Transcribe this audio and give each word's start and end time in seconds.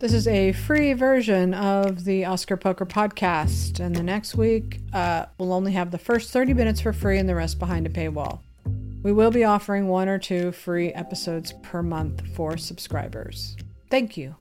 This 0.00 0.14
is 0.14 0.26
a 0.26 0.52
free 0.52 0.94
version 0.94 1.52
of 1.52 2.04
the 2.04 2.24
Oscar 2.24 2.56
Poker 2.56 2.86
podcast, 2.86 3.80
and 3.80 3.94
the 3.94 4.02
next 4.02 4.34
week 4.34 4.80
uh, 4.94 5.26
we'll 5.36 5.52
only 5.52 5.72
have 5.72 5.90
the 5.90 5.98
first 5.98 6.30
30 6.30 6.54
minutes 6.54 6.80
for 6.80 6.94
free 6.94 7.18
and 7.18 7.28
the 7.28 7.34
rest 7.34 7.58
behind 7.58 7.86
a 7.86 7.90
paywall. 7.90 8.40
We 9.02 9.12
will 9.12 9.30
be 9.30 9.44
offering 9.44 9.88
one 9.88 10.08
or 10.08 10.18
two 10.18 10.52
free 10.52 10.88
episodes 10.94 11.52
per 11.62 11.82
month 11.82 12.26
for 12.34 12.56
subscribers. 12.56 13.58
Thank 13.90 14.16
you. 14.16 14.36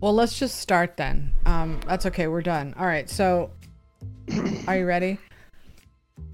Well, 0.00 0.14
let's 0.14 0.38
just 0.38 0.60
start 0.60 0.96
then. 0.96 1.34
Um, 1.46 1.80
that's 1.88 2.06
okay, 2.06 2.28
we're 2.28 2.40
done. 2.40 2.72
All 2.78 2.86
right, 2.86 3.10
so 3.10 3.50
are 4.68 4.76
you 4.76 4.86
ready? 4.86 5.18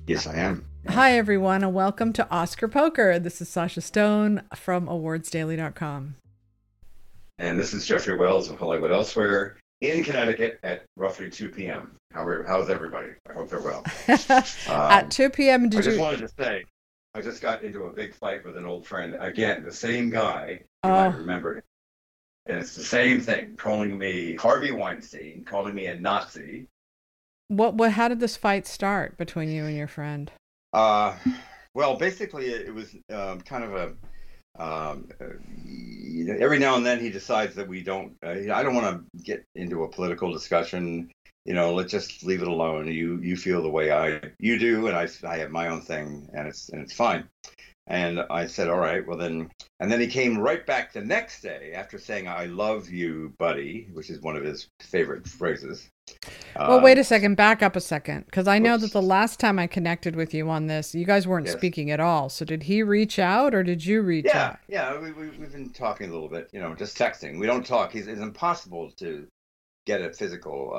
Yes, 0.06 0.26
I 0.26 0.34
am. 0.34 0.66
Hi, 0.88 1.16
everyone, 1.16 1.62
and 1.62 1.74
welcome 1.74 2.12
to 2.14 2.28
Oscar 2.30 2.66
Poker. 2.66 3.18
This 3.18 3.40
is 3.40 3.48
Sasha 3.48 3.80
Stone 3.80 4.42
from 4.56 4.86
awardsdaily.com. 4.86 6.16
And 7.38 7.58
this 7.58 7.74
is 7.74 7.86
Jeffrey 7.86 8.16
Wells 8.16 8.50
of 8.50 8.58
Hollywood 8.58 8.90
Elsewhere 8.90 9.58
in 9.82 10.02
Connecticut 10.02 10.58
at 10.62 10.84
roughly 10.96 11.30
2 11.30 11.50
p.m. 11.50 11.96
How 12.12 12.24
are, 12.24 12.44
how's 12.44 12.70
everybody? 12.70 13.10
I 13.28 13.34
hope 13.34 13.50
they're 13.50 13.60
well. 13.60 13.84
at 14.68 15.10
2 15.10 15.30
p.m., 15.30 15.64
um, 15.64 15.68
did 15.68 15.80
I 15.80 15.82
just 15.82 15.96
you? 15.96 16.02
wanted 16.02 16.20
to 16.20 16.28
say, 16.28 16.64
I 17.14 17.20
just 17.20 17.42
got 17.42 17.62
into 17.62 17.84
a 17.84 17.92
big 17.92 18.14
fight 18.14 18.44
with 18.44 18.56
an 18.56 18.66
old 18.66 18.86
friend. 18.86 19.16
Again, 19.20 19.62
the 19.64 19.72
same 19.72 20.10
guy. 20.10 20.62
Oh. 20.82 20.88
might 20.88 21.16
remember 21.16 21.62
And 22.46 22.58
it's 22.58 22.74
the 22.74 22.82
same 22.82 23.20
thing, 23.20 23.56
calling 23.56 23.98
me 23.98 24.34
Harvey 24.36 24.72
Weinstein, 24.72 25.44
calling 25.44 25.74
me 25.74 25.86
a 25.86 26.00
Nazi. 26.00 26.66
What? 27.48 27.74
What? 27.74 27.92
How 27.92 28.08
did 28.08 28.20
this 28.20 28.36
fight 28.36 28.66
start 28.66 29.18
between 29.18 29.50
you 29.50 29.64
and 29.64 29.76
your 29.76 29.88
friend? 29.88 30.30
Uh, 30.72 31.16
well, 31.74 31.96
basically, 31.96 32.46
it 32.46 32.74
was 32.74 32.94
um, 33.12 33.40
kind 33.40 33.64
of 33.64 33.74
a. 33.74 33.94
Um, 34.58 35.08
uh, 35.20 35.26
you 35.64 36.24
know, 36.24 36.36
every 36.40 36.58
now 36.58 36.74
and 36.74 36.84
then 36.84 36.98
he 36.98 37.08
decides 37.08 37.54
that 37.54 37.68
we 37.68 37.82
don't. 37.82 38.16
Uh, 38.24 38.52
I 38.52 38.62
don't 38.62 38.74
want 38.74 38.86
to 39.16 39.22
get 39.22 39.44
into 39.54 39.84
a 39.84 39.88
political 39.88 40.32
discussion. 40.32 41.10
You 41.44 41.54
know, 41.54 41.74
let's 41.74 41.90
just 41.90 42.24
leave 42.24 42.42
it 42.42 42.48
alone. 42.48 42.88
You 42.88 43.18
you 43.18 43.36
feel 43.36 43.62
the 43.62 43.70
way 43.70 43.92
I 43.92 44.20
you 44.38 44.58
do, 44.58 44.88
and 44.88 44.96
I 44.96 45.08
I 45.26 45.38
have 45.38 45.50
my 45.50 45.68
own 45.68 45.80
thing, 45.80 46.28
and 46.34 46.48
it's 46.48 46.68
and 46.68 46.82
it's 46.82 46.92
fine. 46.92 47.28
And 47.86 48.20
I 48.30 48.46
said, 48.46 48.68
all 48.68 48.78
right, 48.78 49.06
well 49.06 49.16
then. 49.18 49.50
And 49.80 49.90
then 49.90 50.00
he 50.00 50.06
came 50.06 50.38
right 50.38 50.64
back 50.66 50.92
the 50.92 51.00
next 51.00 51.40
day 51.40 51.72
after 51.74 51.98
saying, 51.98 52.28
"I 52.28 52.44
love 52.44 52.90
you, 52.90 53.32
buddy," 53.38 53.88
which 53.92 54.10
is 54.10 54.20
one 54.20 54.36
of 54.36 54.44
his 54.44 54.68
favorite 54.80 55.26
phrases. 55.26 55.88
Well, 56.56 56.78
Um, 56.78 56.82
wait 56.82 56.98
a 56.98 57.04
second. 57.04 57.36
Back 57.36 57.62
up 57.62 57.76
a 57.76 57.80
second, 57.80 58.26
because 58.26 58.46
I 58.48 58.58
know 58.58 58.76
that 58.76 58.92
the 58.92 59.02
last 59.02 59.40
time 59.40 59.58
I 59.58 59.66
connected 59.66 60.16
with 60.16 60.34
you 60.34 60.48
on 60.50 60.66
this, 60.66 60.94
you 60.94 61.04
guys 61.04 61.26
weren't 61.26 61.46
Yes. 61.46 61.56
speaking 61.56 61.90
at 61.90 62.00
all. 62.00 62.28
So 62.28 62.44
did 62.44 62.64
he 62.64 62.82
reach 62.82 63.18
out, 63.18 63.54
or 63.54 63.62
did 63.62 63.84
you 63.84 64.02
reach 64.02 64.26
Yeah, 64.26 64.42
out? 64.48 64.58
yeah, 64.68 64.98
we, 65.00 65.12
we, 65.12 65.28
we've 65.30 65.52
been 65.52 65.70
talking 65.70 66.08
a 66.08 66.12
little 66.12 66.28
bit, 66.28 66.48
you 66.52 66.60
know, 66.60 66.74
just 66.74 66.96
texting. 66.98 67.38
We 67.38 67.46
don't 67.46 67.64
talk. 67.66 67.92
He's, 67.92 68.06
it's 68.06 68.20
impossible 68.20 68.90
to 68.98 69.26
get 69.86 70.00
a 70.02 70.12
physical 70.12 70.72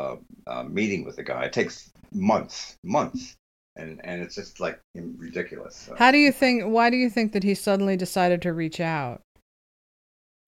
uh, 0.48 0.52
uh, 0.52 0.64
meeting 0.64 1.04
with 1.06 1.16
the 1.16 1.24
guy. 1.24 1.46
It 1.46 1.54
takes 1.54 1.92
months, 2.14 2.76
months, 2.84 3.36
and 3.76 4.00
and 4.04 4.22
it's 4.22 4.36
just 4.36 4.60
like 4.60 4.80
ridiculous. 4.96 5.76
So- 5.76 5.96
How 5.98 6.12
do 6.12 6.18
you 6.18 6.32
think? 6.32 6.66
Why 6.66 6.90
do 6.90 6.98
you 6.98 7.10
think 7.10 7.32
that 7.34 7.44
he 7.44 7.56
suddenly 7.56 7.98
decided 7.98 8.42
to 8.44 8.54
reach 8.54 8.80
out? 8.80 9.22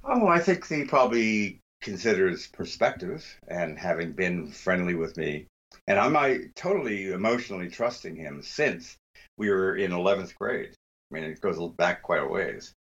Oh, 0.03 0.27
I 0.27 0.39
think 0.39 0.67
he 0.67 0.83
probably 0.83 1.59
considers 1.83 2.47
perspective 2.47 3.23
and 3.47 3.77
having 3.77 4.13
been 4.13 4.47
friendly 4.51 4.95
with 4.95 5.15
me, 5.17 5.45
and 5.87 5.99
I'm 5.99 6.17
I 6.17 6.49
totally 6.55 7.11
emotionally 7.11 7.69
trusting 7.69 8.15
him 8.15 8.41
since 8.41 8.97
we 9.37 9.49
were 9.49 9.75
in 9.75 9.91
11th 9.91 10.35
grade. 10.35 10.73
I 11.11 11.13
mean, 11.13 11.23
it 11.25 11.41
goes 11.41 11.59
back 11.75 12.01
quite 12.01 12.23
a 12.23 12.27
ways, 12.27 12.73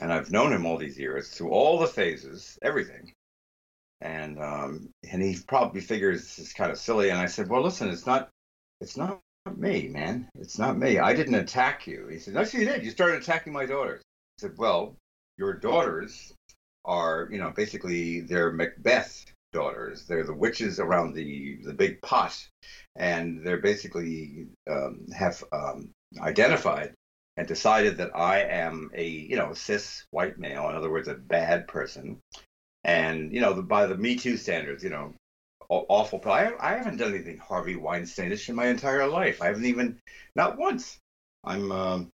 and 0.00 0.12
I've 0.12 0.30
known 0.30 0.52
him 0.52 0.64
all 0.64 0.78
these 0.78 0.98
years 0.98 1.30
through 1.30 1.50
all 1.50 1.78
the 1.78 1.86
phases, 1.86 2.58
everything. 2.62 3.12
And 4.00 4.38
um, 4.38 4.90
and 5.10 5.22
he 5.22 5.38
probably 5.46 5.80
figures 5.80 6.22
this 6.22 6.38
is 6.38 6.52
kind 6.52 6.70
of 6.70 6.78
silly. 6.78 7.10
And 7.10 7.18
I 7.18 7.26
said, 7.26 7.48
well, 7.48 7.62
listen, 7.62 7.88
it's 7.88 8.06
not, 8.06 8.28
it's 8.80 8.96
not 8.96 9.20
me, 9.56 9.88
man. 9.88 10.28
It's 10.34 10.58
not 10.58 10.78
me. 10.78 10.98
I 10.98 11.14
didn't 11.14 11.34
attack 11.34 11.86
you. 11.86 12.06
He 12.08 12.18
said, 12.18 12.34
no, 12.34 12.42
you 12.42 12.64
did. 12.64 12.84
You 12.84 12.90
started 12.90 13.22
attacking 13.22 13.52
my 13.52 13.66
daughters. 13.66 14.02
I 14.38 14.42
said, 14.42 14.58
well, 14.58 14.96
your 15.38 15.54
daughters 15.54 16.32
are, 16.84 17.28
you 17.30 17.38
know, 17.38 17.50
basically 17.50 18.20
they're 18.20 18.52
Macbeth 18.52 19.24
daughters. 19.52 20.04
They're 20.06 20.24
the 20.24 20.34
witches 20.34 20.80
around 20.80 21.14
the 21.14 21.58
the 21.64 21.72
big 21.72 22.02
pot, 22.02 22.36
and 22.96 23.46
they're 23.46 23.58
basically 23.58 24.48
um, 24.70 25.06
have 25.16 25.42
um, 25.52 25.90
identified 26.20 26.94
and 27.36 27.48
decided 27.48 27.96
that 27.96 28.14
I 28.14 28.40
am 28.42 28.90
a, 28.94 29.06
you 29.06 29.36
know, 29.36 29.54
cis 29.54 30.04
white 30.10 30.38
male. 30.38 30.68
In 30.68 30.76
other 30.76 30.90
words, 30.90 31.08
a 31.08 31.14
bad 31.14 31.66
person, 31.66 32.18
and 32.84 33.32
you 33.32 33.40
know, 33.40 33.54
the, 33.54 33.62
by 33.62 33.86
the 33.86 33.96
Me 33.96 34.16
Too 34.16 34.36
standards, 34.36 34.84
you 34.84 34.90
know, 34.90 35.14
awful. 35.68 36.18
But 36.18 36.30
I, 36.30 36.52
I 36.60 36.76
haven't 36.76 36.98
done 36.98 37.14
anything 37.14 37.38
Harvey 37.38 37.76
Weinsteinish 37.76 38.48
in 38.48 38.54
my 38.54 38.66
entire 38.66 39.06
life. 39.06 39.40
I 39.40 39.46
haven't 39.46 39.64
even, 39.66 39.98
not 40.36 40.58
once. 40.58 40.98
I'm. 41.46 41.72
Um, 41.72 42.10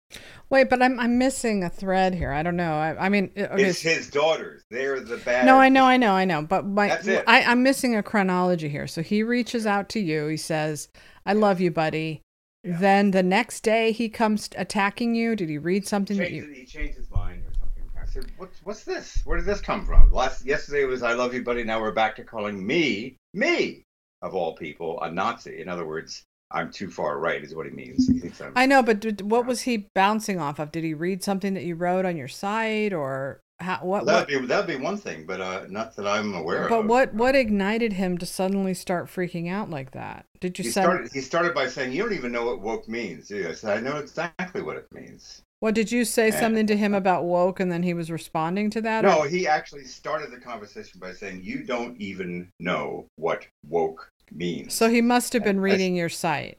Wait, 0.49 0.69
but 0.69 0.83
I'm 0.83 0.99
I'm 0.99 1.19
missing 1.19 1.65
a 1.65 1.71
thread 1.71 2.15
here. 2.15 2.33
I 2.33 2.43
don't 2.43 2.57
know. 2.57 2.73
I, 2.73 3.07
I 3.07 3.09
mean, 3.09 3.31
uh, 3.37 3.43
okay. 3.43 3.65
it's 3.65 3.81
his 3.81 4.11
daughters. 4.11 4.63
They're 4.71 5.01
the 5.01 5.17
bad. 5.19 5.47
No, 5.47 5.57
I 5.57 5.69
know, 5.69 5.85
I 5.85 5.97
know, 5.97 6.13
I 6.13 6.25
know. 6.25 6.43
But 6.43 6.67
my. 6.67 6.91
I, 7.27 7.43
I'm 7.43 7.63
missing 7.63 7.97
a 7.97 8.03
chronology 8.03 8.69
here. 8.69 8.87
So 8.87 9.03
he 9.03 9.23
reaches 9.23 9.67
out 9.67 9.89
to 9.91 10.01
you. 10.01 10.27
He 10.27 10.37
says, 10.37 10.89
"I 11.25 11.33
love 11.33 11.61
you, 11.61 11.71
buddy." 11.71 12.23
Yeah. 12.65 12.77
Then 12.79 13.11
the 13.13 13.23
next 13.23 13.61
day 13.63 13.93
he 13.93 14.09
comes 14.09 14.51
attacking 14.57 15.15
you. 15.15 15.35
Did 15.35 15.49
he 15.49 15.59
read 15.59 15.87
something 15.87 16.17
that 16.19 16.29
changed, 16.29 16.49
you? 16.49 16.53
he 16.53 16.67
changed 16.67 16.97
his 16.97 17.11
mind 17.11 17.43
or 17.47 17.53
something. 17.59 17.85
I 18.01 18.05
said, 18.05 18.27
"What's 18.37 18.61
what's 18.65 18.85
this? 18.85 19.23
Where 19.25 19.39
did 19.39 19.47
this 19.47 19.61
come 19.61 19.87
from?" 19.87 20.13
Last 20.13 20.45
yesterday 20.45 20.85
was 20.85 21.03
"I 21.03 21.15
love 21.15 21.33
you, 21.33 21.43
buddy." 21.43 21.65
Now 21.65 21.81
we're 21.81 21.93
back 21.93 22.17
to 22.17 22.25
calling 22.25 22.67
me, 22.67 23.17
me 23.33 23.85
of 24.23 24.35
all 24.35 24.55
people, 24.57 25.01
a 25.01 25.11
Nazi. 25.11 25.63
In 25.63 25.69
other 25.69 25.87
words, 25.87 26.25
I'm 26.53 26.71
too 26.71 26.91
far 26.91 27.19
right, 27.19 27.43
is 27.43 27.55
what 27.55 27.67
he 27.67 27.73
means. 27.73 28.09
He. 28.09 28.31
I 28.57 28.67
know, 28.67 28.83
but 28.83 29.01
did, 29.01 29.21
what 29.31 29.47
was 29.47 29.63
he 29.63 29.89
bouncing 29.95 30.41
off 30.41 30.59
of? 30.59 30.73
Did 30.73 30.85
he 30.85 30.95
read 30.95 31.23
something 31.23 31.55
that 31.55 31.65
you 31.65 31.77
wrote 31.77 32.05
on 32.05 32.17
your 32.17 32.29
site, 32.29 32.93
or 32.93 33.41
how? 33.61 33.79
What? 33.83 34.05
that'd 34.07 34.35
what 34.35 34.41
be 34.43 34.47
that'd 34.47 34.67
be 34.67 34.83
one 34.83 34.97
thing, 34.97 35.27
but 35.27 35.41
uh, 35.41 35.67
not 35.69 35.95
that 35.97 36.07
I'm 36.09 36.35
aware 36.35 36.63
but 36.63 36.65
of. 36.65 36.71
But 36.71 36.87
what? 36.89 37.15
What 37.15 37.37
ignited 37.37 37.93
him 37.93 38.19
to 38.19 38.27
suddenly 38.27 38.75
start 38.75 39.07
freaking 39.07 39.49
out 39.51 39.71
like 39.71 39.93
that? 39.93 40.25
Did 40.41 40.59
you 40.59 40.65
He 40.65 40.71
send? 40.71 40.85
started. 40.87 41.13
He 41.13 41.21
started 41.21 41.55
by 41.55 41.69
saying, 41.69 41.93
"You 41.93 42.03
don't 42.03 42.15
even 42.15 42.33
know 42.33 42.47
what 42.47 42.61
woke 42.61 42.89
means." 42.89 43.29
do 43.29 43.37
you?" 43.37 43.49
I 43.49 43.53
said, 43.53 43.79
"I 43.79 43.81
know 43.81 43.99
exactly 43.99 44.63
what 44.63 44.77
it 44.77 44.87
means." 44.93 45.43
What 45.61 45.75
did 45.75 45.93
you 45.93 46.07
say 46.07 46.29
Yeah. 46.29 46.41
something 46.41 46.67
to 46.69 46.77
him 46.77 46.95
about 46.95 47.25
woke, 47.25 47.61
and 47.61 47.71
then 47.71 47.83
he 47.83 47.93
was 47.93 48.11
responding 48.11 48.71
to 48.71 48.81
that? 48.81 49.05
or- 49.05 49.09
No, 49.09 49.23
he 49.25 49.47
actually 49.47 49.85
started 49.85 50.31
the 50.31 50.39
conversation 50.41 50.99
by 50.99 51.13
saying, 51.13 51.43
"You 51.45 51.63
don't 51.65 52.01
even 52.01 52.49
know 52.59 53.05
what 53.17 53.47
woke 53.69 54.09
means." 54.33 54.75
So 54.75 54.89
he 54.89 55.01
must 55.01 55.33
have 55.33 55.45
been 55.45 55.59
I- 55.59 55.61
I- 55.61 55.63
reading 55.63 55.95
your 55.97 56.09
site. 56.09 56.59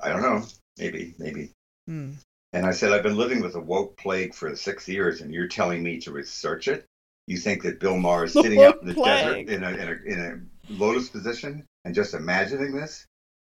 I 0.00 0.08
don't 0.08 0.22
know. 0.22 0.44
Maybe, 0.78 1.14
maybe. 1.18 1.50
Hmm. 1.86 2.12
And 2.52 2.66
I 2.66 2.70
said, 2.70 2.92
I've 2.92 3.02
been 3.02 3.16
living 3.16 3.40
with 3.40 3.56
a 3.56 3.60
woke 3.60 3.96
plague 3.96 4.34
for 4.34 4.54
six 4.54 4.86
years, 4.88 5.20
and 5.20 5.32
you're 5.32 5.48
telling 5.48 5.82
me 5.82 5.98
to 6.00 6.12
research 6.12 6.68
it? 6.68 6.84
You 7.26 7.36
think 7.36 7.62
that 7.62 7.80
Bill 7.80 7.96
Maher 7.96 8.24
is 8.24 8.32
sitting 8.34 8.62
out 8.62 8.80
in 8.80 8.88
the 8.88 8.94
woke 8.94 9.06
desert 9.06 9.48
in 9.48 9.64
a, 9.64 9.70
in, 9.70 9.88
a, 9.88 10.12
in 10.12 10.20
a 10.20 10.72
lotus 10.72 11.08
position 11.08 11.64
and 11.84 11.94
just 11.94 12.14
imagining 12.14 12.74
this? 12.74 13.06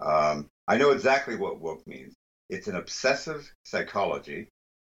Um, 0.01 0.49
I 0.69 0.77
know 0.77 0.91
exactly 0.91 1.37
what 1.37 1.61
woke 1.61 1.87
means. 1.87 2.15
It's 2.51 2.69
an 2.69 2.77
obsessive 2.77 3.53
psychology 3.65 4.49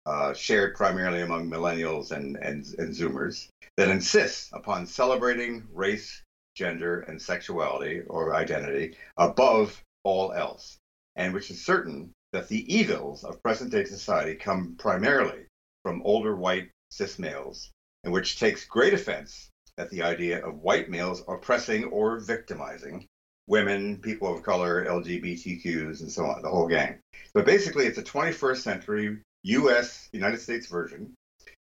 uh, 0.06 0.34
shared 0.34 0.76
primarily 0.76 1.22
among 1.22 1.50
millennials 1.50 2.12
and, 2.12 2.38
and, 2.38 2.66
and 2.78 2.96
Zoomers 2.96 3.48
that 3.78 3.90
insists 3.90 4.50
upon 4.54 4.86
celebrating 4.86 5.68
race, 5.74 6.22
gender, 6.60 7.00
and 7.08 7.22
sexuality 7.22 8.02
or 8.02 8.36
identity 8.36 8.98
above 9.18 9.82
all 10.04 10.34
else, 10.34 10.78
and 11.16 11.34
which 11.34 11.50
is 11.50 11.66
certain 11.66 12.12
that 12.34 12.50
the 12.50 12.64
evils 12.74 13.24
of 13.24 13.42
present 13.42 13.72
day 13.72 13.86
society 13.86 14.36
come 14.36 14.76
primarily 14.78 15.46
from 15.84 16.02
older 16.04 16.36
white 16.36 16.70
cis 16.92 17.18
males, 17.18 17.72
and 18.04 18.12
which 18.12 18.38
takes 18.38 18.66
great 18.66 18.94
offense 18.94 19.50
at 19.78 19.90
the 19.90 20.04
idea 20.04 20.46
of 20.46 20.60
white 20.60 20.90
males 20.90 21.24
oppressing 21.30 21.86
or 21.86 22.20
victimizing 22.20 23.08
women, 23.48 23.98
people 23.98 24.32
of 24.32 24.44
color, 24.44 24.86
LGBTQs, 24.86 26.02
and 26.02 26.12
so 26.12 26.26
on, 26.26 26.42
the 26.42 26.50
whole 26.50 26.68
gang. 26.68 27.00
But 27.34 27.46
basically, 27.46 27.86
it's 27.86 27.98
a 27.98 28.04
21st 28.04 28.58
century 28.58 29.20
US, 29.44 30.10
United 30.12 30.42
States 30.42 30.68
version 30.68 31.16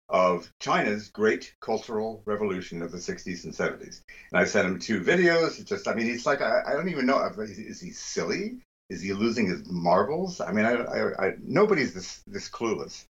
of 0.08 0.52
China's 0.60 1.08
great 1.08 1.54
cultural 1.60 2.22
revolution 2.26 2.82
of 2.82 2.92
the 2.92 2.98
60s 2.98 3.44
and 3.44 3.54
70s. 3.54 4.02
And 4.32 4.40
I 4.40 4.44
sent 4.44 4.68
him 4.68 4.78
two 4.78 5.00
videos. 5.00 5.58
It's 5.58 5.68
just, 5.68 5.88
I 5.88 5.94
mean, 5.94 6.06
he's 6.06 6.26
like, 6.26 6.42
I, 6.42 6.62
I 6.66 6.72
don't 6.72 6.88
even 6.88 7.06
know. 7.06 7.24
Is, 7.38 7.58
is 7.58 7.80
he 7.80 7.90
silly? 7.90 8.58
Is 8.90 9.00
he 9.00 9.12
losing 9.12 9.46
his 9.46 9.62
marbles? 9.66 10.40
I 10.40 10.52
mean, 10.52 10.66
I, 10.66 10.74
I, 10.74 11.26
I, 11.26 11.32
nobody's 11.42 11.94
this, 11.94 12.22
this 12.26 12.50
clueless. 12.50 13.04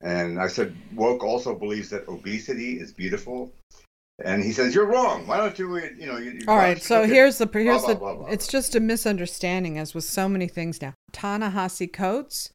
And 0.00 0.40
I 0.40 0.48
said, 0.48 0.74
woke 0.94 1.22
also 1.22 1.54
believes 1.54 1.90
that 1.90 2.08
obesity 2.08 2.80
is 2.80 2.92
beautiful. 2.92 3.52
And 4.24 4.42
he 4.42 4.52
says, 4.52 4.74
"You're 4.74 4.86
wrong. 4.86 5.26
Why 5.26 5.36
don't 5.36 5.58
you, 5.58 5.76
you 5.76 6.06
know?" 6.06 6.16
You, 6.16 6.30
you 6.30 6.40
All 6.48 6.56
right, 6.56 6.82
so 6.82 7.04
here's 7.04 7.36
the 7.36 7.46
here's 7.52 7.82
blah, 7.82 7.88
the 7.88 7.94
blah, 7.96 8.14
blah, 8.14 8.26
it's 8.28 8.46
just 8.46 8.74
a 8.74 8.80
misunderstanding 8.80 9.76
as 9.76 9.94
with 9.94 10.04
so 10.04 10.26
many 10.26 10.48
things 10.48 10.80
now. 10.80 10.94
Ta-Nehisi 11.12 11.92
Coates 11.92 12.50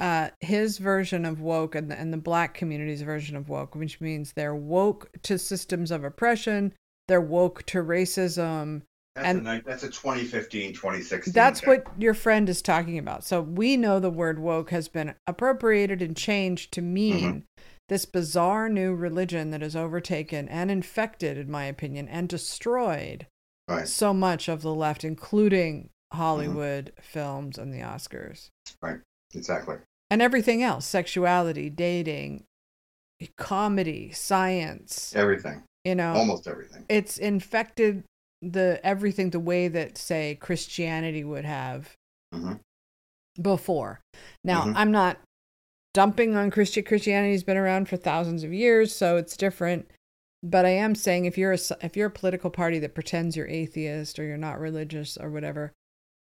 uh, 0.00 0.30
his 0.40 0.78
version 0.78 1.24
of 1.24 1.40
woke 1.40 1.74
and 1.74 1.90
the, 1.90 1.98
and 1.98 2.12
the 2.12 2.16
black 2.18 2.54
community's 2.54 3.02
version 3.02 3.36
of 3.36 3.48
woke, 3.48 3.74
which 3.74 4.00
means 4.00 4.32
they're 4.32 4.54
woke 4.54 5.10
to 5.22 5.38
systems 5.38 5.90
of 5.90 6.04
oppression, 6.04 6.72
they're 7.08 7.20
woke 7.20 7.64
to 7.66 7.78
racism. 7.78 8.82
That's, 9.14 9.28
And- 9.28 9.46
a, 9.48 9.62
that's 9.64 9.82
a 9.82 9.90
2015, 9.90 10.72
2016. 10.72 11.32
That's 11.32 11.60
thing. 11.60 11.68
what 11.68 11.86
your 11.98 12.14
friend 12.14 12.48
is 12.48 12.62
talking 12.62 12.98
about. 12.98 13.24
So 13.24 13.42
we 13.42 13.76
know 13.76 14.00
the 14.00 14.10
word 14.10 14.38
woke 14.38 14.70
has 14.70 14.88
been 14.88 15.14
appropriated 15.26 16.00
and 16.02 16.16
changed 16.16 16.72
to 16.72 16.82
mean 16.82 17.44
this 17.88 18.06
bizarre 18.06 18.68
new 18.70 18.94
religion 18.94 19.50
that 19.50 19.60
has 19.60 19.76
overtaken 19.76 20.48
and 20.48 20.70
infected, 20.70 21.36
in 21.36 21.50
my 21.50 21.64
opinion, 21.64 22.08
and 22.08 22.28
destroyed 22.28 23.26
Right, 23.68 23.86
so 23.86 24.12
much 24.14 24.48
of 24.48 24.62
the 24.62 24.74
left, 24.74 25.04
including 25.04 25.90
Hollywood 26.12 26.92
films 27.00 27.58
and 27.58 27.72
the 27.72 27.80
Oscars. 27.80 28.48
Exactly. 29.34 29.76
and 30.10 30.20
everything 30.22 30.62
else 30.62 30.84
sexuality 30.86 31.68
dating 31.70 32.44
comedy 33.36 34.10
science 34.12 35.14
Everything. 35.14 35.62
you 35.84 35.94
know 35.94 36.12
Almost 36.14 36.46
everything. 36.48 36.84
it's 36.88 37.18
infected 37.18 38.04
the 38.40 38.80
everything 38.82 39.30
the 39.30 39.38
way 39.40 39.68
that 39.68 39.96
say 39.96 40.36
christianity 40.40 41.22
would 41.22 41.44
have 41.44 41.94
Mhm. 42.34 42.58
before 43.40 44.00
now 44.42 44.64
Mhm. 44.64 44.72
i'm 44.76 44.90
not 44.90 45.18
dumping 45.94 46.34
on 46.34 46.50
christian 46.50 46.82
christianity's 46.84 47.44
been 47.44 47.56
around 47.56 47.88
for 47.88 47.96
thousands 47.96 48.42
of 48.42 48.52
years 48.52 48.94
so 48.94 49.16
it's 49.16 49.36
different 49.36 49.88
but 50.42 50.64
i 50.66 50.70
am 50.70 50.94
saying 50.96 51.24
if 51.24 51.38
you're 51.38 51.52
a 51.52 51.58
if 51.82 51.96
you're 51.96 52.08
a 52.08 52.10
political 52.10 52.50
party 52.50 52.80
that 52.80 52.94
pretends 52.94 53.36
you're 53.36 53.46
atheist 53.46 54.18
or 54.18 54.24
you're 54.24 54.36
not 54.36 54.58
religious 54.58 55.16
or 55.16 55.30
whatever 55.30 55.72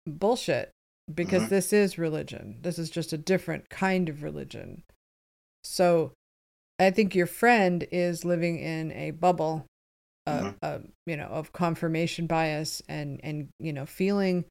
bullshit 0.06 0.69
because 1.16 1.44
Mhm. 1.44 1.50
this 1.50 1.74
is 1.74 1.98
religion 1.98 2.58
this 2.62 2.78
is 2.80 2.90
just 2.90 3.13
a 3.13 3.18
different 3.18 3.69
kind 3.69 4.10
of 4.10 4.24
religion 4.24 4.84
so 5.63 6.12
i 6.80 6.90
think 6.92 7.13
your 7.16 7.28
friend 7.28 7.88
is 7.92 8.25
living 8.25 8.60
in 8.60 8.92
a 8.94 9.12
bubble 9.12 9.66
Mhm. 10.30 10.56
uh, 10.62 10.80
you 11.06 11.18
know 11.18 11.25
of 11.25 11.52
confirmation 11.54 12.28
bias 12.28 12.81
and 12.88 13.19
and 13.24 13.50
you 13.60 13.74
know 13.74 13.86
feeling 13.86 14.46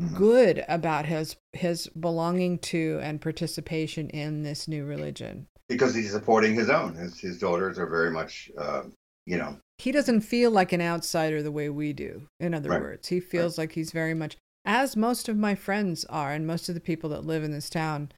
Mhm. 0.00 0.14
good 0.16 0.64
about 0.66 1.04
his 1.06 1.36
his 1.52 1.86
belonging 1.88 2.58
to 2.58 2.98
and 3.02 3.20
participation 3.20 4.08
in 4.10 4.42
this 4.42 4.66
new 4.66 4.84
religion 4.84 5.46
Because 5.68 5.94
he's 5.94 6.10
supporting 6.10 6.54
his 6.54 6.68
own. 6.70 6.94
His, 6.94 7.20
his 7.20 7.38
daughters 7.38 7.78
are 7.78 7.86
very 7.86 8.10
much, 8.10 8.50
uh, 8.58 8.82
you 9.24 9.36
know, 9.38 9.58
he 9.78 9.92
doesn't 9.92 10.22
feel 10.22 10.50
like 10.50 10.72
an 10.72 10.80
outsider 10.80 11.42
the 11.44 11.52
way 11.52 11.68
we 11.68 11.92
do 11.92 12.26
in 12.40 12.54
other 12.54 12.70
Right. 12.70 12.80
words 12.80 13.08
he 13.08 13.20
feels 13.20 13.56
like 13.58 13.72
he's 13.72 13.92
very 13.92 14.14
much 14.14 14.36
as 14.64 14.96
most 14.96 15.28
of 15.28 15.36
my 15.36 15.54
friends 15.54 16.04
are 16.06 16.32
and 16.32 16.46
most 16.46 16.68
of 16.68 16.74
the 16.74 16.80
people 16.80 17.10
that 17.10 17.24
live 17.24 17.42
in 17.42 17.50
this 17.52 17.70
town 17.70 18.10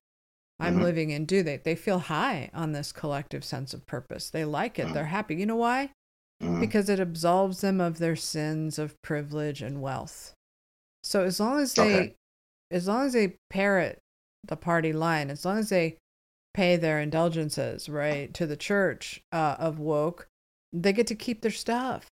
i'm 0.60 0.78
Mhm. 0.78 0.82
living 0.82 1.10
in 1.10 1.24
do 1.24 1.42
they 1.42 1.56
they 1.58 1.74
feel 1.74 1.98
high 1.98 2.50
on 2.52 2.72
this 2.72 2.92
collective 2.92 3.44
sense 3.44 3.72
of 3.74 3.86
purpose 3.86 4.30
they 4.30 4.44
like 4.44 4.78
it 4.78 4.88
Mhm. 4.88 4.94
they're 4.94 5.06
happy 5.06 5.34
you 5.36 5.46
know 5.46 5.56
why 5.56 5.90
mhm. 6.42 6.60
because 6.60 6.88
it 6.88 6.98
absolves 7.00 7.60
them 7.60 7.80
of 7.80 7.98
their 7.98 8.16
sins 8.16 8.78
of 8.78 9.00
privilege 9.02 9.62
and 9.62 9.80
wealth. 9.80 10.34
So 11.04 11.24
as 11.24 11.38
long 11.40 11.60
as 11.60 11.74
they 11.74 12.00
Okay. 12.00 12.14
as 12.70 12.86
long 12.88 13.06
as 13.06 13.12
they 13.12 13.36
parrot 13.50 13.98
the 14.44 14.56
party 14.56 14.92
line, 14.92 15.30
as 15.30 15.44
long 15.44 15.58
as 15.58 15.68
they 15.68 15.98
pay 16.54 16.76
their 16.76 17.00
indulgences, 17.00 17.88
right, 17.88 18.32
to 18.34 18.46
the 18.46 18.56
church 18.56 19.20
uh, 19.32 19.56
of 19.58 19.78
woke, 19.78 20.26
they 20.72 20.92
get 20.92 21.06
to 21.08 21.14
keep 21.14 21.42
their 21.42 21.50
stuff. 21.50 22.08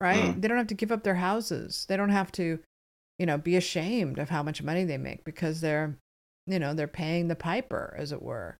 Right? 0.00 0.34
Mhm. 0.34 0.40
They 0.42 0.48
don't 0.48 0.58
have 0.58 0.66
to 0.68 0.74
give 0.74 0.90
up 0.92 1.02
their 1.04 1.14
houses. 1.16 1.86
They 1.88 1.96
don't 1.96 2.08
have 2.10 2.32
to, 2.32 2.60
you 3.18 3.26
know, 3.26 3.38
be 3.38 3.56
ashamed 3.56 4.18
of 4.18 4.28
how 4.30 4.42
much 4.42 4.62
money 4.62 4.84
they 4.84 4.98
make 4.98 5.24
because 5.24 5.60
they're, 5.60 5.98
you 6.46 6.58
know, 6.58 6.74
they're 6.74 6.88
paying 6.88 7.28
the 7.28 7.36
piper, 7.36 7.94
as 7.98 8.12
it 8.12 8.22
were. 8.22 8.56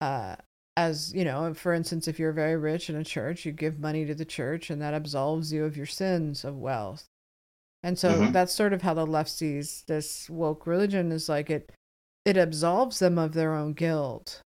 Uh, 0.00 0.36
as 0.76 1.12
you 1.12 1.24
know 1.24 1.52
for 1.52 1.74
instance 1.74 2.06
if 2.06 2.18
you're 2.18 2.32
very 2.32 2.56
rich 2.56 2.88
in 2.88 2.94
a 2.96 3.04
church 3.04 3.44
you 3.44 3.50
give 3.52 3.80
money 3.80 4.06
to 4.06 4.14
the 4.14 4.24
church 4.24 4.70
and 4.70 4.80
that 4.80 4.94
absolves 4.94 5.52
you 5.52 5.64
of 5.64 5.76
your 5.76 5.84
sins 5.84 6.44
of 6.44 6.56
wealth 6.56 7.06
and 7.82 7.98
so 7.98 8.12
Mhm. 8.12 8.32
that's 8.32 8.54
sort 8.54 8.72
of 8.72 8.80
how 8.82 8.94
the 8.94 9.04
left 9.04 9.30
sees 9.30 9.82
this 9.88 10.30
woke 10.30 10.66
religion 10.66 11.10
is 11.10 11.28
like 11.28 11.50
it 11.50 11.70
it 12.24 12.36
absolves 12.36 13.00
them 13.00 13.18
of 13.18 13.34
their 13.34 13.52
own 13.52 13.72
guilt 13.72 14.40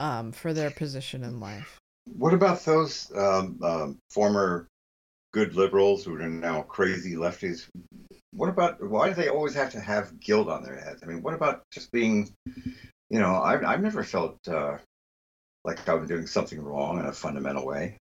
um, 0.00 0.30
for 0.32 0.52
their 0.52 0.70
position 0.70 1.24
in 1.24 1.40
life 1.40 1.78
What 2.04 2.34
about 2.34 2.64
those 2.64 3.10
um, 3.16 3.58
um, 3.62 3.98
former 4.10 4.68
good 5.32 5.54
liberals 5.54 6.04
who 6.04 6.14
are 6.16 6.28
now 6.28 6.62
crazy 6.62 7.14
lefties? 7.14 7.68
What 8.32 8.48
about 8.48 8.82
why 8.82 9.08
do 9.08 9.14
they 9.14 9.28
always 9.28 9.54
have 9.54 9.70
to 9.72 9.80
have 9.80 10.18
guilt 10.20 10.48
on 10.48 10.62
their 10.62 10.76
heads? 10.78 11.02
I 11.02 11.06
mean, 11.06 11.22
what 11.22 11.34
about 11.34 11.62
just 11.72 11.90
being, 11.92 12.30
you 13.10 13.18
know, 13.18 13.42
I've, 13.42 13.64
I've 13.64 13.82
never 13.82 14.02
felt 14.02 14.38
uh, 14.48 14.78
like 15.64 15.86
I'm 15.88 16.06
doing 16.06 16.26
something 16.26 16.60
wrong 16.62 16.98
in 16.98 17.06
a 17.06 17.12
fundamental 17.12 17.66
way. 17.66 17.96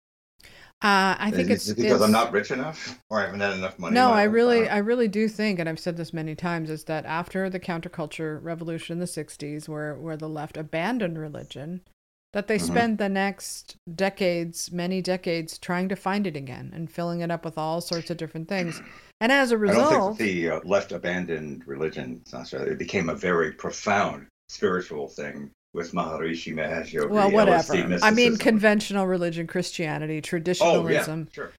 uh, 0.83 1.15
i 1.19 1.31
think 1.31 1.49
Is 1.51 1.69
it's 1.69 1.69
it 1.69 1.77
because 1.77 1.87
it's- 1.97 2.03
I'm 2.05 2.13
not 2.13 2.33
rich 2.33 2.51
enough 2.51 2.99
or 3.11 3.21
I 3.21 3.27
haven't 3.27 3.41
had 3.41 3.53
enough 3.55 3.79
money? 3.79 3.95
no 3.95 4.11
i 4.11 4.25
really 4.25 4.61
don't 4.61 4.73
i 4.73 4.79
really 4.79 5.07
do 5.09 5.29
think 5.29 5.59
and 5.61 5.69
i've 5.69 5.79
said 5.79 5.97
this 5.97 6.13
many 6.13 6.35
times 6.35 6.71
is 6.71 6.85
that 6.85 7.05
after 7.07 7.49
the 7.49 7.61
counterculture 7.61 8.39
revolution 8.43 8.95
in 8.95 8.99
the 9.01 9.07
60s 9.07 9.69
where 9.69 9.95
where 9.95 10.17
the 10.17 10.29
left 10.29 10.57
abandoned 10.57 11.19
religion 11.19 11.83
that 12.33 12.47
they 12.49 12.59
Mhm. 12.59 12.67
spend 12.67 12.99
the 12.99 13.09
next 13.09 13.77
decades 13.95 14.73
many 14.73 15.03
decades 15.03 15.59
trying 15.59 15.89
to 15.89 15.97
find 15.97 16.27
it 16.27 16.37
again 16.37 16.71
and 16.75 16.91
filling 16.91 17.21
it 17.21 17.31
up 17.31 17.45
with 17.45 17.59
all 17.59 17.81
sorts 17.81 18.11
of 18.11 18.17
different 18.17 18.49
things 18.49 18.81
and 19.21 19.31
as 19.31 19.53
a 19.53 19.55
I 19.55 19.59
don't 19.59 19.61
result 19.61 20.19
think 20.19 20.31
the 20.31 20.51
uh, 20.51 20.61
left 20.65 20.93
abandoned 20.93 21.67
religion. 21.67 22.19
It's 22.23 22.33
not 22.33 22.49
so. 22.49 22.59
It 22.59 22.79
became 22.79 23.09
a 23.09 23.15
very 23.15 23.53
profound 23.53 24.27
spiritual 24.49 25.09
thing 25.09 25.51
with 25.75 25.93
Maharishi 25.93 26.53
Mahesh 26.55 26.93
Yogi. 26.93 27.09
well 27.15 27.31
whatever 27.31 27.75
i 28.03 28.11
mean 28.11 28.37
conventional 28.37 29.07
religion 29.07 29.47
christianity 29.47 30.19
Oh 30.19 30.21
traditionalism 30.21 31.29
yeah, 31.31 31.35
sure. 31.35 31.53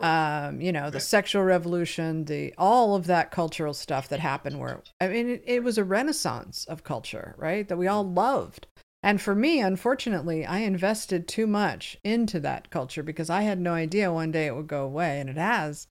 um, 0.00 0.60
you 0.60 0.70
know, 0.72 0.90
the 0.90 1.00
sexual 1.00 1.42
revolution, 1.42 2.24
the 2.26 2.54
all 2.56 2.94
of 2.94 3.06
that 3.08 3.30
cultural 3.32 3.74
stuff 3.74 4.08
that 4.08 4.20
happened 4.20 4.60
where 4.60 4.80
I 5.00 5.08
mean 5.08 5.28
it, 5.28 5.42
it 5.44 5.62
was 5.64 5.76
a 5.76 5.84
renaissance 5.84 6.64
of 6.66 6.84
culture, 6.84 7.34
right? 7.36 7.66
That 7.68 7.76
we 7.78 7.88
all 7.88 8.04
loved. 8.08 8.68
And 9.02 9.20
for 9.20 9.34
me, 9.34 9.60
unfortunately, 9.60 10.44
I 10.44 10.58
invested 10.58 11.28
too 11.28 11.46
much 11.46 11.96
into 12.02 12.40
that 12.40 12.70
culture 12.70 13.02
because 13.02 13.30
I 13.30 13.42
had 13.42 13.60
no 13.60 13.72
idea 13.72 14.12
one 14.12 14.32
day 14.32 14.46
it 14.46 14.56
would 14.56 14.66
go 14.66 14.84
away 14.84 15.20
and 15.20 15.30
it 15.30 15.36
has 15.36 15.86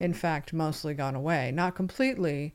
in 0.00 0.14
fact 0.14 0.52
mostly 0.52 0.94
gone 0.94 1.14
away. 1.14 1.52
Not 1.52 1.74
completely, 1.74 2.54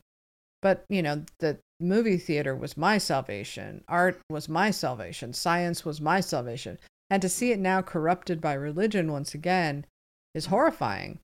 but 0.60 0.84
you 0.88 1.02
know, 1.02 1.24
the 1.38 1.58
movie 1.80 2.18
theater 2.18 2.54
was 2.54 2.76
my 2.76 2.98
salvation, 2.98 3.84
art 3.88 4.20
was 4.30 4.48
my 4.48 4.70
salvation, 4.70 5.32
science 5.32 5.84
was 5.84 6.00
my 6.00 6.20
salvation. 6.20 6.78
And 7.10 7.20
to 7.22 7.28
see 7.28 7.52
it 7.52 7.58
now 7.58 7.82
corrupted 7.82 8.40
by 8.40 8.54
religion 8.54 9.12
once 9.12 9.34
again 9.34 9.86
is 10.34 10.46
horrifying. 10.46 11.18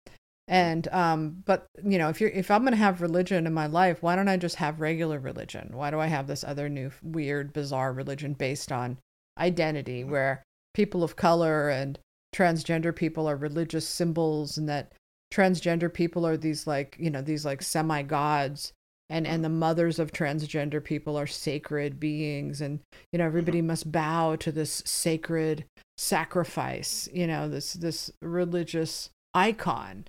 And 0.48 0.88
um, 0.88 1.42
but 1.44 1.66
you 1.84 1.98
know, 1.98 2.08
if 2.08 2.22
you're 2.22 2.30
if 2.30 2.50
I'm 2.50 2.64
gonna 2.64 2.76
have 2.76 3.02
religion 3.02 3.46
in 3.46 3.52
my 3.52 3.66
life, 3.66 4.02
why 4.02 4.16
don't 4.16 4.28
I 4.28 4.38
just 4.38 4.56
have 4.56 4.80
regular 4.80 5.18
religion? 5.18 5.70
Why 5.74 5.90
do 5.90 6.00
I 6.00 6.06
have 6.06 6.26
this 6.26 6.42
other 6.42 6.70
new 6.70 6.90
weird, 7.02 7.52
bizarre 7.52 7.92
religion 7.92 8.32
based 8.32 8.72
on 8.72 8.96
identity, 9.38 10.00
mm-hmm. 10.00 10.10
where 10.10 10.42
people 10.72 11.04
of 11.04 11.16
color 11.16 11.68
and 11.68 11.98
transgender 12.34 12.96
people 12.96 13.28
are 13.28 13.36
religious 13.36 13.86
symbols, 13.86 14.56
and 14.56 14.66
that 14.70 14.92
transgender 15.30 15.92
people 15.92 16.26
are 16.26 16.38
these 16.38 16.66
like 16.66 16.96
you 16.98 17.10
know 17.10 17.20
these 17.20 17.44
like 17.44 17.60
semi 17.60 18.00
gods, 18.00 18.72
and 19.10 19.26
and 19.26 19.36
mm-hmm. 19.36 19.42
the 19.42 19.48
mothers 19.50 19.98
of 19.98 20.12
transgender 20.12 20.82
people 20.82 21.18
are 21.18 21.26
sacred 21.26 22.00
beings, 22.00 22.62
and 22.62 22.80
you 23.12 23.18
know 23.18 23.24
mm-hmm. 23.24 23.28
everybody 23.28 23.60
must 23.60 23.92
bow 23.92 24.34
to 24.36 24.50
this 24.50 24.82
sacred 24.86 25.66
sacrifice, 25.98 27.06
you 27.12 27.26
know 27.26 27.50
this 27.50 27.74
this 27.74 28.10
religious 28.22 29.10
icon 29.34 30.06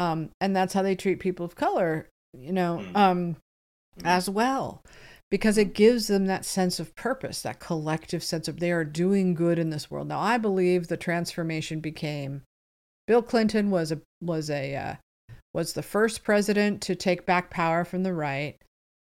um, 0.00 0.30
and 0.40 0.54
that's 0.56 0.72
how 0.74 0.82
they 0.82 0.94
treat 0.96 1.20
people 1.20 1.44
of 1.44 1.54
color 1.54 2.08
you 2.32 2.52
know 2.52 2.78
Mm. 2.82 2.96
um, 2.96 3.36
Mm. 3.98 4.06
as 4.06 4.30
well. 4.30 4.82
Because 5.30 5.58
it 5.58 5.74
gives 5.74 6.06
them 6.08 6.26
that 6.26 6.44
sense 6.44 6.80
of 6.80 6.94
purpose 6.96 7.42
that 7.42 7.60
collective 7.60 8.22
sense 8.24 8.48
of 8.48 8.58
they 8.58 8.72
are 8.72 8.84
doing 8.84 9.34
good 9.34 9.58
in 9.58 9.70
this 9.70 9.90
world. 9.90 10.08
Now 10.08 10.20
i 10.20 10.38
believe 10.38 10.86
the 10.88 10.96
transformation 10.96 11.80
became 11.80 12.42
bill 13.06 13.22
clinton 13.22 13.70
was 13.70 13.90
a 13.92 14.00
was 14.20 14.48
a 14.50 14.74
uh, 14.76 14.94
was 15.52 15.72
the 15.72 15.82
first 15.82 16.22
president 16.24 16.80
to 16.82 16.94
take 16.94 17.26
back 17.26 17.50
power 17.50 17.84
from 17.84 18.02
the 18.04 18.14
right 18.14 18.56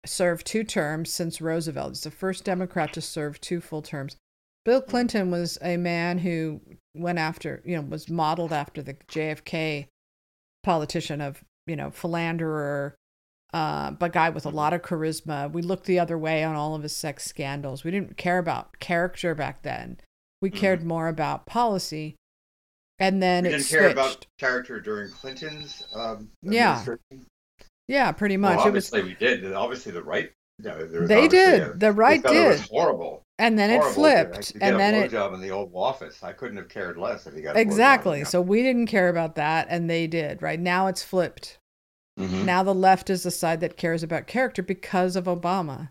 served 0.06 0.46
two 0.48 0.64
terms 0.64 1.12
since 1.12 1.42
roosevelt. 1.42 1.90
He's 1.92 2.04
the 2.04 2.12
first 2.12 2.44
democrat 2.46 2.94
to 2.94 3.02
serve 3.02 3.42
two 3.42 3.60
full 3.60 3.82
terms. 3.82 4.16
Bill 4.64 4.82
clinton 4.82 5.32
was 5.32 5.58
a 5.62 5.76
man 5.78 6.20
who 6.20 6.62
went 6.96 7.20
after 7.20 7.62
you 7.66 7.76
know 7.76 7.82
was 7.82 8.10
modeled 8.10 8.54
after 8.54 8.82
the 8.82 8.94
jfk 8.94 9.88
politician 10.64 11.22
of 11.22 11.44
you 11.66 11.76
know 11.76 11.90
philanderer 11.92 12.96
uh, 13.54 13.92
but 13.92 14.12
guy 14.12 14.30
with 14.30 14.46
a 14.46 14.50
lot 14.50 14.74
of 14.74 14.82
charisma 14.82 15.52
we 15.52 15.62
looked 15.62 15.86
the 15.86 16.00
other 16.00 16.18
way 16.18 16.44
on 16.44 16.56
all 16.56 16.76
of 16.76 16.84
his 16.84 16.96
sex 16.96 17.26
scandals 17.26 17.84
we 17.84 17.92
didn't 17.92 18.18
care 18.18 18.40
about 18.40 18.78
character 18.80 19.34
back 19.34 19.62
then 19.64 19.98
we 20.42 20.50
Mhm. 20.52 20.56
cared 20.56 20.84
more 20.84 21.08
about 21.08 21.46
policy 21.46 22.16
and 23.00 23.22
then 23.22 23.44
We 23.44 23.50
it 23.50 23.52
didn't 23.54 23.66
switched 23.66 23.82
care 23.82 23.90
about 23.92 24.26
character 24.40 24.80
during 24.82 25.12
Clinton's 25.12 25.84
um, 25.96 26.30
Yeah. 26.42 26.84
yeah 27.88 28.12
pretty 28.12 28.38
Well, 28.38 28.56
much 28.56 28.66
it 28.66 28.74
was 28.74 28.92
obviously 28.92 29.04
we 29.04 29.14
did. 29.16 29.54
Obviously 29.54 29.92
the 29.92 30.04
right 30.04 30.32
was 30.64 31.08
They 31.08 31.28
did. 31.28 31.62
a- 31.62 31.74
The 31.76 31.92
right 31.92 32.24
was 32.24 32.60
did. 32.62 32.70
horrible. 32.70 33.22
And 33.40 33.58
then 33.58 33.70
it 33.70 33.84
flipped. 33.84 34.54
And 34.62 34.76
a 34.76 34.78
then 34.78 34.96
it 34.96 35.12
blowjob 35.12 35.34
in 35.36 35.42
the 35.42 35.52
Oval 35.52 35.84
Office. 35.84 36.24
I 36.24 36.34
couldn't 36.34 36.58
have 36.58 36.70
cared 36.70 36.98
less 36.98 37.28
if 37.28 37.36
he 37.36 37.42
got 37.42 37.56
a 37.56 37.60
exactly. 37.60 38.24
So 38.24 38.42
we 38.42 38.64
didn't 38.64 38.88
care 38.88 39.10
about 39.10 39.36
that, 39.36 39.68
and 39.70 39.90
they 39.90 40.08
did. 40.08 40.42
Right 40.42 40.60
now, 40.60 40.88
it's 40.88 41.04
flipped. 41.04 41.60
Mhm. 42.20 42.46
Now 42.46 42.64
the 42.64 42.74
left 42.74 43.12
is 43.12 43.22
the 43.22 43.30
side 43.32 43.60
that 43.60 43.78
cares 43.78 44.02
about 44.02 44.26
character 44.26 44.64
because 44.64 45.16
of 45.16 45.26
Obama, 45.26 45.90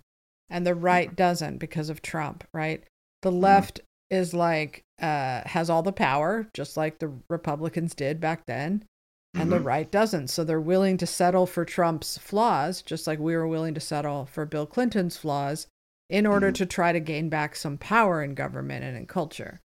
and 0.51 0.67
the 0.67 0.75
right 0.75 1.07
Mm-hmm. 1.09 1.15
doesn't 1.15 1.59
because 1.59 1.89
of 1.89 2.03
Trump. 2.03 2.43
Right? 2.53 2.83
The 3.23 3.31
left 3.33 3.81
is 4.11 4.35
like 4.35 4.83
uh, 5.01 5.43
has 5.47 5.69
all 5.69 5.83
the 5.83 5.93
power, 5.93 6.49
just 6.55 6.77
like 6.77 6.99
the 6.99 7.13
Republicans 7.29 7.95
did 7.95 8.19
back 8.19 8.47
then, 8.47 8.83
and 9.35 9.53
the 9.53 9.59
Mhm. 9.59 9.65
right 9.67 9.91
doesn't. 9.91 10.29
So 10.29 10.43
they're 10.43 10.59
willing 10.61 10.97
to 10.97 11.07
settle 11.07 11.45
for 11.47 11.65
Trump's 11.67 12.17
flaws, 12.19 12.81
just 12.83 13.07
like 13.07 13.19
we 13.19 13.37
were 13.37 13.47
willing 13.47 13.75
to 13.75 13.81
settle 13.81 14.25
for 14.25 14.47
Bill 14.47 14.65
Clinton's 14.67 15.17
flaws, 15.19 15.67
in 16.09 16.27
order 16.27 16.51
Mhm. 16.51 16.55
to 16.57 16.67
try 16.67 16.93
to 16.93 17.01
gain 17.01 17.29
back 17.29 17.57
some 17.57 17.79
power 17.79 18.23
in 18.23 18.35
government 18.35 18.85
and 18.85 18.97
in 18.97 19.07
culture. 19.07 19.61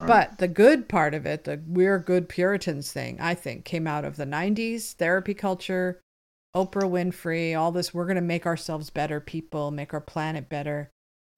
Right. 0.00 0.06
But 0.06 0.38
the 0.38 0.48
good 0.48 0.88
part 0.88 1.14
of 1.14 1.26
it, 1.26 1.44
the 1.44 1.62
we're 1.66 1.98
good 1.98 2.28
Puritans 2.28 2.92
thing, 2.92 3.20
I 3.20 3.34
think, 3.34 3.64
came 3.64 3.86
out 3.86 4.04
of 4.04 4.16
the 4.16 4.26
90s, 4.26 4.92
therapy 4.94 5.34
culture, 5.34 6.00
Oprah 6.54 6.90
Winfrey, 6.90 7.56
all 7.58 7.72
this. 7.72 7.94
We're 7.94 8.06
going 8.06 8.16
to 8.16 8.20
make 8.20 8.46
ourselves 8.46 8.90
better 8.90 9.20
people, 9.20 9.70
make 9.70 9.94
our 9.94 10.00
planet 10.00 10.48
better. 10.48 10.90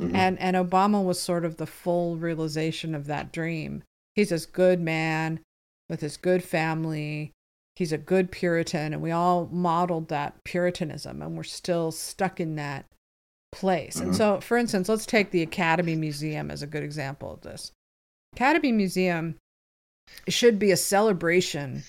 Mhm. 0.02 0.14
And, 0.14 0.38
and 0.40 0.56
Obama 0.56 1.04
was 1.04 1.20
sort 1.20 1.44
of 1.44 1.56
the 1.56 1.66
full 1.66 2.16
realization 2.16 2.94
of 2.94 3.06
that 3.06 3.32
dream. 3.32 3.82
He's 4.14 4.30
this 4.30 4.44
good 4.46 4.80
man 4.80 5.40
with 5.88 6.00
his 6.00 6.16
good 6.16 6.42
family. 6.42 7.32
He's 7.76 7.92
a 7.92 7.98
good 7.98 8.30
Puritan. 8.32 8.92
And 8.92 9.02
we 9.02 9.10
all 9.10 9.46
modeled 9.46 10.08
that 10.08 10.42
Puritanism, 10.44 11.22
and 11.22 11.36
we're 11.36 11.42
still 11.44 11.92
stuck 11.92 12.40
in 12.40 12.56
that 12.56 12.86
place. 13.54 13.96
And 13.96 14.10
Mhm. 14.12 14.16
so, 14.16 14.40
for 14.40 14.56
instance, 14.56 14.88
let's 14.88 15.06
take 15.06 15.30
the 15.30 15.42
Academy 15.42 15.94
Museum 15.94 16.50
as 16.50 16.60
a 16.62 16.66
good 16.66 16.82
example 16.82 17.32
of 17.32 17.42
this. 17.42 17.70
Academy 18.34 18.72
Museum 18.72 19.36
should 20.28 20.58
be 20.58 20.70
a 20.72 20.76
celebration 20.76 21.84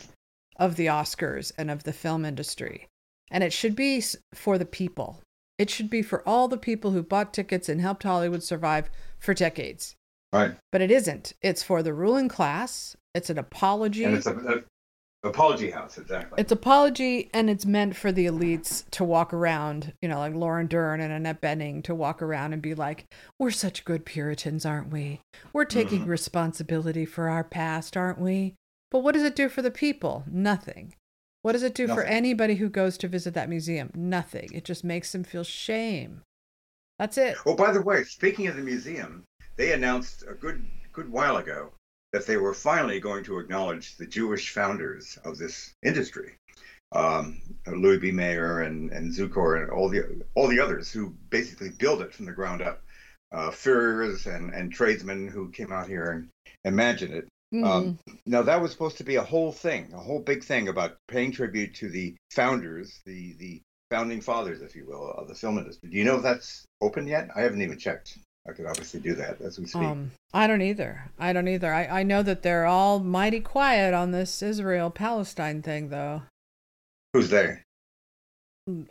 of 0.57 0.75
the 0.75 0.85
Oscars 0.85 1.51
and 1.57 1.69
of 1.71 1.83
the 1.83 1.91
film 1.91 2.23
industry. 2.23 2.87
And 3.31 3.43
it 3.43 3.51
should 3.51 3.75
be 3.75 4.01
for 4.33 4.57
the 4.57 4.65
people. 4.65 5.21
It 5.57 5.69
should 5.69 5.89
be 5.89 6.01
for 6.01 6.21
all 6.27 6.47
the 6.47 6.57
people 6.57 6.91
who 6.91 7.01
bought 7.01 7.33
tickets 7.33 7.67
and 7.67 7.81
helped 7.81 8.03
Hollywood 8.03 8.43
survive 8.43 8.89
for 9.19 9.33
decades. 9.33 9.95
right. 10.33 10.55
But 10.71 10.81
it 10.81 10.91
isn't. 10.91 11.33
It's 11.41 11.63
for 11.63 11.81
the 11.81 11.93
ruling 11.93 12.27
class. 12.27 12.95
It's 13.13 13.29
an 13.29 13.37
apology. 13.39 14.03
And 14.03 14.15
it's 14.15 14.27
a 14.27 14.63
apology 15.23 15.71
house, 15.71 15.97
exactly. 15.97 16.39
It's 16.39 16.51
apology 16.51 17.29
and 17.33 17.49
it's 17.49 17.65
meant 17.65 17.95
for 17.95 18.11
the 18.11 18.25
elites 18.27 18.87
to 18.91 19.03
walk 19.03 19.33
around, 19.33 19.93
you 20.01 20.07
know, 20.09 20.19
like 20.19 20.33
Lauren 20.35 20.67
Dern 20.67 21.01
and 21.01 21.11
Annette 21.11 21.41
Bening 21.41 21.83
to 21.85 21.95
walk 21.95 22.21
around 22.21 22.53
and 22.53 22.61
be 22.61 22.75
like, 22.75 23.05
we're 23.39 23.51
such 23.51 23.85
good 23.85 24.05
Puritans, 24.05 24.65
aren't 24.65 24.91
we? 24.91 25.21
We're 25.53 25.65
taking 25.65 26.05
Mhm. 26.05 26.07
responsibility 26.07 27.05
for 27.05 27.29
our 27.29 27.43
past, 27.43 27.97
aren't 27.97 28.19
we? 28.19 28.55
But 28.91 28.99
what 28.99 29.13
does 29.13 29.23
it 29.23 29.35
do 29.35 29.49
for 29.49 29.61
the 29.61 29.71
people? 29.71 30.23
Nothing. 30.27 30.93
What 31.41 31.51
does 31.53 31.63
it 31.63 31.75
do 31.75 31.87
for 31.87 32.03
anybody 32.03 32.55
who 32.55 32.69
goes 32.69 32.97
to 32.99 33.07
visit 33.07 33.33
that 33.35 33.49
museum? 33.49 33.91
Nothing. 33.93 34.49
It 34.53 34.63
just 34.65 34.83
makes 34.83 35.11
them 35.11 35.23
feel 35.23 35.43
shame. 35.43 36.21
That's 36.97 37.17
it. 37.17 37.37
Oh, 37.45 37.55
by 37.55 37.71
the 37.71 37.81
way, 37.81 38.03
speaking 38.03 38.47
of 38.47 38.55
the 38.55 38.61
museum, 38.63 39.25
they 39.57 39.73
announced 39.73 40.23
a 40.27 40.33
good 40.33 40.65
good 40.93 41.09
while 41.09 41.35
ago 41.37 41.71
that 42.15 42.25
they 42.25 42.37
were 42.37 42.53
finally 42.53 43.01
going 43.01 43.25
to 43.25 43.39
acknowledge 43.39 43.97
the 43.97 44.07
Jewish 44.07 44.53
founders 44.53 45.19
of 45.25 45.37
this 45.37 45.73
industry, 45.83 46.35
um, 46.93 47.41
Louis 47.67 47.97
B. 47.97 48.09
Mayer 48.09 48.61
and 48.61 48.89
and 48.91 49.11
Zukor 49.11 49.61
and 49.61 49.69
all 49.69 49.89
the 49.89 50.23
all 50.33 50.47
the 50.47 50.61
others 50.61 50.89
who 50.89 51.09
basically 51.29 51.71
built 51.71 51.99
it 51.99 52.13
from 52.13 52.25
the 52.25 52.31
ground 52.31 52.61
up, 52.61 52.81
uh, 53.33 53.51
Furriers 53.51 54.27
and 54.27 54.53
and 54.53 54.71
tradesmen 54.71 55.27
who 55.27 55.51
came 55.51 55.73
out 55.73 55.89
here 55.89 56.09
and 56.11 56.29
imagined 56.63 57.13
it. 57.13 57.27
Um, 57.53 57.99
now 58.25 58.43
that 58.43 58.61
was 58.61 58.71
supposed 58.71 58.97
to 58.99 59.03
be 59.03 59.17
a 59.17 59.23
whole 59.23 59.51
thing, 59.51 59.91
a 59.93 59.99
whole 59.99 60.19
big 60.19 60.41
thing 60.41 60.69
about 60.69 60.95
paying 61.09 61.33
tribute 61.33 61.75
to 61.75 61.89
the 61.89 62.15
founders, 62.31 63.01
the 63.05 63.33
the 63.39 63.61
founding 63.91 64.21
fathers, 64.21 64.61
if 64.61 64.73
you 64.73 64.85
will, 64.87 65.11
of 65.11 65.27
the 65.27 65.35
film 65.35 65.57
industry. 65.57 65.89
Do 65.89 65.97
you 65.97 66.05
know 66.05 66.15
if 66.15 66.23
that's 66.23 66.63
open 66.79 67.07
yet? 67.07 67.27
I 67.35 67.41
haven't 67.41 67.61
even 67.61 67.77
checked. 67.77 68.17
I 68.47 68.51
could 68.51 68.65
obviously 68.65 68.99
do 68.99 69.15
that 69.15 69.41
as 69.41 69.59
we 69.59 69.65
speak. 69.65 69.81
Um, 69.81 70.11
I 70.33 70.45
don't 70.45 70.61
either. 70.61 71.09
I 71.17 71.33
don't 71.33 71.47
either. 71.47 71.73
I, 71.73 72.01
I 72.01 72.03
know 72.03 72.21
that 72.21 72.43
they're 72.43 72.65
all 72.65 72.99
mighty 72.99 73.39
quiet 73.39 73.93
on 73.93 74.11
this 74.11 74.43
Israel 74.43 74.91
Palestine 74.91 75.61
thing, 75.61 75.89
though. 75.89 76.23
Who's 77.13 77.29
there? 77.29 77.63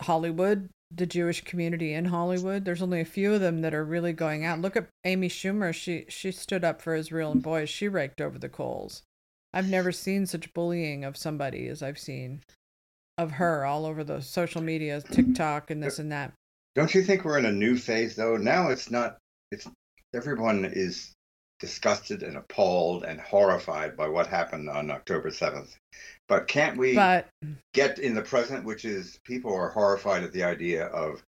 Hollywood, 0.01 0.71
the 0.91 1.07
Jewish 1.07 1.45
community 1.45 1.93
in 1.93 2.07
Hollywood. 2.07 2.65
There's 2.65 2.83
only 2.83 3.01
a 3.01 3.05
few 3.05 3.35
of 3.35 3.41
them 3.41 3.61
that 3.63 3.75
are 3.75 3.85
really 3.85 4.13
going 4.13 4.45
out. 4.45 4.61
Look 4.61 4.77
at 4.77 4.89
Amy 5.05 5.29
Schumer. 5.29 5.75
She 5.75 6.07
she 6.09 6.33
stood 6.33 6.65
up 6.65 6.81
for 6.81 6.95
Israel 6.95 7.33
and 7.33 7.43
boys, 7.43 7.69
she 7.69 7.89
raked 7.89 8.21
over 8.21 8.39
the 8.39 8.49
coals. 8.49 9.03
I've 9.53 9.69
never 9.69 9.93
seen 9.93 10.27
such 10.27 10.53
bullying 10.53 11.05
of 11.05 11.17
somebody 11.17 11.69
as 11.69 11.83
I've 11.83 11.99
seen 11.99 12.43
of 13.17 13.33
her 13.33 13.65
all 13.65 13.87
over 13.87 14.03
the 14.03 14.21
social 14.21 14.61
media, 14.61 15.01
TikTok 15.01 15.71
and 15.71 15.83
this 15.83 15.99
and 15.99 16.11
that. 16.11 16.33
Don't 16.75 16.95
you 16.95 17.03
think 17.03 17.25
we're 17.25 17.39
in 17.39 17.47
a 17.47 17.53
new 17.53 17.77
phase 17.77 18.17
though? 18.17 18.37
Now 18.37 18.71
it's 18.71 18.91
not. 18.91 19.19
It's 19.51 19.67
everyone 20.15 20.65
is 20.65 21.13
disgusted 21.61 22.23
and 22.23 22.37
appalled 22.37 23.05
and 23.05 23.21
horrified 23.21 23.97
by 23.97 24.09
what 24.09 24.27
happened 24.27 24.69
on 24.69 24.91
October 24.91 25.31
seventh. 25.31 25.77
But 26.29 26.49
can't 26.49 26.77
we? 26.77 26.95
But 26.95 27.29
get 27.73 27.99
in 27.99 28.15
the 28.15 28.23
present, 28.23 28.65
which 28.65 28.85
is 28.85 29.19
people 29.25 29.55
are 29.55 29.71
horrified 29.71 30.25
at 30.25 30.33
the 30.33 30.45
idea 30.45 30.87
of 30.87 31.23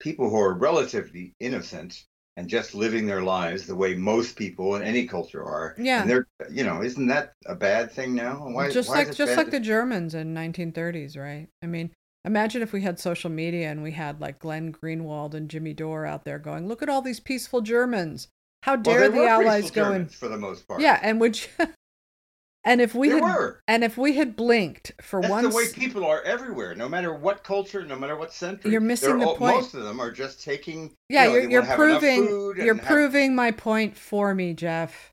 people 0.00 0.28
who 0.28 0.38
are 0.38 0.54
relatively 0.54 1.32
innocent 1.38 2.04
and 2.36 2.48
just 2.48 2.74
living 2.74 3.06
their 3.06 3.22
lives 3.22 3.66
the 3.66 3.76
way 3.76 3.94
most 3.94 4.36
people 4.36 4.74
in 4.76 4.82
any 4.82 5.06
culture 5.06 5.44
are. 5.44 5.74
Yeah. 5.78 6.00
And 6.00 6.10
they're, 6.10 6.26
you 6.50 6.64
know, 6.64 6.82
isn't 6.82 7.06
that 7.08 7.34
a 7.46 7.54
bad 7.54 7.92
thing 7.92 8.14
now? 8.14 8.48
Why, 8.48 8.70
just 8.70 8.88
why 8.88 9.02
is 9.02 9.06
like 9.06 9.14
it 9.14 9.16
just 9.16 9.36
like 9.36 9.46
to- 9.46 9.52
the 9.52 9.60
Germans 9.60 10.14
in 10.14 10.34
1930s, 10.34 11.16
right? 11.16 11.48
I 11.62 11.66
mean, 11.66 11.90
imagine 12.24 12.62
if 12.62 12.72
we 12.72 12.82
had 12.82 12.98
social 12.98 13.30
media 13.30 13.70
and 13.70 13.82
we 13.82 13.92
had 13.92 14.20
like 14.20 14.38
Glenn 14.38 14.72
Greenwald 14.72 15.34
and 15.34 15.48
Jimmy 15.48 15.74
Dore 15.74 16.06
out 16.06 16.24
there 16.24 16.38
going, 16.38 16.68
"Look 16.68 16.82
at 16.82 16.88
all 16.88 17.02
these 17.02 17.20
peaceful 17.20 17.60
Germans. 17.60 18.28
How 18.62 18.74
Well, 18.74 18.82
dare 18.82 19.08
they 19.08 19.18
the 19.18 19.26
Allies 19.26 19.70
go 19.70 19.92
in?" 19.92 20.08
For 20.08 20.28
the 20.28 20.38
most 20.38 20.66
part. 20.66 20.80
Yeah, 20.80 20.98
and 21.02 21.20
would 21.20 21.40
you, 21.40 21.48
and 22.64 22.80
if 22.80 22.94
we 22.94 23.08
had 23.10 23.22
were. 23.22 23.60
and 23.66 23.82
if 23.82 23.98
we 23.98 24.14
had 24.14 24.36
blinked 24.36 24.92
for 25.00 25.20
That's 25.20 25.30
once, 25.30 25.48
the 25.48 25.56
way 25.56 25.64
people 25.72 26.04
are 26.04 26.22
everywhere, 26.22 26.74
no 26.74 26.88
matter 26.88 27.12
what 27.14 27.42
culture, 27.42 27.84
no 27.84 27.96
matter 27.96 28.16
what 28.16 28.32
century. 28.32 28.70
You're 28.70 28.80
missing 28.80 29.18
the 29.18 29.26
all- 29.26 29.36
point. 29.36 29.56
Most 29.56 29.74
of 29.74 29.82
them 29.82 30.00
are 30.00 30.10
just 30.10 30.42
taking. 30.42 30.92
yeah, 31.08 31.24
you 31.24 31.28
know, 31.28 31.34
you're, 31.36 31.50
you're 31.50 31.76
proving 31.76 32.24
you're 32.56 32.74
have- 32.74 32.84
proving 32.84 33.34
my 33.34 33.50
point 33.50 33.96
for 33.96 34.34
me, 34.34 34.54
Jeff. 34.54 35.10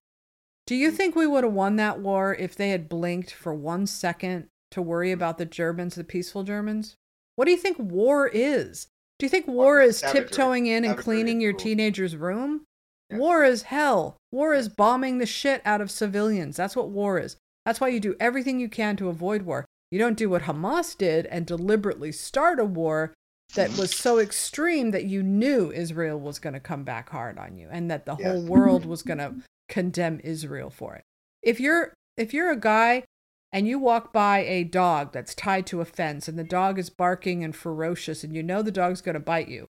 Do 0.68 0.76
you 0.76 0.92
mm. 0.92 0.96
think 0.96 1.16
we 1.16 1.26
would 1.26 1.44
have 1.44 1.54
won 1.54 1.78
that 1.78 2.00
war 2.00 2.36
if 2.36 2.56
they 2.56 2.70
had 2.70 2.88
blinked 2.88 3.34
for 3.34 3.56
one 3.56 3.88
second 3.88 4.50
to 4.70 4.84
worry 4.84 5.12
about 5.12 5.40
the 5.40 5.46
Germans, 5.46 5.96
the 5.96 6.04
peaceful 6.04 6.44
Germans? 6.44 6.96
What 7.40 7.46
do 7.46 7.52
you 7.52 7.58
think 7.58 7.80
war 7.80 8.28
is? 8.28 8.88
Do 9.18 9.26
you 9.26 9.30
think 9.30 9.48
war 9.48 9.80
is 9.80 10.00
savagery. 10.00 10.26
tiptoeing 10.26 10.68
in 10.68 10.84
and 10.84 10.98
cleaning 10.98 11.40
your 11.40 11.54
cool. 11.54 11.62
teenager's 11.62 12.18
room? 12.18 12.66
Yeah. 13.10 13.18
War 13.18 13.46
is 13.46 13.62
hell. 13.62 14.18
War 14.30 14.54
is 14.54 14.68
bombing 14.68 15.20
the 15.20 15.26
shit 15.26 15.62
out 15.64 15.80
of 15.80 15.90
civilians. 15.90 16.58
That's 16.58 16.76
what 16.76 16.90
war 16.90 17.18
is. 17.18 17.38
That's 17.66 17.80
why 17.80 17.88
you 17.88 18.02
do 18.02 18.18
everything 18.20 18.60
you 18.60 18.68
can 18.68 18.98
to 18.98 19.08
avoid 19.08 19.44
war. 19.44 19.64
You 19.90 20.00
don't 20.00 20.18
do 20.18 20.30
what 20.30 20.42
Hamas 20.42 20.98
did 20.98 21.28
and 21.28 21.46
deliberately 21.46 22.12
start 22.12 22.60
a 22.60 22.66
war 22.66 23.14
that 23.56 23.70
was 23.78 23.96
so 23.96 24.20
extreme 24.20 24.92
that 24.92 25.06
you 25.06 25.24
knew 25.24 25.72
Israel 25.72 26.20
was 26.20 26.40
going 26.40 26.56
to 26.56 26.60
come 26.60 26.84
back 26.84 27.10
hard 27.10 27.38
on 27.38 27.56
you 27.56 27.70
and 27.72 27.90
that 27.90 28.06
the 28.06 28.16
whole 28.16 28.42
world 28.42 28.86
was 28.86 29.02
going 29.02 29.20
to 29.20 29.36
condemn 29.70 30.20
Israel 30.26 30.70
for 30.70 30.96
it. 30.96 31.06
If 31.42 31.62
you're 31.62 31.94
if 32.18 32.34
you're 32.34 32.52
a 32.52 32.60
guy 32.60 33.06
and 33.52 33.68
you 33.68 33.80
walk 33.80 34.14
by 34.14 34.40
a 34.40 34.64
dog 34.64 35.12
that's 35.12 35.36
tied 35.36 35.66
to 35.68 35.82
a 35.82 35.86
fence 35.86 36.28
and 36.28 36.38
the 36.38 36.44
dog 36.44 36.78
is 36.78 36.90
barking 36.90 37.44
and 37.44 37.56
ferocious 37.56 38.24
and 38.24 38.36
you 38.36 38.44
know 38.44 38.62
the 38.62 38.72
dog's 38.72 39.02
going 39.02 39.14
to 39.14 39.20
bite 39.20 39.48
you, 39.48 39.68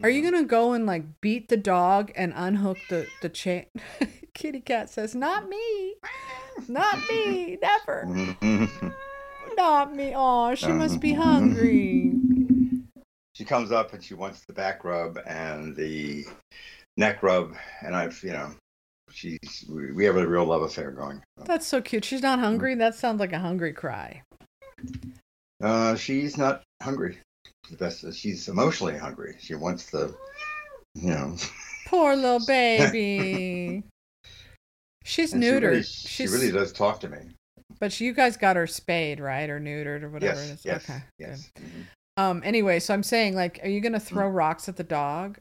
are 0.00 0.10
you 0.10 0.22
going 0.22 0.40
to 0.40 0.48
go 0.48 0.74
and 0.74 0.86
like 0.86 1.20
beat 1.20 1.48
the 1.48 1.56
dog 1.56 2.12
and 2.14 2.32
unhook 2.36 2.78
the 2.88 3.08
the 3.20 3.28
chain? 3.28 3.66
Kitty 4.34 4.60
cat 4.60 4.88
says, 4.90 5.14
"Not 5.14 5.48
me. 5.48 5.94
Not 6.68 7.00
me. 7.10 7.58
Never. 7.60 8.06
Not 9.56 9.96
me. 9.96 10.12
Oh, 10.14 10.54
she 10.54 10.68
must 10.68 11.00
be 11.00 11.14
hungry." 11.14 12.12
she 13.34 13.44
comes 13.44 13.72
up 13.72 13.92
and 13.92 14.02
she 14.02 14.14
wants 14.14 14.44
the 14.44 14.52
back 14.52 14.84
rub 14.84 15.18
and 15.26 15.74
the 15.74 16.24
neck 16.96 17.24
rub, 17.24 17.54
and 17.84 17.96
I've, 17.96 18.22
you 18.22 18.30
know, 18.30 18.52
she's 19.18 19.64
we 19.68 20.04
have 20.04 20.16
a 20.16 20.26
real 20.26 20.44
love 20.44 20.62
affair 20.62 20.90
going. 20.92 21.20
That's 21.44 21.66
so 21.66 21.80
cute. 21.80 22.04
She's 22.04 22.22
not 22.22 22.38
hungry. 22.38 22.74
That 22.74 22.94
sounds 22.94 23.18
like 23.20 23.32
a 23.32 23.38
hungry 23.38 23.72
cry. 23.72 24.22
Uh, 25.62 25.96
she's 25.96 26.38
not 26.38 26.62
hungry. 26.82 27.18
The 27.70 27.76
best, 27.76 28.14
she's 28.14 28.48
emotionally 28.48 28.96
hungry. 28.96 29.36
She 29.40 29.54
wants 29.54 29.90
the, 29.90 30.14
you 30.94 31.10
know, 31.10 31.36
Poor 31.86 32.14
little 32.14 32.40
baby. 32.46 33.82
She's 35.04 35.32
and 35.32 35.42
neutered. 35.42 35.50
She 35.50 35.66
really, 35.66 35.82
She's, 35.82 36.06
she 36.06 36.26
really 36.28 36.52
does 36.52 36.72
talk 36.72 37.00
to 37.00 37.08
me. 37.08 37.18
but 37.80 37.98
you 38.00 38.12
guys 38.12 38.36
got 38.36 38.56
her 38.56 38.66
spayed, 38.66 39.20
right, 39.20 39.50
or 39.50 39.58
neutered, 39.58 40.02
or 40.02 40.10
whatever 40.10 40.38
yes, 40.40 40.48
it 40.50 40.52
is. 40.52 40.64
yes, 40.64 40.90
okay. 40.90 41.02
yes. 41.18 41.50
Mhm. 41.58 41.84
Um. 42.16 42.42
Anyway, 42.44 42.78
so 42.80 42.94
I'm 42.94 43.02
saying, 43.02 43.34
like, 43.34 43.60
are 43.62 43.68
you 43.68 43.80
gonna 43.80 44.00
throw 44.00 44.28
rocks 44.28 44.68
at 44.68 44.76
the 44.76 44.84
dog? 44.84 45.38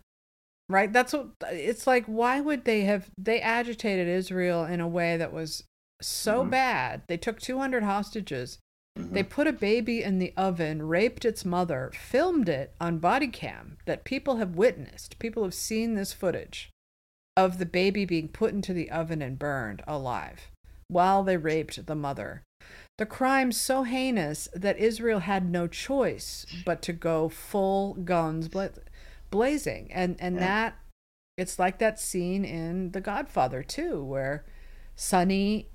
Right. 0.70 0.92
That's 0.92 1.14
what 1.14 1.30
it's 1.52 1.88
like. 1.88 2.06
Why 2.06 2.42
would 2.42 2.66
they 2.66 2.82
have? 2.82 3.10
They 3.18 3.40
agitated 3.40 4.08
Israel 4.08 4.66
in 4.66 4.82
a 4.82 4.88
way 4.88 5.16
that 5.18 5.32
was 5.32 5.64
so 6.02 6.44
Mhm. 6.44 6.50
bad. 6.50 7.02
They 7.08 7.18
took 7.18 7.40
200 7.40 7.84
hostages. 7.84 8.60
Mhm. 8.98 9.12
They 9.14 9.24
put 9.24 9.48
a 9.48 9.54
baby 9.54 10.04
in 10.04 10.20
the 10.20 10.34
oven, 10.36 10.84
raped 10.84 11.24
its 11.24 11.46
mother, 11.46 11.92
filmed 11.94 12.50
it 12.50 12.74
on 12.82 13.00
body 13.00 13.28
cam 13.30 13.78
that 13.86 14.04
people 14.04 14.38
have 14.38 14.56
witnessed. 14.56 15.18
People 15.20 15.44
have 15.44 15.54
seen 15.54 15.94
this 15.96 16.12
footage 16.14 16.70
of 17.38 17.60
the 17.60 17.66
baby 17.66 18.04
being 18.04 18.28
put 18.28 18.52
into 18.54 18.74
the 18.74 18.90
oven 18.92 19.22
and 19.22 19.40
burned 19.40 19.84
alive 19.88 20.52
while 20.90 21.24
they 21.24 21.38
raped 21.38 21.86
the 21.86 21.96
mother. 21.96 22.44
The 22.98 23.06
crime 23.06 23.52
so 23.52 23.84
heinous 23.84 24.50
that 24.54 24.80
Israel 24.80 25.20
had 25.20 25.50
no 25.50 25.68
choice 25.68 26.46
but 26.66 26.82
to 26.82 26.94
go 26.94 27.30
full 27.30 27.94
guns 27.94 28.48
bla- 28.48 28.72
blazing. 29.30 29.90
And 29.92 30.16
and 30.20 30.36
Yeah. 30.36 30.42
that 30.42 30.76
it's 31.38 31.60
like 31.60 31.80
that 31.80 32.00
scene 32.00 32.44
in 32.44 32.92
The 32.92 33.02
Godfather 33.02 33.64
too 33.64 34.04
where 34.04 34.44
Sonny 34.96 35.70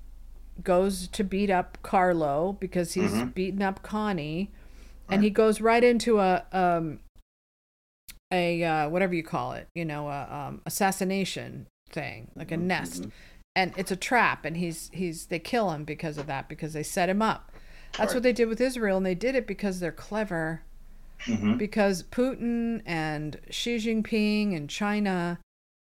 goes 0.63 1.07
to 1.07 1.23
beat 1.23 1.49
up 1.49 1.77
Carlo 1.81 2.57
because 2.59 2.93
he's 2.93 3.13
Mhm. 3.13 3.33
beaten 3.33 3.61
up 3.61 3.81
Connie, 3.81 4.51
and 5.09 5.21
Right. 5.21 5.23
he 5.23 5.29
goes 5.29 5.61
right 5.61 5.83
into 5.83 6.19
a 6.19 6.45
um 6.51 6.99
a 8.31 8.63
uh, 8.63 8.89
whatever 8.89 9.13
you 9.13 9.23
call 9.23 9.53
it, 9.53 9.67
you 9.75 9.85
know, 9.85 10.09
a 10.09 10.27
um, 10.29 10.61
assassination 10.65 11.67
thing, 11.89 12.31
like 12.35 12.51
a 12.51 12.57
Mhm, 12.57 12.61
nest, 12.61 13.07
and 13.55 13.73
it's 13.77 13.91
a 13.91 13.95
trap, 13.95 14.43
and 14.45 14.57
he's 14.57 14.89
he's 14.93 15.27
they 15.27 15.39
kill 15.39 15.71
him 15.71 15.83
because 15.83 16.17
of 16.17 16.25
that 16.27 16.49
because 16.49 16.73
they 16.73 16.83
set 16.83 17.09
him 17.09 17.21
up. 17.21 17.51
That's 17.97 18.09
Right. 18.09 18.15
what 18.15 18.23
they 18.23 18.33
did 18.33 18.47
with 18.47 18.59
Israel, 18.59 18.97
and 18.97 19.05
they 19.05 19.15
did 19.15 19.35
it 19.35 19.45
because 19.45 19.79
they're 19.79 19.91
clever 19.91 20.63
Mhm. 21.25 21.57
because 21.57 22.03
Putin 22.03 22.81
and 22.85 23.39
Xi 23.49 23.77
Jinping 23.77 24.55
and 24.55 24.69
China, 24.69 25.39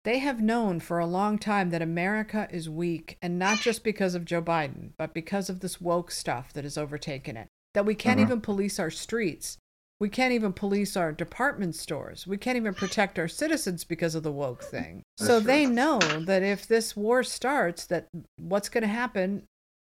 they 0.03 0.19
have 0.19 0.41
known 0.41 0.79
for 0.79 0.99
a 0.99 1.05
long 1.05 1.37
time 1.37 1.69
that 1.69 1.81
America 1.81 2.47
is 2.51 2.69
weak, 2.69 3.17
and 3.21 3.37
not 3.37 3.59
just 3.59 3.83
because 3.83 4.15
of 4.15 4.25
Joe 4.25 4.41
Biden, 4.41 4.91
but 4.97 5.13
because 5.13 5.49
of 5.49 5.59
this 5.59 5.79
woke 5.79 6.11
stuff 6.11 6.51
that 6.53 6.63
has 6.63 6.77
overtaken 6.77 7.37
it. 7.37 7.47
That 7.73 7.85
we 7.85 7.95
can't 7.95 8.19
Mhm. 8.19 8.23
even 8.23 8.41
police 8.41 8.79
our 8.79 8.89
streets. 8.89 9.57
We 9.99 10.09
can't 10.09 10.33
even 10.33 10.51
police 10.53 10.97
our 10.97 11.11
department 11.11 11.75
stores. 11.75 12.25
We 12.25 12.37
can't 12.37 12.57
even 12.57 12.73
protect 12.73 13.19
our 13.19 13.27
citizens 13.27 13.83
because 13.83 14.15
of 14.15 14.23
the 14.23 14.31
woke 14.31 14.63
thing. 14.63 15.03
That's 15.19 15.27
so 15.27 15.39
true. 15.39 15.45
they 15.47 15.65
know 15.67 15.99
that 15.99 16.41
if 16.41 16.65
this 16.67 16.95
war 16.95 17.23
starts, 17.23 17.85
that 17.85 18.07
what's 18.37 18.67
going 18.69 18.81
to 18.81 18.87
happen 18.87 19.43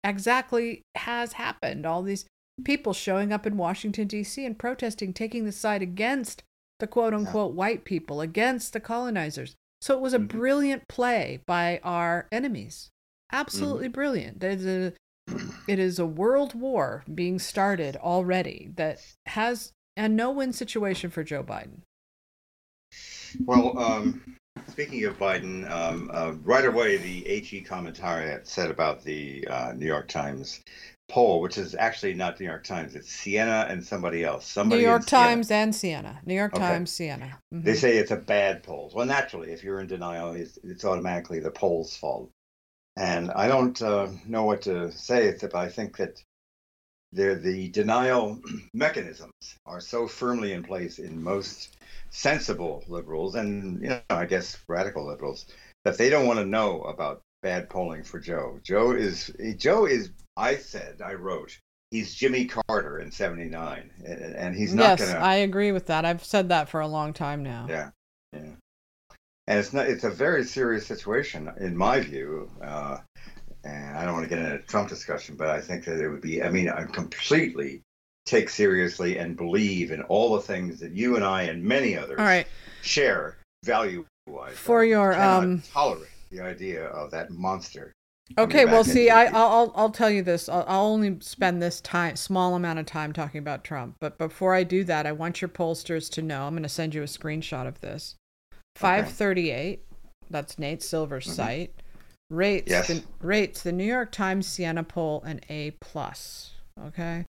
exactly 0.02 0.80
has 0.94 1.34
happened. 1.34 1.84
All 1.84 2.02
these 2.02 2.24
people 2.64 2.92
showing 2.92 3.32
up 3.32 3.46
in 3.46 3.56
Washington, 3.56 4.06
D.C. 4.06 4.44
and 4.44 4.58
protesting, 4.58 5.12
taking 5.12 5.44
the 5.44 5.52
side 5.52 5.82
against 5.82 6.42
the 6.80 6.86
quote 6.86 7.14
unquote 7.14 7.54
white 7.54 7.84
people, 7.84 8.20
against 8.20 8.72
the 8.72 8.80
colonizers. 8.80 9.54
So 9.80 9.94
it 9.94 10.00
was 10.00 10.14
a 10.14 10.18
Mhm. 10.18 10.28
brilliant 10.28 10.88
play 10.88 11.40
by 11.46 11.80
our 11.82 12.26
enemies. 12.32 12.90
Mm-hmm. 13.32 13.40
Absolutely 13.40 13.88
brilliant. 13.88 14.40
There's 14.40 14.66
a, 14.66 14.92
it 15.68 15.78
is 15.78 15.98
a 15.98 16.06
world 16.06 16.54
war 16.54 17.04
being 17.12 17.38
started 17.38 17.96
already 17.96 18.70
that 18.76 19.00
has 19.26 19.72
a 19.96 20.08
no 20.08 20.30
win 20.30 20.52
situation 20.52 21.10
for 21.10 21.22
Joe 21.24 21.42
Biden. 21.42 21.80
Well, 23.44 23.78
um, 23.78 24.36
speaking 24.68 25.04
of 25.04 25.18
Biden, 25.18 25.68
um, 25.70 26.10
uh, 26.12 26.32
right 26.44 26.64
away 26.64 26.96
the 26.96 27.20
HE 27.40 27.64
commentariat 27.64 28.46
said 28.46 28.70
about 28.70 29.02
the 29.04 29.46
uh, 29.48 29.72
New 29.76 29.86
York 29.86 30.08
Times 30.08 30.60
poll, 31.08 31.40
which 31.40 31.58
is 31.58 31.74
actually 31.74 32.14
not 32.14 32.38
New 32.38 32.46
York 32.46 32.64
Times, 32.64 32.94
it's 32.94 33.10
Siena 33.10 33.66
and 33.68 33.84
somebody 33.84 34.24
else. 34.24 34.46
Somebody 34.46 34.82
New 34.82 34.88
York 34.88 35.02
Siena. 35.02 35.24
Times 35.24 35.50
and 35.50 35.74
Siena. 35.74 36.20
New 36.24 36.34
York 36.34 36.54
Okay. 36.54 36.62
Times, 36.62 36.92
Siena. 36.92 37.38
Mhm. 37.52 37.64
They 37.64 37.74
say 37.74 37.96
it's 37.96 38.10
a 38.10 38.16
bad 38.16 38.62
poll. 38.62 38.92
Well, 38.94 39.06
naturally, 39.06 39.52
if 39.52 39.64
you're 39.64 39.80
in 39.80 39.86
denial, 39.86 40.32
it's, 40.32 40.58
it's 40.62 40.84
automatically 40.84 41.40
the 41.40 41.50
poll's 41.50 41.96
fault. 41.96 42.30
And 42.96 43.30
I 43.30 43.48
don't 43.48 43.80
uh, 43.80 44.08
know 44.26 44.44
what 44.44 44.62
to 44.62 44.90
say, 44.92 45.28
except 45.28 45.54
I 45.54 45.68
think 45.68 45.96
that 45.96 46.22
the 47.12 47.68
denial 47.70 48.40
mechanisms 48.74 49.32
are 49.64 49.80
so 49.80 50.06
firmly 50.06 50.52
in 50.52 50.62
place 50.62 50.98
in 50.98 51.22
most 51.22 51.76
sensible 52.10 52.84
liberals 52.88 53.34
and 53.34 53.82
you 53.82 53.88
know 53.88 54.00
I 54.08 54.24
guess 54.24 54.58
radical 54.66 55.06
liberals 55.06 55.46
that 55.84 55.98
they 55.98 56.10
don't 56.10 56.26
want 56.26 56.38
to 56.38 56.44
know 56.44 56.82
about 56.82 57.22
bad 57.42 57.70
polling 57.70 58.02
for 58.02 58.18
Joe. 58.18 58.58
Joe 58.62 58.92
is 58.92 59.32
Joe 59.56 59.86
is 59.86 60.10
I 60.38 60.56
said 60.56 61.02
I 61.04 61.14
wrote 61.14 61.58
he's 61.90 62.14
Jimmy 62.14 62.44
Carter 62.46 62.98
in 62.98 63.10
'79, 63.10 63.90
and, 64.06 64.36
and 64.36 64.54
he's 64.54 64.74
not 64.74 64.98
yes, 64.98 65.12
gonna. 65.12 65.24
I 65.24 65.36
agree 65.36 65.72
with 65.72 65.86
that. 65.86 66.04
I've 66.04 66.24
said 66.24 66.48
that 66.50 66.68
for 66.68 66.80
a 66.80 66.86
long 66.86 67.12
time 67.12 67.42
now. 67.42 67.66
Yeah, 67.68 67.90
yeah. 68.32 68.40
And 69.46 69.58
it's 69.58 69.72
not. 69.72 69.86
It's 69.86 70.04
a 70.04 70.10
very 70.10 70.44
serious 70.44 70.86
situation, 70.86 71.50
in 71.58 71.76
my 71.76 72.00
view. 72.00 72.50
Uh, 72.62 72.98
and 73.64 73.98
I 73.98 74.04
don't 74.04 74.14
want 74.14 74.24
to 74.24 74.28
get 74.28 74.38
into 74.38 74.54
a 74.54 74.62
Trump 74.62 74.88
discussion, 74.88 75.36
but 75.36 75.48
I 75.48 75.60
think 75.60 75.84
that 75.84 76.00
it 76.00 76.08
would 76.08 76.20
be. 76.20 76.42
I 76.42 76.50
mean, 76.50 76.68
I 76.68 76.84
completely 76.84 77.82
take 78.26 78.50
seriously 78.50 79.18
and 79.18 79.36
believe 79.36 79.90
in 79.90 80.02
all 80.02 80.34
the 80.34 80.42
things 80.42 80.78
that 80.80 80.92
you 80.92 81.16
and 81.16 81.24
I 81.24 81.44
and 81.44 81.64
many 81.64 81.96
others 81.96 82.18
All 82.18 82.26
right. 82.26 82.46
share 82.82 83.38
value-wise. 83.64 84.54
For 84.54 84.84
your, 84.84 85.18
um, 85.18 85.62
tolerate 85.72 86.10
the 86.30 86.40
idea 86.40 86.84
of 86.84 87.10
that 87.12 87.30
monster. 87.30 87.94
Okay, 88.36 88.64
well, 88.66 88.84
see, 88.84 89.10
I, 89.10 89.24
I'll, 89.26 89.72
I'll 89.74 89.90
tell 89.90 90.10
you 90.10 90.22
this. 90.22 90.48
I'll, 90.48 90.64
I'll 90.68 90.86
only 90.86 91.16
spend 91.20 91.62
this 91.62 91.80
time, 91.80 92.16
small 92.16 92.54
amount 92.54 92.78
of 92.78 92.86
time, 92.86 93.12
talking 93.12 93.38
about 93.38 93.64
Trump. 93.64 93.96
But 94.00 94.18
before 94.18 94.54
I 94.54 94.64
do 94.64 94.84
that, 94.84 95.06
I 95.06 95.12
want 95.12 95.40
your 95.40 95.48
pollsters 95.48 96.10
to 96.12 96.22
know. 96.22 96.42
I'm 96.42 96.52
going 96.52 96.62
to 96.62 96.68
send 96.68 96.94
you 96.94 97.02
a 97.02 97.06
screenshot 97.06 97.66
of 97.66 97.80
this. 97.80 98.14
Five 98.76 99.10
thirty-eight. 99.10 99.82
That's 100.30 100.58
Nate 100.58 100.82
Silver's 100.82 101.26
Mhm. 101.26 101.32
site. 101.34 101.82
Rates 102.30 102.70
Yes. 102.70 102.88
the 102.88 103.02
rates 103.20 103.62
the 103.62 103.72
New 103.72 103.84
York 103.86 104.12
Times 104.12 104.46
Siena 104.46 104.84
poll 104.84 105.22
an 105.24 105.40
A 105.48 105.70
plus. 105.80 106.50
Okay, 106.78 107.24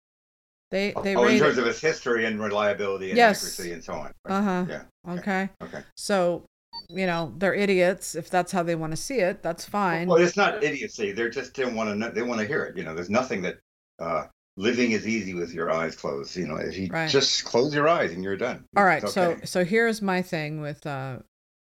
they 0.70 0.94
they 1.02 1.16
oh, 1.16 1.26
in 1.26 1.38
terms 1.38 1.58
of 1.58 1.66
its 1.66 1.80
history 1.80 2.24
and 2.24 2.40
reliability 2.40 3.10
and 3.10 3.16
Yes. 3.16 3.38
accuracy 3.44 3.72
and 3.72 3.82
so 3.84 3.94
on. 3.94 4.12
uh 4.26 4.42
huh. 4.42 4.64
Yeah. 4.68 4.82
Okay. 5.18 5.50
Okay. 5.60 5.82
So, 5.96 6.44
you 6.88 7.06
know, 7.06 7.32
they're 7.38 7.54
idiots. 7.54 8.14
If 8.14 8.30
that's 8.30 8.52
how 8.52 8.62
they 8.62 8.74
want 8.74 8.92
to 8.92 8.96
see 8.96 9.18
it, 9.18 9.42
that's 9.42 9.64
fine. 9.64 10.08
Well, 10.08 10.18
it's 10.18 10.36
not 10.36 10.62
idiocy. 10.62 11.12
They're 11.12 11.30
just 11.30 11.54
don't 11.54 11.74
want 11.74 11.90
to 11.90 11.94
know. 11.94 12.10
They 12.10 12.22
want 12.22 12.40
to 12.40 12.46
hear 12.46 12.64
it. 12.64 12.76
You 12.76 12.84
know, 12.84 12.94
there's 12.94 13.10
nothing 13.10 13.42
that 13.42 13.56
uh, 13.98 14.24
living 14.56 14.92
is 14.92 15.06
easy 15.06 15.34
with 15.34 15.52
your 15.52 15.70
eyes 15.70 15.96
closed. 15.96 16.36
You 16.36 16.46
know, 16.46 16.56
if 16.56 16.76
you 16.76 16.88
Right. 16.90 17.10
just 17.10 17.44
close 17.44 17.74
your 17.74 17.88
eyes 17.88 18.12
and 18.12 18.22
you're 18.22 18.36
done. 18.36 18.64
All 18.76 18.84
right, 18.84 19.02
It's 19.02 19.12
so 19.12 19.36
so 19.44 19.64
here's 19.64 20.02
my 20.02 20.22
thing 20.22 20.60
with 20.60 20.86
uh 20.86 21.18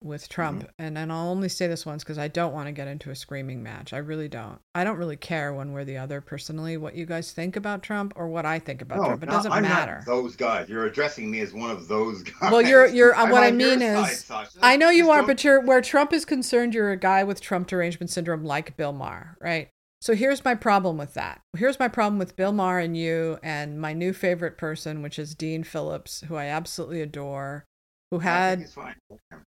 with 0.02 0.28
Trump, 0.28 0.60
Mm-hmm. 0.62 0.70
and 0.78 0.98
and 0.98 1.12
I'll 1.12 1.28
only 1.28 1.48
say 1.48 1.66
this 1.66 1.84
once 1.84 2.04
because 2.04 2.18
I 2.18 2.28
don't 2.28 2.52
want 2.52 2.66
to 2.68 2.72
get 2.72 2.86
into 2.88 3.10
a 3.10 3.16
screaming 3.16 3.62
match. 3.62 3.92
I 3.92 3.98
really 3.98 4.28
don't. 4.28 4.60
I 4.74 4.84
don't 4.84 4.96
really 4.96 5.16
care 5.16 5.52
one 5.52 5.72
way 5.72 5.82
or 5.82 5.84
the 5.84 5.96
other 5.98 6.20
personally 6.20 6.76
what 6.76 6.94
you 6.94 7.04
guys 7.06 7.32
think 7.32 7.56
about 7.56 7.82
Trump 7.82 8.12
or 8.16 8.28
what 8.28 8.46
I 8.46 8.58
think 8.58 8.80
about 8.82 8.98
no, 8.98 9.04
Trump. 9.06 9.22
It 9.24 9.26
doesn't 9.30 9.50
I'm 9.52 9.62
matter. 9.62 9.96
Not 9.96 10.06
those 10.06 10.36
guys. 10.36 10.68
You're 10.68 10.86
addressing 10.86 11.30
me 11.30 11.40
as 11.40 11.52
one 11.52 11.70
of 11.70 11.88
those 11.88 12.22
guys. 12.22 12.52
Well, 12.52 12.62
you're- 12.62 12.92
you're- 12.92 13.12
I'm 13.16 13.30
what 13.30 13.42
I 13.42 13.50
mean 13.50 13.82
is- 13.82 14.20
Sasha. 14.24 14.58
I 14.62 14.76
know 14.76 14.90
you 14.90 15.02
Just 15.04 15.10
are, 15.10 15.16
don't- 15.18 15.26
but 15.26 15.44
you're 15.44 15.60
where 15.60 15.80
Trump 15.80 16.12
is 16.12 16.24
concerned, 16.24 16.74
you're 16.74 16.90
a 16.92 16.96
guy 16.96 17.24
with 17.24 17.40
Trump 17.40 17.66
derangement 17.66 18.10
syndrome 18.10 18.44
like 18.44 18.76
Bill 18.76 18.92
Maher, 18.92 19.36
right? 19.40 19.68
So 20.00 20.14
here's 20.14 20.44
my 20.44 20.54
problem 20.54 20.96
with 20.96 21.14
that. 21.14 21.40
Here's 21.56 21.80
my 21.80 21.88
problem 21.88 22.20
with 22.20 22.36
Bill 22.36 22.52
Maher 22.52 22.78
and 22.78 22.96
you 22.96 23.38
and 23.42 23.80
my 23.80 23.92
new 23.94 24.12
favorite 24.12 24.56
person, 24.56 25.02
which 25.02 25.18
is 25.18 25.34
Dean 25.34 25.64
Phillips, 25.64 26.22
who 26.28 26.36
I 26.36 26.44
absolutely 26.44 27.00
adore, 27.00 27.64
who 28.10 28.20
had 28.20 28.58
think 28.58 28.66
it's 28.66 28.74
fine. 28.74 28.94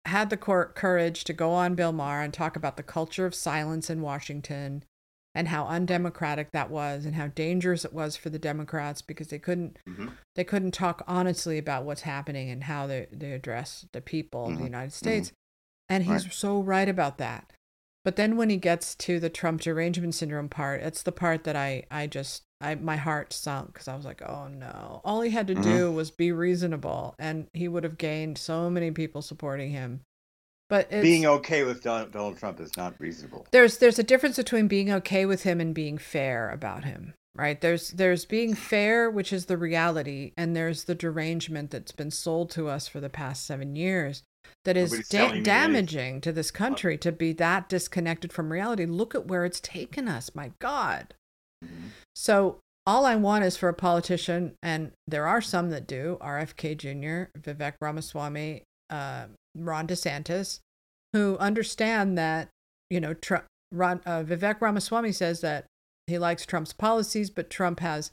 had 0.05 0.29
the 0.29 0.37
cor- 0.37 0.69
courage 0.73 1.23
to 1.25 1.33
go 1.33 1.51
on 1.51 1.75
Bill 1.75 1.91
Maher 1.91 2.21
and 2.21 2.33
talk 2.33 2.55
about 2.55 2.77
the 2.77 2.83
culture 2.83 3.25
of 3.25 3.35
silence 3.35 3.89
in 3.89 4.01
Washington 4.01 4.83
and 5.35 5.49
how 5.49 5.65
undemocratic 5.67 6.51
that 6.51 6.69
was 6.71 7.05
and 7.05 7.13
how 7.15 7.27
dangerous 7.27 7.85
it 7.85 7.93
was 7.93 8.15
for 8.17 8.29
the 8.31 8.39
Democrats 8.39 9.01
because 9.03 9.27
they 9.27 9.37
couldn't 9.37 9.77
Mhm. 9.87 10.13
they 10.35 10.43
couldn't 10.43 10.71
talk 10.73 11.03
honestly 11.07 11.57
about 11.59 11.83
what's 11.85 12.01
happening 12.01 12.49
and 12.49 12.63
how 12.63 12.87
they, 12.87 13.07
they 13.11 13.31
address 13.33 13.85
the 13.91 14.01
people 14.01 14.47
of 14.47 14.57
the. 14.57 14.63
United 14.63 14.93
States. 14.93 15.31
And 15.89 16.03
he's 16.05 16.23
Right. 16.25 16.33
so 16.33 16.59
right 16.61 16.89
about 16.89 17.17
that. 17.19 17.53
But 18.03 18.15
then 18.15 18.35
when 18.37 18.49
he 18.49 18.57
gets 18.57 18.95
to 18.95 19.19
the 19.19 19.29
Trump 19.29 19.61
derangement 19.61 20.15
syndrome 20.15 20.49
part, 20.49 20.81
it's 20.81 21.03
the 21.03 21.11
part 21.11 21.43
that 21.43 21.55
I 21.55 21.83
I 21.91 22.07
just 22.07 22.43
I 22.61 22.75
my 22.75 22.95
heart 22.97 23.33
sunk 23.33 23.73
because 23.73 23.87
I 23.87 23.95
was 23.95 24.05
like, 24.05 24.21
oh 24.21 24.47
no! 24.47 25.01
All 25.05 25.21
he 25.21 25.29
had 25.31 25.47
to 25.47 25.55
Mhm. 25.55 25.63
do 25.63 25.91
was 25.91 26.09
be 26.11 26.31
reasonable, 26.31 27.13
and 27.19 27.47
he 27.53 27.67
would 27.67 27.83
have 27.83 27.97
gained 27.97 28.37
so 28.37 28.69
many 28.69 28.91
people 28.91 29.21
supporting 29.21 29.71
him. 29.71 30.01
But 30.69 30.87
it's, 30.91 31.01
Being 31.03 31.25
okay 31.25 31.63
with 31.63 31.81
Don- 31.83 32.11
Donald 32.11 32.37
Trump 32.39 32.59
is 32.59 32.75
not 32.75 32.99
reasonable. 32.99 33.45
there's 33.51 33.77
there's 33.77 33.99
a 33.99 34.03
difference 34.03 34.35
between 34.37 34.67
being 34.67 34.91
okay 34.91 35.25
with 35.25 35.43
him 35.43 35.61
and 35.61 35.73
being 35.73 35.97
fair 35.97 36.49
about 36.49 36.83
him 36.83 37.13
right 37.35 37.61
there's 37.61 37.91
there's 37.91 38.25
being 38.25 38.53
fair 38.55 39.09
which 39.09 39.31
is 39.31 39.45
the 39.45 39.55
reality 39.57 40.33
and 40.35 40.55
there's 40.55 40.83
the 40.85 40.95
derangement 40.95 41.69
that's 41.71 41.91
been 41.93 42.09
sold 42.11 42.49
to 42.49 42.67
us 42.67 42.87
for 42.87 42.99
the 42.99 43.09
past 43.09 43.45
seven 43.45 43.75
years 43.77 44.23
that 44.65 44.75
is 44.75 45.07
da- 45.07 45.39
damaging 45.41 46.19
to 46.19 46.31
this 46.33 46.49
country 46.51 46.97
to 46.97 47.11
be 47.13 47.31
that 47.31 47.69
disconnected 47.69 48.33
from 48.33 48.51
reality 48.51 48.85
look 48.85 49.13
at 49.15 49.27
where 49.27 49.45
it's 49.45 49.59
taken 49.61 50.07
us 50.09 50.33
my 50.35 50.51
god 50.59 51.13
Mhm. 51.63 51.91
So 52.19 52.57
all 52.87 53.05
I 53.05 53.15
want 53.15 53.43
is 53.43 53.57
for 53.57 53.69
a 53.69 53.75
politician, 53.75 54.55
and 54.63 54.91
there 55.07 55.27
are 55.27 55.39
some 55.39 55.69
that 55.69 55.85
do, 55.85 56.17
RFK 56.19 56.75
Jr., 56.75 57.29
Vivek 57.39 57.73
Ramaswamy, 57.79 58.63
uh, 58.89 59.25
Ron 59.55 59.87
DeSantis, 59.87 60.59
who 61.13 61.37
understand 61.37 62.17
that, 62.17 62.49
you 62.89 62.99
know, 62.99 63.13
Trump, 63.13 63.45
Ron, 63.71 64.01
uh, 64.07 64.23
Vivek 64.23 64.59
Ramaswamy 64.61 65.11
says 65.11 65.41
that 65.41 65.65
he 66.07 66.17
likes 66.17 66.43
Trump's 66.43 66.73
policies, 66.73 67.29
but 67.29 67.51
Trump 67.51 67.81
has, 67.81 68.11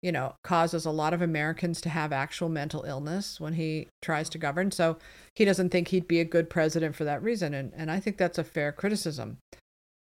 you 0.00 0.12
know, 0.12 0.34
causes 0.42 0.86
a 0.86 0.90
lot 0.90 1.12
of 1.12 1.20
Americans 1.20 1.82
to 1.82 1.90
have 1.90 2.10
actual 2.10 2.48
mental 2.48 2.84
illness 2.84 3.38
when 3.38 3.52
he 3.52 3.88
tries 4.00 4.30
to 4.30 4.38
govern. 4.38 4.70
So 4.70 4.96
he 5.34 5.44
doesn't 5.44 5.68
think 5.68 5.88
he'd 5.88 6.08
be 6.08 6.20
a 6.20 6.24
good 6.24 6.48
president 6.48 6.96
for 6.96 7.04
that 7.04 7.22
reason. 7.22 7.52
And, 7.52 7.74
and 7.76 7.90
I 7.90 8.00
think 8.00 8.16
that's 8.16 8.38
a 8.38 8.44
fair 8.44 8.72
criticism. 8.72 9.36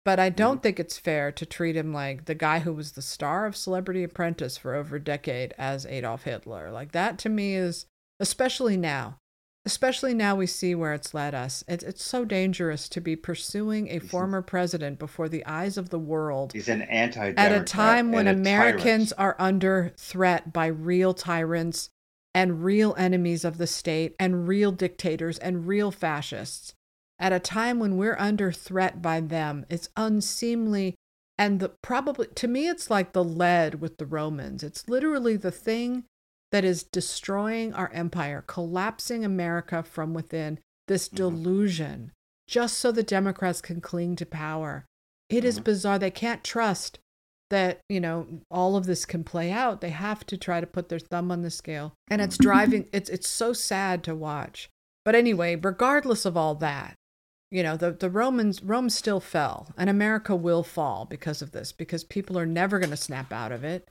But 0.05 0.19
I 0.19 0.31
don't 0.31 0.57
mm-hmm. 0.57 0.63
think 0.63 0.81
it's 0.81 0.99
fair 0.99 1.31
to 1.33 1.45
treat 1.45 1.77
him 1.77 1.93
like 1.93 2.25
the 2.25 2.35
guy 2.35 2.61
who 2.61 2.73
was 2.73 2.93
the 2.93 3.03
star 3.03 3.47
of 3.47 3.57
Celebrity 3.57 4.03
Apprentice 4.03 4.57
for 4.57 4.75
over 4.75 4.97
a 4.97 5.01
decade 5.01 5.55
as 5.59 5.85
Adolf 5.87 6.23
Hitler. 6.23 6.71
Like 6.71 6.93
that 6.93 7.19
to 7.21 7.29
me 7.29 7.55
is, 7.55 7.87
especially 8.19 8.79
now, 8.79 9.19
especially 9.67 10.15
now 10.15 10.35
we 10.35 10.47
see 10.47 10.75
where 10.75 10.95
it's 10.95 11.13
led 11.13 11.35
us. 11.35 11.63
It's, 11.69 11.85
it's 11.85 12.03
so 12.03 12.25
dangerous 12.25 12.89
to 12.89 13.01
be 13.01 13.15
pursuing 13.15 13.89
a 13.89 13.99
former 13.99 14.41
president 14.41 14.99
before 14.99 15.29
the 15.29 15.45
eyes 15.45 15.77
of 15.77 15.91
the 15.91 15.99
world. 15.99 16.53
He's 16.55 16.69
an 16.69 16.83
anti 16.83 17.35
At 17.37 17.53
a 17.53 17.63
time 17.63 18.11
when 18.11 18.27
Americans 18.27 19.13
are 19.13 19.37
under 19.39 19.93
threat 19.99 20.51
by 20.53 20.67
real 20.67 21.13
tyrants 21.13 21.91
and 22.35 22.65
real 22.65 22.95
enemies 22.97 23.45
of 23.45 23.59
the 23.59 23.67
state 23.67 24.15
and 24.19 24.49
real 24.49 24.73
dictators 24.73 25.37
and 25.39 25.67
real 25.67 25.91
fascists. 25.91 26.75
At 27.21 27.35
a 27.35 27.39
time 27.39 27.79
when 27.79 27.99
we're 27.99 28.17
under 28.19 28.51
threat 28.51 29.03
by 29.03 29.21
them, 29.21 29.67
it's 29.69 29.91
unseemly. 29.97 30.95
And 31.37 31.61
the 31.61 31.69
probably 31.83 32.27
to 32.35 32.49
me, 32.49 32.67
it's 32.67 32.91
like 32.91 33.13
the 33.13 33.23
lead 33.23 33.81
with 33.81 33.99
the 33.99 34.07
Romans. 34.07 34.63
It's 34.63 34.89
literally 34.89 35.37
the 35.37 35.51
thing 35.51 36.05
that 36.51 36.65
is 36.65 36.83
destroying 36.83 37.73
our 37.75 37.91
empire, 37.93 38.43
collapsing 38.47 39.25
America 39.25 39.83
from 39.83 40.15
within, 40.15 40.59
this 40.89 41.09
mm-hmm. 41.09 41.17
delusion, 41.17 42.13
just 42.49 42.79
so 42.79 42.91
the 42.91 43.03
Democrats 43.03 43.61
can 43.61 43.81
cling 43.81 44.17
to 44.17 44.27
power. 44.27 44.87
It 45.29 45.39
mm-hmm. 45.39 45.47
is 45.47 45.61
bizarre. 45.61 45.99
They 45.99 46.11
can't 46.11 46.43
trust 46.43 46.99
that, 47.51 47.81
you 47.89 48.01
know, 48.01 48.27
all 48.51 48.77
of 48.77 48.87
this 48.87 49.05
can 49.05 49.25
play 49.25 49.51
out. 49.51 49.81
They 49.81 49.91
have 49.91 50.25
to 50.27 50.37
try 50.37 50.61
to 50.61 50.67
put 50.67 50.89
their 50.89 50.99
thumb 50.99 51.31
on 51.31 51.43
the 51.43 51.51
scale. 51.51 51.95
And 52.09 52.21
it's 52.21 52.37
mm-hmm. 52.37 52.45
driving 52.45 52.89
it's 52.93 53.11
it's 53.11 53.29
so 53.29 53.53
sad 53.53 54.03
to 54.05 54.15
watch. 54.15 54.71
But 55.05 55.15
anyway, 55.15 55.57
regardless 55.57 56.25
of 56.25 56.37
all 56.37 56.55
that, 56.57 56.97
you 57.51 57.63
know, 57.63 57.77
the, 57.77 57.93
the 57.93 58.11
Romans 58.11 58.63
Rome 58.63 58.91
still 58.91 59.21
fell 59.21 59.69
and 59.77 59.91
America 59.91 60.37
will 60.37 60.63
fall 60.63 61.05
because 61.05 61.43
of 61.43 61.53
this, 61.53 61.73
because 61.73 62.05
people 62.05 62.39
are 62.39 62.47
never 62.47 62.79
going 62.79 62.91
to 62.91 62.97
snap 62.97 63.33
out 63.33 63.53
of 63.53 63.65
it. 63.65 63.89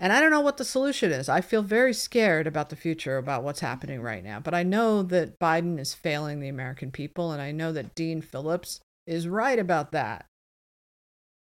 And 0.00 0.12
I 0.12 0.20
don't 0.20 0.30
know 0.30 0.40
what 0.40 0.56
the 0.56 0.64
solution 0.64 1.12
is. 1.12 1.28
I 1.28 1.42
feel 1.42 1.62
very 1.62 1.92
scared 1.92 2.46
about 2.46 2.70
the 2.70 2.76
future, 2.76 3.18
about 3.18 3.42
what's 3.42 3.60
happening 3.60 4.00
right 4.00 4.24
now. 4.24 4.40
But 4.40 4.54
I 4.54 4.62
know 4.62 5.02
that 5.04 5.38
Biden 5.38 5.78
is 5.78 5.92
failing 5.92 6.40
the 6.40 6.48
American 6.48 6.90
people, 6.90 7.32
and 7.32 7.42
I 7.42 7.52
know 7.52 7.70
that 7.72 7.94
Dean 7.94 8.22
Phillips 8.22 8.80
is 9.06 9.28
right 9.28 9.58
about 9.58 9.92
that. 9.92 10.24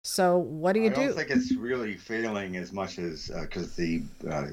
So 0.04 0.38
what 0.38 0.74
do 0.74 0.82
you 0.82 0.92
do? 0.92 1.02
I 1.02 1.06
don't 1.06 1.16
think 1.16 1.30
it's 1.32 1.52
really 1.54 1.96
failing 1.96 2.58
as 2.58 2.72
much 2.72 3.00
as 3.00 3.32
because 3.42 3.68
uh, 3.68 3.76
the 3.78 4.04
uh, 4.30 4.48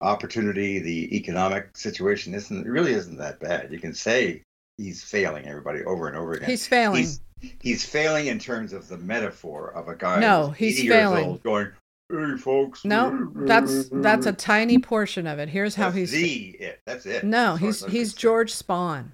opportunity, 0.00 0.80
the 0.80 1.16
economic 1.16 1.76
situation 1.76 2.34
isn't 2.34 2.66
really 2.66 2.92
isn't 2.92 3.18
that 3.18 3.38
bad. 3.38 3.70
You 3.70 3.78
can 3.78 3.94
say 3.94 4.42
he's 4.78 5.04
failing 5.04 5.46
everybody 5.46 5.84
over 5.84 6.08
and 6.08 6.16
over 6.16 6.32
again. 6.32 6.48
He's 6.48 6.66
failing. 6.66 7.02
He's, 7.02 7.20
he's 7.60 7.84
failing 7.84 8.28
in 8.28 8.38
terms 8.38 8.72
of 8.72 8.88
the 8.88 8.96
metaphor 8.96 9.72
of 9.72 9.88
a 9.88 9.94
guy. 9.94 10.18
No, 10.20 10.50
he's 10.50 10.80
failing. 10.80 11.38
going, 11.44 11.72
Hey, 12.10 12.36
folks. 12.38 12.84
No, 12.86 13.30
that's 13.34 13.90
that's 13.90 14.24
a 14.24 14.32
tiny 14.32 14.78
portion 14.78 15.26
of 15.26 15.38
it. 15.38 15.50
Here's 15.50 15.74
how 15.74 15.90
that's 15.90 15.96
he's 15.96 16.10
the 16.12 16.56
it. 16.58 16.80
That's 16.86 17.04
it. 17.04 17.22
No, 17.22 17.56
he's 17.56 17.84
he's 17.84 18.14
George 18.14 18.54
Spahn. 18.54 19.12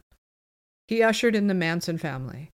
He 0.86 1.02
ushered 1.02 1.34
in 1.34 1.48
the 1.48 1.54
Manson 1.54 1.98
family, 1.98 2.50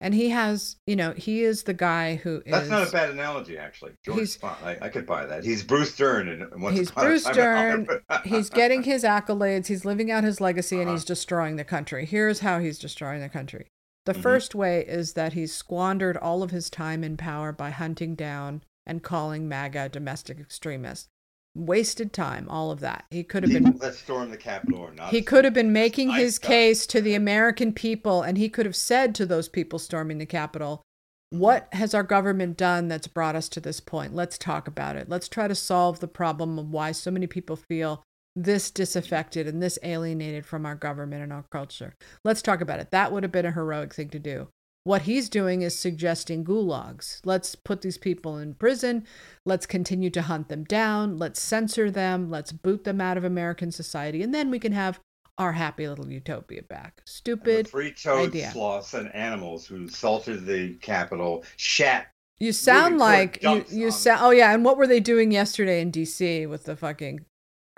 and 0.00 0.14
he 0.14 0.28
has, 0.28 0.76
you 0.86 0.94
know, 0.94 1.12
he 1.12 1.42
is 1.42 1.64
the 1.64 1.74
guy 1.74 2.16
who 2.16 2.42
is. 2.46 2.52
That's 2.52 2.68
not 2.68 2.88
a 2.88 2.92
bad 2.92 3.10
analogy, 3.10 3.58
actually. 3.58 3.92
George. 4.04 4.38
I, 4.42 4.76
I 4.82 4.88
could 4.88 5.06
buy 5.06 5.26
that. 5.26 5.44
He's 5.44 5.64
Bruce 5.64 5.96
Dern, 5.96 6.28
and 6.28 6.76
he's 6.76 6.90
Bruce 6.92 7.24
Dern. 7.24 7.88
he's 8.24 8.48
getting 8.50 8.84
his 8.84 9.02
accolades. 9.02 9.66
He's 9.66 9.84
living 9.84 10.10
out 10.10 10.22
his 10.22 10.40
legacy, 10.40 10.76
uh-huh. 10.76 10.82
and 10.82 10.90
he's 10.90 11.04
destroying 11.04 11.56
the 11.56 11.64
country. 11.64 12.06
Here's 12.06 12.40
how 12.40 12.60
he's 12.60 12.78
destroying 12.78 13.20
the 13.20 13.28
country. 13.28 13.66
The 14.06 14.12
mm-hmm. 14.12 14.22
first 14.22 14.54
way 14.54 14.84
is 14.86 15.14
that 15.14 15.32
he's 15.32 15.52
squandered 15.52 16.16
all 16.16 16.42
of 16.42 16.50
his 16.50 16.70
time 16.70 17.02
in 17.02 17.16
power 17.16 17.52
by 17.52 17.70
hunting 17.70 18.14
down 18.14 18.62
and 18.86 19.02
calling 19.02 19.48
MAGA 19.48 19.90
domestic 19.90 20.38
extremists. 20.38 21.08
Wasted 21.54 22.12
time, 22.12 22.48
all 22.48 22.70
of 22.70 22.80
that. 22.80 23.06
He 23.10 23.24
could 23.24 23.42
have 23.42 23.52
been 23.52 23.78
that 23.78 23.94
stormed 23.94 24.32
the 24.32 24.36
Capitol 24.36 24.80
or 24.80 24.92
not. 24.92 25.10
He 25.10 25.22
could 25.22 25.44
have 25.44 25.54
been 25.54 25.72
making 25.72 26.10
his 26.10 26.36
stuff. 26.36 26.48
case 26.48 26.86
to 26.86 27.00
the 27.00 27.14
American 27.14 27.72
people, 27.72 28.22
and 28.22 28.38
he 28.38 28.48
could 28.48 28.66
have 28.66 28.76
said 28.76 29.14
to 29.16 29.26
those 29.26 29.48
people 29.48 29.78
storming 29.78 30.18
the 30.18 30.26
Capitol, 30.26 30.82
"What 31.30 31.68
has 31.72 31.94
our 31.94 32.04
government 32.04 32.56
done 32.56 32.88
that's 32.88 33.08
brought 33.08 33.34
us 33.34 33.48
to 33.50 33.60
this 33.60 33.80
point? 33.80 34.14
Let's 34.14 34.38
talk 34.38 34.68
about 34.68 34.96
it. 34.96 35.08
Let's 35.08 35.28
try 35.28 35.48
to 35.48 35.54
solve 35.54 35.98
the 36.00 36.06
problem 36.06 36.58
of 36.58 36.70
why 36.70 36.92
so 36.92 37.10
many 37.10 37.26
people 37.26 37.56
feel 37.56 38.02
this 38.36 38.70
disaffected 38.70 39.48
and 39.48 39.60
this 39.60 39.80
alienated 39.82 40.46
from 40.46 40.64
our 40.64 40.76
government 40.76 41.24
and 41.24 41.32
our 41.32 41.44
culture. 41.50 41.94
Let's 42.24 42.40
talk 42.40 42.60
about 42.60 42.78
it. 42.78 42.92
That 42.92 43.10
would 43.10 43.24
have 43.24 43.32
been 43.32 43.46
a 43.46 43.50
heroic 43.50 43.92
thing 43.92 44.10
to 44.10 44.18
do. 44.20 44.48
What 44.88 45.02
he's 45.02 45.28
doing 45.28 45.60
is 45.60 45.78
suggesting 45.78 46.46
gulags. 46.46 47.20
Let's 47.22 47.54
put 47.54 47.82
these 47.82 47.98
people 47.98 48.38
in 48.38 48.54
prison. 48.54 49.04
Let's 49.44 49.66
continue 49.66 50.08
to 50.08 50.22
hunt 50.22 50.48
them 50.48 50.64
down. 50.64 51.18
Let's 51.18 51.42
censor 51.42 51.90
them. 51.90 52.30
Let's 52.30 52.52
boot 52.52 52.84
them 52.84 52.98
out 52.98 53.18
of 53.18 53.22
American 53.22 53.70
society. 53.70 54.22
And 54.22 54.34
then 54.34 54.50
we 54.50 54.58
can 54.58 54.72
have 54.72 54.98
our 55.36 55.52
happy 55.52 55.86
little 55.86 56.10
utopia 56.10 56.62
back. 56.62 57.02
Stupid 57.04 57.68
free 57.68 57.92
toad 57.92 58.34
sloths 58.50 58.94
and 58.94 59.14
animals 59.14 59.66
who 59.66 59.88
salted 59.88 60.46
the 60.46 60.76
Capitol, 60.76 61.44
shat. 61.58 62.06
You 62.38 62.52
sound 62.52 62.96
like 62.96 63.42
you, 63.42 63.66
you 63.68 63.90
sound. 63.90 64.20
Oh 64.22 64.30
yeah, 64.30 64.54
and 64.54 64.64
what 64.64 64.78
were 64.78 64.86
they 64.86 65.00
doing 65.00 65.30
yesterday 65.32 65.82
in 65.82 65.90
D.C. 65.90 66.46
with 66.46 66.64
the 66.64 66.76
fucking 66.76 67.26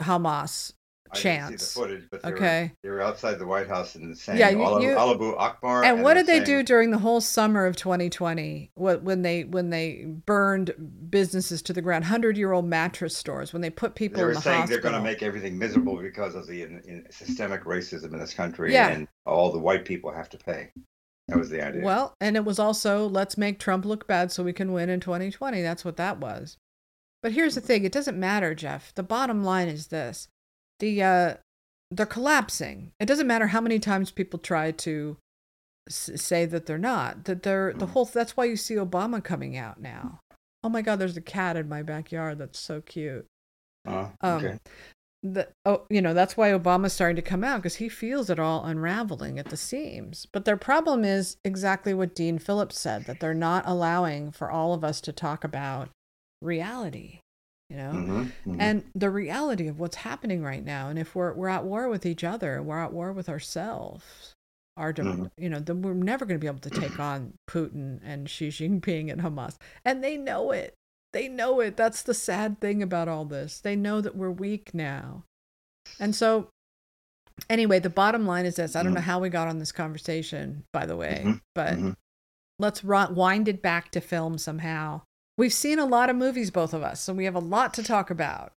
Hamas 0.00 0.74
chance. 1.14 1.72
footage, 1.72 2.04
but 2.10 2.22
they 2.22 2.32
okay. 2.32 2.62
Were, 2.62 2.76
they 2.82 2.90
were 2.90 3.00
outside 3.00 3.38
the 3.38 3.46
White 3.46 3.68
House 3.68 3.94
and 3.94 4.16
saying 4.16 4.38
yeah, 4.38 4.50
you, 4.50 4.58
you, 4.80 4.96
Allahu 4.96 5.36
Akbar. 5.36 5.82
And, 5.82 5.96
and 5.96 6.02
what 6.02 6.14
did 6.14 6.26
they 6.26 6.44
saying, 6.44 6.44
do 6.44 6.62
during 6.62 6.90
the 6.90 6.98
whole 6.98 7.20
summer 7.20 7.66
of 7.66 7.76
2020? 7.76 8.70
What 8.74 9.02
when 9.02 9.22
they 9.22 9.44
when 9.44 9.70
they 9.70 10.04
burned 10.04 10.72
businesses 11.08 11.62
to 11.62 11.72
the 11.72 11.82
ground, 11.82 12.04
hundred 12.04 12.36
year 12.36 12.52
old 12.52 12.66
mattress 12.66 13.16
stores, 13.16 13.52
when 13.52 13.62
they 13.62 13.70
put 13.70 13.94
people 13.94 14.18
they 14.18 14.24
were 14.24 14.30
in 14.30 14.36
the 14.36 14.40
saying 14.40 14.60
hospital. 14.60 14.82
they're 14.82 14.90
going 14.90 15.02
to 15.02 15.08
make 15.08 15.22
everything 15.22 15.58
miserable 15.58 15.96
because 15.96 16.34
of 16.34 16.46
the 16.46 16.62
in, 16.62 16.80
in 16.86 17.06
systemic 17.10 17.64
racism 17.64 18.12
in 18.12 18.18
this 18.18 18.34
country, 18.34 18.72
yeah. 18.72 18.88
and 18.88 19.08
all 19.26 19.52
the 19.52 19.58
white 19.58 19.84
people 19.84 20.12
have 20.12 20.28
to 20.30 20.38
pay. 20.38 20.70
That 21.28 21.38
was 21.38 21.50
the 21.50 21.64
idea. 21.64 21.82
Well, 21.82 22.16
and 22.20 22.36
it 22.36 22.44
was 22.44 22.58
also 22.58 23.08
let's 23.08 23.38
make 23.38 23.58
Trump 23.58 23.84
look 23.84 24.06
bad 24.06 24.32
so 24.32 24.42
we 24.42 24.52
can 24.52 24.72
win 24.72 24.88
in 24.88 25.00
2020. 25.00 25.62
That's 25.62 25.84
what 25.84 25.96
that 25.96 26.18
was. 26.18 26.56
But 27.22 27.32
here's 27.32 27.54
the 27.54 27.60
hmm. 27.60 27.66
thing: 27.66 27.84
it 27.84 27.92
doesn't 27.92 28.18
matter, 28.18 28.54
Jeff. 28.54 28.94
The 28.94 29.02
bottom 29.02 29.44
line 29.44 29.68
is 29.68 29.88
this: 29.88 30.28
the 30.80 31.02
uh, 31.02 31.34
they're 31.90 32.06
collapsing. 32.06 32.92
It 33.00 33.06
doesn't 33.06 33.26
matter 33.26 33.48
how 33.48 33.60
many 33.60 33.78
times 33.78 34.10
people 34.10 34.38
try 34.38 34.72
to 34.72 35.16
s- 35.88 36.10
say 36.16 36.46
that 36.46 36.66
they're 36.66 36.78
not. 36.78 37.24
That 37.24 37.42
they're 37.42 37.72
the 37.72 37.86
mm. 37.86 37.90
whole. 37.90 38.04
That's 38.06 38.36
why 38.36 38.44
you 38.44 38.56
see 38.56 38.74
Obama 38.74 39.22
coming 39.22 39.56
out 39.56 39.80
now. 39.80 40.20
Oh 40.62 40.68
my 40.68 40.82
God, 40.82 40.96
there's 40.96 41.16
a 41.16 41.22
cat 41.22 41.56
in 41.56 41.68
my 41.68 41.82
backyard. 41.82 42.38
That's 42.38 42.58
so 42.58 42.80
cute. 42.80 43.26
Uh, 43.86 44.08
okay. 44.22 44.48
Um, 44.48 44.60
the, 45.22 45.48
oh, 45.66 45.84
you 45.90 46.00
know, 46.00 46.14
that's 46.14 46.36
why 46.36 46.50
Obama's 46.50 46.94
starting 46.94 47.16
to 47.16 47.22
come 47.22 47.44
out 47.44 47.58
because 47.58 47.76
he 47.76 47.88
feels 47.88 48.30
it 48.30 48.38
all 48.38 48.64
unraveling 48.64 49.38
at 49.38 49.50
the 49.50 49.56
seams. 49.56 50.26
But 50.32 50.44
their 50.44 50.56
problem 50.56 51.04
is 51.04 51.36
exactly 51.44 51.92
what 51.92 52.14
Dean 52.14 52.38
Phillips 52.38 52.78
said 52.78 53.04
that 53.04 53.20
they're 53.20 53.34
not 53.34 53.64
allowing 53.66 54.32
for 54.32 54.50
all 54.50 54.72
of 54.72 54.82
us 54.82 55.00
to 55.02 55.12
talk 55.12 55.44
about 55.44 55.90
reality 56.40 57.20
you 57.70 57.76
know 57.76 57.92
mm-hmm, 57.92 58.20
mm-hmm. 58.20 58.60
and 58.60 58.84
the 58.94 59.08
reality 59.08 59.68
of 59.68 59.78
what's 59.78 59.96
happening 59.96 60.42
right 60.42 60.64
now 60.64 60.88
and 60.88 60.98
if 60.98 61.14
we're 61.14 61.32
we're 61.32 61.48
at 61.48 61.64
war 61.64 61.88
with 61.88 62.04
each 62.04 62.24
other 62.24 62.60
we're 62.60 62.82
at 62.82 62.92
war 62.92 63.12
with 63.12 63.28
ourselves 63.28 64.34
our 64.76 64.92
mm-hmm. 64.92 65.26
you 65.38 65.48
know 65.48 65.60
then 65.60 65.80
we're 65.82 65.94
never 65.94 66.24
going 66.24 66.38
to 66.38 66.40
be 66.40 66.46
able 66.46 66.58
to 66.58 66.70
take 66.70 66.98
on 66.98 67.34
Putin 67.48 68.00
and 68.04 68.28
Xi 68.28 68.48
Jinping 68.48 69.10
and 69.10 69.20
Hamas 69.22 69.56
and 69.84 70.02
they 70.02 70.16
know 70.16 70.50
it 70.50 70.74
they 71.12 71.28
know 71.28 71.60
it 71.60 71.76
that's 71.76 72.02
the 72.02 72.14
sad 72.14 72.60
thing 72.60 72.82
about 72.82 73.08
all 73.08 73.24
this 73.24 73.60
they 73.60 73.76
know 73.76 74.00
that 74.00 74.16
we're 74.16 74.30
weak 74.30 74.74
now 74.74 75.24
and 75.98 76.14
so 76.14 76.48
anyway 77.48 77.78
the 77.78 77.90
bottom 77.90 78.26
line 78.26 78.46
is 78.46 78.56
this 78.56 78.76
i 78.76 78.82
don't 78.82 78.92
know 78.92 79.00
mm-hmm. 79.00 79.10
how 79.10 79.18
we 79.18 79.28
got 79.28 79.48
on 79.48 79.58
this 79.58 79.72
conversation 79.72 80.64
by 80.72 80.86
the 80.86 80.96
way 80.96 81.22
mm-hmm, 81.24 81.38
but 81.54 81.74
mm-hmm. 81.74 81.90
let's 82.58 82.84
wind 82.84 83.48
it 83.48 83.62
back 83.62 83.90
to 83.90 84.00
film 84.00 84.38
somehow 84.38 85.00
We've 85.40 85.52
seen 85.54 85.78
a 85.78 85.86
lot 85.86 86.10
of 86.10 86.16
movies, 86.16 86.50
both 86.50 86.74
of 86.74 86.82
us, 86.82 87.00
so 87.00 87.14
we 87.14 87.24
have 87.24 87.34
a 87.34 87.38
lot 87.40 87.72
to 87.74 87.82
talk 87.82 88.10
about. 88.10 88.52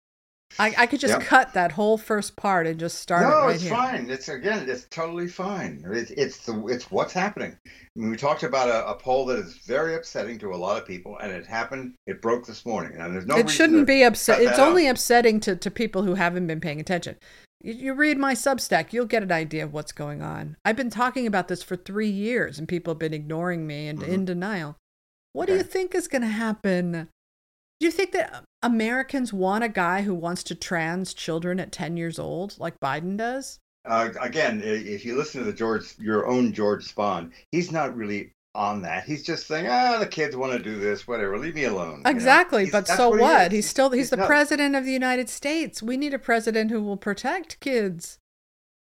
I, 0.59 0.75
I 0.79 0.87
could 0.87 0.99
just 0.99 1.12
Yep. 1.12 1.23
cut 1.25 1.53
that 1.53 1.73
whole 1.73 1.99
first 1.99 2.37
part 2.37 2.66
and 2.66 2.81
just 2.81 2.99
start 2.99 3.23
it 3.23 3.29
no, 3.29 3.43
right 3.43 3.55
it's 3.55 3.64
here. 3.64 3.73
fine. 3.75 4.09
It's 4.09 4.29
again, 4.31 4.66
it's 4.66 4.87
totally 4.90 5.29
fine. 5.29 5.85
It's 5.93 6.11
it's 6.12 6.38
the 6.47 6.66
it's 6.69 6.90
what's 6.90 7.12
happening. 7.12 7.55
I 7.66 7.71
mean, 7.95 8.11
we 8.11 8.16
talked 8.16 8.45
about 8.45 8.71
a, 8.71 8.88
a 8.88 8.95
poll 8.95 9.27
that 9.27 9.38
is 9.38 9.59
very 9.66 9.95
upsetting 9.95 10.38
to 10.38 10.55
a 10.55 10.57
lot 10.57 10.81
of 10.81 10.88
people, 10.88 11.19
and 11.19 11.31
it 11.31 11.47
happened. 11.47 11.97
It 12.07 12.23
broke 12.23 12.47
this 12.47 12.64
morning, 12.64 12.99
and 12.99 13.14
there's 13.14 13.27
no. 13.27 13.37
it 13.37 13.51
shouldn't 13.51 13.87
be 13.87 14.03
upset. 14.03 14.40
It's 14.40 14.53
that 14.53 14.61
out. 14.61 14.69
only 14.69 14.87
upsetting 14.88 15.38
to, 15.40 15.57
to 15.57 15.71
people 15.71 16.03
who 16.05 16.14
haven't 16.14 16.47
been 16.47 16.61
paying 16.61 16.81
attention. 16.81 17.16
You, 17.62 17.75
you 17.75 17.93
read 17.93 18.16
my 18.16 18.33
Substack, 18.35 18.95
you'll 18.95 19.05
get 19.05 19.23
an 19.23 19.31
idea 19.31 19.64
of 19.64 19.75
what's 19.75 19.93
going 19.93 20.23
on. 20.23 20.57
I've 20.64 20.77
been 20.77 20.88
talking 20.90 21.27
about 21.27 21.47
this 21.49 21.62
for 21.62 21.77
three 21.77 22.09
years, 22.11 22.59
and 22.59 22.66
people 22.66 22.95
have 22.95 22.99
been 22.99 23.12
ignoring 23.14 23.66
me 23.66 23.87
and 23.87 23.99
Mhm. 24.01 24.09
in 24.09 24.25
denial. 24.25 24.77
What 25.33 25.47
do 25.47 25.55
you 25.55 25.62
think 25.62 25.95
is 25.95 26.09
going 26.09 26.23
to 26.23 26.29
happen? 26.29 27.09
Do 27.79 27.87
you 27.87 27.90
think 27.90 28.12
that 28.12 28.45
Americans 28.62 29.33
want 29.33 29.64
a 29.64 29.69
guy 29.69 30.03
who 30.03 30.14
wants 30.14 30.43
to 30.45 30.55
trans 30.55 31.14
children 31.14 31.59
at 31.61 31.73
10 31.73 31.97
years 31.97 32.19
old, 32.19 32.57
like 32.59 32.79
Biden 32.81 33.16
does? 33.16 33.59
Uh, 33.87 34.11
again, 34.21 34.61
if 34.62 35.05
you 35.05 35.16
listen 35.16 35.40
to 35.40 35.47
the 35.47 35.57
George, 35.57 35.95
your 35.99 36.27
own 36.27 36.53
George 36.53 36.95
Spahn, 36.95 37.31
he's 37.53 37.73
not 37.73 37.97
really 37.97 38.33
on 38.55 38.83
that. 38.83 39.05
He's 39.05 39.23
just 39.23 39.47
saying, 39.47 39.66
ah, 39.69 39.99
the 39.99 40.07
kids 40.07 40.37
want 40.37 40.53
to 40.53 40.59
do 40.59 40.79
this, 40.79 41.07
whatever. 41.07 41.38
Leave 41.38 41.55
me 41.55 41.64
alone. 41.64 41.99
you 41.99 42.03
know? 42.05 42.11
Exactly, 42.11 42.64
He's- 42.64 42.73
but 42.73 42.87
that's 42.87 42.99
so 42.99 43.12
he. 43.14 43.57
He's 43.57 43.69
still 43.69 43.90
he's, 43.90 44.11
the 44.11 44.16
nuts. 44.16 44.27
president 44.27 44.77
of 44.77 44.85
the 44.85 44.93
United 44.93 45.29
States. 45.29 45.83
We 45.83 45.97
need 45.97 46.12
a 46.12 46.19
president 46.19 46.71
who 46.71 46.83
will 46.83 46.97
protect 46.97 47.61
kids. 47.61 48.19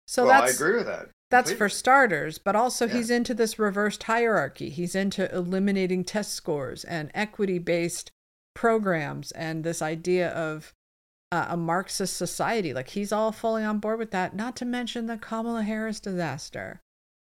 So 0.07 0.25
well, 0.25 0.41
I 0.41 0.47
agree 0.47 0.77
with 0.77 0.87
that. 0.87 1.09
That's 1.31 1.51
for 1.51 1.69
starters, 1.69 2.39
but 2.39 2.55
also 2.55 2.87
Yeah. 2.87 2.93
he's 2.95 3.09
into 3.11 3.33
this 3.35 3.59
reversed 3.59 4.03
hierarchy. 4.03 4.69
He's 4.69 4.95
into 4.95 5.33
eliminating 5.33 6.03
test 6.03 6.33
scores 6.33 6.83
and 6.83 7.11
equity 7.13 7.59
based 7.59 8.11
programs 8.55 9.31
and 9.33 9.63
this 9.63 9.81
idea 9.81 10.29
of 10.31 10.73
uh, 11.31 11.45
a 11.49 11.55
Marxist 11.57 12.17
society. 12.17 12.73
Like 12.73 12.89
he's 12.89 13.11
all 13.11 13.31
fully 13.31 13.63
on 13.63 13.77
board 13.77 13.99
with 13.99 14.09
that, 14.11 14.35
not 14.35 14.55
to 14.57 14.65
mention 14.65 15.05
the 15.05 15.17
Kamala 15.17 15.61
Harris 15.61 15.99
disaster. 15.99 16.81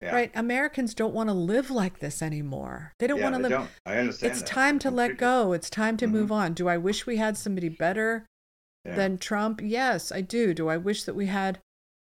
Yeah. 0.02 0.12
Right? 0.16 0.32
Americans 0.34 0.96
don't 0.96 1.14
want 1.14 1.30
to 1.30 1.34
live 1.34 1.70
like 1.70 2.00
this 2.00 2.22
anymore. 2.24 2.94
They 3.00 3.06
don't 3.08 3.20
Yeah, 3.20 3.24
want 3.30 3.36
to 3.36 3.42
live. 3.44 3.52
don't. 3.52 3.70
I 3.86 3.98
understand. 3.98 4.32
It's 4.32 4.42
that. 4.42 4.48
time 4.50 4.80
to 4.80 4.90
let 4.92 5.18
go. 5.18 5.54
It's 5.54 5.70
time 5.70 5.96
to 5.98 6.08
Mhm. 6.08 6.12
move 6.12 6.32
on. 6.32 6.54
Do 6.54 6.68
I 6.68 6.78
wish 6.78 7.06
we 7.06 7.18
had 7.18 7.38
somebody 7.38 7.70
better 7.70 8.26
than 8.84 9.18
Trump? 9.20 9.62
Yes, 9.64 10.12
I 10.12 10.22
do. 10.22 10.54
Do 10.56 10.68
I 10.68 10.76
wish 10.78 11.04
that 11.04 11.14
we 11.14 11.28
had 11.28 11.60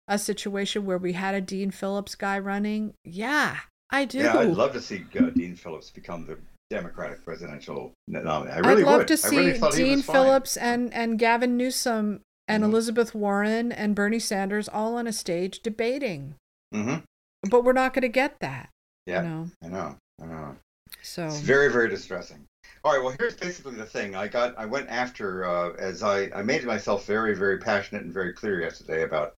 a 0.08 0.18
situation 0.18 0.86
where 0.86 0.98
we 0.98 1.12
had 1.12 1.34
a 1.34 1.40
Dean 1.40 1.70
Phillips 1.70 2.14
guy 2.14 2.38
running? 2.38 2.94
Yeah, 3.04 3.56
I 3.90 4.04
do. 4.04 4.18
Yeah, 4.18 4.38
I'd 4.38 4.48
love 4.54 4.72
to 4.72 4.80
see 4.80 5.04
uh, 5.18 5.30
Dean 5.30 5.54
Phillips 5.56 5.90
become 5.90 6.26
the 6.26 6.38
Democratic 6.70 7.24
presidential 7.24 7.92
nominee. 8.08 8.52
I 8.52 8.58
really 8.58 8.82
I'd 8.82 8.86
love 8.86 8.98
would. 8.98 9.08
to 9.08 9.26
I 9.26 9.30
really 9.30 9.54
see 9.72 9.84
Dean. 9.84 10.02
Phillips 10.02 10.56
and, 10.56 10.92
and 10.92 11.18
Gavin 11.18 11.56
Newsom 11.56 12.20
and 12.48 12.62
Mhm. 12.62 12.66
Elizabeth 12.68 13.14
Warren 13.14 13.72
and 13.72 13.94
Bernie 13.94 14.18
Sanders 14.18 14.68
all 14.68 14.96
on 14.96 15.06
a 15.06 15.12
stage 15.12 15.60
debating. 15.60 16.34
Mm-hmm. 16.74 17.04
But 17.50 17.64
we're 17.64 17.72
not 17.72 17.94
going 17.94 18.02
to 18.02 18.08
get 18.08 18.40
that. 18.40 18.68
Yeah, 19.06 19.22
You 19.22 19.28
know? 19.28 19.50
I 19.62 19.68
know. 19.68 19.96
I 20.22 20.26
know. 20.26 20.56
So 21.02 21.26
It's 21.26 21.40
very, 21.40 21.70
very 21.70 21.88
distressing. 21.88 22.44
All 22.84 22.92
right. 22.92 23.02
Well, 23.02 23.14
here's 23.18 23.36
basically 23.36 23.74
the 23.74 23.86
thing. 23.86 24.14
I 24.14 24.28
got. 24.28 24.56
I 24.58 24.66
went 24.66 24.88
after 24.88 25.44
uh, 25.44 25.72
as 25.78 26.02
I. 26.02 26.30
I 26.34 26.42
made 26.42 26.64
myself 26.64 27.04
very, 27.06 27.34
very 27.34 27.58
passionate 27.58 28.02
and 28.04 28.12
very 28.12 28.32
clear 28.32 28.60
yesterday 28.60 29.02
about 29.02 29.34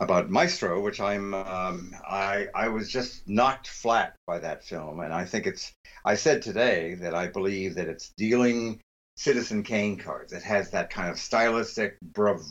about 0.00 0.30
Maestro, 0.30 0.80
which 0.80 1.00
I'm. 1.00 1.34
Um, 1.34 1.94
I. 2.06 2.48
I 2.54 2.68
was 2.68 2.90
just 2.90 3.28
knocked 3.28 3.68
flat 3.68 4.14
by 4.26 4.38
that 4.38 4.64
film, 4.64 5.00
and 5.00 5.12
I 5.12 5.24
think 5.24 5.46
it's. 5.46 5.72
I 6.04 6.16
said 6.16 6.42
today 6.42 6.94
that 6.96 7.14
I 7.14 7.28
believe 7.28 7.76
that 7.76 7.88
it's 7.88 8.10
dealing 8.16 8.80
Citizen 9.16 9.62
Kane 9.62 9.96
cards. 9.96 10.32
It 10.32 10.42
has 10.42 10.70
that 10.70 10.90
kind 10.90 11.10
of 11.10 11.18
stylistic 11.18 12.00
brav- 12.00 12.44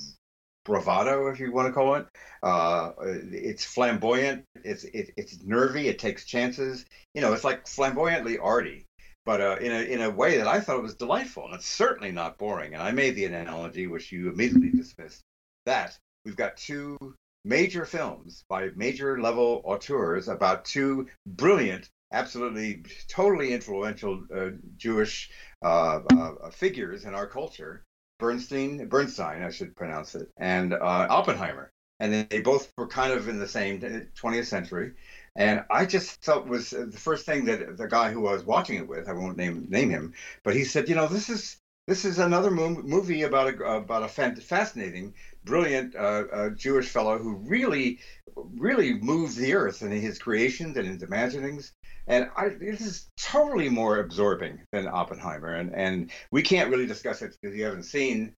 bravado, 0.66 1.28
if 1.28 1.40
you 1.40 1.52
want 1.52 1.68
to 1.68 1.74
call 1.74 1.96
it. 1.96 2.08
Uh, 2.42 2.92
it's 3.00 3.66
flamboyant. 3.66 4.46
It's 4.64 4.86
it, 4.86 5.12
it's 5.18 5.44
nervy. 5.44 5.88
It 5.88 6.00
takes 6.00 6.26
chances. 6.26 6.86
You 7.14 7.22
know, 7.22 7.34
it's 7.34 7.44
like 7.44 7.68
flamboyantly 7.68 8.38
arty, 8.38 8.86
but 9.26 9.42
uh, 9.42 9.58
in 9.60 9.72
a 9.72 9.82
in 9.82 10.02
a 10.02 10.10
way 10.10 10.38
that 10.38 10.48
I 10.48 10.60
thought 10.62 10.82
was 10.82 10.96
delightful, 10.96 11.46
and 11.46 11.56
it's 11.56 11.68
certainly 11.68 12.12
not 12.12 12.38
boring. 12.38 12.74
And 12.74 12.82
I 12.82 12.92
made 12.92 13.16
the 13.16 13.26
analogy, 13.26 13.88
which 13.88 14.12
you 14.12 14.30
immediately 14.30 14.72
dismissed, 14.72 15.22
that 15.66 15.98
we've 16.26 16.38
got 16.38 16.58
two 16.58 16.98
major 17.46 17.86
films 17.86 18.44
by 18.50 18.70
major 18.76 19.20
level 19.22 19.62
auteurs 19.66 20.28
about 20.28 20.66
two 20.66 21.08
brilliant, 21.26 21.90
absolutely 22.12 22.84
totally 23.08 23.54
influential 23.54 24.24
uh, 24.36 24.50
Jewish 24.78 25.32
uh, 25.64 26.02
uh, 26.16 26.50
figures 26.52 27.06
in 27.06 27.14
our 27.14 27.28
culture. 27.28 27.84
Bernstein, 28.20 28.88
Bernstein, 28.88 29.44
I 29.44 29.50
should 29.50 29.76
pronounce 29.76 30.16
it, 30.16 30.30
and 30.38 30.74
uh, 30.74 31.08
Oppenheimer, 31.10 31.72
and 32.00 32.26
they 32.30 32.40
both 32.40 32.72
were 32.78 32.88
kind 32.88 33.12
of 33.12 33.28
in 33.28 33.40
the 33.40 33.48
same 33.48 33.80
20th 33.82 34.46
century. 34.46 34.94
And 35.36 35.66
I 35.70 35.86
just 35.86 36.24
felt 36.24 36.48
was 36.48 36.70
the 36.70 36.92
first 36.92 37.26
thing 37.26 37.46
that 37.46 37.76
the 37.76 37.88
guy 37.88 38.12
who 38.12 38.28
I 38.28 38.34
was 38.34 38.46
watching 38.46 38.78
it 38.78 38.88
with, 38.88 39.10
I 39.10 39.14
won't 39.14 39.36
name 39.36 39.66
name 39.68 39.90
him, 39.90 40.14
but 40.44 40.56
he 40.56 40.64
said, 40.64 40.88
you 40.88 40.96
know, 40.96 41.08
this 41.08 41.30
is 41.30 41.58
this 41.88 42.06
is 42.06 42.20
another 42.20 42.52
mo- 42.52 42.82
movie 42.84 43.24
about 43.24 43.54
a 43.54 43.64
about 43.64 44.04
a 44.04 44.08
fascinating, 44.08 45.14
brilliant 45.46 45.96
uh, 45.96 46.24
uh, 46.32 46.50
Jewish 46.50 46.88
fellow 46.88 47.18
who 47.18 47.36
really, 47.36 48.00
really 48.36 48.94
moved 48.96 49.38
the 49.38 49.54
earth 49.54 49.82
in 49.82 49.92
his 49.92 50.20
creations 50.20 50.78
and 50.78 50.88
his 50.88 51.04
imaginings. 51.04 51.74
And 52.08 52.30
I, 52.36 52.50
this 52.50 52.82
is 52.82 53.08
totally 53.18 53.70
more 53.70 54.00
absorbing 54.00 54.62
than 54.72 54.88
Oppenheimer, 54.88 55.54
and 55.54 55.74
and 55.74 56.12
we 56.32 56.42
can't 56.42 56.70
really 56.70 56.86
discuss 56.86 57.22
it 57.22 57.36
because 57.42 57.56
you 57.56 57.64
haven't 57.64 57.84
seen 57.84 58.34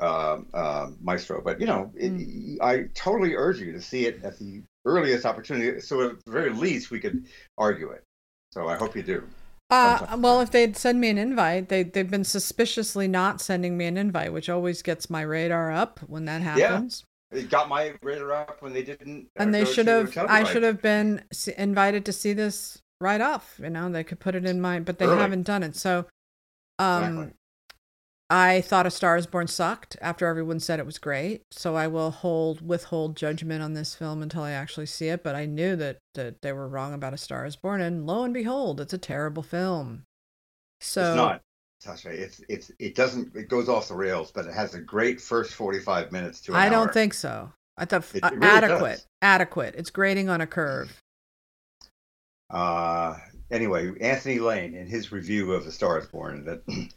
uh, 0.00 0.38
uh, 0.54 0.90
Maestro. 1.02 1.42
But 1.42 1.60
you 1.60 1.66
know, 1.66 1.92
it, 1.94 2.58
I 2.62 2.88
totally 2.94 3.34
urge 3.34 3.60
you 3.60 3.72
to 3.72 3.82
see 3.82 4.06
it 4.06 4.24
at 4.24 4.38
the 4.38 4.62
earliest 4.86 5.26
opportunity, 5.26 5.80
so 5.80 6.00
at 6.08 6.24
the 6.24 6.30
very 6.32 6.50
least 6.50 6.90
we 6.90 6.98
could 6.98 7.26
argue 7.58 7.90
it. 7.90 8.04
So 8.52 8.68
I 8.68 8.76
hope 8.76 8.96
you 8.96 9.02
do. 9.02 9.22
Uh, 9.70 10.16
well, 10.18 10.40
if 10.40 10.50
they'd 10.50 10.76
send 10.76 11.00
me 11.00 11.08
an 11.10 11.18
invite, 11.18 11.68
they 11.68 11.82
they've 11.84 12.10
been 12.10 12.24
suspiciously 12.24 13.06
not 13.06 13.40
sending 13.40 13.76
me 13.76 13.86
an 13.86 13.96
invite, 13.96 14.32
which 14.32 14.48
always 14.48 14.82
gets 14.82 15.08
my 15.08 15.22
radar 15.22 15.70
up 15.70 16.00
when 16.06 16.24
that 16.24 16.42
happens. 16.42 17.04
Yeah. 17.32 17.38
It 17.38 17.48
got 17.50 17.68
my 17.68 17.94
radar 18.02 18.32
up 18.32 18.60
when 18.60 18.72
they 18.72 18.82
didn't. 18.82 19.28
uh, 19.38 19.42
and 19.42 19.54
they 19.54 19.64
should 19.64 19.86
have. 19.86 20.16
I 20.18 20.42
should 20.44 20.64
have 20.64 20.82
been 20.82 21.22
invited 21.56 22.04
to 22.06 22.12
see 22.12 22.32
this 22.32 22.82
right 23.00 23.20
off. 23.20 23.60
You 23.62 23.70
know, 23.70 23.88
they 23.88 24.02
could 24.02 24.18
put 24.18 24.34
it 24.34 24.44
in 24.44 24.60
my, 24.60 24.80
but 24.80 24.98
they 24.98 25.06
Early. 25.06 25.18
haven't 25.18 25.44
done 25.44 25.62
it. 25.62 25.76
So, 25.76 26.06
um, 26.80 27.04
Exactly. 27.04 27.32
I 28.32 28.60
thought 28.60 28.86
A 28.86 28.90
Star 28.92 29.16
Is 29.16 29.26
Born 29.26 29.48
sucked 29.48 29.96
after 30.00 30.26
everyone 30.26 30.60
said 30.60 30.78
it 30.78 30.86
was 30.86 30.98
great. 30.98 31.42
So 31.50 31.74
I 31.74 31.88
will 31.88 32.12
hold 32.12 32.66
withhold 32.66 33.16
judgment 33.16 33.60
on 33.62 33.74
this 33.74 33.94
film 33.96 34.22
until 34.22 34.42
I 34.44 34.52
actually 34.52 34.86
see 34.86 35.08
it. 35.08 35.24
But 35.24 35.34
I 35.34 35.46
knew 35.46 35.74
that 35.76 35.98
that 36.14 36.40
they 36.42 36.52
were 36.52 36.68
wrong 36.68 36.94
about 36.94 37.12
A 37.12 37.18
Star 37.18 37.44
Is 37.44 37.56
Born, 37.56 37.80
and 37.80 38.06
lo 38.06 38.22
and 38.22 38.32
behold, 38.32 38.80
it's 38.80 38.92
a 38.92 38.98
terrible 38.98 39.42
film. 39.42 40.04
So 40.80 41.02
it's 41.02 41.16
not. 41.16 41.40
Sasha, 41.80 42.10
it's 42.10 42.40
it's 42.48 42.70
it 42.78 42.94
doesn't 42.94 43.34
it 43.34 43.48
goes 43.48 43.68
off 43.68 43.88
the 43.88 43.94
rails, 43.94 44.30
but 44.30 44.46
it 44.46 44.54
has 44.54 44.74
a 44.74 44.80
great 44.80 45.20
first 45.20 45.54
forty 45.54 45.80
five 45.80 46.12
minutes 46.12 46.40
to 46.42 46.52
an 46.52 46.58
I 46.58 46.68
don't 46.68 46.88
hour. 46.88 46.92
think 46.92 47.14
so. 47.14 47.52
I 47.76 47.84
thought 47.86 48.04
It- 48.14 48.22
uh, 48.22 48.28
it 48.28 48.34
really 48.34 48.46
adequate, 48.46 48.90
does. 48.90 49.06
adequate. 49.22 49.74
It's 49.76 49.90
grading 49.90 50.28
on 50.28 50.40
a 50.40 50.46
curve. 50.46 51.00
Uh, 52.50 53.16
anyway, 53.50 53.92
Anthony 54.00 54.38
Lane 54.38 54.74
in 54.74 54.86
his 54.86 55.10
review 55.10 55.52
of 55.52 55.64
The 55.64 55.72
Star 55.72 55.98
is 55.98 56.06
Born 56.06 56.44
that 56.44 56.62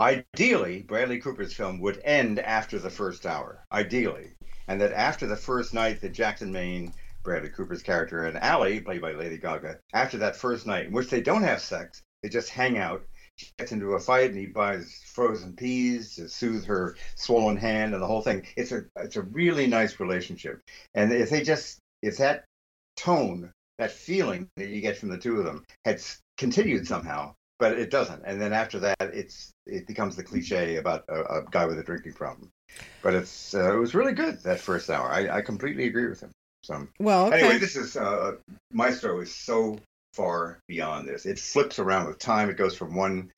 ideally 0.00 0.82
Bradley 0.82 1.20
Cooper's 1.20 1.54
film 1.54 1.80
would 1.80 2.00
end 2.04 2.38
after 2.38 2.78
the 2.78 2.90
first 2.90 3.26
hour, 3.26 3.64
ideally, 3.72 4.32
and 4.68 4.80
that 4.80 4.92
after 4.92 5.26
the 5.26 5.36
first 5.36 5.74
night 5.74 6.00
that 6.00 6.12
Jackson 6.12 6.52
Maine, 6.52 6.92
Bradley 7.22 7.50
Cooper's 7.50 7.82
character, 7.82 8.24
and 8.24 8.36
Ally, 8.38 8.80
played 8.80 9.00
by 9.00 9.12
Lady 9.12 9.38
Gaga, 9.38 9.78
after 9.92 10.18
that 10.18 10.36
first 10.36 10.66
night 10.66 10.86
in 10.86 10.92
which 10.92 11.10
they 11.10 11.20
don't 11.20 11.42
have 11.42 11.60
sex, 11.60 12.02
they 12.22 12.28
just 12.28 12.50
hang 12.50 12.78
out. 12.78 13.04
She 13.36 13.50
gets 13.58 13.72
into 13.72 13.94
a 13.94 14.00
fight 14.00 14.30
and 14.30 14.38
he 14.38 14.46
buys 14.46 15.02
frozen 15.06 15.56
peas 15.56 16.14
to 16.16 16.28
soothe 16.28 16.64
her 16.66 16.96
swollen 17.16 17.56
hand 17.56 17.92
and 17.92 18.02
the 18.02 18.06
whole 18.06 18.22
thing. 18.22 18.46
It's 18.56 18.70
a 18.70 18.84
it's 18.96 19.16
a 19.16 19.22
really 19.22 19.66
nice 19.66 19.98
relationship. 19.98 20.60
And 20.94 21.12
if 21.12 21.30
they 21.30 21.42
just 21.42 21.80
if 22.00 22.18
that 22.18 22.44
tone 22.96 23.52
that 23.78 23.90
feeling 23.90 24.48
that 24.56 24.68
you 24.68 24.80
get 24.80 24.96
from 24.96 25.08
the 25.08 25.18
two 25.18 25.38
of 25.38 25.44
them 25.44 25.64
had 25.84 26.00
continued 26.36 26.86
somehow, 26.86 27.34
but 27.64 27.78
it 27.78 27.90
doesn't. 27.90 28.22
And 28.26 28.38
then 28.38 28.52
after 28.52 28.78
that, 28.80 29.00
it's 29.00 29.50
it 29.64 29.86
becomes 29.86 30.16
the 30.16 30.22
cliche 30.22 30.76
about 30.76 31.04
a, 31.08 31.38
a 31.38 31.44
guy 31.50 31.64
with 31.64 31.78
a 31.78 31.82
drinking 31.82 32.12
problem. 32.12 32.50
But 33.02 33.14
it's 33.14 33.54
uh, 33.54 33.74
it 33.74 33.78
was 33.78 33.94
really 33.94 34.12
good 34.12 34.42
that 34.42 34.60
first 34.60 34.90
hour. 34.90 35.08
I, 35.10 35.38
I 35.38 35.40
completely 35.40 35.86
agree 35.86 36.06
with 36.06 36.20
him. 36.20 36.30
So 36.62 36.86
Well, 37.00 37.28
okay. 37.28 37.40
anyway, 37.40 37.56
this 37.56 37.74
is 37.74 37.96
uh, 37.96 38.32
Maestro 38.70 39.18
is 39.20 39.34
so 39.34 39.78
far 40.14 40.62
beyond 40.68 41.08
this. 41.08 41.26
It 41.26 41.38
flips 41.38 41.78
around 41.78 42.06
with 42.06 42.18
time. 42.18 42.48
It 42.48 42.56
goes 42.56 42.76
from 42.76 42.94
one 42.94 43.32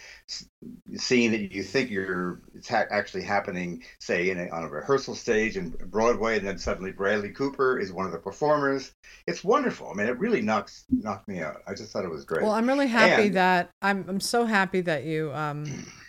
scene 0.96 1.32
that 1.32 1.52
you 1.52 1.62
think 1.62 1.90
you're 1.90 2.40
it's 2.54 2.68
ha- 2.68 2.84
actually 2.90 3.22
happening, 3.22 3.82
say, 4.00 4.30
in 4.30 4.38
a, 4.38 4.48
on 4.50 4.64
a 4.64 4.68
rehearsal 4.68 5.14
stage 5.14 5.56
in 5.56 5.70
Broadway, 5.86 6.36
and 6.38 6.46
then 6.46 6.58
suddenly 6.58 6.92
Bradley 6.92 7.30
Cooper 7.30 7.78
is 7.78 7.92
one 7.92 8.06
of 8.06 8.12
the 8.12 8.18
performers. 8.18 8.92
It's 9.26 9.42
wonderful. 9.42 9.90
I 9.90 9.94
mean, 9.94 10.06
it 10.06 10.18
really 10.18 10.42
knocks 10.42 10.84
knocked 10.90 11.28
me 11.28 11.40
out. 11.40 11.62
I 11.66 11.74
just 11.74 11.92
thought 11.92 12.04
it 12.04 12.10
was 12.10 12.24
great. 12.24 12.42
Well, 12.42 12.52
I'm 12.52 12.66
really 12.68 12.88
happy 12.88 13.26
And- 13.26 13.36
that 13.36 13.70
I'm 13.82 14.04
I'm 14.08 14.20
so 14.20 14.44
happy 14.44 14.80
that 14.82 15.04
you 15.04 15.32
um 15.32 15.64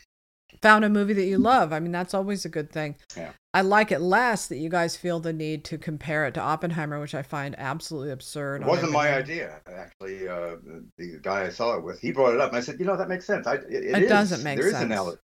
found 0.61 0.85
a 0.85 0.89
movie 0.89 1.13
that 1.13 1.25
you 1.25 1.37
love. 1.37 1.71
I 1.73 1.79
mean, 1.79 1.91
that's 1.91 2.13
always 2.13 2.45
a 2.45 2.49
good 2.49 2.71
thing. 2.71 2.95
Yeah. 3.15 3.31
I 3.53 3.61
like 3.61 3.91
it 3.91 3.99
less 4.01 4.47
that 4.47 4.57
you 4.57 4.69
guys 4.69 4.95
feel 4.95 5.19
the 5.19 5.33
need 5.33 5.63
to 5.65 5.77
compare 5.77 6.25
it 6.27 6.33
to 6.35 6.41
Oppenheimer, 6.41 6.99
which 6.99 7.15
I 7.15 7.23
find 7.23 7.55
absolutely 7.57 8.11
absurd. 8.11 8.61
It 8.61 8.67
wasn't 8.67 8.91
my 8.91 9.13
idea, 9.15 9.59
actually. 9.67 10.27
Uh, 10.27 10.57
the 10.97 11.19
guy 11.21 11.45
I 11.45 11.49
saw 11.49 11.75
it 11.77 11.83
with, 11.83 11.99
he 11.99 12.11
brought 12.11 12.35
it 12.35 12.41
up, 12.41 12.49
and 12.49 12.57
I 12.57 12.61
said, 12.61 12.79
you 12.79 12.85
know, 12.85 12.95
that 12.97 13.09
makes 13.09 13.25
sense. 13.25 13.47
I, 13.47 13.55
it, 13.55 13.65
It 13.71 14.03
is- 14.03 14.09
doesn't 14.09 14.43
make 14.43 14.57
there 14.57 14.67
is 14.67 14.73
sense. 14.73 14.85
analogy. 14.85 15.17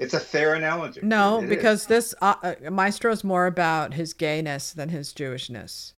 It's 0.00 0.14
a 0.14 0.20
fair 0.20 0.54
analogy. 0.54 1.00
No, 1.02 1.38
It- 1.38 1.44
it 1.44 1.44
is. 1.44 1.50
because 1.56 1.86
this 1.86 2.14
uh, 2.20 2.34
uh, 2.42 2.54
Maestro's 2.70 3.24
more 3.24 3.46
about 3.46 3.94
his 3.94 4.12
gayness 4.12 4.72
than 4.72 4.90
his 4.90 5.12
Jewishness. 5.14 5.94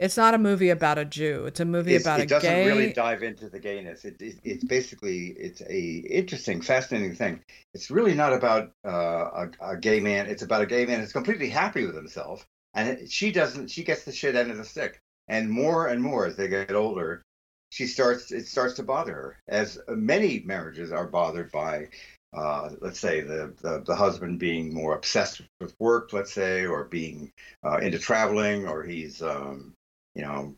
It's 0.00 0.16
not 0.16 0.34
a 0.34 0.38
movie 0.38 0.70
about 0.70 0.98
a 0.98 1.04
Jew. 1.04 1.44
It's 1.46 1.60
a 1.60 1.64
movie 1.64 1.94
It's- 1.94 2.04
about 2.04 2.20
a 2.20 2.26
gay. 2.26 2.36
it 2.36 2.40
doesn't 2.40 2.66
really 2.66 2.92
dive 2.92 3.22
into 3.22 3.48
the 3.48 3.60
gayness. 3.60 4.04
It, 4.04 4.20
it, 4.20 4.36
it's 4.42 4.64
basically 4.64 5.28
it's 5.38 5.60
a 5.62 5.80
interesting, 6.10 6.60
fascinating 6.60 7.14
thing. 7.14 7.40
It's 7.74 7.90
really 7.90 8.14
not 8.14 8.32
about 8.32 8.72
uh, 8.84 9.46
a, 9.46 9.50
a 9.60 9.76
gay 9.76 10.00
man. 10.00 10.26
It's 10.26 10.42
about 10.42 10.62
a 10.62 10.66
gay 10.66 10.84
man 10.84 11.00
who's 11.00 11.12
completely 11.12 11.48
happy 11.48 11.86
with 11.86 11.94
himself, 11.94 12.44
and 12.74 13.08
she 13.10 13.30
doesn't. 13.30 13.70
She 13.70 13.84
gets 13.84 14.04
the 14.04 14.10
shit 14.12 14.34
end 14.34 14.50
of 14.50 14.56
the 14.56 14.64
stick, 14.64 15.00
and 15.28 15.48
more 15.48 15.86
and 15.86 16.02
more 16.02 16.26
as 16.26 16.34
they 16.34 16.48
get 16.48 16.72
older, 16.72 17.22
she 17.70 17.86
starts. 17.86 18.32
It 18.32 18.48
starts 18.48 18.74
to 18.74 18.82
bother 18.82 19.12
her, 19.12 19.36
as 19.46 19.78
many 19.88 20.40
marriages 20.44 20.90
are 20.90 21.06
bothered 21.06 21.52
by. 21.52 21.88
Uh, 22.36 22.70
let's 22.80 22.98
say 22.98 23.20
the, 23.20 23.54
the 23.62 23.84
the 23.86 23.94
husband 23.94 24.40
being 24.40 24.74
more 24.74 24.96
obsessed 24.96 25.40
with 25.60 25.72
work, 25.78 26.12
let's 26.12 26.32
say, 26.32 26.66
or 26.66 26.82
being 26.82 27.30
uh, 27.64 27.76
into 27.76 27.96
traveling, 27.96 28.66
or 28.66 28.82
he's 28.82 29.22
um, 29.22 29.72
you 30.14 30.22
know 30.22 30.54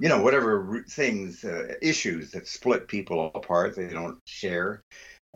you 0.00 0.08
know 0.08 0.22
whatever 0.22 0.84
things 0.88 1.44
uh, 1.44 1.74
issues 1.82 2.30
that 2.30 2.46
split 2.46 2.88
people 2.88 3.30
apart 3.34 3.76
they 3.76 3.88
don't 3.88 4.18
share 4.24 4.82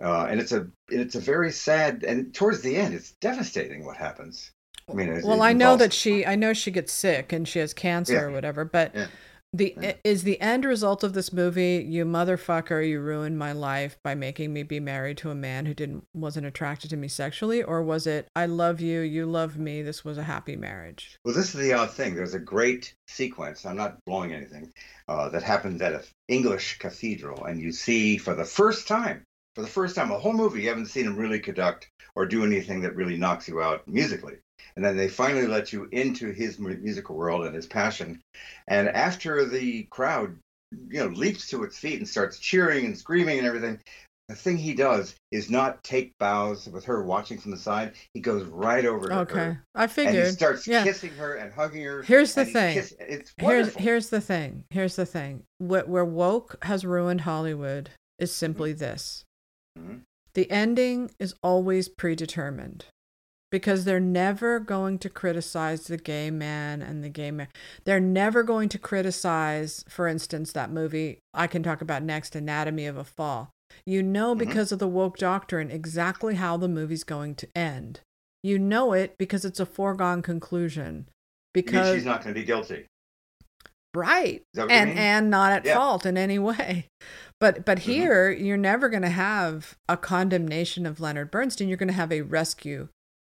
uh, 0.02 0.26
and 0.30 0.40
it's 0.40 0.52
a 0.52 0.66
it's 0.88 1.14
a 1.14 1.20
very 1.20 1.52
sad 1.52 2.04
and 2.04 2.34
towards 2.34 2.60
the 2.62 2.76
end 2.76 2.94
it's 2.94 3.12
devastating 3.20 3.84
what 3.84 3.96
happens 3.96 4.50
i 4.88 4.94
mean 4.94 5.08
it, 5.08 5.24
well, 5.24 5.42
it 5.42 5.44
I 5.44 5.52
know 5.52 5.76
that 5.76 5.92
she, 5.92 6.26
I 6.26 6.34
know 6.34 6.52
she 6.52 6.70
gets 6.70 6.92
sick 6.92 7.32
and 7.32 7.46
she 7.46 7.58
has 7.60 7.72
cancer 7.72 8.14
Yeah. 8.14 8.20
or 8.22 8.30
whatever, 8.32 8.64
but 8.64 8.94
Yeah. 8.94 9.06
The 9.52 9.74
Yeah. 9.80 9.94
is 10.04 10.22
the 10.22 10.40
end 10.40 10.64
result 10.64 11.04
of 11.04 11.12
this 11.12 11.32
movie, 11.32 11.84
you 11.86 12.04
motherfucker, 12.04 12.88
you 12.88 13.00
ruined 13.00 13.38
my 13.38 13.52
life 13.52 13.98
by 14.02 14.14
making 14.14 14.52
me 14.52 14.62
be 14.62 14.80
married 14.80 15.18
to 15.18 15.30
a 15.30 15.34
man 15.34 15.66
who 15.66 15.74
didn't 15.74 16.06
wasn't 16.14 16.46
attracted 16.46 16.88
to 16.90 16.96
me 16.96 17.08
sexually, 17.08 17.62
or 17.62 17.82
was 17.82 18.06
it 18.06 18.28
I 18.34 18.46
love 18.46 18.80
you, 18.80 19.00
you 19.00 19.26
love 19.26 19.58
me, 19.58 19.82
this 19.82 20.04
was 20.04 20.16
a 20.18 20.22
happy 20.24 20.56
marriage? 20.56 21.18
well 21.24 21.34
this 21.34 21.54
is 21.54 21.60
the 21.60 21.72
odd 21.72 21.90
thing 21.90 22.14
there's 22.14 22.34
a 22.34 22.38
great 22.38 22.94
sequence 23.06 23.66
i'm 23.66 23.76
not 23.76 24.02
blowing 24.06 24.32
anything 24.32 24.72
uh, 25.08 25.28
that 25.28 25.42
happens 25.42 25.80
at 25.82 25.92
an 25.92 26.02
english 26.28 26.78
cathedral 26.78 27.44
and 27.44 27.60
you 27.60 27.72
see 27.72 28.16
for 28.16 28.34
the 28.34 28.44
first 28.44 28.88
time 28.88 29.22
for 29.54 29.60
the 29.62 29.68
first 29.68 29.94
time 29.94 30.10
a 30.10 30.18
whole 30.18 30.32
movie 30.32 30.62
you 30.62 30.68
haven't 30.68 30.86
seen 30.86 31.06
him 31.06 31.16
really 31.16 31.38
conduct 31.38 31.90
or 32.14 32.26
do 32.26 32.44
anything 32.44 32.80
that 32.80 32.94
really 32.96 33.16
knocks 33.16 33.48
you 33.48 33.60
out 33.62 33.86
musically 33.86 34.34
and 34.76 34.84
then 34.84 34.96
they 34.96 35.08
finally 35.08 35.46
let 35.46 35.72
you 35.72 35.88
into 35.92 36.30
his 36.32 36.58
musical 36.58 37.16
world 37.16 37.44
and 37.46 37.54
his 37.54 37.66
passion 37.66 38.20
and 38.68 38.88
after 38.88 39.44
the 39.44 39.84
crowd 39.84 40.36
you 40.88 40.98
know 41.00 41.06
leaps 41.08 41.48
to 41.48 41.62
its 41.64 41.78
feet 41.78 41.98
and 41.98 42.08
starts 42.08 42.38
cheering 42.38 42.84
and 42.86 42.96
screaming 42.98 43.38
and 43.38 43.46
everything 43.46 43.78
the 44.28 44.34
thing 44.34 44.56
he 44.56 44.72
does 44.72 45.14
is 45.30 45.50
not 45.50 45.82
take 45.84 46.16
bows 46.18 46.66
with 46.68 46.84
her 46.84 47.02
watching 47.02 47.36
from 47.38 47.50
the 47.50 47.56
side 47.56 47.92
he 48.14 48.20
goes 48.20 48.44
right 48.44 48.86
over 48.86 49.08
to 49.08 49.18
Okay, 49.20 49.34
her 49.34 49.64
I 49.74 49.84
and 49.84 50.16
he 50.16 50.24
starts 50.26 50.66
yeah. 50.66 50.84
kissing 50.84 51.10
her 51.12 51.34
and 51.34 51.52
hugging 51.52 51.82
her 51.84 52.02
Here's 52.02 52.32
the 52.34 52.44
thing. 52.46 52.74
kiss- 52.74 52.94
it's 52.98 53.32
Here's 53.36 53.66
wonderful. 53.66 53.82
here's 53.82 54.08
the 54.10 54.20
thing. 54.20 54.64
Here's 54.70 54.96
the 54.96 55.04
thing. 55.04 55.42
What 55.58 55.88
where 55.88 56.04
woke 56.04 56.56
has 56.64 56.84
ruined 56.86 57.22
Hollywood 57.22 57.90
is 58.18 58.30
Mm-hmm. 58.30 58.36
simply 58.38 58.72
this. 58.72 59.24
Mhm. 59.78 60.02
The 60.34 60.50
ending 60.50 61.10
is 61.18 61.34
always 61.42 61.88
predetermined. 61.90 62.86
Because 63.52 63.84
they're 63.84 64.00
never 64.00 64.58
going 64.58 64.98
to 65.00 65.10
criticize 65.10 65.86
the 65.86 65.98
gay 65.98 66.30
man 66.30 66.80
and 66.82 67.04
the 67.04 67.10
gay 67.10 67.30
man. 67.30 67.48
They're 67.84 68.00
never 68.00 68.42
going 68.42 68.70
to 68.70 68.78
criticize, 68.78 69.84
for 69.88 70.08
instance, 70.08 70.52
that 70.52 70.70
movie 70.70 71.18
I 71.34 71.46
can 71.46 71.62
talk 71.62 71.82
about 71.82 72.02
next, 72.02 72.34
Anatomy 72.34 72.86
of 72.86 72.96
a 72.96 73.04
Fall. 73.04 73.50
You 73.86 74.02
know, 74.02 74.34
Mhm. 74.34 74.38
because 74.38 74.72
of 74.72 74.78
the 74.78 74.88
woke 74.88 75.18
doctrine, 75.18 75.70
exactly 75.70 76.34
how 76.36 76.56
the 76.56 76.66
movie's 76.68 77.04
going 77.04 77.34
to 77.36 77.48
end. 77.54 78.00
You 78.42 78.58
know 78.58 78.94
it 78.94 79.16
because 79.18 79.44
it's 79.44 79.60
a 79.60 79.66
foregone 79.66 80.22
conclusion. 80.22 81.08
Because 81.54 81.94
she's 81.94 82.06
not 82.06 82.24
going 82.24 82.34
to 82.34 82.40
be 82.40 82.46
guilty. 82.46 82.86
right 83.94 84.36
Is 84.36 84.42
that 84.54 84.62
what 84.68 84.70
you 84.72 84.76
and 84.78 84.98
and 84.98 85.30
not 85.30 85.52
at 85.52 85.66
Yeah. 85.66 85.74
fault 85.74 86.06
in 86.06 86.16
any 86.16 86.38
way 86.38 86.86
but 87.38 87.66
but 87.66 87.76
Mhm. 87.76 87.82
here 87.82 88.30
you're 88.30 88.56
never 88.56 88.88
going 88.88 89.02
to 89.02 89.10
have 89.10 89.76
a 89.86 89.98
condemnation 89.98 90.86
of 90.86 90.98
leonard 90.98 91.30
bernstein 91.30 91.68
you're 91.68 91.76
going 91.76 91.88
to 91.88 91.92
have 91.92 92.10
a 92.10 92.22
rescue 92.22 92.88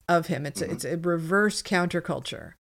of 0.09 0.27
him 0.29 0.45
it's 0.47 0.61
Mhm. 0.61 0.69
a, 0.69 0.73
it's 0.73 0.85
a 0.85 0.97
reverse 0.97 1.63
counterculture 1.63 2.55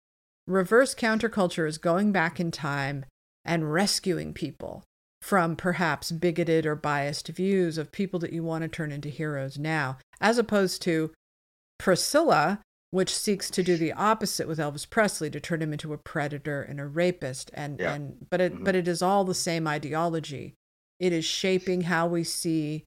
reverse 0.48 0.94
counterculture 0.96 1.68
is 1.68 1.78
going 1.78 2.12
back 2.12 2.40
in 2.40 2.52
time 2.52 3.06
and 3.46 3.72
rescuing 3.74 4.34
people 4.34 4.84
from 5.22 5.56
perhaps 5.56 6.12
bigoted 6.12 6.66
or 6.66 6.76
biased 6.76 7.28
views 7.28 7.78
of 7.78 7.92
people 7.92 8.20
that 8.20 8.34
you 8.34 8.44
want 8.44 8.64
to 8.64 8.68
turn 8.68 8.92
into 8.92 9.10
heroes 9.10 9.58
now 9.60 9.98
as 10.20 10.38
opposed 10.38 10.82
to 10.82 11.12
Priscilla, 11.80 12.62
which 12.92 13.14
seeks 13.16 13.50
to 13.50 13.64
do 13.64 13.78
the 13.78 13.94
opposite 13.94 14.48
with 14.48 14.60
Elvis 14.60 14.88
Presley 14.90 15.30
to 15.32 15.40
turn 15.40 15.62
him 15.62 15.72
into 15.72 15.94
a 15.94 15.98
predator 15.98 16.62
and 16.62 16.80
a 16.80 16.86
rapist 16.86 17.50
and 17.54 17.80
Yeah. 17.80 17.94
and 17.94 18.28
but 18.30 18.42
it 18.42 18.54
Mhm. 18.56 18.64
but 18.64 18.76
it 18.76 18.88
is 18.88 19.02
all 19.02 19.24
the 19.24 19.34
same 19.34 19.68
ideology. 19.68 20.54
It 21.00 21.14
is 21.14 21.26
shaping 21.26 21.82
how 21.82 22.08
we 22.08 22.24
see 22.24 22.84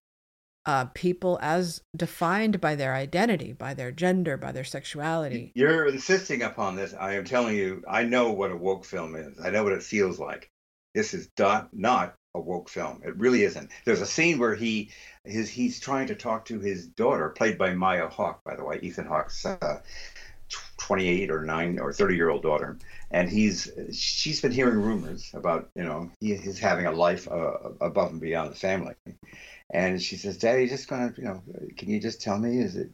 uh, 0.67 0.87
people 0.95 1.39
as 1.43 1.83
defined 1.97 2.61
by 2.61 2.75
their 2.75 2.95
identity, 2.95 3.53
by 3.53 3.75
their 3.75 3.93
gender, 3.93 4.37
by 4.37 4.53
their 4.53 4.65
sexuality. 4.65 5.53
You're 5.55 5.87
insisting 5.87 6.43
upon 6.43 6.77
this. 6.77 6.95
I 6.99 7.15
am 7.15 7.25
telling 7.25 7.57
you, 7.57 7.83
I 7.89 8.05
know 8.05 8.31
what 8.33 8.51
a 8.51 8.57
woke 8.57 8.85
film 8.85 9.15
is. 9.15 9.39
I 9.43 9.51
know 9.51 9.65
what 9.65 9.73
it 9.73 9.83
feels 9.83 10.19
like. 10.19 10.51
This 10.95 11.13
is 11.13 11.29
not, 11.39 11.69
not 11.73 12.15
a 12.35 12.41
woke 12.41 12.69
film. 12.69 13.03
It 13.05 13.17
really 13.17 13.43
isn't. 13.43 13.71
There's 13.85 14.01
a 14.01 14.07
scene 14.07 14.39
where 14.39 14.55
he 14.55 14.91
his 15.25 15.49
he's 15.49 15.81
trying 15.81 16.09
to 16.09 16.15
talk 16.15 16.45
to 16.47 16.59
his 16.59 16.87
daughter, 16.87 17.31
played 17.31 17.59
by 17.59 17.75
Maya 17.75 18.09
Hawke, 18.09 18.43
by 18.45 18.57
the 18.57 18.65
way, 18.65 18.79
Ethan 18.83 19.07
Hawke's 19.07 19.45
uh, 19.47 19.81
28 20.79 21.31
or 21.31 21.43
9 21.43 21.79
or 21.79 21.93
30 21.93 22.17
year 22.17 22.29
old 22.29 22.43
daughter, 22.43 22.79
and 23.11 23.29
he's 23.29 23.71
she's 23.93 24.41
been 24.41 24.53
hearing 24.53 24.77
rumors 24.77 25.31
about 25.35 25.71
you 25.75 25.85
know 25.85 26.11
he, 26.21 26.37
he's 26.37 26.59
having 26.59 26.87
a 26.87 26.93
life 26.93 27.29
uh, 27.31 27.53
above 27.81 28.13
and 28.13 28.21
beyond 28.21 28.51
the 28.51 28.57
family. 28.57 28.95
And 29.75 30.01
she 30.01 30.17
says, 30.17 30.39
"Daddy, 30.39 30.69
just 30.69 30.87
gonna, 30.87 31.13
you 31.17 31.25
know, 31.25 31.43
can 31.77 31.91
you 31.91 31.99
just 31.99 32.23
tell 32.23 32.39
me? 32.39 32.61
Is 32.61 32.77
it?" 32.77 32.91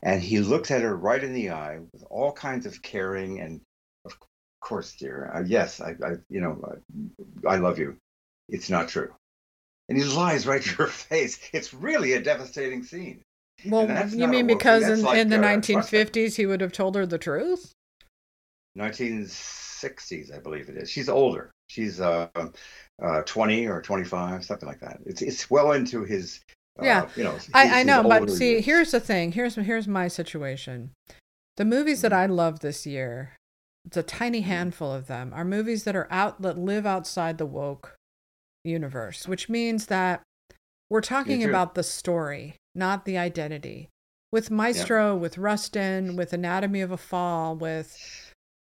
And 0.00 0.22
he 0.22 0.38
looks 0.38 0.70
at 0.70 0.82
her 0.82 0.96
right 0.96 1.22
in 1.22 1.32
the 1.32 1.50
eye 1.50 1.80
with 1.92 2.04
all 2.08 2.32
kinds 2.32 2.66
of 2.66 2.80
caring 2.82 3.40
and, 3.40 3.60
of 4.04 4.16
course, 4.60 4.94
dear, 4.94 5.32
uh, 5.34 5.42
yes, 5.44 5.80
I, 5.80 5.96
I, 6.04 6.12
you 6.28 6.40
know, 6.40 6.78
I, 7.44 7.54
I 7.54 7.56
love 7.56 7.80
you. 7.80 7.96
It's 8.48 8.70
not 8.70 8.88
true. 8.88 9.12
And 9.88 9.98
he 9.98 10.04
lies 10.04 10.46
right 10.46 10.62
to 10.62 10.70
her 10.76 10.86
face. 11.10 11.40
It's 11.52 11.74
really 11.74 12.12
a 12.12 12.22
devastating 12.22 12.84
scene. 12.84 13.22
Well, 13.66 14.08
you 14.08 14.28
mean 14.28 14.46
because 14.46 14.88
in, 14.88 15.02
like, 15.02 15.18
in 15.18 15.30
the 15.30 15.38
uh, 15.38 15.42
1950s 15.42 16.36
he 16.36 16.46
would 16.46 16.60
have 16.60 16.72
told 16.72 16.94
her 16.94 17.06
the 17.06 17.18
truth? 17.18 17.72
1960s, 18.78 20.34
I 20.34 20.38
believe 20.38 20.68
it 20.68 20.76
is. 20.76 20.88
She's 20.88 21.08
older. 21.08 21.50
She's 21.70 22.00
uh, 22.00 22.26
uh, 23.00 23.22
20 23.22 23.68
or 23.68 23.80
25, 23.80 24.44
something 24.44 24.68
like 24.68 24.80
that. 24.80 24.98
It's 25.06 25.22
it's 25.22 25.48
well 25.48 25.70
into 25.70 26.02
his. 26.02 26.40
Uh, 26.80 26.84
Yeah. 26.84 27.08
you 27.14 27.22
know. 27.22 27.32
his- 27.32 27.48
I, 27.54 27.80
I 27.80 27.82
know, 27.84 28.02
but 28.02 28.28
see, 28.28 28.54
years. 28.54 28.64
here's 28.64 28.90
the 28.90 28.98
thing. 28.98 29.30
Here's 29.32 29.54
here's 29.54 29.86
my 29.86 30.08
situation. 30.08 30.90
The 31.58 31.64
movies 31.64 32.02
that 32.02 32.12
I 32.12 32.26
love 32.26 32.58
this 32.58 32.86
year, 32.86 33.36
it's 33.84 33.96
a 33.96 34.02
tiny 34.02 34.40
handful 34.40 34.92
of 34.92 35.06
them, 35.06 35.32
are 35.32 35.44
movies 35.44 35.84
that 35.84 35.94
are 35.94 36.08
out 36.10 36.42
that 36.42 36.58
live 36.58 36.86
outside 36.86 37.38
the 37.38 37.46
woke 37.46 37.94
universe, 38.64 39.28
which 39.28 39.48
means 39.48 39.86
that 39.86 40.22
we're 40.90 41.00
talking 41.00 41.44
about 41.44 41.76
the 41.76 41.84
story, 41.84 42.56
not 42.74 43.04
the 43.04 43.16
identity. 43.16 43.88
With 44.32 44.50
Maestro, 44.50 45.14
with 45.16 45.38
Rustin, 45.38 46.16
with 46.16 46.32
Anatomy 46.32 46.80
of 46.80 46.90
a 46.90 46.96
Fall, 46.96 47.54
with 47.56 47.96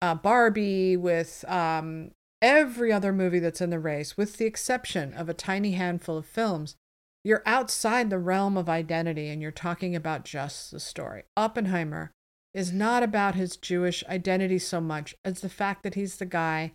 uh, 0.00 0.14
Barbie, 0.14 0.96
with 0.96 1.44
um, 1.48 2.10
every 2.42 2.92
other 2.92 3.12
movie 3.12 3.38
that's 3.38 3.61
in 3.62 3.70
the 3.70 3.78
race, 3.78 4.16
with 4.16 4.37
the 4.37 4.44
exception 4.44 5.14
of 5.14 5.28
a 5.28 5.35
tiny 5.35 5.72
handful 5.72 6.18
of 6.18 6.26
films, 6.26 6.76
you're 7.24 7.42
outside 7.46 8.11
the 8.11 8.18
realm 8.18 8.57
of 8.57 8.68
identity 8.68 9.28
and 9.28 9.40
you're 9.40 9.52
talking 9.52 9.96
about 9.96 10.24
just 10.24 10.72
the 10.72 10.81
story. 10.81 11.22
Oppenheimer 11.37 12.11
is 12.52 12.72
not 12.72 13.02
about 13.02 13.37
his 13.37 13.57
Jewish 13.57 14.05
identity 14.09 14.59
so 14.59 14.81
much 14.81 15.14
as 15.24 15.40
the 15.40 15.48
fact 15.48 15.85
that 15.85 15.94
he's 15.94 16.16
the 16.16 16.26
guy 16.26 16.72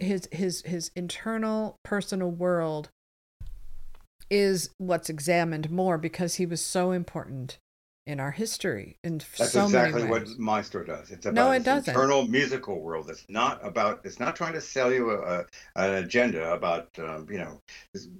his 0.00 0.28
his 0.32 0.62
his 0.62 0.90
internal 0.96 1.76
personal 1.84 2.30
world 2.30 2.88
is 4.30 4.70
what's 4.78 5.10
examined 5.10 5.70
more 5.70 5.98
because 5.98 6.36
he 6.36 6.46
was 6.46 6.60
so 6.60 6.92
important 6.92 7.58
in 8.10 8.20
our 8.20 8.30
history 8.30 8.96
in 9.04 9.18
That's 9.38 9.52
so 9.52 9.64
exactly 9.64 10.02
many 10.02 10.10
what. 10.10 10.38
Maestro 10.38 10.84
does. 10.84 11.10
It's 11.10 11.24
about 11.26 11.34
No, 11.34 11.50
it 11.52 11.62
doesn't. 11.64 11.92
internal 11.94 12.26
musical 12.26 12.80
world. 12.80 13.08
It's 13.08 13.24
not 13.28 13.64
about. 13.64 14.00
It's 14.04 14.20
not 14.20 14.36
trying 14.36 14.52
to 14.54 14.60
sell 14.60 14.92
you 14.92 15.10
a, 15.12 15.44
an 15.76 15.94
agenda 15.94 16.52
about. 16.52 16.88
Um, 16.98 17.26
you 17.30 17.38
know, 17.38 17.60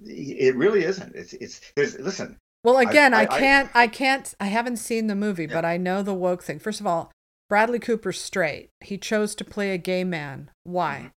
it 0.04 0.56
really 0.56 0.84
isn't. 0.84 1.14
It's 1.14 1.32
it's. 1.34 1.60
There's 1.76 1.98
listen. 1.98 2.36
Well, 2.64 2.78
again, 2.78 3.14
I, 3.14 3.20
I- 3.20 3.22
I- 3.22 3.38
can't, 3.40 3.70
I, 3.74 3.86
can't, 3.86 4.34
I 4.38 4.46
haven't 4.46 4.76
seen 4.76 5.06
the 5.06 5.14
movie, 5.14 5.44
Yeah. 5.44 5.54
but 5.54 5.64
I 5.64 5.76
know 5.78 6.02
the 6.02 6.12
woke 6.14 6.42
thing. 6.42 6.58
First 6.58 6.78
of 6.80 6.86
all, 6.86 7.10
Bradley 7.48 7.78
Cooper's 7.78 8.20
straight. 8.20 8.68
He 8.82 8.98
chose 8.98 9.34
to 9.36 9.44
play 9.44 9.72
a 9.72 9.78
gay 9.78 10.04
man. 10.04 10.50
Why? 10.64 11.04
Mhm. 11.06 11.10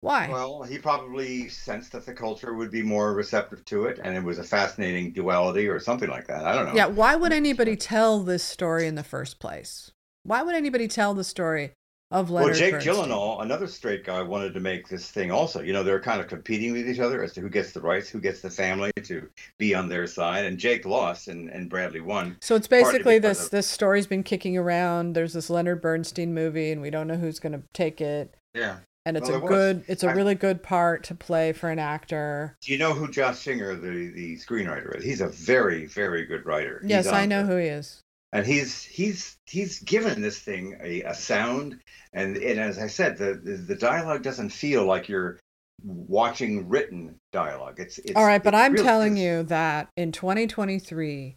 Why? 0.00 0.28
Well, 0.28 0.62
he 0.62 0.78
probably 0.78 1.48
sensed 1.48 1.90
that 1.92 2.06
the 2.06 2.14
culture 2.14 2.54
would 2.54 2.70
be 2.70 2.82
more 2.82 3.14
receptive 3.14 3.64
to 3.66 3.86
it, 3.86 3.98
and 4.02 4.16
it 4.16 4.22
was 4.22 4.38
a 4.38 4.44
fascinating 4.44 5.10
duality 5.12 5.66
or 5.66 5.80
something 5.80 6.08
like 6.08 6.28
that. 6.28 6.44
I 6.44 6.54
don't 6.54 6.66
know. 6.66 6.74
yeah. 6.74 6.86
Why 6.86 7.16
would 7.16 7.32
anybody 7.32 7.74
tell 7.76 8.20
this 8.20 8.44
story 8.44 8.86
in 8.86 8.94
the 8.94 9.02
first 9.02 9.40
place? 9.40 9.90
Why 10.22 10.42
would 10.42 10.54
anybody 10.54 10.86
tell 10.86 11.14
the 11.14 11.24
story 11.24 11.72
of 12.12 12.30
Leonard? 12.30 12.50
Well, 12.50 12.58
Jake 12.58 12.72
Bernstein? 12.74 12.94
Gyllenhaal, 12.94 13.42
another 13.42 13.66
straight 13.66 14.04
guy, 14.04 14.22
wanted 14.22 14.54
to 14.54 14.60
make 14.60 14.88
this 14.88 15.10
thing 15.10 15.32
also. 15.32 15.62
You 15.62 15.72
know, 15.72 15.82
they're 15.82 16.00
kind 16.00 16.20
of 16.20 16.28
competing 16.28 16.72
with 16.74 16.88
each 16.88 17.00
other 17.00 17.24
as 17.24 17.32
to 17.32 17.40
who 17.40 17.48
gets 17.48 17.72
the 17.72 17.80
rights, 17.80 18.08
who 18.08 18.20
gets 18.20 18.40
the 18.40 18.50
family 18.50 18.92
to 19.02 19.28
be 19.58 19.74
on 19.74 19.88
their 19.88 20.06
side. 20.06 20.44
And 20.44 20.58
Jake 20.58 20.86
lost, 20.86 21.26
and, 21.26 21.48
and 21.50 21.68
Bradley 21.68 22.00
won. 22.00 22.36
So 22.40 22.54
it's 22.54 22.68
basically 22.68 23.18
this 23.18 23.46
of- 23.46 23.50
this 23.50 23.66
story's 23.66 24.06
been 24.06 24.22
kicking 24.22 24.56
around. 24.56 25.14
There's 25.14 25.32
this 25.32 25.50
Leonard 25.50 25.80
Bernstein 25.82 26.32
movie, 26.32 26.70
and 26.70 26.80
we 26.80 26.90
don't 26.90 27.08
know 27.08 27.16
who's 27.16 27.40
going 27.40 27.52
to 27.54 27.62
take 27.74 28.00
it. 28.00 28.36
Yeah. 28.54 28.76
And 29.08 29.16
it's 29.16 29.30
Well, 29.30 29.42
a 29.42 29.48
good, 29.48 29.84
it's 29.88 30.02
a 30.04 30.08
I- 30.08 30.12
really 30.12 30.34
good 30.34 30.62
part 30.62 31.02
to 31.04 31.14
play 31.14 31.52
for 31.54 31.70
an 31.70 31.78
actor. 31.78 32.54
Do 32.60 32.70
you 32.70 32.78
know 32.78 32.92
who 32.92 33.10
Josh 33.10 33.38
Singer, 33.38 33.74
the, 33.74 34.10
the 34.10 34.36
screenwriter, 34.36 34.96
is? 34.98 35.02
He's 35.02 35.22
a 35.22 35.28
very, 35.28 35.86
very 35.86 36.26
good 36.26 36.44
writer. 36.44 36.82
Yes, 36.84 37.06
I 37.06 37.24
know 37.24 37.42
the- 37.42 37.52
who 37.54 37.56
he 37.56 37.68
is. 37.68 38.02
and 38.34 38.44
he's 38.46 38.84
he's 38.84 39.38
he's 39.46 39.78
given 39.80 40.20
this 40.20 40.40
thing 40.40 40.76
a, 40.82 41.00
a 41.04 41.14
sound 41.14 41.78
and 42.12 42.36
and 42.36 42.60
as 42.60 42.78
i 42.78 42.86
said 42.86 43.16
the, 43.16 43.32
the 43.42 43.52
the 43.52 43.74
dialogue 43.74 44.22
doesn't 44.22 44.50
feel 44.50 44.84
like 44.84 45.08
you're 45.08 45.38
watching 45.82 46.68
written 46.68 47.16
dialogue 47.32 47.80
it's, 47.80 47.96
it's 48.00 48.12
All 48.14 48.26
right, 48.26 48.42
but 48.44 48.54
I'm 48.54 48.72
really 48.72 48.84
telling 48.84 49.16
is- 49.16 49.22
you 49.22 49.42
that 49.44 49.88
in 49.96 50.12
2023, 50.12 51.36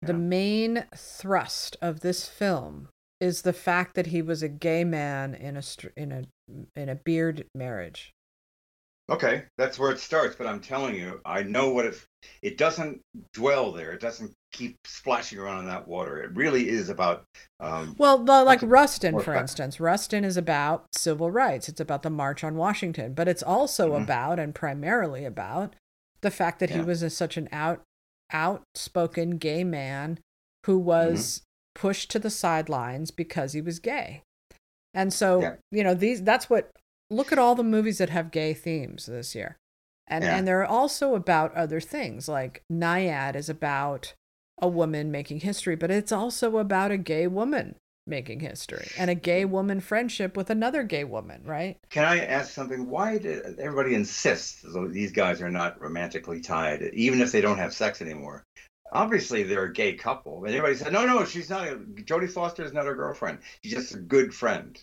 the 0.00 0.12
Yeah. 0.12 0.18
main 0.18 0.84
thrust 0.96 1.76
of 1.80 2.00
this 2.00 2.26
film 2.28 2.88
is 3.20 3.42
the 3.42 3.52
fact 3.52 3.94
that 3.94 4.06
he 4.08 4.20
was 4.20 4.42
a 4.42 4.48
gay 4.48 4.82
man 4.82 5.34
in 5.34 5.56
a 5.56 5.62
in 5.96 6.10
a 6.10 6.24
in 6.76 6.88
a 6.88 6.94
beard 6.94 7.46
marriage. 7.54 8.12
okay 9.10 9.44
that's 9.58 9.78
where 9.78 9.90
it 9.90 9.98
starts 9.98 10.36
but 10.36 10.46
i'm 10.46 10.60
telling 10.60 10.94
you 10.94 11.20
i 11.24 11.42
know 11.42 11.70
what 11.70 11.84
it 11.84 12.06
it 12.40 12.56
doesn't 12.56 13.00
dwell 13.32 13.72
there 13.72 13.92
it 13.92 14.00
doesn't 14.00 14.32
keep 14.52 14.76
splashing 14.84 15.38
around 15.38 15.58
in 15.60 15.66
that 15.66 15.86
water 15.88 16.22
it 16.22 16.30
really 16.36 16.68
is 16.68 16.88
about 16.88 17.24
um 17.60 17.94
Well, 17.98 18.18
the, 18.18 18.44
like 18.44 18.60
Rustin, 18.62 19.18
for 19.18 19.34
instance, 19.34 19.80
Rustin 19.80 20.24
is 20.24 20.36
about 20.36 20.86
civil 20.94 21.30
rights. 21.30 21.68
It's 21.68 21.80
about 21.80 22.02
the 22.02 22.10
March 22.10 22.44
on 22.44 22.56
Washington, 22.56 23.12
but 23.14 23.28
it's 23.28 23.42
also 23.42 23.92
Mhm. 23.92 24.02
about 24.02 24.38
and 24.38 24.54
primarily 24.54 25.24
about 25.24 25.74
the 26.20 26.30
fact 26.30 26.60
that 26.60 26.70
he 26.70 26.80
was 26.80 27.02
a, 27.02 27.10
such 27.10 27.36
an 27.36 27.48
out 27.50 27.82
outspoken 28.32 29.36
gay 29.38 29.64
man 29.64 30.18
who 30.66 30.78
was 30.78 31.42
Mm-hmm. 31.74 31.80
pushed 31.80 32.10
to 32.12 32.18
the 32.18 32.30
sidelines 32.30 33.10
because 33.10 33.52
he 33.52 33.60
was 33.60 33.78
gay. 33.78 34.22
And 34.94 35.12
so, 35.12 35.40
Yeah. 35.40 35.54
you 35.70 35.84
know, 35.84 35.94
these 35.94 36.22
that's 36.22 36.50
what 36.50 36.70
look 37.10 37.32
at 37.32 37.38
all 37.38 37.54
the 37.54 37.62
movies 37.64 37.98
that 37.98 38.10
have 38.10 38.30
gay 38.30 38.54
themes 38.54 39.06
this 39.06 39.34
year. 39.34 39.56
And 40.06 40.24
Yeah. 40.24 40.36
and 40.36 40.46
they're 40.46 40.64
also 40.64 41.14
about 41.14 41.54
other 41.54 41.80
things 41.80 42.28
like 42.28 42.62
Nyad 42.70 43.36
is 43.36 43.48
about 43.48 44.14
a 44.60 44.68
woman 44.68 45.10
making 45.10 45.40
history, 45.40 45.76
but 45.76 45.90
it's 45.90 46.12
also 46.12 46.58
about 46.58 46.90
a 46.90 46.98
gay 46.98 47.26
woman 47.26 47.76
making 48.06 48.40
history 48.40 48.88
and 48.98 49.10
a 49.10 49.14
gay 49.14 49.44
woman 49.44 49.80
friendship 49.80 50.36
with 50.36 50.50
another 50.50 50.82
gay 50.82 51.04
woman, 51.04 51.40
right? 51.44 51.78
Can 51.90 52.04
I 52.04 52.24
ask 52.24 52.52
something? 52.52 52.88
Why 52.88 53.18
did 53.18 53.58
everybody 53.58 53.94
insist 53.94 54.64
these 54.90 55.12
guys 55.12 55.40
are 55.40 55.50
not 55.50 55.80
romantically 55.80 56.40
tied, 56.40 56.82
even 56.94 57.20
if 57.20 57.32
they 57.32 57.40
don't 57.40 57.58
have 57.58 57.72
sex 57.72 58.02
anymore? 58.02 58.42
Obviously, 58.92 59.42
they're 59.42 59.64
a 59.64 59.72
gay 59.72 59.94
couple. 59.94 60.44
And 60.44 60.54
everybody 60.54 60.76
said, 60.76 60.92
no, 60.92 61.06
no, 61.06 61.24
she's 61.24 61.50
not. 61.50 61.66
A, 61.68 61.76
Jodie 61.76 62.30
Foster 62.30 62.62
is 62.62 62.72
not 62.72 62.84
her 62.86 62.94
girlfriend. 62.94 63.38
She's 63.62 63.72
just 63.72 63.94
a 63.94 63.98
good 63.98 64.34
friend. 64.34 64.78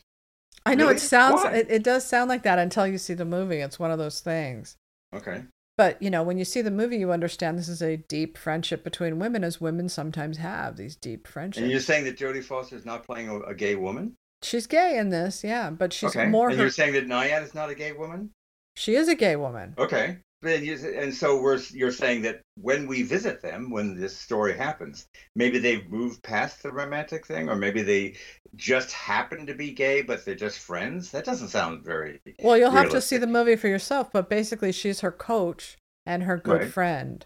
I 0.65 0.75
know 0.75 0.85
Really? 0.85 0.97
it 0.97 0.99
sounds 0.99 1.43
it, 1.45 1.67
it 1.69 1.83
does 1.83 2.05
sound 2.05 2.29
like 2.29 2.43
that 2.43 2.59
until 2.59 2.85
you 2.85 2.97
see 2.97 3.13
the 3.13 3.25
movie. 3.25 3.57
It's 3.59 3.79
one 3.79 3.91
of 3.91 3.97
those 3.97 4.19
things. 4.19 4.75
Okay. 5.15 5.43
But 5.77 6.01
you 6.01 6.09
know, 6.09 6.23
when 6.23 6.37
you 6.37 6.43
see 6.43 6.61
the 6.61 6.71
movie, 6.71 6.97
you 6.97 7.11
understand 7.11 7.57
this 7.57 7.69
is 7.69 7.81
a 7.81 7.95
deep 7.97 8.37
friendship 8.37 8.83
between 8.83 9.19
women, 9.19 9.43
as 9.45 9.61
women 9.61 9.87
sometimes 9.87 10.37
have 10.37 10.75
these 10.75 10.95
deep 10.97 11.27
friendships. 11.27 11.61
And 11.61 11.71
you're 11.71 11.79
saying 11.79 12.03
that 12.03 12.17
Jodie 12.17 12.43
Foster 12.43 12.75
is 12.75 12.85
not 12.85 13.05
playing 13.05 13.29
a, 13.29 13.39
a 13.41 13.55
gay 13.55 13.75
woman? 13.75 14.15
she's 14.41 14.67
gay 14.67 14.97
in 14.97 15.09
this, 15.09 15.43
yeah, 15.43 15.69
but 15.69 15.93
she's 15.93 16.15
okay. 16.15 16.25
more. 16.27 16.49
and 16.49 16.57
Her, 16.57 16.63
you're 16.65 16.71
saying 16.71 16.93
that 16.93 17.07
Nyad 17.07 17.43
is 17.43 17.53
not 17.53 17.69
a 17.69 17.75
gay 17.75 17.91
woman? 17.91 18.31
she 18.75 18.95
is 18.95 19.07
a 19.07 19.15
gay 19.15 19.35
woman. 19.35 19.73
Okay. 19.77 20.17
And 20.41 21.13
so 21.13 21.41
we're 21.41 21.59
you're 21.71 21.91
saying 21.91 22.21
that 22.21 22.41
when 22.55 22.87
we 22.87 23.03
visit 23.03 23.41
them, 23.41 23.69
when 23.69 23.99
this 23.99 24.17
story 24.17 24.55
happens, 24.55 25.07
maybe 25.35 25.59
they've 25.59 25.89
moved 25.89 26.23
past 26.23 26.63
the 26.63 26.71
romantic 26.71 27.25
thing, 27.25 27.49
or 27.49 27.55
maybe 27.55 27.81
they 27.81 28.15
just 28.55 28.91
happen 28.91 29.45
to 29.47 29.53
be 29.53 29.71
gay, 29.71 30.01
but 30.01 30.23
they're 30.23 30.35
just 30.35 30.59
friends. 30.59 31.11
That 31.11 31.25
doesn't 31.25 31.49
sound 31.49 31.83
very 31.83 32.21
Well, 32.41 32.57
you'll 32.57 32.71
have 32.71 32.89
to 32.89 33.01
see 33.01 33.17
the 33.17 33.27
movie 33.27 33.57
for 33.57 33.67
yourself, 33.67 34.11
but 34.13 34.29
basically, 34.29 34.71
she's 34.71 35.01
her 35.01 35.11
coach 35.11 35.77
and 36.05 36.23
her 36.23 36.37
good 36.37 36.61
Right. 36.61 36.71
friend. 36.71 37.25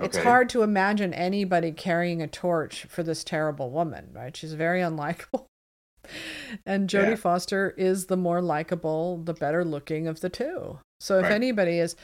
It's 0.00 0.18
hard 0.18 0.48
to 0.50 0.62
imagine 0.62 1.14
anybody 1.14 1.72
carrying 1.72 2.20
a 2.20 2.26
torch 2.26 2.84
for 2.84 3.02
this 3.02 3.24
terrible 3.24 3.70
woman, 3.70 4.10
right? 4.12 4.36
She's 4.36 4.52
very 4.54 4.80
unlikable. 4.80 5.46
And 6.66 6.90
Jodie 6.90 7.10
Yeah. 7.10 7.14
Foster 7.16 7.70
is 7.78 8.06
the 8.06 8.16
more 8.16 8.42
likable, 8.42 9.16
the 9.16 9.32
better 9.32 9.64
looking 9.64 10.06
of 10.06 10.20
the 10.20 10.28
two. 10.28 10.78
So 11.00 11.18
if 11.18 11.24
Right. 11.24 11.32
anybody 11.32 11.78
is, 11.78 11.96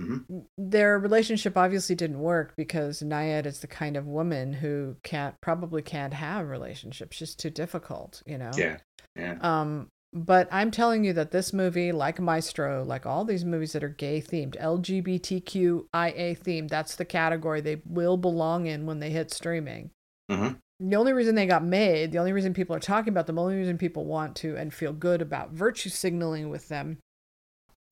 Mhm. 0.00 0.46
their 0.56 0.98
relationship 0.98 1.54
obviously 1.56 1.94
didn't 1.94 2.18
work 2.20 2.54
because 2.56 3.02
Nyad 3.02 3.44
is 3.44 3.60
the 3.60 3.66
kind 3.66 3.96
of 3.96 4.06
woman 4.06 4.54
who 4.54 4.96
can't 5.02 5.38
probably 5.42 5.82
can't 5.82 6.14
have 6.14 6.48
relationships. 6.48 7.16
She's 7.16 7.34
too 7.34 7.50
difficult, 7.50 8.22
you 8.24 8.38
know. 8.38 8.50
Yeah. 8.56 8.78
Yeah. 9.14 9.36
Um, 9.42 9.88
but 10.14 10.48
I'm 10.50 10.70
telling 10.70 11.04
you 11.04 11.12
that 11.14 11.30
this 11.30 11.52
movie, 11.52 11.92
like 11.92 12.20
Maestro, 12.20 12.84
like 12.84 13.04
all 13.04 13.24
these 13.26 13.44
movies 13.44 13.72
that 13.72 13.84
are 13.84 13.88
gay 13.90 14.20
themed, 14.22 14.56
LGBTQIA 14.60 16.38
themed, 16.38 16.68
that's 16.68 16.96
the 16.96 17.04
category 17.04 17.60
they 17.60 17.82
will 17.86 18.16
belong 18.16 18.66
in 18.66 18.86
when 18.86 18.98
they 18.98 19.10
hit 19.10 19.30
streaming. 19.30 19.90
Mhm. 20.30 20.58
The 20.80 20.96
only 20.96 21.12
reason 21.12 21.34
they 21.34 21.46
got 21.46 21.64
made, 21.64 22.12
the 22.12 22.18
only 22.18 22.32
reason 22.32 22.54
people 22.54 22.74
are 22.74 22.80
talking 22.80 23.12
about 23.12 23.26
them, 23.26 23.36
the 23.36 23.42
only 23.42 23.56
reason 23.56 23.78
people 23.78 24.04
want 24.04 24.36
to 24.36 24.56
and 24.56 24.72
feel 24.72 24.92
good 24.92 25.22
about 25.22 25.52
virtue 25.52 25.90
signaling 25.90 26.48
with 26.48 26.68
them 26.68 26.98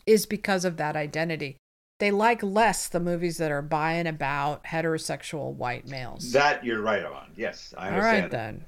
is 0.06 0.26
because 0.26 0.64
of 0.64 0.76
that 0.78 0.96
identity. 0.96 1.56
They 2.00 2.10
like 2.10 2.42
less 2.42 2.88
the 2.88 2.98
movies 3.00 3.36
that 3.38 3.52
are 3.52 3.62
by 3.62 3.92
and 3.92 4.08
about 4.08 4.64
heterosexual 4.64 5.54
white 5.54 5.86
males. 5.86 6.32
That 6.32 6.64
you're 6.64 6.82
right 6.82 7.04
on. 7.04 7.30
Yes, 7.36 7.72
I 7.78 7.88
understand. 7.88 8.22
right, 8.22 8.30
then. 8.30 8.64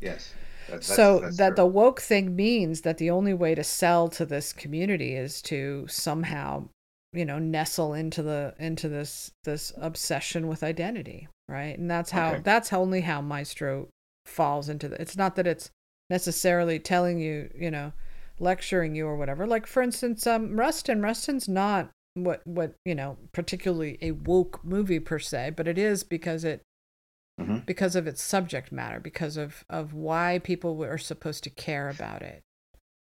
Yes. 0.00 0.32
That- 0.68 0.70
that's- 0.80 0.86
so 0.96 1.18
that's 1.20 1.36
that 1.36 1.48
true. 1.50 1.56
the 1.56 1.66
woke 1.66 2.00
thing 2.00 2.34
means 2.34 2.80
that 2.80 2.98
the 2.98 3.10
only 3.10 3.34
way 3.34 3.54
to 3.54 3.62
sell 3.62 4.08
to 4.08 4.24
this 4.26 4.52
community 4.52 5.14
is 5.14 5.40
to 5.42 5.86
somehow 5.88 6.68
you 7.12 7.24
know 7.24 7.38
nestle 7.38 7.94
into 7.94 8.20
the 8.22 8.52
into 8.58 8.88
this 8.88 9.30
this 9.44 9.72
obsession 9.76 10.48
with 10.48 10.64
identity 10.64 11.28
right 11.48 11.78
and 11.78 11.88
that's 11.88 12.10
how 12.10 12.32
Okay. 12.32 12.40
that's 12.42 12.72
only 12.72 13.02
how 13.02 13.20
maestro 13.22 13.88
falls 14.26 14.68
into 14.68 14.88
the 14.88 15.00
it's 15.00 15.16
not 15.16 15.36
that 15.36 15.46
it's 15.46 15.70
necessarily 16.10 16.78
telling 16.80 17.20
you 17.20 17.48
you 17.56 17.70
know 17.70 17.92
lecturing 18.40 18.94
you 18.96 19.06
or 19.06 19.16
whatever 19.16 19.46
like 19.46 19.66
for 19.68 19.82
instance 19.82 20.26
um 20.26 20.58
rustin 20.58 21.00
rustin's 21.00 21.48
not 21.48 21.90
what 22.16 22.40
what 22.46 22.74
you 22.84 22.94
know 22.94 23.18
particularly 23.32 23.98
a 24.00 24.10
woke 24.12 24.64
movie 24.64 24.98
per 25.00 25.18
se 25.18 25.50
but 25.56 25.68
it 25.68 25.76
is 25.78 26.02
because 26.02 26.44
it 26.44 26.62
Mhm. 27.38 27.66
because 27.66 27.94
of 27.94 28.06
its 28.06 28.22
subject 28.22 28.72
matter 28.72 28.98
because 28.98 29.36
of 29.36 29.64
of 29.68 29.92
why 29.92 30.38
people 30.42 30.82
are 30.82 30.96
supposed 30.96 31.44
to 31.44 31.50
care 31.50 31.90
about 31.90 32.22
it 32.22 32.42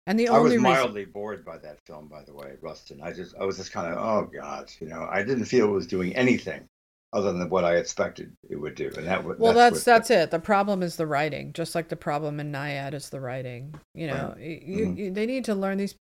and 0.08 0.18
the 0.18 0.26
only 0.28 0.38
I 0.38 0.42
was 0.42 0.52
only 0.52 0.56
reason 0.58 0.82
mildly 0.82 1.04
bored 1.04 1.44
by 1.44 1.58
that 1.58 1.78
film, 1.84 2.06
by 2.06 2.22
the 2.22 2.32
way, 2.32 2.52
Rustin. 2.60 3.00
I 3.02 3.12
just, 3.12 3.34
I 3.40 3.44
was 3.44 3.56
just 3.56 3.72
kind 3.72 3.92
of, 3.92 3.98
oh 3.98 4.30
god, 4.32 4.70
you 4.78 4.86
know, 4.86 5.04
I 5.10 5.24
didn't 5.24 5.46
feel 5.46 5.66
it 5.66 5.72
was 5.72 5.88
doing 5.88 6.14
anything 6.14 6.64
other 7.12 7.32
than 7.32 7.48
what 7.50 7.64
I 7.64 7.74
expected 7.76 8.32
it 8.48 8.54
would 8.54 8.76
do, 8.76 8.90
and 8.96 9.06
that 9.06 9.24
would. 9.24 9.38
well 9.40 9.52
that's 9.54 9.76
what- 9.78 9.84
that's 9.84 10.10
it 10.10 10.30
the 10.32 10.38
problem 10.40 10.82
is 10.82 10.96
the 10.96 11.06
writing 11.06 11.52
just 11.52 11.74
like 11.76 11.88
the 11.88 11.96
problem 11.96 12.38
in 12.40 12.50
Nyad 12.52 12.94
is 12.94 13.10
the 13.10 13.20
writing 13.20 13.74
you 13.94 14.06
know 14.08 14.34
Right. 14.36 14.62
you, 14.62 14.86
Mhm. 14.86 14.96
you, 14.96 15.10
they 15.12 15.26
need 15.26 15.44
to 15.46 15.54
learn 15.54 15.78
these 15.78 15.94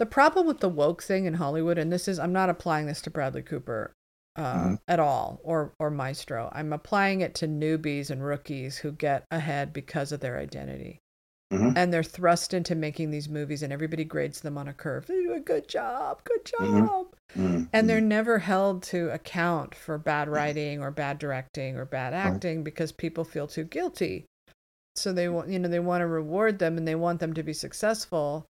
the 0.00 0.06
problem 0.06 0.46
with 0.46 0.58
the 0.60 0.68
woke 0.68 1.02
thing 1.02 1.26
in 1.26 1.34
hollywood 1.34 1.78
and 1.78 1.92
this 1.92 2.08
is 2.08 2.18
i'm 2.18 2.32
not 2.32 2.48
applying 2.50 2.86
this 2.86 3.00
to 3.02 3.10
bradley 3.10 3.42
cooper 3.42 3.92
uh, 4.36 4.54
Mhm. 4.54 4.78
at 4.88 4.98
all 4.98 5.40
or 5.44 5.72
or 5.78 5.90
maestro 5.90 6.48
i'm 6.52 6.72
applying 6.72 7.20
it 7.20 7.34
to 7.36 7.46
newbies 7.46 8.10
and 8.10 8.24
rookies 8.24 8.78
who 8.78 8.90
get 8.92 9.24
ahead 9.30 9.72
because 9.72 10.10
of 10.12 10.20
their 10.20 10.38
identity 10.38 10.98
Mhm. 11.52 11.74
and 11.76 11.92
they're 11.92 12.02
thrust 12.04 12.54
into 12.54 12.74
making 12.76 13.10
these 13.10 13.28
movies 13.28 13.62
and 13.62 13.72
everybody 13.72 14.04
grades 14.04 14.40
them 14.40 14.56
on 14.56 14.68
a 14.68 14.72
curve 14.72 15.06
they 15.06 15.20
do 15.22 15.32
a 15.34 15.40
good 15.40 15.68
job 15.68 16.22
good 16.24 16.44
job 16.44 16.60
Mhm. 16.60 17.06
Mm, 17.36 17.68
and 17.72 17.88
they're 17.88 18.00
mm. 18.00 18.04
never 18.04 18.38
held 18.38 18.82
to 18.84 19.10
account 19.10 19.74
for 19.74 19.98
bad 19.98 20.28
writing 20.28 20.80
or 20.82 20.90
bad 20.90 21.18
directing 21.18 21.76
or 21.76 21.84
bad 21.84 22.14
acting 22.14 22.62
because 22.64 22.90
people 22.92 23.24
feel 23.24 23.46
too 23.48 23.64
guilty 23.64 24.26
so 24.96 25.12
they 25.12 25.28
want 25.28 25.48
you 25.48 25.58
know 25.58 25.68
they 25.68 25.78
want 25.80 26.02
to 26.02 26.06
reward 26.06 26.58
them 26.60 26.76
and 26.78 26.86
they 26.88 26.94
want 26.94 27.20
them 27.20 27.34
to 27.34 27.42
be 27.42 27.52
successful 27.52 28.46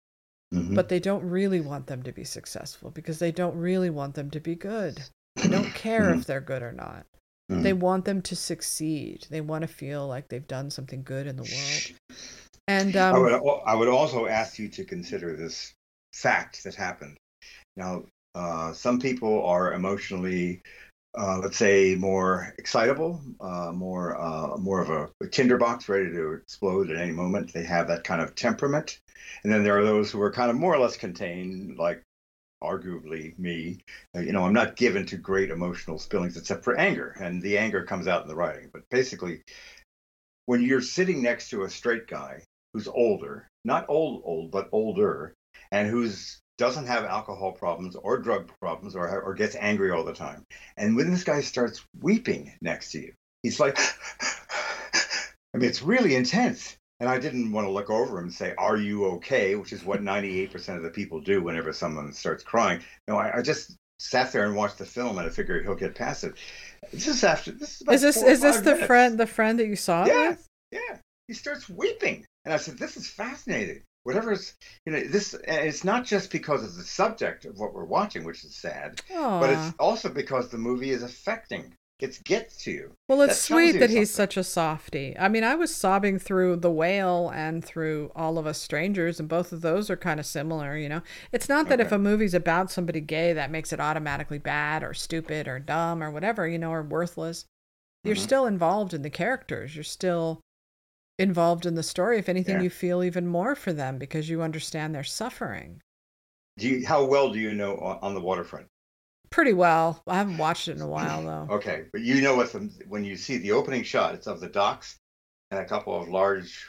Mhm. 0.52 0.74
but 0.74 0.88
they 0.88 1.00
don't 1.00 1.28
really 1.28 1.60
want 1.60 1.86
them 1.86 2.02
to 2.02 2.12
be 2.12 2.24
successful 2.24 2.90
because 2.90 3.18
they 3.18 3.32
don't 3.32 3.56
really 3.56 3.90
want 3.90 4.14
them 4.14 4.30
to 4.30 4.40
be 4.40 4.54
good 4.54 5.00
they 5.36 5.48
don't 5.48 5.74
care 5.74 6.10
Mhm. 6.10 6.18
if 6.20 6.26
they're 6.26 6.40
good 6.40 6.62
or 6.62 6.72
not 6.72 7.06
Mhm. 7.50 7.62
They 7.62 7.72
want 7.72 8.04
them 8.04 8.22
to 8.22 8.36
succeed. 8.36 9.26
They 9.28 9.40
want 9.40 9.62
to 9.62 9.68
feel 9.68 10.06
like 10.06 10.28
they've 10.28 10.46
done 10.46 10.70
something 10.70 11.02
good 11.02 11.26
in 11.26 11.36
the 11.36 11.42
world. 11.42 11.90
And 12.68 12.96
I 12.96 13.12
um, 13.12 13.22
would 13.22 13.32
I 13.66 13.74
would 13.74 13.88
also 13.88 14.26
ask 14.26 14.58
you 14.58 14.68
to 14.68 14.84
consider 14.84 15.36
this 15.36 15.74
fact 16.12 16.62
that 16.64 16.74
happened. 16.76 17.16
Now, 17.76 18.04
uh, 18.34 18.72
some 18.72 19.00
people 19.00 19.44
are 19.44 19.72
emotionally, 19.72 20.62
uh, 21.18 21.38
let's 21.42 21.56
say, 21.56 21.96
more 21.96 22.54
excitable, 22.58 23.20
uh, 23.40 23.72
more 23.72 24.16
uh, 24.20 24.56
more 24.56 24.80
of 24.80 24.90
a, 24.90 25.08
a 25.24 25.28
tinderbox 25.28 25.88
ready 25.88 26.10
to 26.12 26.34
explode 26.34 26.90
at 26.90 26.96
any 27.00 27.12
moment. 27.12 27.52
They 27.52 27.64
have 27.64 27.88
that 27.88 28.04
kind 28.04 28.22
of 28.22 28.36
temperament, 28.36 29.00
and 29.42 29.52
then 29.52 29.64
there 29.64 29.78
are 29.78 29.84
those 29.84 30.10
who 30.10 30.20
are 30.22 30.32
kind 30.32 30.50
of 30.50 30.56
more 30.56 30.74
or 30.74 30.78
less 30.78 30.96
contained, 30.96 31.78
like 31.78 32.02
arguably 32.62 33.38
me. 33.38 33.80
Uh, 34.16 34.20
You 34.20 34.32
know, 34.32 34.44
I'm 34.44 34.52
not 34.52 34.76
given 34.76 35.06
to 35.06 35.16
great 35.16 35.50
emotional 35.50 35.98
spillings 35.98 36.36
except 36.36 36.64
for 36.64 36.76
anger, 36.78 37.16
and 37.20 37.42
the 37.42 37.58
anger 37.58 37.84
comes 37.84 38.06
out 38.06 38.22
in 38.22 38.28
the 38.28 38.36
writing. 38.36 38.70
But 38.72 38.82
basically, 38.90 39.42
when 40.46 40.62
you're 40.62 40.82
sitting 40.82 41.22
next 41.22 41.50
to 41.50 41.62
a 41.64 41.70
straight 41.70 42.06
guy 42.06 42.42
who's 42.72 42.88
older, 42.88 43.48
not 43.64 43.86
old 43.88 44.22
old, 44.24 44.50
but 44.50 44.68
older, 44.72 45.34
and 45.72 45.88
who's 45.88 46.40
doesn't 46.58 46.86
have 46.86 47.04
alcohol 47.04 47.52
problems 47.52 47.96
or 47.96 48.18
drug 48.18 48.50
problems 48.60 48.94
or 48.94 49.08
or 49.22 49.34
gets 49.34 49.56
angry 49.56 49.90
all 49.90 50.04
the 50.04 50.12
time. 50.12 50.44
And 50.76 50.94
when 50.96 51.10
this 51.10 51.24
guy 51.24 51.40
starts 51.40 51.84
weeping 52.00 52.52
next 52.60 52.92
to 52.92 53.00
you, 53.00 53.12
he's 53.42 53.58
like 53.60 53.78
I 55.54 55.58
mean 55.58 55.68
it's 55.68 55.82
really 55.82 56.14
intense. 56.14 56.76
And 57.00 57.08
I 57.08 57.18
didn't 57.18 57.50
want 57.50 57.66
to 57.66 57.70
look 57.70 57.88
over 57.90 58.18
him 58.18 58.24
and 58.24 58.32
say, 58.34 58.54
"Are 58.58 58.76
you 58.76 59.06
okay?" 59.06 59.54
which 59.56 59.72
is 59.72 59.84
what 59.84 60.02
98% 60.02 60.76
of 60.76 60.82
the 60.82 60.90
people 60.90 61.18
do 61.20 61.42
whenever 61.42 61.72
someone 61.72 62.12
starts 62.12 62.44
crying. 62.44 62.80
No, 63.08 63.16
I, 63.16 63.38
I 63.38 63.42
just 63.42 63.76
sat 63.98 64.32
there 64.32 64.44
and 64.46 64.54
watched 64.56 64.78
the 64.78 64.84
film 64.86 65.18
and 65.18 65.26
I 65.26 65.30
figured 65.30 65.64
he'll 65.64 65.74
get 65.74 65.94
past 65.94 66.24
it. 66.24 66.34
This 66.92 67.06
is 67.06 67.24
after 67.24 67.52
this 67.52 67.76
is 67.76 67.80
about 67.82 67.94
is 67.94 68.02
this 68.02 68.16
is 68.16 68.40
this 68.40 68.56
the 68.58 68.70
minutes. 68.72 68.86
friend 68.86 69.18
the 69.18 69.26
friend 69.26 69.58
that 69.58 69.66
you 69.66 69.76
saw 69.76 70.04
Yeah, 70.06 70.30
with? 70.30 70.46
yeah. 70.72 70.96
He 71.28 71.34
starts 71.34 71.68
weeping, 71.68 72.24
and 72.44 72.52
I 72.52 72.56
said, 72.56 72.76
"This 72.78 72.96
is 72.96 73.08
fascinating. 73.08 73.82
Whatever's, 74.02 74.54
you 74.86 74.92
know, 74.92 75.00
this. 75.00 75.34
It's 75.46 75.84
not 75.84 76.04
just 76.04 76.30
because 76.32 76.64
of 76.64 76.74
the 76.74 76.82
subject 76.82 77.44
of 77.44 77.58
what 77.58 77.72
we're 77.74 77.84
watching, 77.84 78.24
which 78.24 78.42
is 78.44 78.54
sad, 78.56 79.00
but 79.10 79.50
it's 79.50 79.74
also 79.78 80.08
because 80.08 80.48
the 80.48 80.58
movie 80.58 80.90
is 80.90 81.02
affecting. 81.02 81.72
It 82.02 82.20
gets 82.24 82.56
to 82.64 82.70
you. 82.70 82.92
Well, 83.08 83.20
it's 83.22 83.34
that 83.34 83.42
sweet 83.42 83.72
that 83.78 83.90
he's 83.90 84.10
such 84.10 84.36
a 84.36 84.44
softie. 84.44 85.16
I 85.18 85.28
mean, 85.28 85.44
I 85.44 85.54
was 85.54 85.74
sobbing 85.74 86.18
through 86.18 86.56
The 86.56 86.70
Whale 86.70 87.30
and 87.34 87.64
through 87.64 88.10
All 88.16 88.38
of 88.38 88.46
Us 88.46 88.58
Strangers, 88.60 89.20
and 89.20 89.28
both 89.28 89.52
of 89.52 89.60
those 89.60 89.90
are 89.90 89.96
kind 89.96 90.18
of 90.18 90.26
similar, 90.26 90.76
you 90.76 90.88
know? 90.88 91.02
It's 91.32 91.48
not 91.48 91.68
that 91.68 91.80
if 91.80 91.92
a 91.92 91.98
movie's 91.98 92.34
about 92.34 92.70
somebody 92.70 93.00
gay, 93.00 93.32
that 93.32 93.50
makes 93.50 93.72
it 93.72 93.80
automatically 93.80 94.38
bad 94.38 94.82
or 94.82 94.94
stupid 94.94 95.46
or 95.46 95.58
dumb 95.58 96.02
or 96.02 96.10
whatever, 96.10 96.48
you 96.48 96.58
know, 96.58 96.72
or 96.72 96.82
worthless. 96.82 97.44
You're 98.04 98.16
Mhm. 98.16 98.20
still 98.20 98.46
involved 98.46 98.94
in 98.94 99.02
the 99.02 99.10
characters. 99.10 99.74
You're 99.76 99.84
still 99.84 100.40
involved 101.18 101.66
in 101.66 101.74
the 101.74 101.82
story. 101.82 102.18
If 102.18 102.28
anything, 102.30 102.56
Yeah. 102.56 102.62
you 102.62 102.70
feel 102.70 103.04
even 103.04 103.26
more 103.26 103.54
for 103.54 103.72
them 103.74 103.98
because 103.98 104.30
you 104.30 104.40
understand 104.40 104.94
their 104.94 105.04
suffering. 105.04 105.82
Do 106.56 106.66
you, 106.68 106.86
how 106.86 107.04
well 107.04 107.30
do 107.32 107.38
you 107.38 107.52
know 107.52 107.76
on 107.76 108.14
the 108.14 108.20
waterfront? 108.20 108.68
Pretty 109.30 109.52
well. 109.52 110.02
I 110.06 110.16
haven't 110.16 110.38
watched 110.38 110.68
it 110.68 110.76
in 110.76 110.82
a 110.82 110.88
while, 110.88 111.22
though. 111.22 111.54
Okay, 111.54 111.84
but 111.92 112.00
you 112.00 112.20
know 112.20 112.36
what? 112.36 112.54
When 112.88 113.04
you 113.04 113.16
see 113.16 113.38
the 113.38 113.52
opening 113.52 113.82
shot, 113.84 114.14
it's 114.14 114.26
of 114.26 114.40
the 114.40 114.48
docks 114.48 114.98
and 115.50 115.60
a 115.60 115.64
couple 115.64 116.00
of 116.00 116.08
large, 116.08 116.66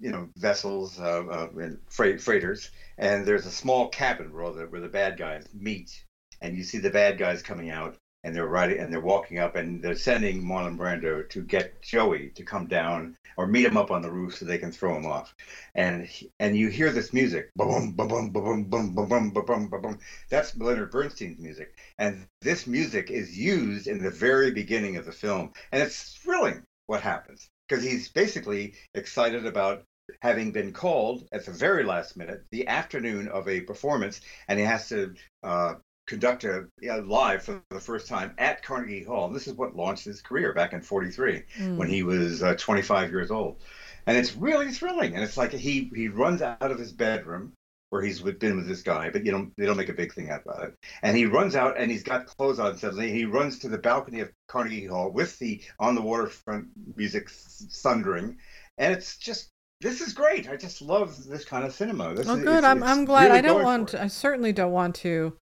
you 0.00 0.10
know, 0.10 0.28
vessels, 0.36 0.98
uh, 0.98 1.24
uh, 1.26 1.48
and 1.58 1.78
freight 1.90 2.20
freighters, 2.20 2.70
and 2.98 3.26
there's 3.26 3.46
a 3.46 3.50
small 3.50 3.88
cabin 3.88 4.32
where 4.32 4.52
the 4.52 4.64
where 4.64 4.80
the 4.80 4.88
bad 4.88 5.18
guys 5.18 5.46
meet, 5.52 6.04
and 6.40 6.56
you 6.56 6.64
see 6.64 6.78
the 6.78 6.90
bad 6.90 7.18
guys 7.18 7.42
coming 7.42 7.70
out, 7.70 7.96
and 8.24 8.34
they're 8.34 8.46
riding 8.46 8.78
and 8.78 8.92
they're 8.92 9.00
walking 9.00 9.38
up, 9.38 9.54
and 9.54 9.82
they're 9.82 9.94
sending 9.94 10.42
Marlon 10.42 10.76
Brando 10.76 11.28
to 11.30 11.42
get 11.42 11.82
Joey 11.82 12.30
to 12.30 12.42
come 12.42 12.66
down 12.66 13.16
or 13.36 13.46
meet 13.46 13.64
him 13.64 13.76
up 13.76 13.90
on 13.90 14.02
the 14.02 14.10
roof 14.10 14.36
so 14.36 14.44
they 14.44 14.58
can 14.58 14.72
throw 14.72 14.96
him 14.96 15.06
off, 15.06 15.34
and 15.74 16.08
and 16.40 16.56
you 16.56 16.68
hear 16.68 16.90
this 16.90 17.12
music, 17.12 17.50
boom, 17.54 17.92
boom, 17.92 18.08
boom, 18.08 18.32
boom, 18.32 18.64
boom, 18.64 18.94
boom, 18.94 19.08
boom, 19.08 19.30
boom, 19.30 19.68
boom, 19.68 19.82
boom. 19.82 19.98
That's 20.30 20.56
Leonard 20.56 20.90
Bernstein's 20.90 21.38
music. 21.38 21.76
And 21.98 22.26
this 22.40 22.66
music 22.66 23.10
is 23.10 23.36
used 23.38 23.86
in 23.86 24.02
the 24.02 24.10
very 24.10 24.50
beginning 24.50 24.96
of 24.96 25.04
the 25.04 25.12
film. 25.12 25.52
And 25.72 25.82
it's 25.82 26.14
thrilling 26.14 26.62
what 26.86 27.00
happens 27.00 27.48
because 27.68 27.84
he's 27.84 28.08
basically 28.08 28.74
excited 28.94 29.46
about 29.46 29.84
having 30.20 30.52
been 30.52 30.72
called 30.72 31.26
at 31.32 31.46
the 31.46 31.52
very 31.52 31.82
last 31.84 32.16
minute, 32.16 32.44
the 32.50 32.68
afternoon 32.68 33.28
of 33.28 33.48
a 33.48 33.60
performance, 33.60 34.20
and 34.48 34.58
he 34.58 34.64
has 34.64 34.88
to 34.88 35.14
uh, 35.42 35.74
conduct 36.06 36.44
a 36.44 36.66
yeah, 36.80 36.96
live 37.04 37.42
for 37.42 37.62
the 37.70 37.80
first 37.80 38.06
time 38.08 38.34
at 38.38 38.62
Carnegie 38.62 39.04
Hall. 39.04 39.26
And 39.26 39.34
this 39.34 39.46
is 39.48 39.54
what 39.54 39.76
launched 39.76 40.04
his 40.04 40.20
career 40.20 40.52
back 40.52 40.72
in 40.72 40.80
43 40.80 41.42
Mm. 41.58 41.76
when 41.76 41.88
he 41.88 42.02
was 42.02 42.42
uh, 42.42 42.54
25 42.58 43.10
years 43.10 43.30
old. 43.30 43.62
And 44.06 44.16
it's 44.18 44.36
really 44.36 44.70
thrilling. 44.70 45.14
And 45.14 45.24
it's 45.24 45.36
like 45.36 45.52
he, 45.52 45.90
he 45.94 46.08
runs 46.08 46.42
out 46.42 46.60
of 46.70 46.78
his 46.78 46.92
bedroom 46.92 47.52
where 47.90 48.02
he's 48.02 48.22
with, 48.22 48.38
been 48.40 48.56
with 48.56 48.66
this 48.66 48.82
guy, 48.82 49.08
but 49.08 49.24
you 49.24 49.30
know 49.30 49.48
they 49.56 49.64
don't 49.66 49.76
make 49.76 49.88
a 49.88 49.92
big 49.94 50.12
thing 50.12 50.28
out 50.28 50.42
about 50.44 50.64
it. 50.64 50.74
And 51.02 51.16
he 51.16 51.26
runs 51.26 51.54
out 51.54 51.78
and 51.78 51.90
he's 51.90 52.02
got 52.02 52.26
clothes 52.26 52.58
on 52.58 52.76
suddenly. 52.76 53.10
He 53.12 53.24
runs 53.24 53.58
to 53.60 53.68
the 53.68 53.78
balcony 53.78 54.20
of 54.20 54.30
Carnegie 54.48 54.86
Hall 54.86 55.10
with 55.10 55.38
the 55.38 55.62
on 55.78 55.94
the 55.94 56.02
waterfront 56.02 56.66
music 56.96 57.30
thundering, 57.30 58.36
and 58.78 58.92
it's 58.92 59.16
just 59.16 59.48
this 59.80 60.00
is 60.00 60.12
great. 60.12 60.48
I 60.48 60.56
just 60.56 60.82
love 60.82 61.24
this 61.24 61.44
kind 61.44 61.64
of 61.64 61.72
cinema. 61.72 62.14
This 62.14 62.26
Oh, 62.28 62.34
is, 62.36 62.42
good. 62.42 62.58
it's- 62.58 62.64
I'm 62.64 62.82
I'm 62.82 63.04
glad. 63.04 63.26
really 63.26 63.38
I 63.38 63.42
don't 63.42 63.62
want. 63.62 63.94
I 63.94 64.08
certainly 64.08 64.52
don't 64.52 64.72
want 64.72 64.96
to 64.96 65.36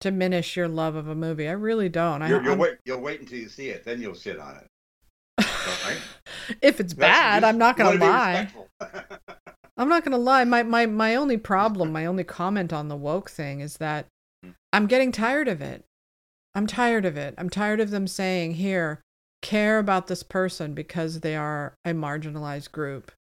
diminish 0.00 0.56
your 0.56 0.68
love 0.68 0.94
of 0.96 1.08
a 1.08 1.14
movie. 1.14 1.48
I 1.48 1.52
really 1.52 1.88
don't. 1.88 2.22
I, 2.22 2.28
You're, 2.28 2.40
you'll 2.42 2.50
I'm- 2.52 2.58
wait. 2.58 2.78
You'll 2.84 3.00
wait 3.00 3.20
until 3.20 3.38
you 3.38 3.48
see 3.48 3.68
it, 3.68 3.84
then 3.84 4.00
you'll 4.00 4.14
shit 4.14 4.38
on 4.38 4.56
it. 4.56 4.66
right? 5.84 5.98
if 6.62 6.80
it's 6.80 6.94
That's- 6.94 7.18
bad, 7.42 7.44
I'm 7.44 7.58
not 7.58 7.76
gonna 7.76 7.98
lie. 7.98 8.48
I'm 9.76 9.88
not 9.88 10.04
gonna 10.04 10.18
lie. 10.18 10.44
My 10.44 10.62
my 10.62 10.86
my 10.86 11.14
only 11.14 11.36
problem, 11.36 11.92
my 11.92 12.04
only 12.06 12.24
comment 12.24 12.72
on 12.72 12.88
the 12.88 12.96
woke 12.96 13.30
thing 13.30 13.60
is 13.60 13.76
that 13.78 14.06
Mm. 14.44 14.54
I'm 14.72 14.86
getting 14.86 15.12
tired 15.12 15.48
of 15.48 15.60
it. 15.60 15.84
I'm 16.54 16.66
tired 16.66 17.04
of 17.04 17.16
it. 17.18 17.34
I'm 17.36 17.50
tired 17.50 17.78
of 17.78 17.90
them 17.90 18.06
saying, 18.06 18.54
"Here, 18.54 19.02
care 19.42 19.78
about 19.78 20.06
this 20.06 20.22
person 20.22 20.72
because 20.72 21.20
they 21.20 21.36
are 21.36 21.74
a 21.84 21.90
marginalized 21.92 22.72
group." 22.72 23.12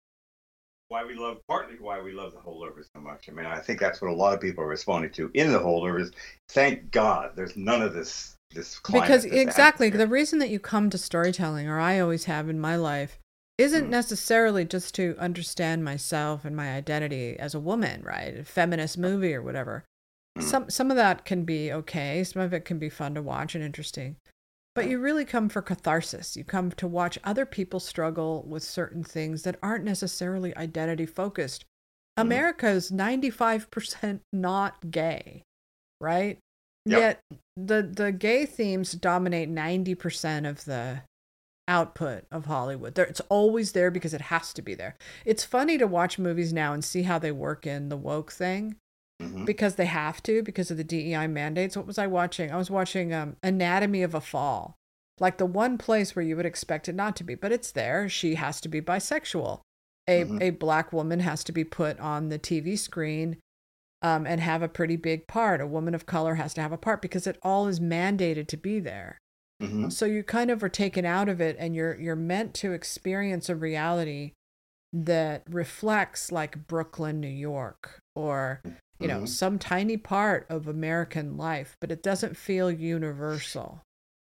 Why 0.89 1.05
we 1.05 1.13
love 1.13 1.37
partly 1.47 1.75
why 1.79 2.01
we 2.01 2.11
love 2.11 2.33
the 2.33 2.39
holdovers 2.39 2.85
so 2.95 2.99
much. 3.01 3.29
I 3.29 3.31
mean, 3.31 3.45
I 3.45 3.59
think 3.59 3.79
that's 3.79 4.01
what 4.01 4.09
a 4.09 4.13
lot 4.13 4.33
of 4.33 4.41
people 4.41 4.63
are 4.63 4.67
responding 4.67 5.11
to 5.13 5.29
in 5.35 5.51
the 5.53 5.59
holdovers. 5.59 6.11
Thank 6.49 6.89
God, 6.91 7.31
there's 7.35 7.55
none 7.55 7.81
of 7.83 7.93
this 7.93 8.35
this 8.51 8.79
climate, 8.79 9.07
because 9.07 9.23
this 9.23 9.33
exactly 9.33 9.87
atmosphere. 9.87 10.07
the 10.07 10.11
reason 10.11 10.39
that 10.39 10.49
you 10.49 10.59
come 10.59 10.89
to 10.89 10.97
storytelling 10.97 11.67
or 11.67 11.79
i 11.79 11.99
always 11.99 12.23
have 12.23 12.49
in 12.49 12.59
my 12.59 12.75
life 12.75 13.19
isn't 13.59 13.85
Mm. 13.85 13.89
necessarily 13.89 14.65
just 14.65 14.95
to 14.95 15.15
understand 15.19 15.85
myself 15.85 16.43
and 16.45 16.55
my 16.55 16.71
identity 16.73 17.37
as 17.37 17.53
a 17.53 17.59
woman 17.59 18.01
right 18.01 18.35
a 18.39 18.43
feminist 18.43 18.97
movie 18.97 19.35
or 19.35 19.43
whatever 19.43 19.85
Mm. 20.35 20.41
some 20.41 20.69
some 20.71 20.89
of 20.89 20.97
that 20.97 21.25
can 21.25 21.43
be 21.45 21.71
okay 21.71 22.23
some 22.23 22.41
of 22.41 22.51
it 22.51 22.65
can 22.65 22.79
be 22.79 22.89
fun 22.89 23.13
to 23.13 23.21
watch 23.21 23.53
and 23.53 23.63
interesting 23.63 24.15
but 24.75 24.87
you 24.87 24.99
really 24.99 25.25
come 25.25 25.49
for 25.49 25.61
catharsis. 25.61 26.37
You 26.37 26.43
come 26.43 26.71
to 26.71 26.87
watch 26.87 27.17
other 27.23 27.45
people 27.45 27.79
struggle 27.79 28.43
with 28.47 28.63
certain 28.63 29.03
things 29.03 29.43
that 29.43 29.57
aren't 29.61 29.83
necessarily 29.85 30.55
identity 30.55 31.05
focused. 31.05 31.65
Mhm. 32.17 32.21
america's 32.21 32.91
95% 32.91 34.21
not 34.33 34.91
gay 34.91 35.43
right? 36.01 36.37
Yep. 36.85 36.99
yet 36.99 37.39
the 37.57 37.81
the 37.83 38.11
gay 38.11 38.45
themes 38.45 38.93
dominate 38.93 39.49
90% 39.49 40.47
of 40.49 40.63
the 40.65 41.01
output 41.67 42.23
of 42.31 42.45
hollywood. 42.45 42.95
There, 42.95 43.05
it's 43.05 43.19
always 43.29 43.73
there 43.73 43.91
because 43.91 44.13
it 44.13 44.21
has 44.21 44.53
to 44.53 44.61
be 44.61 44.73
there. 44.75 44.95
It's 45.25 45.43
funny 45.43 45.77
to 45.77 45.85
watch 45.87 46.17
movies 46.17 46.51
now 46.51 46.73
and 46.73 46.83
see 46.83 47.03
how 47.03 47.19
they 47.19 47.31
work 47.31 47.67
in 47.67 47.89
the 47.89 47.97
woke 47.97 48.31
thing 48.31 48.75
Mhm. 49.21 49.45
because 49.45 49.75
they 49.75 49.85
have 49.85 50.23
to 50.23 50.41
because 50.43 50.71
of 50.71 50.77
the 50.77 50.83
DEI 50.83 51.27
mandates. 51.27 51.75
What 51.75 51.85
was 51.87 51.97
I 51.97 52.07
watching? 52.07 52.51
I 52.51 52.57
was 52.57 52.71
watching 52.71 53.13
um, 53.13 53.35
Anatomy 53.43 54.01
of 54.01 54.13
a 54.15 54.21
Fall, 54.21 54.75
like 55.19 55.37
the 55.37 55.45
one 55.45 55.77
place 55.77 56.15
where 56.15 56.23
you 56.23 56.35
would 56.37 56.45
expect 56.45 56.87
it 56.87 56.95
not 56.95 57.15
to 57.17 57.23
be, 57.23 57.35
but 57.35 57.51
it's 57.51 57.71
there. 57.71 58.07
She 58.07 58.35
has 58.35 58.61
to 58.61 58.69
be 58.69 58.81
bisexual. 58.81 59.59
A 60.07 60.23
Mhm. 60.23 60.41
a 60.41 60.49
black 60.51 60.93
woman 60.93 61.19
has 61.19 61.43
to 61.43 61.51
be 61.51 61.63
put 61.63 61.99
on 61.99 62.29
the 62.29 62.39
TV 62.39 62.75
screen, 62.77 63.37
um, 64.01 64.25
and 64.25 64.39
have 64.39 64.61
a 64.61 64.69
pretty 64.69 64.95
big 64.95 65.27
part. 65.27 65.59
A 65.59 65.67
woman 65.67 65.93
of 65.93 66.05
color 66.05 66.35
has 66.35 66.53
to 66.53 66.61
have 66.61 66.71
a 66.71 66.77
part 66.77 67.01
because 67.01 67.27
it 67.27 67.37
all 67.43 67.67
is 67.67 67.81
mandated 67.81 68.47
to 68.47 68.57
be 68.57 68.79
there. 68.79 69.17
Mhm. 69.61 69.91
So 69.91 70.05
you 70.05 70.23
kind 70.23 70.49
of 70.49 70.63
are 70.63 70.69
taken 70.69 71.03
out 71.03 71.27
of 71.27 71.41
it, 71.41 71.57
and 71.59 71.75
you're 71.75 71.99
you're 71.99 72.15
meant 72.15 72.53
to 72.55 72.71
experience 72.71 73.49
a 73.49 73.55
reality 73.57 74.31
that 74.93 75.43
reflects 75.49 76.31
like 76.31 76.65
Brooklyn, 76.67 77.19
New 77.19 77.27
York, 77.27 77.99
or 78.15 78.61
you 78.99 79.07
know 79.07 79.21
Mhm. 79.21 79.27
some 79.27 79.59
tiny 79.59 79.97
part 79.97 80.45
of 80.49 80.67
American 80.67 81.37
life, 81.37 81.77
but 81.79 81.91
it 81.91 82.03
doesn't 82.03 82.37
feel 82.37 82.69
universal. 82.71 83.81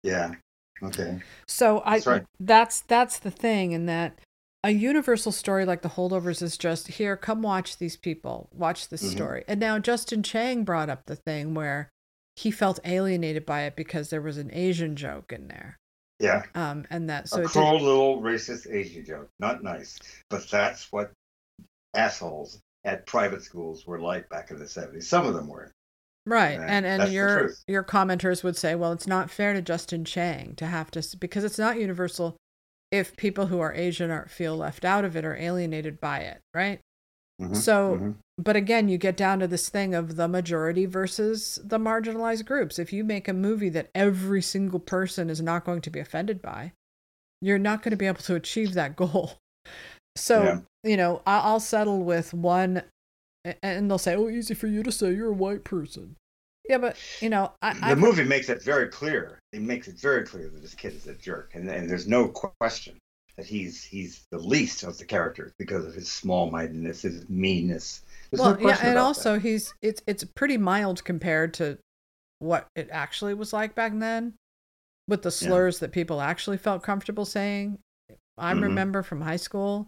Yeah. 0.03 0.35
Okay. 0.83 1.21
So 1.47 1.81
I 1.85 1.95
That's 1.97 2.07
right. 2.07 2.25
that's 2.39 2.81
that's 2.81 3.19
the 3.19 3.31
thing, 3.31 3.71
in 3.71 3.85
that 3.85 4.19
a 4.63 4.71
universal 4.71 5.31
story 5.31 5.63
like 5.63 5.83
the 5.83 5.89
holdovers 5.89 6.41
is 6.41 6.57
just 6.57 6.87
here. 6.87 7.15
Come 7.15 7.43
watch 7.43 7.77
these 7.77 7.95
people, 7.95 8.49
watch 8.51 8.89
this 8.89 9.03
Mhm. 9.03 9.11
story. 9.11 9.43
And 9.47 9.59
now 9.59 9.77
Justin 9.79 10.23
Chang 10.23 10.63
brought 10.63 10.89
up 10.89 11.05
the 11.05 11.15
thing 11.15 11.53
where 11.53 11.89
he 12.35 12.49
felt 12.51 12.79
alienated 12.83 13.45
by 13.45 13.61
it 13.61 13.75
because 13.75 14.09
there 14.09 14.21
was 14.21 14.37
an 14.37 14.49
Asian 14.53 14.95
joke 14.95 15.31
in 15.31 15.47
there. 15.47 15.77
Yeah. 16.19 16.43
Um, 16.55 16.85
and 16.89 17.09
that 17.09 17.29
so 17.29 17.43
a 17.43 17.47
cruel 17.47 17.79
little 17.79 18.21
racist 18.21 18.69
Asian 18.69 19.05
joke. 19.05 19.29
Not 19.39 19.63
nice, 19.63 19.99
but 20.29 20.49
that's 20.49 20.91
what 20.91 21.11
assholes 21.93 22.59
at 22.85 23.05
private 23.07 23.41
schools 23.43 23.85
were 23.85 23.99
like 23.99 24.29
back 24.29 24.51
in 24.51 24.59
the 24.59 24.67
70s. 24.67 25.07
Some 25.07 25.25
of 25.25 25.33
them 25.33 25.47
were. 25.47 25.71
right, 26.25 26.53
Yeah, 26.53 26.65
and 26.67 26.85
and 26.85 27.11
your 27.11 27.53
your 27.67 27.83
commenters 27.83 28.43
would 28.43 28.55
say, 28.55 28.75
well, 28.75 28.91
it's 28.91 29.07
not 29.07 29.29
fair 29.29 29.53
to 29.53 29.61
Justin 29.61 30.05
Chang 30.05 30.55
to 30.55 30.67
have 30.67 30.91
to 30.91 31.17
because 31.17 31.43
it's 31.43 31.59
not 31.59 31.79
universal. 31.79 32.37
If 32.91 33.17
people 33.17 33.47
who 33.47 33.59
are 33.59 33.73
Asian 33.73 34.11
are 34.11 34.27
feel 34.27 34.55
left 34.55 34.85
out 34.85 35.03
of 35.03 35.17
it 35.17 35.25
or 35.25 35.35
alienated 35.35 35.99
by 35.99 36.19
it, 36.19 36.39
right? 36.53 36.79
Mhm, 37.41 37.55
So, 37.55 37.97
mhm. 37.97 38.15
but 38.37 38.55
again, 38.55 38.87
you 38.87 38.97
get 38.97 39.17
down 39.17 39.39
to 39.39 39.47
this 39.47 39.67
thing 39.67 39.93
of 39.93 40.15
the 40.15 40.27
majority 40.27 40.85
versus 40.85 41.59
the 41.63 41.79
marginalized 41.79 42.45
groups. 42.45 42.79
If 42.79 42.93
you 42.93 43.03
make 43.03 43.27
a 43.27 43.33
movie 43.33 43.69
that 43.69 43.89
every 43.93 44.41
single 44.41 44.79
person 44.79 45.29
is 45.29 45.41
not 45.41 45.65
going 45.65 45.81
to 45.81 45.89
be 45.89 45.99
offended 45.99 46.41
by, 46.41 46.71
you're 47.41 47.59
not 47.59 47.83
going 47.83 47.91
to 47.91 47.97
be 47.97 48.05
able 48.07 48.21
to 48.21 48.35
achieve 48.35 48.73
that 48.75 48.95
goal. 48.95 49.33
So, 50.15 50.43
Yeah. 50.43 50.59
you 50.83 50.97
know, 50.97 51.21
I- 51.27 51.39
I'll 51.39 51.59
settle 51.59 52.03
with 52.03 52.33
one, 52.33 52.83
and 53.61 53.89
they'll 53.89 53.97
say, 53.97 54.15
"Oh, 54.15 54.29
easy 54.29 54.53
for 54.53 54.67
you 54.67 54.81
to 54.83 54.91
say. 54.91 55.13
You're 55.13 55.29
a 55.29 55.33
white 55.33 55.63
person." 55.63 56.15
Yeah, 56.67 56.79
but 56.79 56.97
you 57.21 57.29
know, 57.29 57.53
I, 57.61 57.73
the 57.73 57.85
I 57.85 57.95
movie 57.95 58.23
makes 58.23 58.49
it 58.49 58.61
very 58.63 58.87
clear. 58.89 59.39
It 59.51 59.61
makes 59.61 59.87
it 59.87 59.99
very 59.99 60.25
clear 60.25 60.49
that 60.49 60.61
this 60.61 60.73
kid 60.73 60.93
is 60.93 61.05
a 61.07 61.13
jerk, 61.13 61.51
and, 61.53 61.69
and 61.69 61.87
there's 61.89 62.07
no 62.07 62.27
question 62.27 62.97
that 63.35 63.45
he's 63.45 63.83
he's 63.83 64.25
the 64.31 64.39
least 64.39 64.81
of 64.83 64.97
the 64.97 65.05
characters 65.05 65.51
because 65.59 65.85
of 65.85 65.93
his 65.93 66.11
small-mindedness, 66.11 67.03
his 67.03 67.29
meanness. 67.29 68.01
There's 68.31 68.39
well, 68.41 68.57
no 68.57 68.67
yeah, 68.69 68.79
and 68.81 68.97
also 68.97 69.37
he's 69.37 69.73
it's 69.83 70.01
it's 70.07 70.23
pretty 70.23 70.57
mild 70.57 71.03
compared 71.03 71.53
to 71.55 71.77
what 72.39 72.67
it 72.75 72.89
actually 72.91 73.33
was 73.35 73.53
like 73.53 73.75
back 73.75 73.91
then, 73.99 74.33
with 75.07 75.21
the 75.21 75.29
Yeah. 75.29 75.49
slurs 75.49 75.79
that 75.79 75.91
people 75.91 76.19
actually 76.21 76.57
felt 76.57 76.81
comfortable 76.81 77.25
saying. 77.25 77.77
I 78.37 78.53
Mhm. 78.53 78.63
remember 78.63 79.03
from 79.03 79.21
high 79.21 79.37
school. 79.37 79.87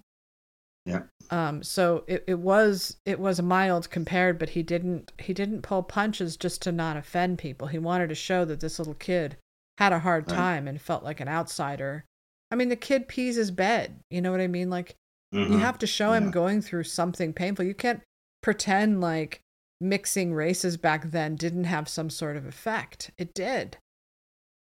Yeah. 0.88 1.02
Um. 1.30 1.62
So 1.64 2.06
it, 2.08 2.24
it 2.28 2.40
was 2.40 2.98
it 3.06 3.20
was 3.20 3.42
mild 3.42 3.90
compared, 3.90 4.40
but 4.40 4.50
he 4.50 4.64
didn't 4.64 5.12
he 5.20 5.34
didn't 5.34 5.62
pull 5.62 5.84
punches 5.84 6.38
just 6.38 6.62
to 6.64 6.72
not 6.72 6.96
offend 6.98 7.38
people. 7.40 7.68
He 7.68 7.78
wanted 7.78 8.08
to 8.10 8.16
show 8.16 8.46
that 8.46 8.62
this 8.62 8.80
little 8.80 8.94
kid 8.94 9.36
had 9.78 9.92
a 9.94 10.00
hard 10.00 10.30
Right. 10.32 10.36
time 10.38 10.68
and 10.68 10.82
felt 10.82 11.04
like 11.04 11.20
an 11.20 11.28
outsider. 11.28 12.06
I 12.50 12.56
mean, 12.56 12.70
the 12.70 12.76
kid 12.78 13.08
pees 13.10 13.36
his 13.36 13.52
bed. 13.52 14.00
You 14.10 14.22
know 14.22 14.32
what 14.32 14.40
I 14.40 14.48
mean? 14.48 14.70
Like 14.70 14.96
that. 15.34 15.50
you 15.50 15.58
have 15.58 15.78
to 15.80 15.88
show 15.88 16.14
him 16.14 16.32
going 16.32 16.62
through 16.62 16.86
something 16.86 17.34
painful. 17.34 17.66
You 17.66 17.74
can't 17.76 18.02
pretend 18.42 19.02
like 19.02 19.42
mixing 19.82 20.34
races 20.34 20.78
back 20.78 21.12
then 21.12 21.36
didn't 21.36 21.66
have 21.66 21.90
some 21.90 22.10
sort 22.10 22.38
of 22.38 22.46
effect. 22.46 23.12
It 23.18 23.34
did. 23.34 23.78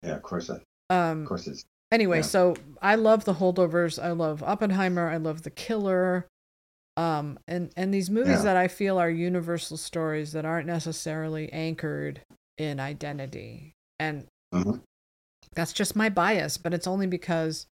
Yeah, 0.03 0.17
of 0.17 0.23
course. 0.23 0.51
Of 0.51 0.61
Um 0.91 1.25
course, 1.27 1.47
it's 1.47 1.65
anyway, 1.93 2.19
yeah. 2.19 2.23
so 2.23 2.57
I 2.81 2.97
love 2.97 3.25
the 3.25 3.35
holdovers. 3.35 4.03
I 4.03 4.11
love 4.11 4.43
Oppenheimer. 4.43 5.09
I 5.09 5.19
love 5.19 5.43
The 5.43 5.51
Killer. 5.51 6.27
Um 6.97 7.39
and 7.49 7.73
and 7.77 7.95
these 7.95 8.11
movies 8.11 8.39
Yeah. 8.39 8.43
that 8.43 8.57
I 8.57 8.69
feel 8.69 8.99
are 8.99 9.09
universal 9.11 9.77
stories 9.77 10.33
that 10.33 10.45
aren't 10.45 10.67
necessarily 10.67 11.51
anchored 11.53 12.21
in 12.59 12.81
identity. 12.81 13.73
And 13.99 14.27
Mhm. 14.53 14.83
that's 15.55 15.73
just 15.73 15.97
my 15.97 16.09
bias, 16.11 16.59
but 16.59 16.75
it's 16.75 16.87
only 16.87 17.07
because 17.07 17.67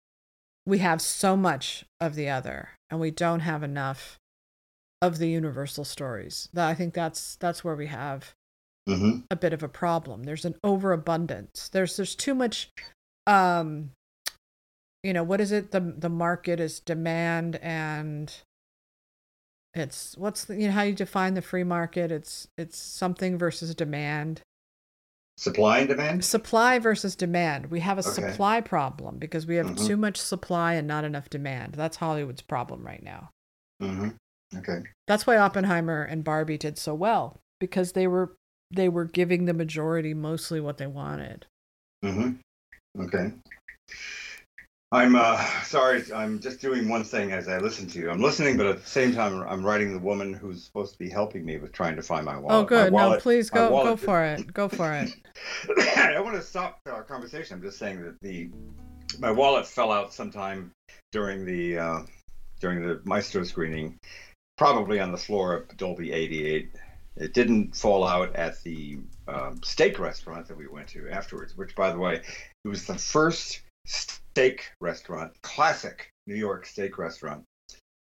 we 0.66 0.78
have 0.78 1.00
so 1.00 1.36
much 1.36 1.84
of 2.00 2.14
the 2.14 2.28
other 2.28 2.70
and 2.90 3.00
we 3.00 3.10
don't 3.10 3.40
have 3.40 3.62
enough 3.64 4.18
of 5.02 5.18
the 5.18 5.28
universal 5.28 5.84
stories. 5.84 6.48
That 6.52 6.68
I 6.68 6.74
think 6.74 6.94
that's 6.94 7.36
that's 7.36 7.64
where 7.64 7.74
we 7.76 7.86
have 7.88 8.34
Mhm. 8.88 9.24
a 9.30 9.36
bit 9.36 9.52
of 9.52 9.62
a 9.64 9.68
problem. 9.68 10.22
There's 10.24 10.44
an 10.44 10.54
overabundance. 10.62 11.68
There's 11.68 11.96
there's 11.96 12.14
too 12.14 12.34
much 12.36 12.70
um 13.26 13.90
you 15.02 15.12
know, 15.12 15.22
what 15.22 15.40
is 15.40 15.52
it? 15.52 15.70
The 15.70 15.80
the 15.80 16.08
market 16.08 16.60
is 16.60 16.80
demand 16.80 17.56
and 17.56 18.32
it's 19.74 20.16
what's 20.16 20.44
the, 20.46 20.56
you 20.56 20.66
know 20.68 20.72
how 20.72 20.82
you 20.82 20.94
define 20.94 21.34
the 21.34 21.42
free 21.42 21.64
market? 21.64 22.10
It's 22.10 22.48
it's 22.56 22.78
something 22.78 23.38
versus 23.38 23.74
demand. 23.74 24.40
supply 25.36 25.78
and 25.78 25.88
demand. 25.88 26.24
Supply 26.24 26.80
versus 26.80 27.14
demand. 27.14 27.66
We 27.70 27.78
have 27.80 27.96
a 27.96 28.00
Okay. 28.00 28.10
supply 28.10 28.60
problem 28.60 29.18
because 29.18 29.46
we 29.46 29.54
have 29.54 29.68
Mhm. 29.68 29.86
too 29.86 29.96
much 29.96 30.16
supply 30.16 30.74
and 30.74 30.88
not 30.88 31.04
enough 31.04 31.30
demand. 31.30 31.74
That's 31.74 31.98
Hollywood's 31.98 32.42
problem 32.42 32.84
right 32.84 33.02
now. 33.02 33.30
hmm 33.80 34.08
Okay. 34.56 34.82
That's 35.06 35.26
why 35.28 35.36
Oppenheimer 35.36 36.02
and 36.02 36.24
Barbie 36.24 36.58
did 36.58 36.76
so 36.78 36.92
well 36.94 37.38
because 37.60 37.92
they 37.92 38.08
were 38.08 38.34
they 38.72 38.88
were 38.88 39.04
giving 39.04 39.44
the 39.44 39.54
majority 39.54 40.12
mostly 40.12 40.60
what 40.60 40.78
they 40.78 40.86
wanted. 40.88 41.46
hmm 42.02 42.32
Okay. 42.98 43.32
I'm 44.90 45.16
uh, 45.16 45.44
sorry. 45.64 46.02
I'm 46.14 46.40
just 46.40 46.62
doing 46.62 46.88
one 46.88 47.04
thing 47.04 47.32
as 47.32 47.46
I 47.46 47.58
listen 47.58 47.86
to 47.88 47.98
you. 47.98 48.10
I'm 48.10 48.22
listening, 48.22 48.56
but 48.56 48.66
at 48.66 48.82
the 48.82 48.88
same 48.88 49.14
time, 49.14 49.42
I'm 49.42 49.64
writing 49.64 49.92
the 49.92 49.98
woman 49.98 50.32
who's 50.32 50.64
supposed 50.64 50.94
to 50.94 50.98
be 50.98 51.10
helping 51.10 51.44
me 51.44 51.58
with 51.58 51.72
trying 51.72 51.94
to 51.96 52.02
find 52.02 52.24
my 52.24 52.38
wallet. 52.38 52.56
oh, 52.56 52.64
good. 52.64 52.92
My 52.92 53.10
no, 53.10 53.18
please 53.18 53.50
go 53.50 53.68
go 53.68 53.74
wallet- 53.74 54.00
for 54.00 54.24
it. 54.24 54.52
Go 54.54 54.66
for 54.68 54.94
it. 54.94 55.10
I 55.98 56.12
don't 56.12 56.24
want 56.24 56.36
to 56.36 56.42
stop 56.42 56.80
our 56.86 57.02
conversation. 57.02 57.56
I'm 57.56 57.62
just 57.62 57.78
saying 57.78 58.02
that 58.02 58.18
the 58.22 58.50
my 59.18 59.30
wallet 59.30 59.66
fell 59.66 59.92
out 59.92 60.14
sometime 60.14 60.72
during 61.12 61.44
the 61.44 61.78
uh, 61.78 62.02
during 62.58 62.82
the 62.82 63.02
Maestro 63.04 63.44
screening, 63.44 63.98
probably 64.56 65.00
on 65.00 65.12
the 65.12 65.18
floor 65.18 65.54
of 65.54 65.76
Dolby 65.76 66.12
88. 66.12 66.70
It 67.16 67.34
didn't 67.34 67.76
fall 67.76 68.06
out 68.06 68.34
at 68.36 68.62
the 68.62 69.00
um, 69.26 69.60
steak 69.62 69.98
restaurant 69.98 70.46
that 70.48 70.56
we 70.56 70.66
went 70.66 70.88
to 70.88 71.10
afterwards, 71.10 71.58
which, 71.58 71.74
by 71.76 71.90
the 71.90 71.98
way, 71.98 72.22
it 72.64 72.68
was 72.68 72.86
the 72.86 72.94
first 72.94 73.60
steak 74.38 74.70
restaurant, 74.80 75.32
classic 75.42 76.12
New 76.28 76.36
York 76.36 76.64
steak 76.64 76.96
restaurant. 76.96 77.42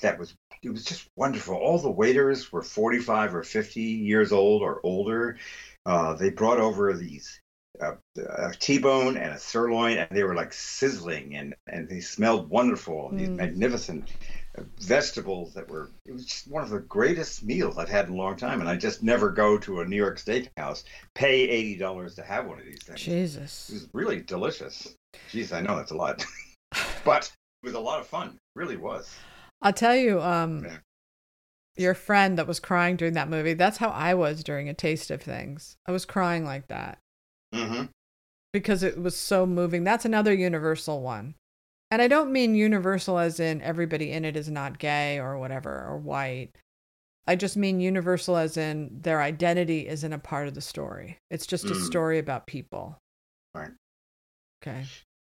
That 0.01 0.19
was 0.19 0.35
it 0.63 0.69
was 0.69 0.85
just 0.85 1.09
wonderful. 1.17 1.55
All 1.55 1.79
the 1.79 1.91
waiters 1.91 2.53
were 2.53 2.63
45 2.63 3.35
or 3.35 3.43
50 3.43 3.81
years 3.81 4.33
old 4.33 4.61
or 4.61 4.81
older. 4.83 5.39
Uh, 5.87 6.13
they 6.13 6.29
brought 6.29 6.59
over 6.59 6.93
these 6.93 7.41
uh, 7.81 7.93
a 8.19 8.53
T-bone 8.53 9.17
and 9.17 9.33
a 9.33 9.39
sirloin, 9.39 9.97
and 9.97 10.09
they 10.11 10.25
were 10.25 10.35
like 10.35 10.53
sizzling, 10.53 11.37
and 11.37 11.55
and 11.69 11.89
they 11.89 12.01
smelled 12.01 12.51
wonderful. 12.51 13.09
And 13.09 13.19
these 13.19 13.29
Mm. 13.31 13.37
magnificent 13.37 14.13
vegetables 14.79 15.55
that 15.55 15.69
were. 15.69 15.91
It 16.07 16.13
was 16.13 16.25
just 16.27 16.49
one 16.49 16.63
of 16.63 16.71
the 16.71 16.81
greatest 16.81 17.43
meals 17.45 17.79
I've 17.79 17.89
had 17.89 18.07
in 18.09 18.15
a 18.15 18.17
long 18.17 18.37
time. 18.37 18.61
And 18.61 18.69
I 18.69 18.77
just 18.77 19.03
never 19.03 19.31
go 19.31 19.59
to 19.59 19.81
a 19.81 19.85
New 19.85 19.97
York 19.97 20.19
steakhouse, 20.19 20.85
pay 21.15 21.49
eighty 21.49 21.77
dollars 21.77 22.15
to 22.17 22.23
have 22.23 22.47
one 22.47 22.59
of 22.59 22.65
these 22.65 22.83
things. 22.85 23.01
Jesus. 23.01 23.69
It 23.71 23.75
was 23.75 23.89
really 23.93 24.21
delicious. 24.23 24.95
Jeez, 25.33 25.53
I 25.55 25.61
know 25.61 25.77
that's 25.77 25.91
a 25.93 25.97
lot, 25.97 26.25
but 27.05 27.25
it 27.63 27.67
was 27.67 27.75
a 27.75 27.81
lot 27.81 28.01
of 28.01 28.07
fun. 28.07 28.29
It 28.29 28.35
really 28.55 28.77
was. 28.77 29.15
I'll 29.63 29.73
tell 29.73 29.97
you, 29.97 30.21
um, 30.21 30.65
Yeah. 30.65 30.77
your 31.77 31.95
friend 31.95 32.37
that 32.39 32.47
was 32.47 32.61
crying 32.61 32.97
during 32.97 33.15
that 33.15 33.31
movie. 33.31 33.55
That's 33.55 33.79
how 33.79 33.89
I 33.89 34.13
was 34.15 34.45
during 34.45 34.69
A 34.69 34.75
Taste 34.75 35.11
of 35.11 35.23
Things. 35.23 35.77
I 35.87 35.93
was 35.93 36.05
crying 36.05 36.45
like 36.45 36.69
that 36.69 36.99
Mm-hmm. 37.55 37.85
because 38.53 38.83
it 38.83 39.01
was 39.01 39.17
so 39.17 39.47
moving. 39.47 39.85
That's 39.85 40.05
another 40.05 40.35
universal 40.35 41.01
one. 41.01 41.35
And 41.91 42.03
I 42.03 42.09
don't 42.09 42.33
mean 42.33 42.55
universal 42.55 43.19
as 43.19 43.39
in 43.39 43.63
everybody 43.63 44.11
in 44.13 44.25
it 44.25 44.37
is 44.37 44.51
not 44.51 44.79
gay 44.79 45.19
or 45.21 45.39
whatever 45.39 45.71
or 45.89 45.97
white. 45.99 46.51
I 47.29 47.37
just 47.37 47.57
mean 47.57 47.81
universal 47.81 48.37
as 48.37 48.57
in 48.57 48.91
their 49.03 49.21
identity 49.23 49.87
isn't 49.89 50.13
a 50.13 50.19
part 50.19 50.49
of 50.49 50.55
the 50.55 50.61
story. 50.61 51.19
It's 51.31 51.47
just 51.47 51.65
a 51.65 51.75
Mm. 51.75 51.87
story 51.87 52.19
about 52.19 52.47
people. 52.47 52.99
Right. 53.55 53.71
Okay. 54.63 54.85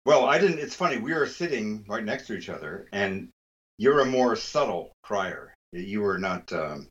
Well, 0.07 0.25
I 0.27 0.39
didn't. 0.39 0.59
It's 0.59 0.75
funny. 0.75 0.99
We 0.99 1.13
were 1.15 1.27
sitting 1.27 1.85
right 1.89 2.05
next 2.05 2.27
to 2.29 2.35
each 2.35 2.49
other, 2.49 2.89
and 2.93 3.29
you're 3.79 4.01
a 4.01 4.05
more 4.05 4.35
subtle 4.35 4.93
crier. 5.03 5.55
You 5.73 6.01
were 6.01 6.19
not. 6.19 6.53
Um, 6.53 6.89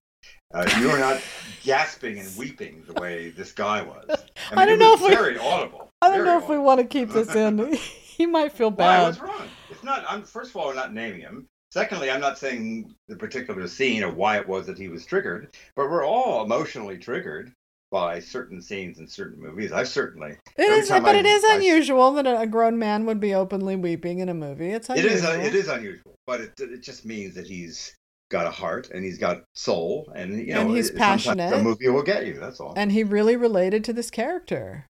uh, 0.53 0.69
you 0.79 0.89
were 0.89 0.99
not 0.99 1.21
gasping 1.63 2.19
and 2.19 2.37
weeping 2.37 2.83
the 2.87 2.93
way 2.99 3.29
this 3.29 3.51
guy 3.51 3.81
was. 3.81 4.05
I, 4.09 4.15
mean, 4.15 4.59
I 4.59 4.65
don't 4.65 4.79
know 4.79 4.93
if 4.93 5.01
we- 5.01 5.09
very 5.09 5.37
audible. 5.37 5.89
I 6.01 6.15
don't 6.15 6.25
know 6.25 6.37
if 6.39 6.47
we 6.49 6.57
want 6.57 6.79
to 6.81 6.85
keep 6.85 7.09
this 7.09 7.33
in. 7.35 7.77
he 8.19 8.27
might 8.27 8.51
feel 8.51 8.69
Why? 8.69 8.75
bad. 8.75 9.03
What's 9.05 9.19
wrong? 9.19 9.47
It's 9.71 9.83
not. 9.83 10.05
I'm 10.07 10.21
first 10.23 10.51
of 10.51 10.57
all, 10.57 10.69
I'm 10.69 10.75
not 10.75 10.93
naming 10.93 11.21
him. 11.21 11.47
Secondly, 11.71 12.09
I'm 12.11 12.21
not 12.21 12.37
saying 12.37 12.93
the 13.07 13.15
particular 13.15 13.67
scene 13.67 14.03
or 14.03 14.11
why 14.11 14.37
it 14.37 14.47
was 14.47 14.67
that 14.67 14.77
he 14.77 14.87
was 14.87 15.05
triggered, 15.05 15.55
but 15.75 15.89
we're 15.89 16.05
all 16.05 16.43
emotionally 16.43 16.97
triggered 16.97 17.51
by 17.91 18.19
certain 18.19 18.61
scenes 18.61 18.99
in 18.99 19.07
certain 19.07 19.41
movies. 19.41 19.71
I 19.71 19.83
certainly. 19.83 20.31
It 20.31 20.37
Every 20.57 20.79
is, 20.79 20.89
time 20.89 21.01
but 21.03 21.15
I- 21.15 21.19
it 21.19 21.25
is 21.25 21.43
I- 21.43 21.55
unusual 21.55 22.11
that 22.13 22.27
a 22.27 22.41
a 22.41 22.47
grown 22.47 22.77
man 22.77 23.05
would 23.05 23.19
be 23.19 23.33
openly 23.33 23.75
weeping 23.75 24.19
in 24.19 24.29
a 24.29 24.33
movie. 24.33 24.69
It's 24.71 24.89
unusual. 24.89 25.11
is. 25.13 25.23
uh, 25.25 25.39
It 25.43 25.55
is 25.55 25.67
unusual, 25.67 26.15
but 26.27 26.41
it 26.41 26.53
it 26.59 26.81
just 26.83 27.05
means 27.05 27.33
that 27.35 27.47
he's 27.47 27.95
got 28.29 28.45
a 28.45 28.51
heart 28.51 28.89
and 28.91 29.03
he's 29.03 29.17
got 29.17 29.43
soul, 29.55 30.11
and 30.15 30.37
you 30.39 30.53
know, 30.53 30.61
And 30.61 30.71
he's 30.75 30.89
it- 30.89 30.97
passionate. 30.97 31.49
The 31.51 31.63
movie 31.63 31.89
will 31.89 32.03
get 32.03 32.25
you. 32.27 32.39
That's 32.39 32.59
all. 32.59 32.73
And 32.77 32.91
he 32.91 33.03
really 33.03 33.35
related 33.35 33.83
to 33.85 33.93
this 33.93 34.09
character. 34.11 34.85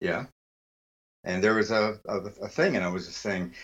yeah. 0.00 0.26
And 1.28 1.44
there 1.44 1.54
was 1.54 1.70
a, 1.70 2.00
a 2.08 2.16
a 2.16 2.48
thing, 2.48 2.74
and 2.74 2.84
I 2.84 2.88
was 2.88 3.06
just 3.06 3.18
saying, 3.18 3.54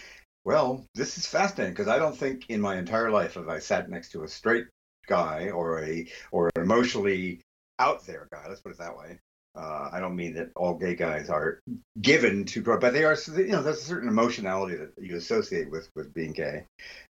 well, 0.45 0.87
this 0.95 1.17
is 1.17 1.27
fascinating 1.27 1.73
because 1.73 1.89
I 1.89 1.99
don't 1.99 2.17
think 2.17 2.51
in 2.51 2.61
my 2.61 2.77
entire 2.77 3.11
life 3.11 3.35
have 3.35 3.49
I 3.49 3.59
sat 3.59 3.89
next 3.89 4.11
to 4.11 4.23
a 4.23 4.29
straight 4.29 4.67
guy 5.07 5.49
or 5.49 5.83
a 5.83 6.07
or 6.31 6.51
an 6.55 6.63
emotionally 6.63 7.41
out 7.79 8.07
there 8.07 8.29
guy. 8.31 8.45
Let's 8.47 8.61
put 8.61 8.73
it 8.73 8.79
that 8.79 8.97
way. 8.97 9.19
Uh, 9.57 9.89
I 9.93 10.01
don't 10.01 10.17
mean 10.17 10.35
that 10.35 10.51
all 10.57 10.75
gay 10.75 10.95
guys 10.95 11.31
are 11.31 11.61
given 12.01 12.45
to 12.47 12.61
grow, 12.61 12.79
but 12.79 12.93
they 12.93 13.05
are. 13.05 13.17
You 13.35 13.47
know, 13.47 13.63
there's 13.63 13.81
a 13.81 13.85
certain 13.85 14.09
emotionality 14.09 14.77
that 14.77 14.93
you 14.99 15.17
associate 15.17 15.71
with 15.71 15.89
with 15.95 16.13
being 16.13 16.33
gay, 16.33 16.67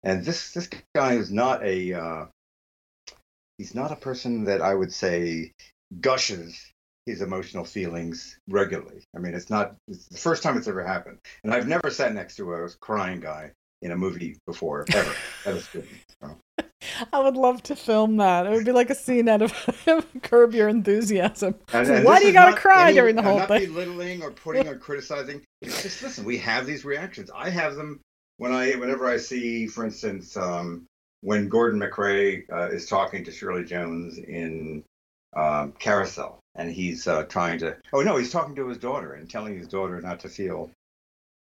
and 0.04 0.26
this 0.26 0.52
this 0.52 0.68
guy 0.94 1.14
is 1.14 1.32
not 1.32 1.64
a. 1.64 1.94
Uh, 1.94 2.26
he's 3.58 3.74
not 3.74 3.92
a 3.92 3.96
person 3.96 4.46
that 4.46 4.62
I 4.62 4.74
would 4.74 4.92
say 4.92 5.54
gushes 6.02 6.72
his 7.06 7.22
emotional 7.22 7.64
feelings 7.64 8.38
regularly. 8.48 9.04
I 9.16 9.20
mean, 9.20 9.34
it's 9.34 9.50
not 9.50 9.76
it's 9.88 10.08
the 10.08 10.18
first 10.18 10.44
time 10.44 10.58
it's 10.58 10.68
ever 10.68 10.84
happened, 10.84 11.20
and 11.44 11.54
I've 11.54 11.68
never 11.68 11.90
sat 11.90 12.14
next 12.14 12.36
to 12.38 12.54
a 12.54 12.70
crying 12.80 13.20
guy 13.20 13.52
in 13.82 13.92
a 13.92 13.98
movie 13.98 14.38
before 14.46 14.86
ever. 14.94 15.14
that 15.46 15.56
is 15.56 15.68
good. 15.68 15.88
So. 16.22 16.38
I 17.14 17.20
would 17.20 17.36
love 17.36 17.64
to 17.64 17.76
film 17.76 18.18
that. 18.18 18.46
It 18.46 18.52
would 18.52 18.66
be 18.66 18.72
like 18.72 18.90
a 18.90 18.96
scene 18.96 19.28
out 19.28 19.42
of 19.42 19.54
Curb 20.22 20.54
Your 20.54 20.70
Enthusiasm. 20.70 21.56
And, 21.74 21.90
and 21.90 22.06
Why 22.06 22.20
do 22.20 22.28
you 22.28 22.34
gotta 22.34 22.56
cry 22.56 22.88
any, 22.88 22.96
during 22.96 23.16
the 23.16 23.22
whole 23.22 23.40
I'm 23.40 23.48
thing? 23.48 23.64
Not 23.64 23.74
belittling 23.74 24.24
or 24.24 24.32
putting 24.32 24.68
or 24.68 24.76
criticizing. 24.76 25.42
It's 25.62 25.82
just 25.82 26.04
listen. 26.04 26.26
We 26.26 26.38
have 26.40 26.66
these 26.66 26.86
reactions. 26.86 27.32
I 27.36 27.50
have 27.50 27.76
them 27.76 28.00
when 28.38 28.52
I 28.52 28.72
whenever 28.74 29.08
I 29.08 29.18
see, 29.18 29.68
for 29.68 29.86
instance, 29.86 30.36
um, 30.38 30.86
when 31.22 31.50
Gordon 31.50 31.80
MacRae 31.80 32.44
uh, 32.52 32.70
is 32.70 32.88
talking 32.88 33.24
to 33.24 33.32
Shirley 33.32 33.64
Jones 33.64 34.18
in 34.18 34.84
um, 35.36 35.74
Carousel, 35.74 36.40
and 36.56 36.72
he's 36.72 37.08
uh, 37.08 37.24
trying 37.24 37.60
to. 37.60 37.78
Oh 37.94 38.02
no, 38.02 38.18
he's 38.18 38.32
talking 38.32 38.56
to 38.56 38.68
his 38.68 38.78
daughter 38.78 39.14
and 39.14 39.30
telling 39.30 39.58
his 39.58 39.68
daughter 39.68 40.00
not 40.02 40.22
to 40.22 40.30
feel 40.30 40.72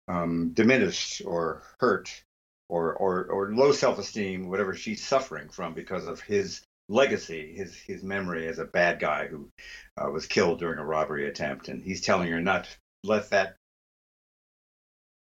um, 0.07 0.49
diminished 0.53 1.21
or 1.25 1.63
hurt 1.79 2.23
or 2.69 2.93
or 2.93 3.25
or 3.25 3.51
low 3.53 3.71
self-esteem, 3.71 4.49
whatever 4.49 4.75
she's 4.75 5.05
suffering 5.05 5.49
from 5.49 5.73
because 5.73 6.07
of 6.07 6.21
his 6.21 6.61
legacy, 6.89 7.53
his 7.55 7.75
his 7.75 8.03
memory 8.03 8.47
as 8.47 8.59
a 8.59 8.65
bad 8.65 8.99
guy 8.99 9.27
who 9.27 9.49
uh, 9.97 10.09
was 10.09 10.27
killed 10.27 10.59
during 10.59 10.79
a 10.79 10.85
robbery 10.85 11.27
attempt, 11.27 11.67
and 11.67 11.83
he's 11.83 12.01
telling 12.01 12.31
her 12.31 12.41
not 12.41 12.65
to 12.65 12.69
let 13.03 13.29
that 13.31 13.55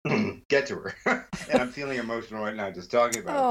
get 0.47 0.67
to 0.67 0.75
her. 0.75 0.95
and 1.51 1.61
I'm 1.61 1.69
feeling 1.69 1.99
emotional 1.99 2.43
right 2.43 2.55
now 2.55 2.71
just 2.71 2.91
talking 2.91 3.21
about 3.21 3.35
it. 3.35 3.41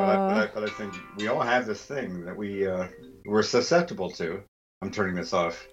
But 0.00 0.08
I, 0.08 0.16
but, 0.16 0.36
I, 0.36 0.54
but 0.54 0.64
I 0.64 0.72
think 0.72 0.94
we 1.16 1.28
all 1.28 1.40
have 1.40 1.66
this 1.66 1.82
thing 1.82 2.24
that 2.24 2.36
we 2.36 2.66
uh, 2.66 2.88
we're 3.26 3.42
susceptible 3.42 4.10
to. 4.12 4.42
I'm 4.82 4.90
turning 4.90 5.14
this 5.14 5.32
off. 5.32 5.66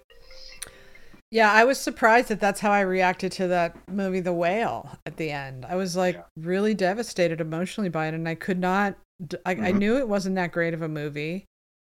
Yeah, 1.30 1.52
I 1.52 1.64
was 1.64 1.78
surprised 1.78 2.28
that 2.28 2.40
that's 2.40 2.60
how 2.60 2.70
I 2.70 2.80
reacted 2.80 3.32
to 3.32 3.48
that 3.48 3.76
movie, 3.88 4.20
The 4.20 4.32
Whale, 4.32 4.98
at 5.04 5.16
the 5.18 5.30
end. 5.30 5.64
I 5.66 5.76
was 5.76 5.94
like 5.96 6.14
Yeah. 6.16 6.22
really 6.36 6.74
devastated 6.74 7.40
emotionally 7.40 7.90
by 7.90 8.06
it, 8.08 8.14
and 8.14 8.28
I 8.28 8.34
could 8.34 8.58
not. 8.58 8.96
I, 9.44 9.52
I 9.52 9.72
Mhm. 9.72 9.78
knew 9.78 9.96
it 9.98 10.08
wasn't 10.08 10.36
that 10.36 10.52
great 10.52 10.72
of 10.74 10.80
a 10.82 10.88
movie, 10.88 11.44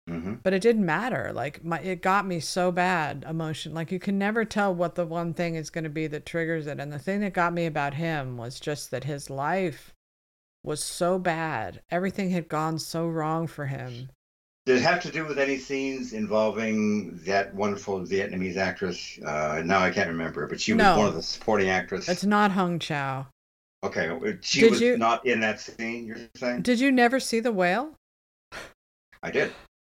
hmm 0.07 0.35
but 0.43 0.53
it 0.53 0.61
didn't 0.61 0.85
matter. 0.85 1.31
Like 1.33 1.63
my, 1.63 1.79
it 1.79 2.01
got 2.01 2.25
me 2.25 2.39
so 2.39 2.71
bad 2.71 3.23
emotion. 3.27 3.73
Like 3.73 3.91
you 3.91 3.99
can 3.99 4.17
never 4.17 4.45
tell 4.45 4.73
what 4.73 4.95
the 4.95 5.05
one 5.05 5.33
thing 5.33 5.55
is 5.55 5.69
going 5.69 5.83
to 5.85 5.89
be 5.89 6.07
that 6.07 6.25
triggers 6.25 6.67
it. 6.67 6.79
And 6.79 6.91
the 6.91 6.99
thing 6.99 7.21
that 7.21 7.33
got 7.33 7.53
me 7.53 7.65
about 7.65 7.93
him 7.95 8.37
was 8.37 8.59
just 8.59 8.91
that 8.91 9.05
his 9.05 9.29
life 9.29 9.93
was 10.63 10.83
so 10.83 11.17
bad. 11.17 11.81
Everything 11.89 12.31
had 12.31 12.49
gone 12.49 12.77
so 12.79 13.07
wrong 13.07 13.47
for 13.47 13.67
him. 13.67 14.09
Did 14.65 14.77
it 14.77 14.81
have 14.83 15.01
to 15.01 15.11
do 15.11 15.25
with 15.25 15.39
any 15.39 15.57
scenes 15.57 16.13
involving 16.13 17.17
that 17.25 17.53
wonderful 17.55 17.99
Vietnamese 18.01 18.57
actress? 18.57 19.17
Uh, 19.25 19.63
now 19.65 19.79
I 19.79 19.89
can't 19.89 20.09
remember, 20.09 20.45
but 20.47 20.61
she 20.61 20.73
was 20.73 20.83
No. 20.83 20.97
one 20.99 21.07
of 21.07 21.15
the 21.15 21.23
supporting 21.23 21.69
actresses. 21.69 22.09
It's 22.09 22.23
not 22.23 22.51
Hong 22.51 22.77
Chau. 22.77 23.25
Okay, 23.83 24.09
uh, 24.09 24.33
she 24.41 24.61
Did 24.61 24.71
was 24.71 24.81
you- 24.81 24.97
not 24.97 25.25
in 25.25 25.39
that 25.39 25.59
scene. 25.59 26.05
You're 26.05 26.17
saying? 26.35 26.61
Did 26.61 26.79
you 26.79 26.91
never 26.91 27.19
see 27.19 27.39
The 27.39 27.51
Whale? 27.51 27.95
I 29.23 29.31
did. 29.31 29.51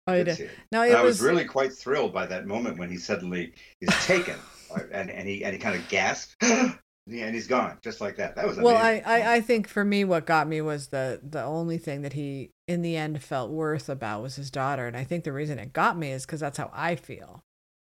Oh, 0.08 0.14
I 0.14 0.18
you 0.20 0.24
did 0.26 0.38
did. 0.38 0.52
No, 0.72 0.82
I 0.82 1.02
was, 1.02 1.20
was 1.20 1.22
really 1.22 1.46
quite 1.46 1.72
thrilled 1.74 2.14
by 2.14 2.26
that 2.26 2.46
moment 2.48 2.78
when 2.78 2.90
he 2.90 2.98
suddenly 2.98 3.54
is 3.82 3.90
taken, 4.06 4.36
uh, 4.76 4.80
and 4.92 5.10
and 5.10 5.28
he 5.28 5.44
and 5.46 5.54
he 5.54 5.60
kind 5.60 5.76
of 5.76 5.88
gasped, 5.90 6.36
and 6.42 6.76
he's 7.08 7.48
gone 7.48 7.78
just 7.82 8.00
like 8.02 8.18
that. 8.18 8.36
That 8.36 8.48
was 8.48 8.58
well 8.58 8.76
I. 8.78 9.02
I 9.06 9.34
i 9.36 9.42
think 9.42 9.68
for 9.68 9.84
me 9.86 10.04
what 10.06 10.26
got 10.26 10.48
me 10.48 10.62
was 10.62 10.88
the 10.90 11.20
the 11.24 11.44
only 11.44 11.78
thing 11.78 12.02
that 12.04 12.14
he 12.14 12.52
in 12.68 12.82
the 12.82 12.98
end 12.98 13.24
felt 13.24 13.50
worth 13.50 13.88
about 13.90 14.22
was 14.22 14.36
his 14.36 14.52
daughter 14.52 14.88
and 14.88 14.98
i 14.98 15.04
think 15.04 15.24
the 15.24 15.32
reason 15.32 15.58
it 15.60 15.74
got 15.74 15.98
me 15.98 16.12
is 16.12 16.26
because 16.26 16.40
that's 16.40 16.58
how 16.58 16.70
i 16.74 16.96
feel 16.96 17.42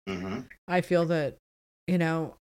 Mhm. 0.08 0.48
i 0.68 0.80
feel 0.80 1.04
that 1.06 1.36
you 1.86 1.98
know 1.98 2.34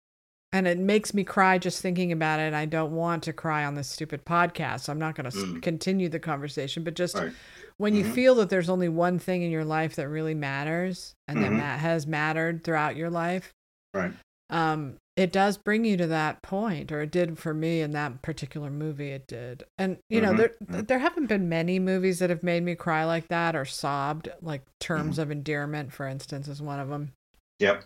and 0.53 0.66
it 0.66 0.78
makes 0.78 1.12
me 1.14 1.22
cry 1.22 1.59
just 1.59 1.80
thinking 1.82 2.11
about 2.12 2.41
it 2.41 2.55
i 2.55 2.64
don't 2.64 2.93
want 2.93 3.22
to 3.24 3.32
cry 3.32 3.64
on 3.64 3.74
this 3.74 3.88
stupid 3.88 4.24
podcast 4.24 4.80
so 4.80 4.93
i'm 4.93 4.99
not 4.99 5.14
going 5.14 5.30
to 5.30 5.36
Mm. 5.36 5.62
continue 5.62 6.09
the 6.09 6.18
conversation 6.18 6.82
but 6.82 6.95
just 6.95 7.14
Right. 7.14 7.32
when 7.76 7.95
you 7.95 8.05
Mhm. 8.05 8.14
feel 8.14 8.34
that 8.36 8.49
there's 8.51 8.70
only 8.70 8.88
one 8.88 9.18
thing 9.18 9.43
in 9.43 9.51
your 9.51 9.64
life 9.64 9.95
that 9.97 10.09
really 10.09 10.34
matters 10.34 11.14
and 11.28 11.43
that 11.43 11.51
Mhm. 11.51 11.59
ma- 11.59 11.76
has 11.76 12.07
mattered 12.07 12.64
throughout 12.64 12.97
your 12.97 13.11
life 13.11 13.53
Right. 13.95 14.12
um 14.49 14.97
it 15.20 15.32
does 15.32 15.58
bring 15.58 15.84
you 15.84 15.98
to 15.98 16.06
that 16.06 16.40
point 16.42 16.90
or 16.90 17.02
it 17.02 17.10
did 17.10 17.38
for 17.38 17.52
me 17.52 17.82
in 17.82 17.90
that 17.90 18.22
particular 18.22 18.70
movie 18.70 19.10
it 19.10 19.26
did 19.26 19.62
and 19.76 19.98
you 20.08 20.20
know 20.20 20.32
Mhm, 20.32 20.36
there 20.38 20.52
mhm. 20.64 20.86
there 20.86 20.98
haven't 20.98 21.26
been 21.26 21.46
many 21.46 21.78
movies 21.78 22.18
that 22.20 22.30
have 22.30 22.42
made 22.42 22.62
me 22.62 22.74
cry 22.74 23.04
like 23.04 23.28
that 23.28 23.54
or 23.54 23.66
sobbed 23.66 24.30
like 24.40 24.62
terms 24.78 25.18
Mm-hmm. 25.18 25.22
of 25.22 25.30
endearment 25.30 25.92
for 25.92 26.06
instance 26.06 26.48
is 26.48 26.62
one 26.62 26.80
of 26.80 26.88
them 26.88 27.12
Yep. 27.58 27.84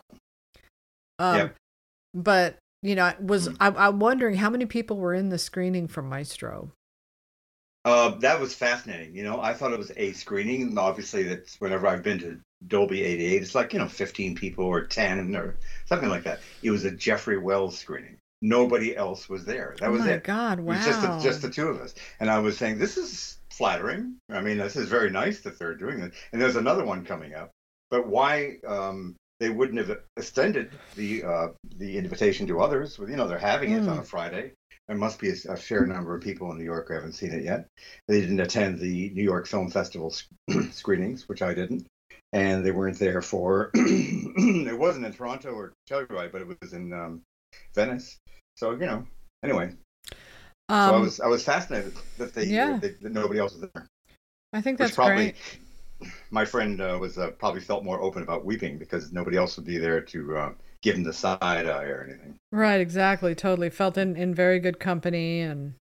um 1.19 1.37
Yep. 1.37 1.55
but 2.15 2.57
you 2.83 2.95
know 2.95 3.13
was 3.21 3.49
Mm. 3.49 3.57
I, 3.59 3.69
i'm 3.89 3.99
wondering 3.99 4.37
how 4.37 4.51
many 4.51 4.67
people 4.67 4.99
were 4.99 5.15
in 5.15 5.31
the 5.31 5.39
screening 5.39 5.89
for 5.89 6.03
maestro 6.03 6.71
Uh, 7.85 8.11
that 8.21 8.41
was 8.41 8.55
fascinating. 8.55 9.15
You 9.15 9.25
know, 9.25 9.41
I 9.41 9.53
thought 9.53 9.73
it 9.73 9.79
was 9.79 9.93
a 9.97 10.13
screening. 10.13 10.79
Obviously, 10.79 11.23
that's 11.25 11.61
whenever 11.61 11.87
I've 11.87 12.03
been 12.03 12.19
to 12.21 12.41
Dolby 12.69 13.03
88, 13.03 13.43
it's 13.43 13.55
like 13.55 13.73
you 13.73 13.79
know, 13.79 13.89
15 13.89 14.35
people 14.35 14.65
or 14.65 14.85
10 14.87 15.35
or 15.37 15.57
something 15.87 16.09
like 16.09 16.25
that. 16.25 16.41
It 16.63 16.71
was 16.71 16.85
a 16.85 16.91
Jeffrey 16.91 17.39
Wells 17.39 17.79
screening. 17.79 18.19
Nobody 18.43 18.97
else 18.97 19.29
was 19.29 19.45
there. 19.45 19.75
That 19.81 19.89
oh 19.89 19.93
was 19.93 20.03
my 20.03 20.13
it. 20.13 20.25
god 20.25 20.59
It 20.59 20.63
wow 20.63 20.77
was 20.77 20.85
just 20.85 21.01
the, 21.03 21.19
just 21.21 21.43
the 21.43 21.51
two 21.51 21.69
of 21.69 21.81
us. 21.81 21.95
And 22.21 22.31
I 22.31 22.39
was 22.39 22.59
saying, 22.59 22.79
this 22.79 22.97
is 22.97 23.39
flattering. 23.51 24.17
I 24.31 24.41
mean, 24.41 24.59
this 24.59 24.77
is 24.77 24.89
very 24.89 25.11
nice 25.11 25.41
that 25.41 25.59
they're 25.59 25.75
doing 25.75 26.01
this. 26.01 26.15
And 26.33 26.41
there's 26.41 26.57
another 26.57 26.85
one 26.85 27.05
coming 27.05 27.35
up. 27.35 27.51
But 27.91 28.07
why 28.07 28.57
um, 28.67 29.17
they 29.41 29.51
wouldn't 29.51 29.79
have 29.79 29.99
extended 30.17 30.71
the 30.97 31.25
uh, 31.25 31.49
the 31.77 31.97
invitation 31.97 32.47
to 32.49 32.61
others? 32.61 32.99
Well, 32.99 33.09
you 33.09 33.17
know, 33.17 33.29
they're 33.29 33.39
having 33.39 33.73
it 33.73 33.89
on 33.89 33.99
a 33.99 34.03
Friday. 34.03 34.53
There 34.89 34.97
must 34.97 35.19
be 35.19 35.31
a, 35.31 35.35
a 35.53 35.57
fair 35.57 35.87
number 35.87 36.15
of 36.15 36.23
people 36.23 36.51
in 36.51 36.59
New 36.59 36.65
York 36.65 36.89
who 36.89 36.95
haven't 36.95 37.13
seen 37.13 37.33
it 37.33 37.45
yet. 37.45 37.67
They 38.09 38.21
didn't 38.21 38.41
attend 38.41 38.79
the 38.79 39.11
New 39.11 39.23
York 39.23 39.47
Film 39.47 39.71
Festival 39.71 40.11
sc- 40.11 40.27
screenings, 40.73 41.29
which 41.29 41.41
I 41.41 41.55
didn't. 41.55 41.87
And 42.35 42.67
they 42.67 42.73
weren't 42.73 42.99
there 42.99 43.23
for, 43.23 43.71
it 43.75 44.79
wasn't 44.79 45.07
in 45.07 45.13
Toronto 45.13 45.51
or 45.53 45.73
Telluride, 45.89 46.33
but 46.33 46.43
it 46.43 46.49
was 46.61 46.73
in 46.73 46.93
um, 46.93 47.23
Venice. 47.75 48.19
So, 48.57 48.73
you 48.73 48.87
know, 48.87 49.07
anyway, 49.43 49.71
so 50.71 50.77
I 50.77 50.89
um 50.89 51.03
was 51.03 51.21
I 51.21 51.27
was 51.27 51.45
fascinated 51.45 51.93
that 52.19 52.35
they, 52.35 52.45
Yeah. 52.47 52.79
they 52.81 52.89
that 53.03 53.13
nobody 53.13 53.39
else 53.39 53.53
was 53.53 53.69
there. 53.75 53.87
i 54.53 54.61
think 54.61 54.79
Which 54.79 54.89
that's 54.89 54.97
probably 54.97 55.33
great 55.33 56.11
my 56.31 56.45
friend 56.45 56.81
uh, 56.81 56.99
was 57.01 57.19
uh, 57.19 57.31
probably 57.33 57.61
felt 57.61 57.85
more 57.85 58.01
open 58.01 58.23
about 58.23 58.45
weeping 58.45 58.79
because 58.79 59.13
nobody 59.13 59.37
else 59.37 59.57
would 59.57 59.67
be 59.67 59.79
there 59.79 60.01
to 60.01 60.37
uh, 60.37 60.53
give 60.83 60.97
him 60.97 61.03
the 61.03 61.13
side 61.13 61.39
eye 61.43 61.85
or 61.85 62.05
anything. 62.09 62.35
right 62.51 62.81
exactly 62.81 63.35
totally 63.35 63.71
felt 63.71 63.97
in 63.99 64.17
in 64.17 64.35
very 64.35 64.59
good 64.59 64.81
company 64.81 65.41
and 65.41 65.75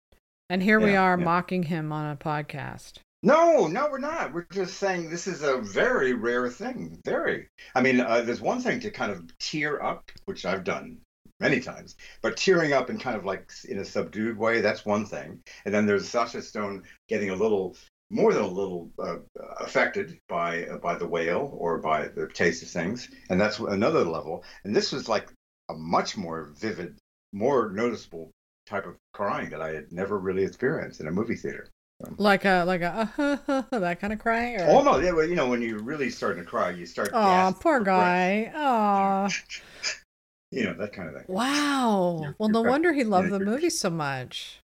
and 0.50 0.62
here 0.62 0.80
we 0.80 0.96
are 0.96 1.18
yeah. 1.18 1.24
mocking 1.24 1.64
him 1.64 1.92
on 1.92 2.11
a 2.11 2.16
podcast 2.16 2.94
No, 3.25 3.68
no, 3.68 3.89
we're 3.89 3.99
not. 3.99 4.33
We're 4.33 4.47
just 4.51 4.79
saying 4.79 5.09
this 5.09 5.29
is 5.29 5.43
a 5.43 5.59
very 5.59 6.12
rare 6.12 6.51
thing. 6.51 6.99
Very. 7.05 7.49
I 7.73 7.81
mean, 7.81 8.01
uh, 8.01 8.23
there's 8.23 8.41
one 8.41 8.61
thing 8.61 8.81
to 8.81 8.91
kind 8.91 9.12
of 9.12 9.39
tear 9.39 9.81
up, 9.81 10.11
which 10.25 10.45
I've 10.45 10.64
done 10.64 10.99
many 11.39 11.61
times, 11.61 11.97
but 12.20 12.37
tearing 12.37 12.73
up 12.73 12.91
in 12.91 12.99
kind 12.99 13.16
of 13.16 13.25
like 13.25 13.53
in 13.68 13.79
a 13.79 13.85
subdued 13.85 14.37
way, 14.37 14.61
that's 14.61 14.85
one 14.85 15.07
thing. 15.07 15.41
And 15.64 15.73
then 15.73 15.87
there's 15.87 16.09
Sasha 16.09 16.43
Stone 16.43 16.83
getting 17.09 17.31
a 17.31 17.37
little 17.37 17.77
more 18.11 18.35
than 18.35 18.43
a 18.43 18.49
little 18.49 18.91
uh, 18.99 19.18
affected 19.61 20.18
by 20.29 20.66
uh, 20.66 20.79
by 20.79 20.97
the 20.97 21.07
whale 21.07 21.57
or 21.57 21.79
by 21.79 22.09
the 22.09 22.27
taste 22.27 22.64
of 22.64 22.70
things, 22.70 23.09
and 23.31 23.41
that's 23.41 23.61
another 23.61 24.05
level. 24.05 24.45
And 24.64 24.75
this 24.75 24.91
was 24.91 25.09
like 25.09 25.33
a 25.68 25.75
much 25.75 26.16
more 26.16 26.53
vivid, 26.59 26.99
more 27.33 27.70
noticeable 27.70 28.33
type 28.66 28.87
of 28.87 28.97
crying 29.12 29.51
that 29.51 29.62
I 29.62 29.73
had 29.75 29.93
never 29.93 30.18
really 30.18 30.45
experienced 30.45 31.01
in 31.01 31.07
a 31.07 31.12
movie 31.12 31.37
theater. 31.37 31.68
Like 32.16 32.44
a 32.44 32.64
like 32.64 32.82
a 32.82 33.66
that 33.70 34.00
kind 34.00 34.12
of 34.12 34.18
crying 34.18 34.61
or 34.61 34.66
Oh 34.68 34.82
no! 34.82 34.98
yeah. 34.98 35.12
Well, 35.12 35.26
you 35.28 35.34
know, 35.34 35.48
when 35.48 35.62
you're 35.62 35.82
really 35.82 36.11
starting 36.11 36.42
to 36.44 36.48
cry, 36.48 36.70
you 36.70 36.86
start. 36.86 37.11
Oh, 37.12 37.55
poor 37.61 37.80
guy. 37.80 38.53
Oh, 38.55 39.28
You 40.50 40.64
know 40.64 40.74
that 40.74 40.92
kind 40.92 41.09
of 41.09 41.14
thing. 41.14 41.24
wow. 41.28 42.18
You're- 42.20 42.34
Well, 42.38 42.48
you're 42.48 42.53
no 42.53 42.62
right. 42.64 42.70
wonder 42.70 42.92
he 42.92 43.05
loved 43.05 43.30
Yeah, 43.30 43.38
the 43.38 43.44
movie 43.44 43.70
so 43.70 43.88
much. 43.90 44.59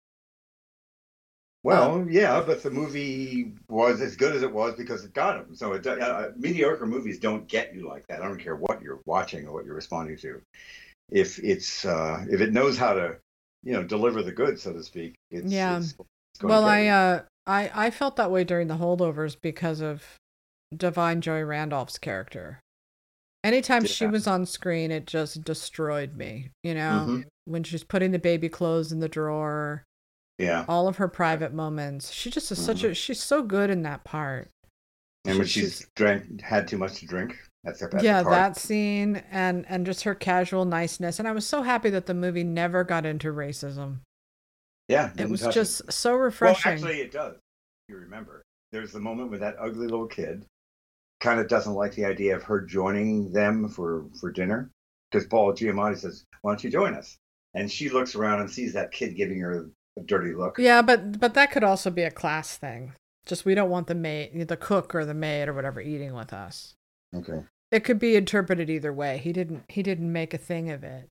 Well, 1.64 2.06
yeah, 2.10 2.44
but 2.46 2.62
the 2.62 2.70
movie 2.70 3.54
was 3.70 4.00
as 4.00 4.16
good 4.16 4.36
as 4.36 4.44
it 4.44 4.52
was 4.54 4.76
because 4.76 5.04
it 5.04 5.14
got 5.14 5.38
him. 5.38 5.56
So 5.56 5.74
it, 5.74 5.86
uh, 5.88 6.30
mediocre 6.38 6.86
movies 6.86 7.18
don't 7.18 7.48
get 7.48 7.74
you 7.74 7.88
like 7.88 8.06
that. 8.08 8.22
I 8.22 8.28
don't 8.28 8.40
care 8.40 8.56
what 8.56 8.84
you're 8.84 9.02
watching 9.06 9.48
or 9.48 9.54
what 9.54 9.66
you're 9.66 9.74
responding 9.76 10.18
to. 10.18 10.42
If 11.12 11.40
it's 11.40 11.84
uh, 11.86 12.24
if 12.30 12.40
it 12.42 12.54
knows 12.54 12.78
how 12.78 12.94
to, 12.94 13.18
you 13.64 13.74
know, 13.74 13.84
deliver 13.84 14.22
the 14.22 14.32
goods, 14.32 14.62
so 14.62 14.74
to 14.74 14.84
speak. 14.84 15.16
It's, 15.32 15.52
Yeah. 15.52 15.78
It's, 15.78 15.88
it's 15.88 15.94
going 15.94 16.08
Well, 16.42 16.66
I 16.66 16.86
uh, 16.88 17.22
I 17.48 17.72
I 17.88 17.90
felt 17.92 18.16
that 18.18 18.32
way 18.32 18.44
during 18.44 18.68
the 18.68 18.78
holdovers 18.78 19.36
because 19.40 19.82
of 19.82 20.04
Da'Vine 20.74 21.20
Joy 21.22 21.42
Randolph's 21.44 21.98
character, 21.98 22.60
Anytime 23.44 23.84
did 23.84 23.92
she 23.92 24.08
was 24.08 24.26
on 24.26 24.46
screen, 24.48 24.90
it 24.92 25.06
just 25.06 25.44
destroyed 25.44 26.16
me. 26.16 26.50
You 26.64 26.74
know, 26.74 27.06
Mhm. 27.08 27.24
when 27.46 27.64
she's 27.64 27.84
putting 27.84 28.12
the 28.12 28.18
baby 28.20 28.50
clothes 28.50 28.92
in 28.92 29.00
the 29.02 29.08
drawer, 29.08 29.84
Yeah. 30.40 30.66
all 30.68 30.88
of 30.88 30.98
her 30.98 31.08
private 31.08 31.54
moments. 31.54 32.12
She 32.12 32.32
just 32.32 32.52
is 32.52 32.58
such 32.64 32.84
a 32.84 32.96
she's 32.96 33.22
so 33.22 33.44
good 33.44 33.70
in 33.70 33.84
that 33.84 34.04
part. 34.04 34.50
And 35.26 35.38
when 35.38 35.48
She- 35.48 35.62
she's 35.62 35.88
drank, 35.96 36.42
had 36.42 36.68
too 36.68 36.78
much 36.80 37.00
to 37.02 37.06
drink 37.06 37.38
the, 37.64 37.90
at 37.94 38.04
yeah, 38.04 38.24
the 38.24 38.30
that 38.32 38.58
scene 38.58 39.18
and 39.32 39.66
and 39.70 39.86
just 39.86 40.04
her 40.04 40.16
casual 40.16 40.66
niceness. 40.66 41.20
And 41.20 41.28
I 41.28 41.32
was 41.32 41.48
so 41.48 41.62
happy 41.62 41.90
that 41.92 42.08
the 42.08 42.14
movie 42.16 42.44
never 42.44 42.84
got 42.84 43.06
into 43.06 43.32
racism. 43.32 44.00
Yeah. 44.88 45.12
It 45.18 45.30
was 45.30 45.42
just 45.42 45.92
so 45.92 46.16
refreshing. 46.16 46.64
Well, 46.66 46.74
actually, 46.74 47.02
it 47.02 47.12
does. 47.12 47.36
You 47.88 47.98
remember, 47.98 48.44
there's 48.72 48.92
the 48.92 49.00
moment 49.00 49.32
when 49.32 49.40
that 49.42 49.56
ugly 49.60 49.88
little 49.88 50.08
kid 50.08 50.46
kind 51.22 51.40
of 51.40 51.48
doesn't 51.48 51.74
like 51.74 51.94
the 51.96 52.06
idea 52.06 52.36
of 52.36 52.44
her 52.44 52.62
joining 52.62 53.32
them 53.32 53.70
for 53.70 54.06
for 54.20 54.32
dinner 54.32 54.70
because 55.12 55.28
Paul 55.28 55.54
Giamatti 55.54 55.98
says, 55.98 56.26
"Why 56.42 56.52
don't 56.52 56.64
you 56.64 56.70
join 56.70 56.94
us?" 56.94 57.18
And 57.54 57.72
she 57.72 57.90
looks 57.90 58.16
around 58.16 58.42
and 58.42 58.52
sees 58.52 58.74
that 58.74 58.92
kid 58.92 59.16
giving 59.16 59.40
her 59.40 59.70
a 59.98 60.02
dirty 60.02 60.34
look. 60.34 60.58
yeah, 60.60 60.82
but 60.82 61.20
but 61.20 61.34
that 61.36 61.52
could 61.52 61.64
also 61.64 61.90
be 61.90 62.04
a 62.04 62.12
class 62.12 62.58
thing. 62.58 62.94
Just 63.26 63.46
we 63.46 63.56
don't 63.56 63.70
want 63.70 63.88
the 63.88 63.96
maid, 63.96 64.48
the 64.48 64.58
cook 64.58 64.94
or 64.94 65.06
the 65.06 65.14
maid 65.14 65.48
or 65.48 65.54
whatever 65.54 65.82
eating 65.82 66.14
with 66.14 66.34
us. 66.34 66.76
Okay. 67.16 67.44
It 67.72 67.84
could 67.84 67.98
be 67.98 68.16
interpreted 68.16 68.70
either 68.70 68.94
way. 68.94 69.18
He 69.18 69.34
didn't 69.34 69.64
he 69.70 69.82
didn't 69.84 70.12
make 70.12 70.34
a 70.34 70.38
thing 70.38 70.70
of 70.70 70.84
it. 70.84 71.08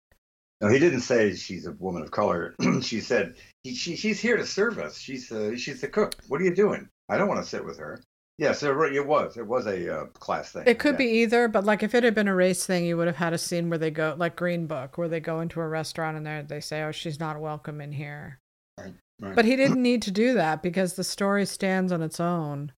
No, 0.61 0.68
he 0.68 0.78
didn't 0.78 1.00
say 1.00 1.34
she's 1.34 1.66
a 1.66 1.72
woman 1.72 2.02
of 2.02 2.11
color. 2.11 2.55
she 2.82 3.00
said 3.00 3.34
he, 3.64 3.74
she, 3.74 3.96
she's 3.96 4.20
here 4.20 4.36
to 4.36 4.46
serve 4.46 4.78
us. 4.78 4.98
She's 4.98 5.30
uh, 5.30 5.57
she's 5.57 5.80
the 5.80 5.88
cook. 5.88 6.14
What 6.28 6.40
are 6.40 6.44
you 6.44 6.55
doing? 6.55 6.88
I 7.09 7.18
don't 7.18 7.28
want 7.28 7.42
to 7.42 7.48
sit 7.48 7.64
with 7.64 7.78
her. 7.78 8.00
Yes, 8.38 8.62
it, 8.62 8.70
it 8.92 9.07
was. 9.07 9.36
It 9.36 9.46
was 9.46 9.66
a 9.66 10.00
uh, 10.00 10.05
class 10.07 10.50
thing. 10.52 10.64
It 10.66 10.80
could 10.80 10.94
yeah. 10.94 10.98
be 10.98 11.09
either, 11.22 11.46
but 11.46 11.64
like 11.64 11.82
if 11.82 11.94
it 11.94 12.02
had 12.02 12.14
been 12.14 12.26
a 12.26 12.34
race 12.34 12.66
thing, 12.66 12.84
you 12.84 12.96
would 12.96 13.07
have 13.07 13.16
had 13.16 13.32
a 13.32 13.38
scene 13.38 13.68
where 13.68 13.78
they 13.78 13.90
go 13.90 14.14
like 14.18 14.36
Green 14.36 14.66
Book, 14.66 14.98
where 14.98 15.09
they 15.09 15.20
go 15.20 15.40
into 15.40 15.61
a 15.61 15.68
restaurant 15.68 16.16
and 16.16 16.26
they 16.26 16.42
they 16.46 16.61
say, 16.61 16.82
"Oh, 16.82 16.92
she's 16.92 17.20
not 17.20 17.40
welcome 17.40 17.80
in 17.80 17.92
here." 17.92 18.38
Right, 18.78 18.94
right. 19.20 19.34
But 19.36 19.44
he 19.44 19.57
didn't 19.57 19.82
need 19.82 20.02
to 20.02 20.11
do 20.11 20.34
that 20.34 20.62
because 20.62 20.94
the 20.94 21.05
story 21.05 21.46
stands 21.46 21.92
on 21.92 22.02
its 22.02 22.18
own. 22.18 22.72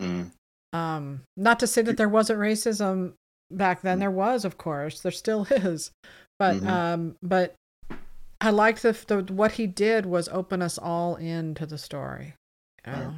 Mm, 0.00 0.30
Um, 0.72 1.22
not 1.36 1.60
to 1.60 1.66
say 1.66 1.82
that 1.82 1.96
there 1.96 2.08
wasn't 2.08 2.40
racism 2.40 3.14
back 3.50 3.82
then. 3.82 3.98
There 3.98 4.10
was, 4.10 4.44
of 4.44 4.58
course. 4.58 5.00
There 5.00 5.12
still 5.12 5.44
is. 5.50 5.90
But 6.38 6.56
Mhm. 6.56 6.66
um, 6.68 7.16
but 7.22 7.54
I 8.40 8.50
liked 8.50 8.82
the, 8.82 8.92
the 9.06 9.32
what 9.32 9.52
he 9.52 9.66
did 9.66 10.04
was 10.06 10.28
open 10.28 10.60
us 10.62 10.78
all 10.78 11.16
into 11.16 11.64
the 11.66 11.78
story. 11.78 12.34
You 12.86 12.92
know? 12.92 13.14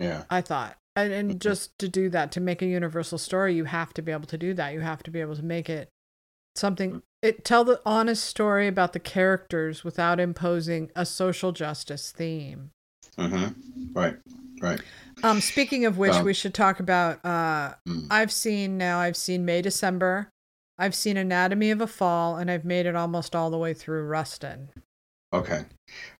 yeah. 0.00 0.24
I 0.28 0.40
thought. 0.40 0.76
And, 0.96 1.12
and 1.12 1.30
Mhm. 1.32 1.38
just 1.38 1.78
to 1.78 1.88
do 1.88 2.08
that, 2.10 2.32
to 2.32 2.40
make 2.40 2.62
a 2.62 2.66
universal 2.66 3.18
story, 3.18 3.54
you 3.54 3.64
have 3.64 3.92
to 3.94 4.02
be 4.02 4.12
able 4.12 4.26
to 4.26 4.38
do 4.38 4.54
that. 4.54 4.72
You 4.72 4.80
have 4.80 5.02
to 5.04 5.10
be 5.10 5.20
able 5.20 5.36
to 5.36 5.44
make 5.44 5.68
it 5.70 5.88
something 6.56 7.02
it 7.22 7.44
tell 7.44 7.64
the 7.64 7.80
honest 7.84 8.24
story 8.24 8.66
about 8.66 8.92
the 8.92 9.00
characters 9.00 9.84
without 9.84 10.18
imposing 10.20 10.90
a 10.96 11.04
social 11.04 11.52
justice 11.52 12.12
theme. 12.12 12.70
Mm-hmm. 13.18 13.92
Right. 13.92 14.16
Right. 14.60 14.80
Um 15.22 15.40
speaking 15.40 15.84
of 15.86 15.98
which, 15.98 16.12
Um, 16.14 16.24
we 16.24 16.34
should 16.34 16.54
talk 16.54 16.80
about 16.80 17.24
uh 17.24 17.74
Mm. 17.88 18.06
I've 18.10 18.32
seen 18.32 18.76
now 18.78 18.98
I've 18.98 19.16
seen 19.16 19.44
May 19.44 19.62
December, 19.62 20.28
I've 20.78 20.94
seen 20.94 21.16
Anatomy 21.16 21.70
of 21.70 21.80
a 21.80 21.86
Fall, 21.86 22.36
and 22.36 22.50
I've 22.50 22.64
made 22.64 22.86
it 22.86 22.94
almost 22.96 23.34
all 23.34 23.50
the 23.50 23.58
way 23.58 23.74
through 23.74 24.04
Rustin. 24.04 24.68
Okay. 25.32 25.64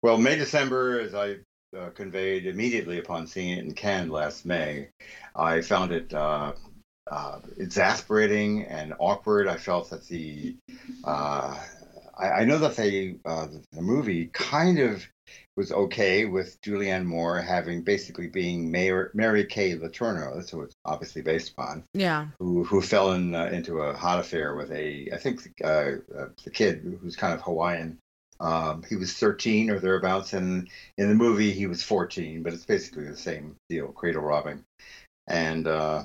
Well, 0.03 0.19
May 0.19 0.37
December, 0.37 1.01
as 1.01 1.15
I 1.15 1.37
uh, 1.77 1.91
conveyed 1.91 2.47
immediately 2.47 2.99
upon 2.99 3.27
seeing 3.27 3.59
it 3.59 3.65
in 3.65 3.73
Cannes 3.75 4.11
last 4.11 4.47
May, 4.47 4.89
I 5.35 5.61
found 5.61 5.93
it 5.93 6.13
uh, 6.13 6.53
uh, 7.11 7.39
exasperating 7.59 8.65
and 8.65 8.95
awkward. 8.99 9.47
I 9.47 9.57
felt 9.57 9.91
that 9.91 10.07
the 10.09 10.57
uh, 11.05 11.57
I, 12.19 12.27
I 12.31 12.45
know 12.45 12.59
that 12.59 12.77
they 12.77 13.17
uh, 13.25 13.47
the 13.73 13.83
movie 13.83 14.27
kind 14.33 14.79
of 14.79 15.07
was 15.57 15.73
okay 15.73 16.27
with 16.27 16.61
Julianne 16.61 17.07
Moore 17.07 17.41
having 17.41 17.83
basically 17.83 18.29
being 18.29 18.71
Mayor, 18.71 19.11
Mary 19.15 19.45
Kay 19.47 19.75
Letourneau, 19.75 20.35
that's 20.37 20.51
who 20.51 20.63
it's 20.63 20.75
obviously 20.85 21.23
based 21.23 21.53
upon 21.53 21.85
Yeah. 21.95 22.29
who 22.39 22.63
who 22.65 22.83
fell 22.83 23.13
in 23.13 23.35
uh, 23.35 23.47
into 23.47 23.81
a 23.81 23.97
hot 23.97 24.21
affair 24.21 24.55
with 24.55 24.71
a 24.71 25.09
I 25.13 25.17
think 25.17 25.41
uh, 25.65 25.67
uh, 26.17 26.27
the 26.45 26.51
kid 26.51 26.99
who's 27.01 27.17
kind 27.17 27.33
of 27.35 27.41
Hawaiian. 27.43 27.99
Um, 28.39 28.83
he 28.87 28.97
was 28.97 29.15
13 29.15 29.71
or 29.71 29.79
thereabouts, 29.81 30.35
and 30.35 30.69
in 30.99 31.09
the 31.09 31.15
movie 31.15 31.53
he 31.53 31.67
was 31.67 31.83
14, 31.83 32.43
but 32.43 32.53
it's 32.53 32.67
basically 32.67 33.09
the 33.09 33.17
same 33.17 33.57
deal, 33.71 33.89
cradle 33.89 34.21
robbing. 34.21 34.63
And 35.27 35.67
uh, 35.67 36.05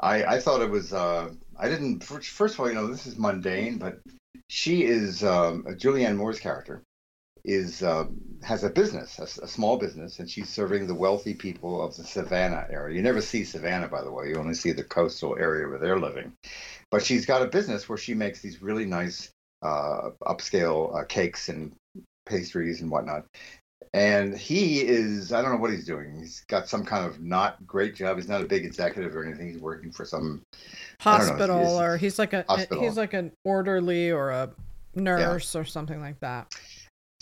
I 0.00 0.24
I 0.24 0.40
thought 0.40 0.62
it 0.62 0.70
was 0.70 0.92
uh, 0.92 1.30
I 1.56 1.68
didn't 1.68 2.02
first, 2.02 2.28
first 2.28 2.54
of 2.54 2.60
all 2.60 2.68
you 2.68 2.74
know 2.74 2.88
this 2.88 3.06
is 3.06 3.18
mundane, 3.18 3.78
but 3.78 4.00
she 4.48 4.82
is 4.82 5.22
um, 5.22 5.62
Julianne 5.78 6.16
Moore's 6.16 6.40
character 6.40 6.82
is 7.44 7.82
um, 7.82 8.20
has 8.42 8.64
a 8.64 8.70
business, 8.70 9.18
a 9.18 9.48
small 9.48 9.76
business, 9.76 10.18
and 10.18 10.30
she's 10.30 10.48
serving 10.48 10.86
the 10.86 10.94
wealthy 10.94 11.34
people 11.34 11.84
of 11.84 11.96
the 11.96 12.04
Savannah 12.04 12.66
area. 12.70 12.96
You 12.96 13.02
never 13.02 13.20
see 13.20 13.44
Savannah, 13.44 13.88
by 13.88 14.02
the 14.02 14.10
way; 14.10 14.28
you 14.28 14.36
only 14.36 14.54
see 14.54 14.72
the 14.72 14.84
coastal 14.84 15.36
area 15.38 15.68
where 15.68 15.78
they're 15.78 15.98
living. 15.98 16.32
But 16.90 17.04
she's 17.04 17.26
got 17.26 17.42
a 17.42 17.46
business 17.46 17.88
where 17.88 17.98
she 17.98 18.14
makes 18.14 18.40
these 18.40 18.62
really 18.62 18.84
nice 18.84 19.30
uh, 19.62 20.10
upscale 20.22 20.96
uh, 20.96 21.04
cakes 21.04 21.48
and 21.48 21.72
pastries 22.26 22.80
and 22.80 22.90
whatnot. 22.90 23.26
And 23.94 24.36
he 24.36 24.82
is—I 24.82 25.42
don't 25.42 25.50
know 25.52 25.58
what 25.58 25.70
he's 25.70 25.84
doing. 25.84 26.16
He's 26.18 26.44
got 26.48 26.68
some 26.68 26.84
kind 26.84 27.04
of 27.04 27.20
not 27.20 27.66
great 27.66 27.94
job. 27.94 28.16
He's 28.16 28.28
not 28.28 28.40
a 28.40 28.46
big 28.46 28.64
executive 28.64 29.14
or 29.16 29.24
anything. 29.24 29.52
He's 29.52 29.60
working 29.60 29.90
for 29.90 30.04
some 30.04 30.42
I 31.04 31.18
don't 31.18 31.26
know, 31.26 31.32
Hospital 31.32 31.80
or 31.80 31.96
he's 31.96 32.18
like 32.18 32.32
a 32.32 32.44
Hospital. 32.48 32.82
he's 32.82 32.96
like 32.96 33.14
an 33.14 33.32
orderly 33.44 34.10
or 34.10 34.30
a 34.30 34.50
nurse 34.94 35.54
or 35.56 35.64
something 35.64 36.00
like 36.00 36.20
that. 36.20 36.54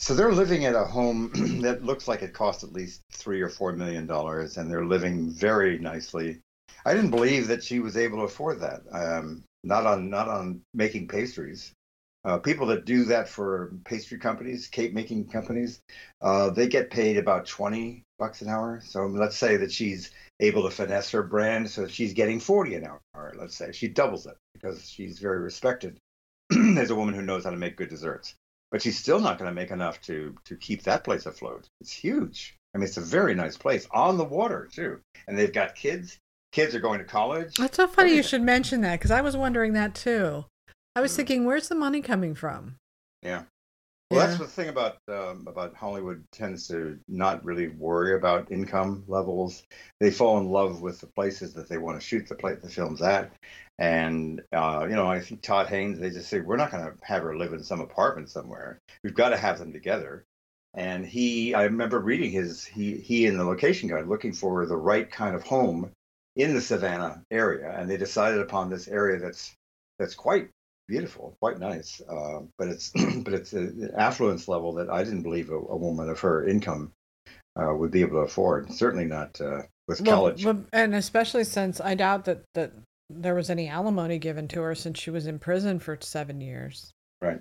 So 0.01 0.15
they're 0.15 0.33
living 0.33 0.65
at 0.65 0.75
a 0.75 0.87
home 0.87 1.31
that 1.61 1.85
looks 1.85 2.09
like 2.09 2.23
it 2.23 2.33
cost 2.33 2.65
at 2.65 2.73
least 2.73 3.03
three 3.13 3.43
or 3.43 3.51
four 3.51 3.73
million 3.73 4.07
dollars, 4.07 4.57
and 4.57 4.71
they're 4.71 4.87
living 4.87 5.29
very 5.29 5.79
nicely. 5.79 6.41
I 6.87 6.95
didn't 6.95 7.11
believe 7.11 7.49
that 7.49 7.63
she 7.63 7.81
was 7.81 7.99
able 7.99 8.17
to 8.17 8.25
afford 8.25 8.61
that. 8.61 8.81
Um, 8.91 9.45
not 9.63 9.85
on 9.85 10.09
not 10.09 10.27
on 10.27 10.63
making 10.73 11.09
pastries. 11.09 11.75
Uh, 12.25 12.39
people 12.39 12.67
that 12.69 12.87
do 12.87 13.05
that 13.05 13.29
for 13.29 13.75
pastry 13.85 14.19
companies, 14.19 14.69
cake 14.69 14.95
making 14.95 15.29
companies, 15.29 15.81
uh, 16.23 16.49
they 16.49 16.67
get 16.67 16.91
paid 16.91 17.19
about 17.19 17.45
twenty 17.45 18.03
bucks 18.19 18.41
an 18.41 18.49
hour. 18.49 18.81
So 18.83 19.05
let's 19.05 19.37
say 19.37 19.59
that 19.59 19.71
she's 19.71 20.13
able 20.41 20.63
to 20.63 20.75
finesse 20.75 21.11
her 21.11 21.23
brand, 21.23 21.69
so 21.69 21.87
she's 21.87 22.15
getting 22.15 22.41
forty 22.41 22.75
an 22.75 22.87
hour. 22.87 23.35
Let's 23.39 23.55
say 23.55 23.71
she 23.73 23.89
doubles 23.89 24.25
it 24.25 24.39
because 24.55 24.89
she's 24.89 25.19
very 25.19 25.41
respected 25.41 25.99
as 26.79 26.89
a 26.89 26.95
woman 26.95 27.15
who 27.15 27.21
knows 27.21 27.45
how 27.45 27.51
to 27.51 27.57
make 27.59 27.77
good 27.77 27.91
desserts 27.91 28.35
but 28.71 28.83
she's 28.83 28.99
still 28.99 29.21
not 29.21 29.39
going 29.39 29.49
to 29.51 29.55
make 29.55 29.71
enough 29.71 30.01
to 30.03 30.35
to 30.45 30.57
keep 30.57 30.83
that 30.85 31.05
place 31.05 31.27
afloat. 31.27 31.67
It's 31.81 31.93
huge. 31.93 32.57
I 32.75 32.79
mean, 32.79 32.87
it's 32.87 32.97
a 32.97 33.01
very 33.03 33.35
nice 33.35 33.57
place 33.57 33.87
on 33.91 34.17
the 34.17 34.25
water 34.25 34.69
too, 34.73 35.01
and 35.27 35.37
they've 35.37 35.53
got 35.53 35.75
kids. 35.75 36.19
Kids 36.53 36.75
are 36.75 36.81
going 36.81 36.99
to 36.99 37.05
college. 37.05 37.57
That's 37.57 37.77
so 37.77 37.87
funny 37.87 38.15
you 38.15 38.23
should 38.25 38.43
mention 38.43 38.81
that 38.81 38.99
because 38.99 39.11
I 39.13 39.21
was 39.21 39.37
wondering 39.37 39.73
that 39.75 39.95
too. 39.95 40.45
I 40.97 41.01
was 41.01 41.13
Mhm. 41.13 41.17
thinking, 41.17 41.45
where's 41.45 41.69
the 41.69 41.77
money 41.77 42.01
coming 42.03 42.35
from? 42.35 42.77
Yeah. 43.23 43.45
Well, 44.11 44.27
that's 44.27 44.39
the 44.39 44.47
thing 44.47 44.69
about 44.69 44.99
um, 45.07 45.45
about 45.47 45.77
Hollywood 45.77 46.25
tends 46.33 46.67
to 46.69 46.99
not 47.07 47.45
really 47.45 47.69
worry 47.69 48.17
about 48.17 48.51
income 48.51 49.05
levels. 49.07 49.63
They 50.01 50.11
fall 50.11 50.39
in 50.39 50.49
love 50.49 50.83
with 50.83 50.99
the 50.99 51.07
places 51.07 51.55
that 51.55 51.69
they 51.69 51.79
want 51.79 52.01
to 52.01 52.05
shoot 52.05 52.27
the 52.27 52.35
play, 52.35 52.57
the 52.57 52.69
films 52.69 53.03
at, 53.03 53.31
and 53.79 54.43
uh, 54.53 54.87
you 54.89 54.97
know 54.97 55.07
I 55.07 55.21
think 55.21 55.43
Todd 55.43 55.69
Haynes 55.69 56.01
they 56.01 56.11
just 56.11 56.29
say 56.29 56.41
we're 56.41 56.57
not 56.57 56.73
going 56.73 56.85
to 56.85 56.93
have 57.03 57.23
her 57.23 57.37
live 57.37 57.53
in 57.53 57.63
some 57.63 57.81
apartment 57.81 58.31
somewhere. 58.31 58.81
We've 59.05 59.15
got 59.15 59.29
to 59.29 59.37
have 59.37 59.61
them 59.61 59.73
together. 59.73 60.25
And 60.75 61.05
he, 61.05 61.55
I 61.55 61.65
remember 61.65 61.99
reading 62.01 62.33
his 62.33 62.65
he 62.65 62.97
he 62.97 63.27
in 63.27 63.39
the 63.39 63.45
location 63.45 63.89
guide 63.89 64.09
looking 64.09 64.33
for 64.33 64.67
the 64.67 64.77
right 64.77 65.09
kind 65.09 65.37
of 65.37 65.45
home 65.45 65.93
in 66.35 66.55
the 66.55 66.61
Savannah 66.61 67.23
area, 67.31 67.73
and 67.77 67.89
they 67.89 67.97
decided 67.97 68.41
upon 68.41 68.71
this 68.71 68.89
area 68.89 69.21
that's 69.21 69.55
that's 70.01 70.15
quite 70.15 70.51
beautiful, 70.91 71.37
quite 71.41 71.59
nice. 71.59 72.01
Uh, 72.09 72.41
but 72.59 72.69
it's 72.69 72.91
but 73.25 73.33
it's 73.33 73.53
an 73.55 73.91
affluence 73.97 74.49
level 74.49 74.75
that 74.75 74.91
I 74.91 75.03
didn't 75.05 75.23
believe 75.23 75.51
a, 75.51 75.55
a 75.57 75.77
woman 75.77 76.09
of 76.11 76.21
her 76.21 76.47
income 76.47 76.93
uh, 77.57 77.73
would 77.75 77.91
be 77.91 78.03
able 78.03 78.19
to 78.21 78.27
afford. 78.29 78.71
Certainly 78.73 79.07
not 79.07 79.41
uh, 79.41 79.63
with 79.89 80.01
Well, 80.03 80.17
college. 80.17 80.45
well, 80.45 80.63
and 80.73 80.95
especially 80.95 81.45
since 81.45 81.81
I 81.81 81.95
doubt 81.95 82.27
that 82.27 82.43
that 82.55 82.73
there 83.09 83.35
was 83.35 83.51
any 83.51 83.69
alimony 83.69 84.19
given 84.19 84.47
to 84.49 84.61
her 84.61 84.75
since 84.75 84.99
she 85.01 85.11
was 85.11 85.27
in 85.27 85.39
prison 85.39 85.79
for 85.79 85.97
seven 86.01 86.41
years. 86.41 86.91
Right. 87.23 87.41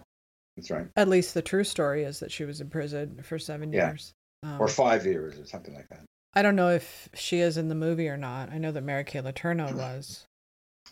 That's 0.58 0.72
right. 0.72 0.88
At 0.96 1.08
least 1.10 1.34
the 1.34 1.42
true 1.42 1.64
story 1.64 2.04
is 2.04 2.20
that 2.20 2.32
she 2.32 2.44
was 2.46 2.60
in 2.62 2.70
prison 2.70 3.20
for 3.24 3.38
seven 3.38 3.72
Yeah. 3.72 3.90
years. 3.90 4.12
Um, 4.44 4.60
Or 4.60 4.68
five 4.68 5.06
years 5.06 5.38
or 5.38 5.46
something 5.46 5.74
like 5.76 5.88
that. 5.90 6.02
I 6.34 6.42
don't 6.42 6.56
know 6.56 6.70
if 6.70 7.10
she 7.14 7.40
is 7.40 7.58
in 7.58 7.70
the 7.70 7.76
movie 7.76 8.08
or 8.08 8.18
not. 8.18 8.52
I 8.52 8.58
know 8.58 8.72
that 8.72 8.84
Mary 8.84 9.04
Kay 9.04 9.20
Letourneau 9.22 9.74
was. 9.76 10.26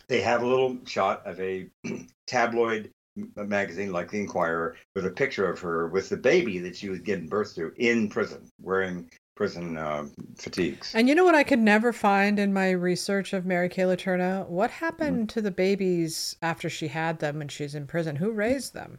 They 0.08 0.20
have 0.22 0.42
a 0.42 0.46
little 0.46 0.78
shot 0.84 1.26
of 1.26 1.38
a 1.40 1.68
tabloid 2.26 2.90
magazine 3.36 3.92
like 3.92 4.10
the 4.10 4.20
Inquirer 4.20 4.76
with 4.94 5.06
a 5.06 5.10
picture 5.10 5.50
of 5.50 5.58
her 5.60 5.88
with 5.88 6.08
the 6.08 6.16
baby 6.16 6.58
that 6.60 6.76
she 6.76 6.88
was 6.88 7.00
giving 7.00 7.26
birth 7.26 7.54
to 7.56 7.72
in 7.76 8.08
prison, 8.08 8.48
wearing 8.60 9.10
prison 9.38 9.76
uh, 9.76 10.06
fatigues. 10.36 10.92
And 10.94 11.08
you 11.08 11.14
know 11.14 11.24
what 11.24 11.34
I 11.34 11.44
could 11.44 11.60
never 11.60 11.92
find 11.92 12.38
in 12.38 12.52
my 12.52 12.70
research 12.70 13.32
of 13.32 13.46
Mary 13.46 13.68
Kay 13.68 13.82
Letourneau? 13.82 14.48
What 14.48 14.70
happened 14.70 15.28
to 15.30 15.40
the 15.40 15.52
babies 15.52 16.36
after 16.42 16.68
she 16.68 16.88
had 16.88 17.20
them 17.20 17.40
and 17.40 17.50
she's 17.50 17.74
in 17.74 17.86
prison? 17.86 18.16
Who 18.16 18.32
raised 18.32 18.74
them? 18.74 18.98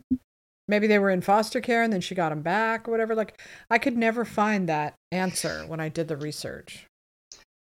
Maybe 0.67 0.87
they 0.87 0.99
were 0.99 1.09
in 1.09 1.21
foster 1.21 1.59
care 1.59 1.83
and 1.83 1.91
then 1.91 2.01
she 2.01 2.15
got 2.15 2.29
them 2.29 2.41
back 2.41 2.87
or 2.87 2.91
whatever. 2.91 3.15
Like, 3.15 3.41
I 3.69 3.79
could 3.79 3.97
never 3.97 4.23
find 4.23 4.69
that 4.69 4.93
answer 5.11 5.65
when 5.67 5.79
I 5.79 5.89
did 5.89 6.07
the 6.07 6.15
research. 6.15 6.85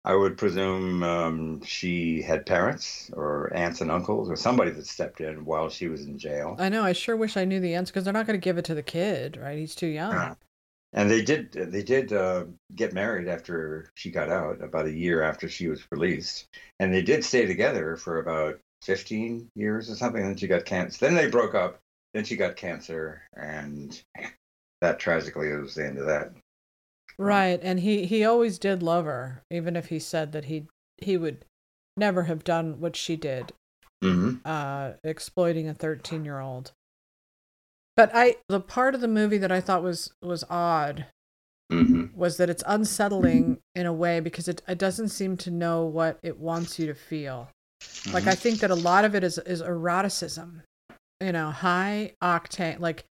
I 0.05 0.15
would 0.15 0.39
presume 0.39 1.03
um, 1.03 1.63
she 1.63 2.23
had 2.23 2.47
parents 2.47 3.11
or 3.13 3.53
aunts 3.55 3.83
and 3.83 3.91
uncles 3.91 4.31
or 4.31 4.37
somebody 4.37 4.71
that 4.71 4.87
stepped 4.87 5.21
in 5.21 5.45
while 5.45 5.69
she 5.69 5.89
was 5.89 6.07
in 6.07 6.19
jail. 6.19 6.57
I 6.59 6.71
know. 6.71 6.83
I 6.83 6.93
sure 6.93 7.17
wish 7.17 7.37
I 7.37 7.45
knew 7.45 7.61
the 7.61 7.75
answer 7.75 7.93
because 7.93 8.05
they're 8.05 8.13
not 8.13 8.27
going 8.27 8.41
to 8.41 8.45
give 8.45 8.57
it 8.57 8.65
to 8.67 8.75
the 8.75 8.83
kid, 8.83 9.37
right? 9.37 9.59
He's 9.59 9.75
too 9.75 9.87
young. 9.87 10.13
Yeah. 10.13 10.35
And 10.93 11.09
they 11.09 11.23
did 11.23 11.53
they 11.53 11.85
did 11.85 12.13
uh, 12.13 12.45
get 12.75 12.93
married 12.93 13.29
after 13.29 13.93
she 13.95 14.11
got 14.11 14.29
out, 14.29 14.63
about 14.63 14.87
a 14.87 14.93
year 14.93 15.23
after 15.23 15.49
she 15.49 15.69
was 15.69 15.87
released, 15.93 16.49
and 16.81 16.93
they 16.93 17.03
did 17.03 17.25
stay 17.25 17.47
together 17.47 17.97
for 17.97 18.19
about 18.19 18.59
fifteen 18.83 19.49
years 19.55 19.89
or 19.89 19.95
something. 19.95 20.21
Then 20.21 20.37
she 20.37 20.49
got 20.49 20.65
cancer. 20.65 20.99
Then 20.99 21.15
they 21.15 21.29
broke 21.29 21.55
up. 21.55 21.79
Then 22.13 22.25
she 22.25 22.35
got 22.35 22.57
cancer, 22.57 23.23
and 23.37 24.03
that 24.81 24.99
tragically 24.99 25.53
was 25.53 25.77
the 25.77 25.87
end 25.87 25.99
of 25.99 26.07
that. 26.07 26.33
Right, 27.21 27.61
and 27.63 27.81
he 27.81 28.07
he 28.07 28.25
always 28.25 28.59
did 28.59 28.83
love 28.83 29.05
her, 29.05 29.43
even 29.51 29.77
if 29.77 29.89
he 29.89 29.99
said 29.99 30.33
that 30.33 30.47
he 30.47 30.67
he 30.97 31.19
would 31.19 31.45
never 31.97 32.23
have 32.23 32.45
done 32.45 32.81
what 32.81 32.97
she 32.97 33.15
did, 33.15 33.53
Mm-hmm. 34.03 34.37
uh, 34.47 34.93
exploiting 35.05 35.69
a 35.69 35.75
thirteen 35.75 36.25
year 36.25 36.41
old. 36.41 36.73
But 37.95 38.11
I 38.15 38.37
the 38.49 38.59
part 38.61 38.95
of 38.95 39.03
the 39.03 39.09
movie 39.09 39.37
that 39.37 39.53
I 39.53 39.61
thought 39.61 39.83
was 39.83 40.13
was 40.23 40.45
odd 40.49 41.07
Mm-hmm. 41.71 42.19
was 42.19 42.39
that 42.39 42.49
it's 42.49 42.65
unsettling 42.67 43.59
in 43.75 43.85
a 43.85 43.93
way 43.93 44.21
because 44.21 44.49
it 44.49 44.63
it 44.67 44.79
doesn't 44.79 45.09
seem 45.11 45.37
to 45.39 45.51
know 45.51 45.85
what 45.85 46.19
it 46.23 46.39
wants 46.39 46.79
you 46.79 46.87
to 46.87 46.95
feel. 46.95 47.51
Like 48.15 48.27
I 48.27 48.35
think 48.35 48.61
that 48.61 48.71
a 48.71 48.75
lot 48.75 49.05
of 49.05 49.15
it 49.15 49.23
is 49.23 49.37
is 49.39 49.61
eroticism, 49.61 50.63
you 51.21 51.33
know, 51.33 51.51
high 51.51 52.15
octane. 52.23 52.81
Like 52.81 53.05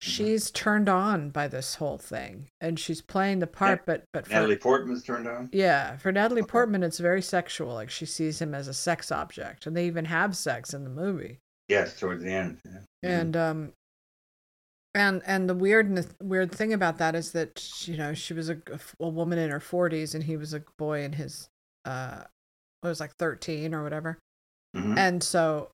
she's 0.00 0.50
turned 0.50 0.88
on 0.88 1.30
by 1.30 1.48
this 1.48 1.76
whole 1.76 1.98
thing, 1.98 2.48
and 2.60 2.78
she's 2.78 3.00
playing 3.02 3.38
the 3.40 3.46
part. 3.46 3.84
But 3.86 4.04
but 4.12 4.26
for, 4.26 4.32
Natalie 4.32 4.56
Portman's 4.56 5.02
turned 5.02 5.26
on. 5.26 5.48
yeah, 5.52 5.96
for 5.96 6.12
Natalie. 6.12 6.42
Portman, 6.42 6.82
it's 6.82 6.98
very 6.98 7.22
sexual. 7.22 7.74
Like 7.74 7.90
she 7.90 8.06
sees 8.06 8.40
him 8.40 8.54
as 8.54 8.68
a 8.68 8.74
sex 8.74 9.10
object, 9.12 9.66
and 9.66 9.76
they 9.76 9.86
even 9.86 10.04
have 10.06 10.36
sex 10.36 10.72
in 10.74 10.84
the 10.84 10.90
movie. 10.90 11.38
Yes, 11.68 11.98
towards 11.98 12.22
the 12.22 12.32
end. 12.32 12.58
yeah. 12.64 12.78
And 13.20 13.36
um, 13.36 13.72
and 14.94 15.22
and 15.26 15.48
the 15.48 15.54
weird 15.54 16.06
weird 16.22 16.52
thing 16.52 16.72
about 16.72 16.98
that 16.98 17.14
is 17.14 17.32
that 17.32 17.86
you 17.86 17.96
know 17.96 18.14
she 18.14 18.34
was 18.34 18.48
a, 18.48 18.58
a 19.00 19.08
woman 19.08 19.38
in 19.38 19.50
her 19.50 19.60
forties, 19.60 20.14
and 20.14 20.24
he 20.24 20.36
was 20.36 20.54
a 20.54 20.62
boy 20.78 21.02
in 21.02 21.12
his 21.12 21.48
uh, 21.84 22.22
was 22.82 23.00
like 23.00 23.12
thirteen 23.18 23.74
or 23.74 23.82
whatever. 23.82 24.18
Mhm. 24.76 24.96
And 24.96 25.22
so 25.22 25.70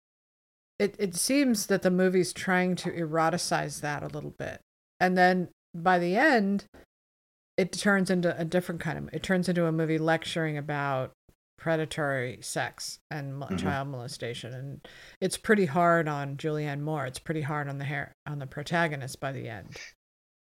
it 0.78 0.96
it 0.98 1.14
seems 1.14 1.66
that 1.66 1.82
the 1.82 1.90
movie's 1.90 2.32
trying 2.32 2.76
to 2.76 2.90
eroticize 2.90 3.80
that 3.80 4.02
a 4.02 4.08
little 4.08 4.34
bit. 4.38 4.60
And 5.00 5.16
then 5.16 5.48
by 5.74 5.98
the 5.98 6.16
end 6.16 6.64
it 7.56 7.72
turns 7.72 8.10
into 8.10 8.36
a 8.38 8.44
different 8.44 8.80
kind 8.80 8.98
of 8.98 9.08
it 9.12 9.22
turns 9.22 9.48
into 9.48 9.66
a 9.66 9.72
movie 9.72 9.98
lecturing 9.98 10.56
about 10.58 11.12
predatory 11.58 12.38
sex 12.42 12.98
and 13.10 13.40
Mhm. 13.40 13.58
child 13.58 13.88
molestation 13.88 14.52
and 14.52 14.88
it's 15.20 15.36
pretty 15.38 15.66
hard 15.66 16.08
on 16.08 16.36
Julianne 16.36 16.80
Moore. 16.80 17.06
It's 17.06 17.18
pretty 17.20 17.42
hard 17.42 17.68
on 17.68 17.78
the 17.78 17.84
hair 17.84 18.12
on 18.26 18.38
the 18.38 18.46
protagonist 18.46 19.20
by 19.20 19.32
the 19.32 19.48
end. 19.48 19.76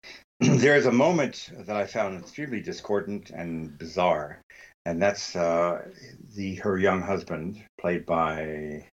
There's 0.40 0.88
a 0.88 0.92
moment 0.92 1.52
that 1.68 1.76
I 1.76 1.86
found 1.86 2.20
extremely 2.22 2.62
discordant 2.62 3.30
and 3.30 3.78
bizarre, 3.78 4.42
and 4.86 5.00
that's 5.00 5.36
uh, 5.36 5.88
the 6.36 6.56
her 6.56 6.80
young 6.80 7.02
husband, 7.02 7.64
played 7.80 8.06
by. 8.06 8.88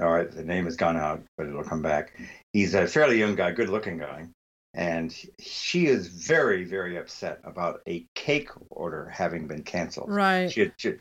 All 0.00 0.10
right, 0.10 0.30
the 0.30 0.44
name 0.44 0.64
has 0.64 0.76
gone 0.76 0.96
out, 0.96 1.22
but 1.36 1.46
it'll 1.46 1.62
come 1.62 1.82
back. 1.82 2.12
He's 2.52 2.74
a 2.74 2.86
fairly 2.86 3.18
young 3.18 3.36
guy, 3.36 3.52
good-looking 3.52 3.98
guy, 3.98 4.26
and 4.74 5.14
she 5.38 5.86
is 5.86 6.08
very, 6.08 6.64
very 6.64 6.96
upset 6.96 7.40
about 7.44 7.80
a 7.86 8.04
cake 8.14 8.50
order 8.70 9.08
having 9.08 9.46
been 9.46 9.62
canceled. 9.62 10.10
Right. 10.10 10.50
She, 10.50 10.72
she, 10.76 10.94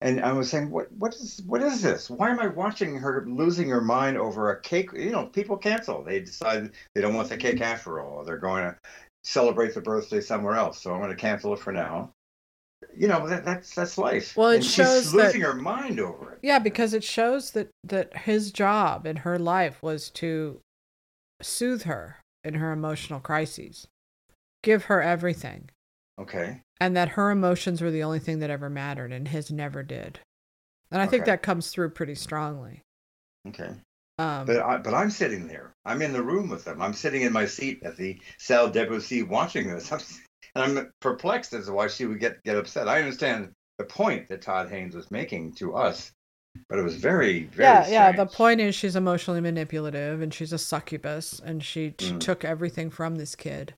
and 0.00 0.20
I 0.20 0.32
was 0.32 0.50
saying, 0.50 0.70
what, 0.70 0.90
what 0.92 1.14
is, 1.14 1.42
what 1.46 1.62
is 1.62 1.82
this? 1.82 2.08
Why 2.10 2.30
am 2.30 2.40
I 2.40 2.48
watching 2.48 2.96
her 2.96 3.24
losing 3.28 3.68
her 3.68 3.82
mind 3.82 4.16
over 4.16 4.50
a 4.50 4.60
cake? 4.60 4.90
You 4.94 5.10
know, 5.10 5.26
people 5.26 5.56
cancel. 5.56 6.02
They 6.02 6.20
decide 6.20 6.70
they 6.94 7.02
don't 7.02 7.14
want 7.14 7.28
the 7.28 7.36
cake 7.36 7.60
after 7.60 8.00
all. 8.00 8.24
They're 8.24 8.38
going 8.38 8.64
to 8.64 8.76
celebrate 9.22 9.74
the 9.74 9.82
birthday 9.82 10.22
somewhere 10.22 10.54
else. 10.54 10.80
So 10.80 10.92
I'm 10.92 11.00
going 11.00 11.10
to 11.10 11.16
cancel 11.16 11.52
it 11.52 11.58
for 11.60 11.72
now. 11.72 12.10
You 12.96 13.08
know, 13.08 13.26
that, 13.28 13.44
that's 13.44 13.74
that's 13.74 13.98
life. 13.98 14.36
Well, 14.36 14.50
it 14.50 14.56
and 14.56 14.64
shows 14.64 15.02
she's 15.02 15.12
that- 15.12 15.16
losing 15.26 15.40
her 15.42 15.54
mind 15.54 16.00
over 16.00 16.32
it. 16.32 16.38
Yeah, 16.42 16.58
because 16.58 16.94
it 16.94 17.04
shows 17.04 17.50
that 17.52 17.68
that 17.84 18.16
his 18.18 18.52
job 18.52 19.06
in 19.06 19.16
her 19.16 19.38
life 19.38 19.82
was 19.82 20.10
to 20.10 20.60
soothe 21.42 21.82
her 21.82 22.20
in 22.44 22.54
her 22.54 22.72
emotional 22.72 23.20
crises, 23.20 23.86
give 24.62 24.84
her 24.84 25.02
everything, 25.02 25.68
Okay. 26.18 26.62
and 26.80 26.96
that 26.96 27.10
her 27.10 27.30
emotions 27.30 27.82
were 27.82 27.90
the 27.90 28.02
only 28.02 28.18
thing 28.18 28.38
that 28.40 28.50
ever 28.50 28.70
mattered, 28.70 29.12
and 29.12 29.28
his 29.28 29.50
never 29.50 29.82
did. 29.82 30.20
And 30.90 31.00
I 31.02 31.06
think 31.06 31.26
that 31.26 31.42
comes 31.42 31.70
through 31.70 31.90
pretty 31.90 32.14
strongly. 32.14 32.80
Okay. 33.46 33.74
Um, 34.18 34.44
But 34.46 34.58
I, 34.60 34.76
but 34.78 34.92
I'm 34.94 35.10
sitting 35.10 35.46
there. 35.46 35.72
I'm 35.84 36.02
in 36.02 36.12
the 36.12 36.22
room 36.22 36.48
with 36.48 36.64
them. 36.64 36.82
I'm 36.82 36.92
sitting 36.94 37.22
in 37.22 37.32
my 37.32 37.46
seat 37.46 37.82
at 37.84 37.96
the 37.96 38.18
Salle 38.38 38.68
Debussy 38.70 39.22
watching 39.22 39.68
this. 39.68 39.90
And 40.54 40.78
I'm 40.78 40.92
perplexed 41.00 41.52
as 41.52 41.66
to 41.66 41.72
why 41.72 41.88
she 41.88 42.06
would 42.06 42.20
get 42.20 42.42
get 42.44 42.56
upset. 42.56 42.88
I 42.88 42.98
understand 43.00 43.52
the 43.78 43.84
point 43.84 44.28
that 44.28 44.42
Todd 44.42 44.68
Haynes 44.68 44.94
was 44.94 45.10
making 45.10 45.52
to 45.54 45.74
us, 45.74 46.12
but 46.68 46.78
it 46.78 46.82
was 46.82 46.96
very 46.96 47.44
very 47.44 47.68
yeah, 47.68 47.88
yeah. 47.88 48.12
The 48.12 48.26
point 48.26 48.60
is, 48.60 48.74
she's 48.74 48.96
emotionally 48.96 49.40
manipulative, 49.40 50.20
and 50.20 50.32
she's 50.34 50.52
a 50.52 50.58
succubus, 50.58 51.40
and 51.44 51.62
she, 51.62 51.94
she 51.98 52.12
Mm. 52.12 52.20
took 52.20 52.44
everything 52.44 52.90
from 52.90 53.16
this 53.16 53.34
kid, 53.34 53.74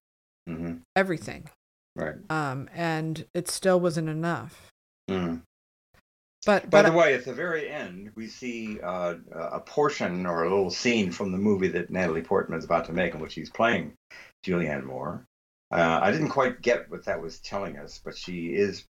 Mhm. 0.49 0.81
everything. 0.97 1.49
Right. 1.95 2.17
Um, 2.31 2.71
and 2.75 3.27
it 3.35 3.49
still 3.49 3.79
wasn't 3.79 4.09
enough. 4.09 4.71
Mm. 5.11 5.43
But 6.47 6.71
By 6.71 6.83
but 6.83 6.91
the 6.91 6.97
way, 6.97 7.15
at 7.15 7.25
the 7.25 7.35
very 7.35 7.69
end, 7.69 8.11
we 8.17 8.27
see 8.27 8.81
uh, 8.81 9.15
a 9.33 9.61
portion 9.61 10.27
or 10.27 10.43
a 10.43 10.49
little 10.49 10.71
scene 10.71 11.13
from 11.13 11.31
the 11.31 11.39
movie 11.39 11.69
that 11.69 11.91
Natalie 11.91 12.23
Portman 12.23 12.59
is 12.59 12.65
about 12.65 12.87
to 12.87 12.93
make, 12.93 13.15
in 13.15 13.21
which 13.21 13.33
she's 13.33 13.51
playing 13.51 13.93
Julianne 14.45 14.85
Moore. 14.85 15.25
Uh, 15.73 16.01
I 16.03 16.11
didn't 16.11 16.29
quite 16.29 16.61
get 16.63 16.91
what 16.91 17.05
that 17.07 17.21
was 17.21 17.39
telling 17.41 17.79
us, 17.79 18.01
but 18.05 18.17
she 18.17 18.49
is 18.49 18.85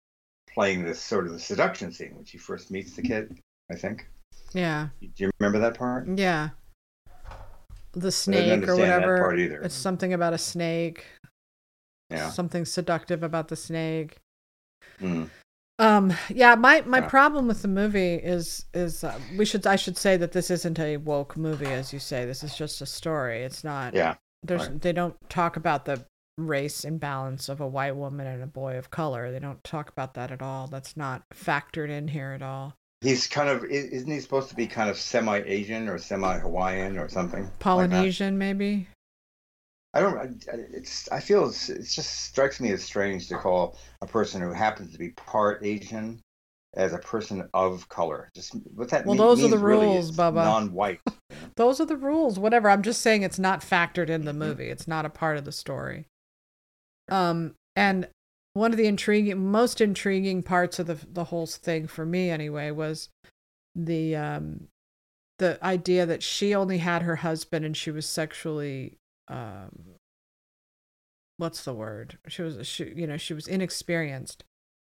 playing 0.54 0.84
this 0.84 1.00
sort 1.00 1.28
of 1.28 1.34
the 1.34 1.40
seduction 1.40 1.92
scene 1.92 2.16
when 2.16 2.26
she 2.26 2.38
first 2.38 2.72
meets 2.72 2.94
the 2.96 3.02
kid. 3.02 3.38
I 3.72 3.76
think. 3.76 4.08
yeah, 4.54 4.90
Do 5.00 5.08
you 5.18 5.32
remember 5.40 5.60
that 5.60 5.78
part? 5.78 6.08
yeah. 6.18 6.50
The 7.94 8.12
snake 8.12 8.68
or 8.68 8.76
whatever. 8.76 9.16
that 9.16 9.22
part 9.22 9.40
either. 9.40 9.62
It's 9.62 9.76
something 9.76 10.14
about 10.14 10.34
a 10.34 10.38
snake. 10.38 11.06
Yeah. 12.10 12.30
Something 12.30 12.66
seductive 12.66 13.22
about 13.24 13.48
the 13.50 13.56
snake. 13.56 14.18
Mm. 15.02 15.30
Um. 15.80 16.14
Yeah. 16.30 16.56
My 16.56 16.82
my 16.86 17.00
Yeah. 17.00 17.08
problem 17.10 17.48
with 17.48 17.62
the 17.62 17.68
movie 17.68 18.16
is 18.16 18.66
is 18.74 19.04
uh, 19.04 19.20
we 19.38 19.46
should 19.46 19.66
I 19.68 19.76
should 19.76 19.98
say 19.98 20.16
that 20.18 20.32
this 20.32 20.50
isn't 20.50 20.80
a 20.80 20.98
woke 20.98 21.36
movie 21.38 21.66
as 21.68 21.92
you 21.92 22.00
say. 22.00 22.26
This 22.26 22.44
is 22.44 22.56
just 22.56 22.82
a 22.82 22.86
story. 22.86 23.44
It's 23.44 23.64
not. 23.64 23.94
Yeah. 23.94 24.16
There's 24.44 24.68
right. 24.68 24.82
they 24.82 24.94
don't 24.94 25.16
talk 25.30 25.56
about 25.58 25.86
the 25.86 26.04
race 26.38 26.84
imbalance 26.84 27.50
of 27.50 27.60
a 27.62 27.68
white 27.68 27.96
woman 27.96 28.28
and 28.28 28.42
a 28.44 28.48
boy 28.48 28.78
of 28.78 28.90
color. 28.92 29.32
They 29.32 29.40
don't 29.40 29.64
talk 29.64 29.90
about 29.90 30.14
that 30.16 30.32
at 30.32 30.42
all. 30.42 30.68
That's 30.68 30.96
not 30.98 31.24
factored 31.30 31.90
in 31.90 32.08
here 32.08 32.32
at 32.32 32.42
all. 32.42 32.76
He's 33.02 33.28
kind 33.28 33.50
of 33.50 33.66
isn't 33.66 34.10
he 34.12 34.20
supposed 34.20 34.50
to 34.50 34.56
be 34.56 34.68
kind 34.68 34.90
of 34.90 34.98
semi-Asian 34.98 35.88
or 35.90 35.98
semi-Hawaiian 35.98 36.98
or 36.98 37.10
something? 37.10 37.44
like? 37.44 37.60
Polynesian 37.60 38.38
maybe. 38.38 38.88
I 39.94 40.00
don't. 40.00 40.42
It's. 40.74 41.10
I 41.12 41.20
feel 41.20 41.50
it's, 41.50 41.68
it 41.70 41.84
just 41.84 42.24
strikes 42.26 42.62
me 42.62 42.72
as 42.72 42.82
strange 42.84 43.28
to 43.28 43.38
call 43.38 43.78
a 44.02 44.08
person 44.08 44.42
who 44.42 44.54
happens 44.54 44.94
to 44.94 44.98
be 45.00 45.10
part 45.10 45.66
Asian 45.66 46.22
as 46.76 46.94
a 46.94 46.98
person 47.00 47.50
of 47.54 47.90
color. 47.90 48.30
Just 48.34 48.56
what 48.74 48.88
that 48.90 49.06
Well, 49.06 49.16
mean- 49.16 49.26
those 49.26 49.40
are 49.40 49.50
the 49.50 49.56
means 49.58 49.62
really 49.62 49.88
rules, 49.88 50.12
Bubba. 50.16 50.36
Non-white. 50.46 51.02
Those 51.58 51.82
are 51.82 51.86
the 51.86 51.98
rules. 51.98 52.40
Whatever. 52.40 52.70
I'm 52.70 52.82
just 52.82 53.02
saying 53.02 53.24
it's 53.24 53.38
not 53.40 53.60
factored 53.62 54.10
in 54.10 54.24
the 54.24 54.32
movie. 54.32 54.70
It's 54.70 54.88
not 54.88 55.06
a 55.06 55.10
part 55.10 55.36
of 55.38 55.44
the 55.44 55.52
story. 55.52 56.06
Um, 57.12 57.54
and 57.76 58.08
one 58.54 58.72
of 58.72 58.78
the 58.78 58.88
intriguing, 58.88 59.52
most 59.52 59.80
intriguing 59.80 60.42
parts 60.42 60.80
of 60.80 60.88
the 60.88 60.98
the 61.12 61.26
whole 61.26 61.46
thing 61.46 61.86
for 61.86 62.06
me, 62.06 62.32
anyway, 62.32 62.72
was 62.72 63.10
the 63.76 64.16
um, 64.16 64.68
the 65.38 65.64
idea 65.64 66.06
that 66.08 66.24
she 66.24 66.56
only 66.56 66.80
had 66.80 67.04
her 67.04 67.18
husband 67.18 67.66
and 67.66 67.78
she 67.78 67.92
was 67.92 68.08
sexually 68.08 68.98
um, 69.28 69.96
what's 71.38 71.64
the 71.64 71.74
word? 71.74 72.18
She 72.28 72.42
was 72.44 72.66
she, 72.68 72.94
you 72.96 73.08
know, 73.08 73.18
she 73.18 73.34
was 73.34 73.48
inexperienced, 73.48 74.44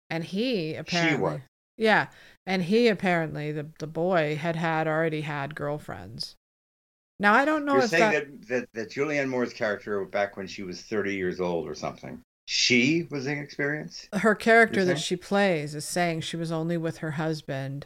and 0.10 0.24
he 0.24 0.76
apparently, 0.76 1.22
was. 1.22 1.40
yeah, 1.78 2.08
and 2.46 2.64
he 2.64 2.88
apparently 2.88 3.52
the 3.52 3.68
the 3.80 3.88
boy 3.88 4.36
had 4.36 4.56
had 4.56 4.88
already 4.88 5.22
had 5.22 5.56
girlfriends. 5.56 6.36
Now 7.22 7.34
I 7.36 7.46
don't 7.46 7.66
know 7.66 7.74
You're 7.76 7.84
if 7.84 7.90
saying 7.92 8.12
that, 8.12 8.26
that, 8.42 8.48
that 8.48 8.70
that 8.74 8.90
Julianne 8.90 9.30
Moore's 9.30 9.54
character 9.54 10.04
back 10.06 10.36
when 10.38 10.48
she 10.48 10.64
was 10.64 10.82
30 10.82 11.14
years 11.14 11.40
old 11.40 11.68
or 11.70 11.76
something, 11.76 12.20
she 12.48 13.08
was 13.12 13.28
inexperienced. 13.28 14.10
Her 14.14 14.34
character 14.36 14.84
that 14.86 15.00
she 15.00 15.16
plays 15.16 15.76
is 15.76 15.86
saying 15.86 16.22
she 16.22 16.36
was 16.36 16.52
only 16.52 16.78
with 16.78 16.98
her 16.98 17.12
husband, 17.12 17.86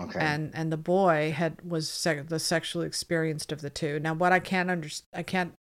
Okay. 0.00 0.20
and 0.20 0.52
and 0.54 0.70
the 0.72 0.76
boy 0.76 1.32
had 1.36 1.60
was 1.68 1.88
sec- 1.90 2.28
the 2.28 2.38
sexually 2.38 2.86
experienced 2.86 3.50
of 3.50 3.60
the 3.60 3.70
two. 3.70 3.98
Now, 3.98 4.14
what 4.14 4.32
I 4.32 4.38
can't 4.38 4.70
understand, 4.70 5.08
I 5.12 5.24
can't 5.24 5.52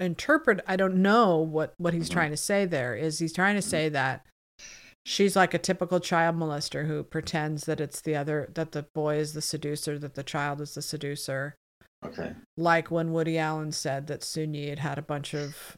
interpret. 0.00 0.60
I 0.66 0.74
don't 0.74 0.96
know 1.00 1.38
what 1.38 1.74
what 1.78 1.94
he's 1.94 2.08
Mhm. 2.10 2.12
trying 2.14 2.30
to 2.32 2.36
say. 2.36 2.64
There 2.66 2.96
is 2.96 3.20
he's 3.20 3.32
trying 3.32 3.54
to 3.54 3.62
say 3.62 3.88
that 3.90 4.26
she's 5.06 5.36
like 5.36 5.54
a 5.54 5.58
typical 5.58 6.00
child 6.00 6.34
molester 6.36 6.86
who 6.88 7.04
pretends 7.04 7.66
that 7.66 7.80
it's 7.80 8.00
the 8.00 8.16
other 8.16 8.50
that 8.54 8.72
the 8.72 8.86
boy 8.94 9.18
is 9.18 9.32
the 9.32 9.42
seducer, 9.42 9.96
that 10.00 10.14
the 10.14 10.24
child 10.24 10.60
is 10.60 10.74
the 10.74 10.82
seducer. 10.82 11.54
Okay. 12.06 12.32
Like 12.56 12.90
when 12.90 13.12
Woody 13.12 13.38
Allen 13.38 13.72
said 13.72 14.06
that 14.08 14.22
Soon-Yi 14.22 14.68
had 14.68 14.78
had 14.80 14.98
a 14.98 15.02
bunch 15.02 15.34
of 15.34 15.76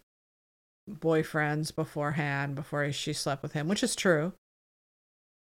boyfriends 0.91 1.74
beforehand 1.74 2.55
before 2.55 2.91
she 2.93 3.12
slept 3.12 3.43
with 3.43 3.53
him, 3.53 3.68
which 3.68 3.83
is 3.83 3.97
true. 3.97 4.33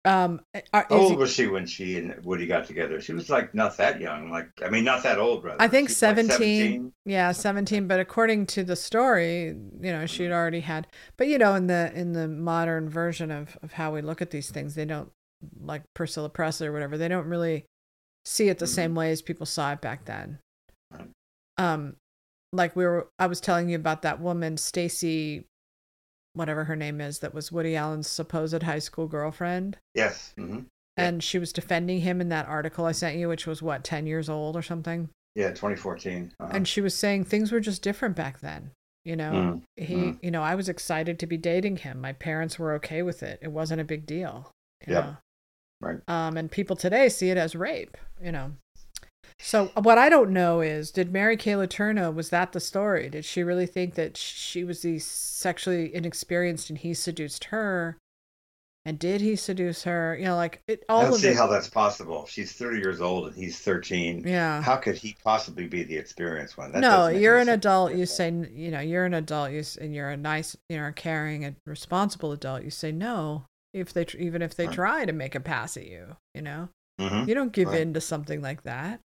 Um, 0.07 0.43
are- 0.75 0.87
How 0.91 0.97
old 0.97 1.13
he- 1.13 1.17
was 1.17 1.33
she 1.33 1.47
when 1.47 1.67
she 1.67 1.97
and 1.99 2.23
Woody 2.27 2.47
got 2.47 2.67
together? 2.67 3.01
She 3.01 3.15
was 3.15 3.31
like 3.31 3.55
not 3.55 3.79
that 3.79 4.01
young. 4.03 4.31
Like 4.31 4.51
I 4.63 4.69
mean, 4.69 4.85
not 4.85 5.03
that 5.03 5.19
old, 5.19 5.43
rather. 5.45 5.61
I 5.63 5.67
think 5.69 5.89
She 5.89 5.93
was, 5.95 6.03
like, 6.03 6.17
17. 6.17 6.93
Yeah, 7.07 7.33
17, 7.33 7.89
but 7.89 8.01
according 8.01 8.45
to 8.49 8.65
the 8.65 8.77
story, 8.77 9.45
you 9.47 9.93
know, 9.93 10.05
she'd 10.05 10.31
already 10.31 10.61
had 10.61 10.87
but 11.17 11.29
you 11.29 11.39
know, 11.39 11.55
in 11.55 11.69
the 11.69 11.91
in 11.95 12.13
the 12.13 12.29
modern 12.29 12.91
version 12.91 13.31
of 13.31 13.57
of 13.63 13.73
how 13.73 13.95
we 13.95 14.03
look 14.03 14.21
at 14.21 14.31
these 14.31 14.51
things, 14.51 14.75
they 14.75 14.85
don't 14.85 15.11
like 15.59 15.83
Priscilla 15.95 16.29
Presley 16.29 16.67
or 16.67 16.73
whatever, 16.73 16.99
they 16.99 17.09
don't 17.09 17.27
really 17.29 17.65
see 18.27 18.49
it 18.51 18.59
the 18.59 18.67
Mhm. 18.67 18.75
same 18.75 18.95
way 18.95 19.11
as 19.11 19.23
people 19.23 19.47
saw 19.47 19.73
it 19.73 19.81
back 19.81 20.05
then. 20.05 20.39
Um 21.59 21.97
like 22.53 22.77
we 22.77 22.85
were 22.85 23.09
I 23.19 23.27
was 23.27 23.41
telling 23.41 23.69
you 23.69 23.77
about 23.77 24.03
that 24.03 24.21
woman 24.21 24.57
Stacy 24.57 25.45
whatever 26.35 26.65
her 26.65 26.77
name 26.77 27.01
is 27.01 27.21
that 27.21 27.35
was 27.35 27.53
Woody 27.53 27.77
Allen's 27.77 28.09
supposed 28.09 28.63
high 28.63 28.79
school 28.81 29.07
girlfriend 29.07 29.79
Yes. 29.95 30.33
hmm 30.37 30.61
and 30.97 31.25
she 31.25 31.41
was 31.41 31.53
defending 31.53 32.01
him 32.03 32.21
in 32.21 32.29
that 32.29 32.47
article 32.47 32.85
I 32.87 32.93
sent 32.93 33.17
you 33.17 33.29
which 33.29 33.47
was 33.47 33.61
what 33.63 33.83
10 33.83 34.07
years 34.07 34.29
old 34.29 34.55
or 34.57 34.63
something. 34.63 35.09
Yeah, 35.35 35.49
2014. 35.49 36.33
Uh-huh. 36.39 36.51
and 36.55 36.69
she 36.69 36.81
was 36.81 36.95
saying 36.95 37.25
things 37.25 37.51
were 37.51 37.59
just 37.61 37.83
different 37.83 38.15
back 38.15 38.39
then 38.41 38.71
you 39.05 39.17
know 39.17 39.33
Mm, 39.33 39.63
he 39.77 39.95
mm. 39.97 40.19
you 40.23 40.31
know 40.31 40.43
i 40.43 40.55
was 40.55 40.69
excited 40.69 41.19
to 41.19 41.27
be 41.27 41.37
dating 41.37 41.79
him 41.79 42.01
my 42.01 42.13
parents 42.13 42.59
were 42.59 42.73
okay 42.75 43.03
with 43.03 43.23
it 43.25 43.39
it 43.43 43.51
wasn't 43.53 43.81
a 43.81 43.85
big 43.85 44.07
deal 44.07 44.51
Yeah. 44.87 44.95
know? 45.01 45.17
Right. 45.81 45.99
um 46.09 46.37
and 46.37 46.51
people 46.51 46.77
today 46.77 47.09
see 47.09 47.31
it 47.31 47.37
as 47.37 47.55
rape 47.57 47.97
you 48.23 48.31
know 48.33 48.53
so 49.41 49.67
what 49.77 49.99
i 49.99 50.09
don't 50.09 50.31
know 50.31 50.61
is 50.61 50.91
did 50.91 51.13
mary 51.13 51.37
kay 51.37 51.53
letourneau 51.53 52.15
was 52.15 52.31
that 52.31 52.53
the 52.53 52.61
story 52.61 53.09
did 53.11 53.25
she 53.25 53.43
really 53.43 53.67
think 53.67 53.95
that 53.95 54.17
she 54.17 54.65
was 54.65 54.83
the 54.83 54.99
sexually 54.99 55.95
inexperienced 55.95 56.71
and 56.71 56.79
he 56.79 56.95
seduced 56.95 57.45
her 57.45 57.97
and 58.87 58.99
did 58.99 59.21
he 59.21 59.35
seduce 59.35 59.85
her 59.85 60.15
you 60.19 60.25
know 60.27 60.37
like 60.37 60.61
it 60.69 60.85
all 60.89 61.01
I 61.01 61.05
don't 61.05 61.15
see 61.19 61.29
it 61.29 61.37
how 61.37 61.47
that's 61.47 61.71
possible. 61.71 62.27
She's 62.27 62.53
30 62.53 62.79
years 62.81 63.01
old 63.01 63.29
and 63.29 63.35
he's 63.35 63.59
13. 63.61 64.25
yeah 64.27 64.61
How 64.61 64.77
could 64.77 64.97
he 64.97 65.17
possibly 65.25 65.67
be 65.67 65.85
the 65.85 65.97
experienced 65.97 66.59
one? 66.59 66.71
That 66.71 66.81
no, 66.81 67.09
you're 67.09 67.39
an 67.39 67.47
sense. 67.47 67.57
adult. 67.65 67.95
You 67.95 68.05
say, 68.05 68.31
you 68.53 68.71
know, 68.71 68.81
you're 68.81 69.07
an 69.07 69.15
adult. 69.15 69.53
You 69.53 69.63
and 69.81 69.95
you're 69.95 70.11
a 70.11 70.19
nice, 70.19 70.55
you 70.69 70.77
know, 70.77 70.93
caring 70.95 71.47
and 71.47 71.57
responsible 71.67 72.31
adult. 72.33 72.63
You 72.63 72.69
say 72.69 72.93
no 72.93 73.47
if 73.73 73.91
they 73.95 74.05
even 74.19 74.43
if 74.43 74.55
they 74.55 74.67
Right. 74.67 74.75
try 74.75 75.05
to 75.07 75.13
make 75.15 75.35
a 75.35 75.41
pass 75.41 75.79
at 75.79 75.87
you. 75.87 76.17
You 76.35 76.43
know, 76.43 76.69
Mhm. 77.01 77.27
you 77.27 77.35
don't 77.35 77.53
give 77.55 77.69
Right. 77.69 77.81
in 77.81 77.95
to 77.95 78.03
something 78.03 78.43
like 78.43 78.65
that. 78.65 79.01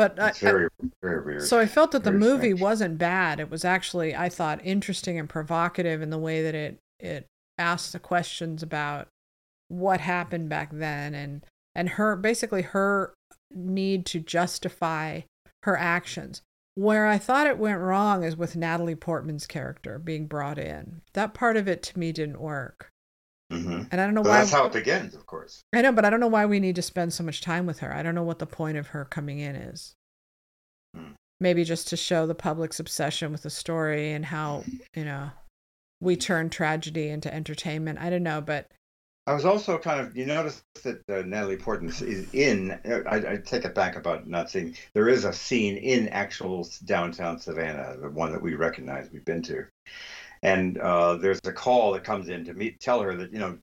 But 0.00 0.18
I, 0.18 0.32
very, 0.32 0.68
very 1.02 1.22
weird. 1.22 1.42
so 1.42 1.58
I 1.58 1.66
felt 1.66 1.92
that 1.92 2.04
the 2.04 2.10
movie 2.12 2.48
strange. 2.48 2.60
wasn't 2.60 2.96
bad. 2.96 3.38
It 3.38 3.50
was 3.50 3.66
actually, 3.66 4.16
I 4.16 4.30
thought, 4.30 4.58
interesting 4.64 5.18
and 5.18 5.28
provocative 5.28 6.00
in 6.00 6.08
the 6.08 6.16
way 6.16 6.42
that 6.42 6.54
it 6.54 6.78
it 6.98 7.26
asked 7.58 7.92
the 7.92 7.98
questions 7.98 8.62
about 8.62 9.08
what 9.68 10.00
happened 10.00 10.48
back 10.48 10.70
then 10.72 11.14
and 11.14 11.44
and 11.74 11.90
her 11.90 12.16
basically 12.16 12.62
her 12.62 13.12
need 13.54 14.06
to 14.06 14.20
justify 14.20 15.20
her 15.64 15.76
actions. 15.76 16.40
Where 16.76 17.06
I 17.06 17.18
thought 17.18 17.46
it 17.46 17.58
went 17.58 17.80
wrong 17.80 18.24
is 18.24 18.38
with 18.38 18.56
Natalie 18.56 18.94
Portman's 18.94 19.46
character 19.46 19.98
being 19.98 20.26
brought 20.26 20.58
in. 20.58 21.02
That 21.12 21.34
part 21.34 21.58
of 21.58 21.68
it 21.68 21.82
to 21.82 21.98
me 21.98 22.10
didn't 22.10 22.40
work. 22.40 22.88
Mhm. 23.50 23.88
And 23.90 24.00
I 24.00 24.04
don't 24.04 24.14
know 24.14 24.22
But 24.22 24.30
why 24.30 24.38
that's 24.38 24.52
how 24.52 24.66
it 24.66 24.72
begins, 24.72 25.14
of 25.14 25.26
course. 25.26 25.62
I 25.72 25.82
know, 25.82 25.92
but 25.92 26.04
I 26.04 26.10
don't 26.10 26.20
know 26.20 26.28
why 26.28 26.46
we 26.46 26.60
need 26.60 26.76
to 26.76 26.82
spend 26.82 27.12
so 27.12 27.24
much 27.24 27.40
time 27.40 27.66
with 27.66 27.80
her. 27.80 27.92
I 27.92 28.02
don't 28.02 28.14
know 28.14 28.22
what 28.22 28.38
the 28.38 28.46
point 28.46 28.78
of 28.78 28.88
her 28.88 29.04
coming 29.04 29.40
in 29.40 29.56
is. 29.56 29.94
Hmm. 30.94 31.12
Maybe 31.40 31.64
just 31.64 31.88
to 31.88 31.96
show 31.96 32.26
the 32.26 32.34
public's 32.34 32.78
obsession 32.78 33.32
with 33.32 33.42
the 33.42 33.50
story 33.50 34.12
and 34.12 34.24
how, 34.24 34.64
you 34.94 35.04
know, 35.04 35.30
we 36.00 36.16
turn 36.16 36.48
tragedy 36.48 37.08
into 37.08 37.32
entertainment. 37.32 37.98
I 37.98 38.10
don't 38.10 38.22
know, 38.22 38.40
but 38.40 38.70
I 39.26 39.34
was 39.34 39.44
also 39.44 39.78
kind 39.78 40.00
of, 40.00 40.16
you 40.16 40.26
notice 40.26 40.62
that 40.82 41.02
uh, 41.08 41.22
Natalie 41.26 41.56
Portman 41.56 41.90
is 41.90 42.32
in, 42.32 42.72
uh, 42.84 43.02
I, 43.06 43.32
I 43.32 43.36
take 43.36 43.64
it 43.64 43.74
back 43.74 43.96
about 43.96 44.26
not 44.26 44.50
seeing, 44.50 44.76
there 44.94 45.08
is 45.08 45.24
a 45.24 45.32
scene 45.32 45.76
in 45.76 46.08
actual 46.08 46.68
downtown 46.84 47.38
Savannah, 47.38 47.96
the 48.00 48.10
one 48.10 48.32
that 48.32 48.42
we 48.42 48.54
recognize, 48.54 49.10
we've 49.12 49.24
been 49.24 49.42
to. 49.42 49.66
And 50.42 50.78
uh, 50.78 51.16
there's 51.16 51.40
a 51.44 51.52
call 51.52 51.92
that 51.92 52.04
comes 52.04 52.28
in 52.28 52.44
to 52.46 52.54
meet, 52.54 52.80
tell 52.80 53.00
her 53.02 53.14
that, 53.16 53.32
you 53.32 53.38
know, 53.38 53.58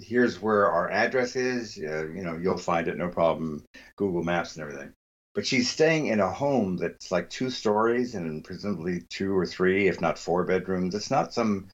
here's 0.00 0.40
where 0.40 0.70
our 0.70 0.90
address 0.90 1.36
is. 1.36 1.78
Uh, 1.78 2.06
you 2.06 2.22
know, 2.22 2.36
you'll 2.36 2.56
find 2.56 2.88
it, 2.88 2.96
no 2.96 3.08
problem. 3.08 3.64
Google 3.96 4.22
Maps 4.22 4.56
and 4.56 4.62
everything. 4.62 4.92
But 5.34 5.46
she's 5.46 5.70
staying 5.70 6.06
in 6.06 6.20
a 6.20 6.30
home 6.30 6.76
that's 6.76 7.10
like 7.10 7.28
two 7.28 7.50
stories 7.50 8.14
and 8.14 8.42
presumably 8.44 9.02
two 9.10 9.36
or 9.36 9.44
three, 9.44 9.88
if 9.88 10.00
not 10.00 10.18
four 10.18 10.44
bedrooms. 10.44 10.94
It's 10.94 11.10
not 11.10 11.34
some 11.34 11.68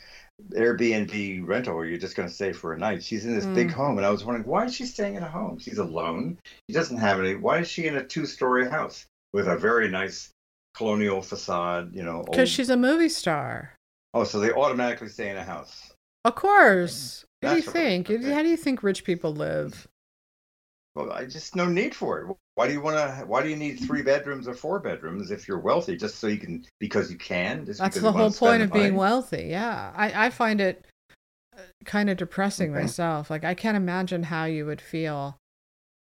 Airbnb 0.53 1.47
rental 1.47 1.77
where 1.77 1.85
you're 1.85 1.99
just 1.99 2.17
going 2.17 2.29
to 2.29 2.35
stay 2.35 2.53
for 2.53 2.73
a 2.73 2.79
night. 2.79 3.05
She's 3.05 3.27
in 3.27 3.35
this 3.35 3.47
big 3.47 3.69
Mm. 3.69 3.75
home, 3.75 3.99
and 3.99 4.07
I 4.07 4.11
was 4.11 4.25
wondering 4.25 4.47
why 4.47 4.65
is 4.65 4.75
she 4.75 4.87
staying 4.87 5.17
in 5.17 5.23
a 5.23 5.29
home? 5.29 5.59
She's 5.59 5.79
alone. 5.79 6.39
She 6.69 6.75
doesn't 6.75 6.97
have 6.97 7.21
any. 7.21 7.35
Why 7.35 7.59
is 7.59 7.69
she 7.69 7.87
in 7.87 7.97
a 7.97 8.05
two-story 8.05 8.69
house 8.69 9.05
with 9.33 9.47
a 9.47 9.57
very 9.57 9.89
nice 9.89 10.31
colonial 10.75 11.21
facade? 11.21 11.95
You 11.95 12.03
know, 12.03 12.25
because 12.25 12.49
she's 12.49 12.71
a 12.71 12.77
movie 12.77 13.11
star. 13.11 13.75
Oh, 14.15 14.25
so 14.25 14.41
they 14.41 14.53
automatically 14.53 15.09
stay 15.09 15.31
in 15.31 15.37
a 15.37 15.45
house. 15.45 15.93
Of 16.25 16.35
course. 16.35 17.25
What 17.41 17.51
do 17.51 17.57
you 17.57 17.63
think? 17.63 18.11
okay. 18.11 18.33
How 18.33 18.43
do 18.43 18.49
you 18.49 18.57
think 18.57 18.83
rich 18.83 19.05
people 19.05 19.33
live? 19.33 19.89
Well, 20.95 21.13
I 21.13 21.25
just 21.25 21.55
no 21.55 21.67
need 21.67 21.95
for 21.95 22.21
it. 22.21 22.37
Why 22.57 22.67
do 22.67 22.73
you 22.73 22.81
want 22.81 22.97
to? 22.97 23.25
Why 23.25 23.43
do 23.43 23.49
you 23.49 23.57
need 23.57 23.77
three 23.81 24.03
bedrooms 24.03 24.49
or 24.49 24.55
four 24.55 24.81
bedrooms 24.81 25.31
if 25.31 25.47
you're 25.47 25.61
wealthy? 25.61 25.97
Just 25.97 26.17
so 26.17 26.27
you 26.27 26.39
can 26.39 26.65
because 26.81 27.11
you 27.11 27.17
can. 27.17 27.65
That's 27.65 27.99
the 27.99 28.13
whole 28.13 28.31
point 28.31 28.63
of 28.63 28.73
being 28.73 28.95
money? 28.95 28.99
wealthy. 28.99 29.47
Yeah. 29.51 29.93
I, 29.95 30.27
I 30.27 30.31
find 30.31 30.61
it 30.61 30.85
uh, 31.57 31.63
kind 31.85 32.11
of 32.11 32.17
depressing 32.17 32.73
Okay. 32.73 32.83
myself. 32.83 33.31
Like, 33.31 33.45
I 33.45 33.55
can't 33.55 33.77
imagine 33.77 34.25
how 34.25 34.45
you 34.45 34.67
would 34.67 34.81
feel. 34.81 35.37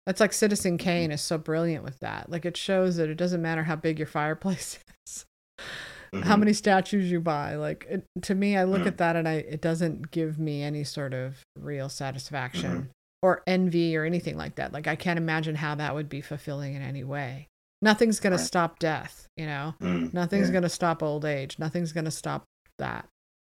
That's 0.06 0.20
like 0.20 0.32
Citizen 0.32 0.78
mm-hmm. 0.78 0.84
Kane 0.84 1.12
is 1.12 1.20
so 1.20 1.36
brilliant 1.36 1.84
with 1.84 2.00
that. 2.00 2.30
Like, 2.30 2.46
it 2.46 2.56
shows 2.56 2.96
that 2.96 3.10
it 3.10 3.16
doesn't 3.16 3.42
matter 3.42 3.64
how 3.64 3.76
big 3.76 3.98
your 3.98 4.06
fireplace 4.06 4.78
is, 5.06 5.26
how 6.12 6.36
Mhm. 6.36 6.40
many 6.40 6.52
statues 6.52 7.10
you 7.10 7.20
buy. 7.20 7.54
Like, 7.56 7.86
it, 7.88 8.04
to 8.22 8.34
me, 8.34 8.56
I 8.56 8.64
look 8.64 8.82
Mm. 8.82 8.86
at 8.86 8.98
that 8.98 9.16
and 9.16 9.28
I 9.28 9.34
it 9.34 9.60
doesn't 9.60 10.10
give 10.10 10.38
me 10.38 10.62
any 10.62 10.84
sort 10.84 11.14
of 11.14 11.42
real 11.56 11.88
satisfaction 11.88 12.70
Mm-hmm. 12.70 12.88
or 13.22 13.42
envy 13.46 13.96
or 13.96 14.04
anything 14.04 14.36
like 14.36 14.54
that. 14.56 14.72
Like, 14.72 14.86
I 14.86 14.96
can't 14.96 15.18
imagine 15.18 15.56
how 15.56 15.74
that 15.76 15.94
would 15.94 16.08
be 16.08 16.20
fulfilling 16.20 16.74
in 16.74 16.82
any 16.82 17.04
way. 17.04 17.48
Nothing's 17.82 18.20
going 18.20 18.32
Right. 18.32 18.38
to 18.38 18.44
stop 18.44 18.78
death, 18.78 19.26
you 19.36 19.46
know? 19.46 19.74
Mm, 19.80 20.12
Nothing's 20.12 20.48
yeah. 20.48 20.52
going 20.52 20.62
to 20.64 20.68
stop 20.68 21.02
old 21.02 21.24
age. 21.24 21.58
Nothing's 21.58 21.92
going 21.92 22.04
to 22.06 22.10
stop 22.10 22.44
that 22.78 23.06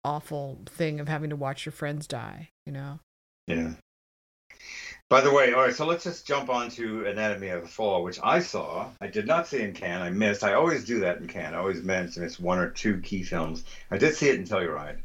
awful 0.04 0.60
thing 0.68 1.00
of 1.00 1.08
having 1.08 1.30
to 1.30 1.36
watch 1.36 1.66
your 1.66 1.74
friends 1.74 2.08
die, 2.08 2.50
you 2.66 2.72
know? 2.74 3.00
Yeah. 3.48 3.74
By 5.12 5.20
the 5.20 5.34
way, 5.34 5.52
all 5.52 5.64
right, 5.64 5.76
so 5.76 5.86
let's 5.86 6.06
just 6.06 6.26
jump 6.26 6.50
on 6.50 6.70
to 6.70 7.06
Anatomy 7.06 7.50
of 7.50 7.66
a 7.66 7.68
Fall, 7.68 8.02
which 8.02 8.18
I 8.24 8.40
saw. 8.40 8.90
I 9.02 9.08
did 9.08 9.28
not 9.28 9.46
see 9.46 9.62
in 9.62 9.74
Cannes. 9.74 10.04
I 10.04 10.10
missed. 10.10 10.42
I 10.42 10.54
always 10.54 10.86
do 10.86 11.02
that 11.02 11.18
in 11.18 11.28
Cannes. 11.28 11.54
I 11.54 11.58
always 11.58 11.84
miss, 11.84 12.16
miss 12.16 12.40
one 12.40 12.60
or 12.60 12.70
two 12.70 13.02
key 13.02 13.24
films. 13.24 13.66
I 13.92 13.98
did 13.98 14.16
see 14.16 14.30
it 14.30 14.36
in 14.36 14.46
Telluride. 14.46 15.00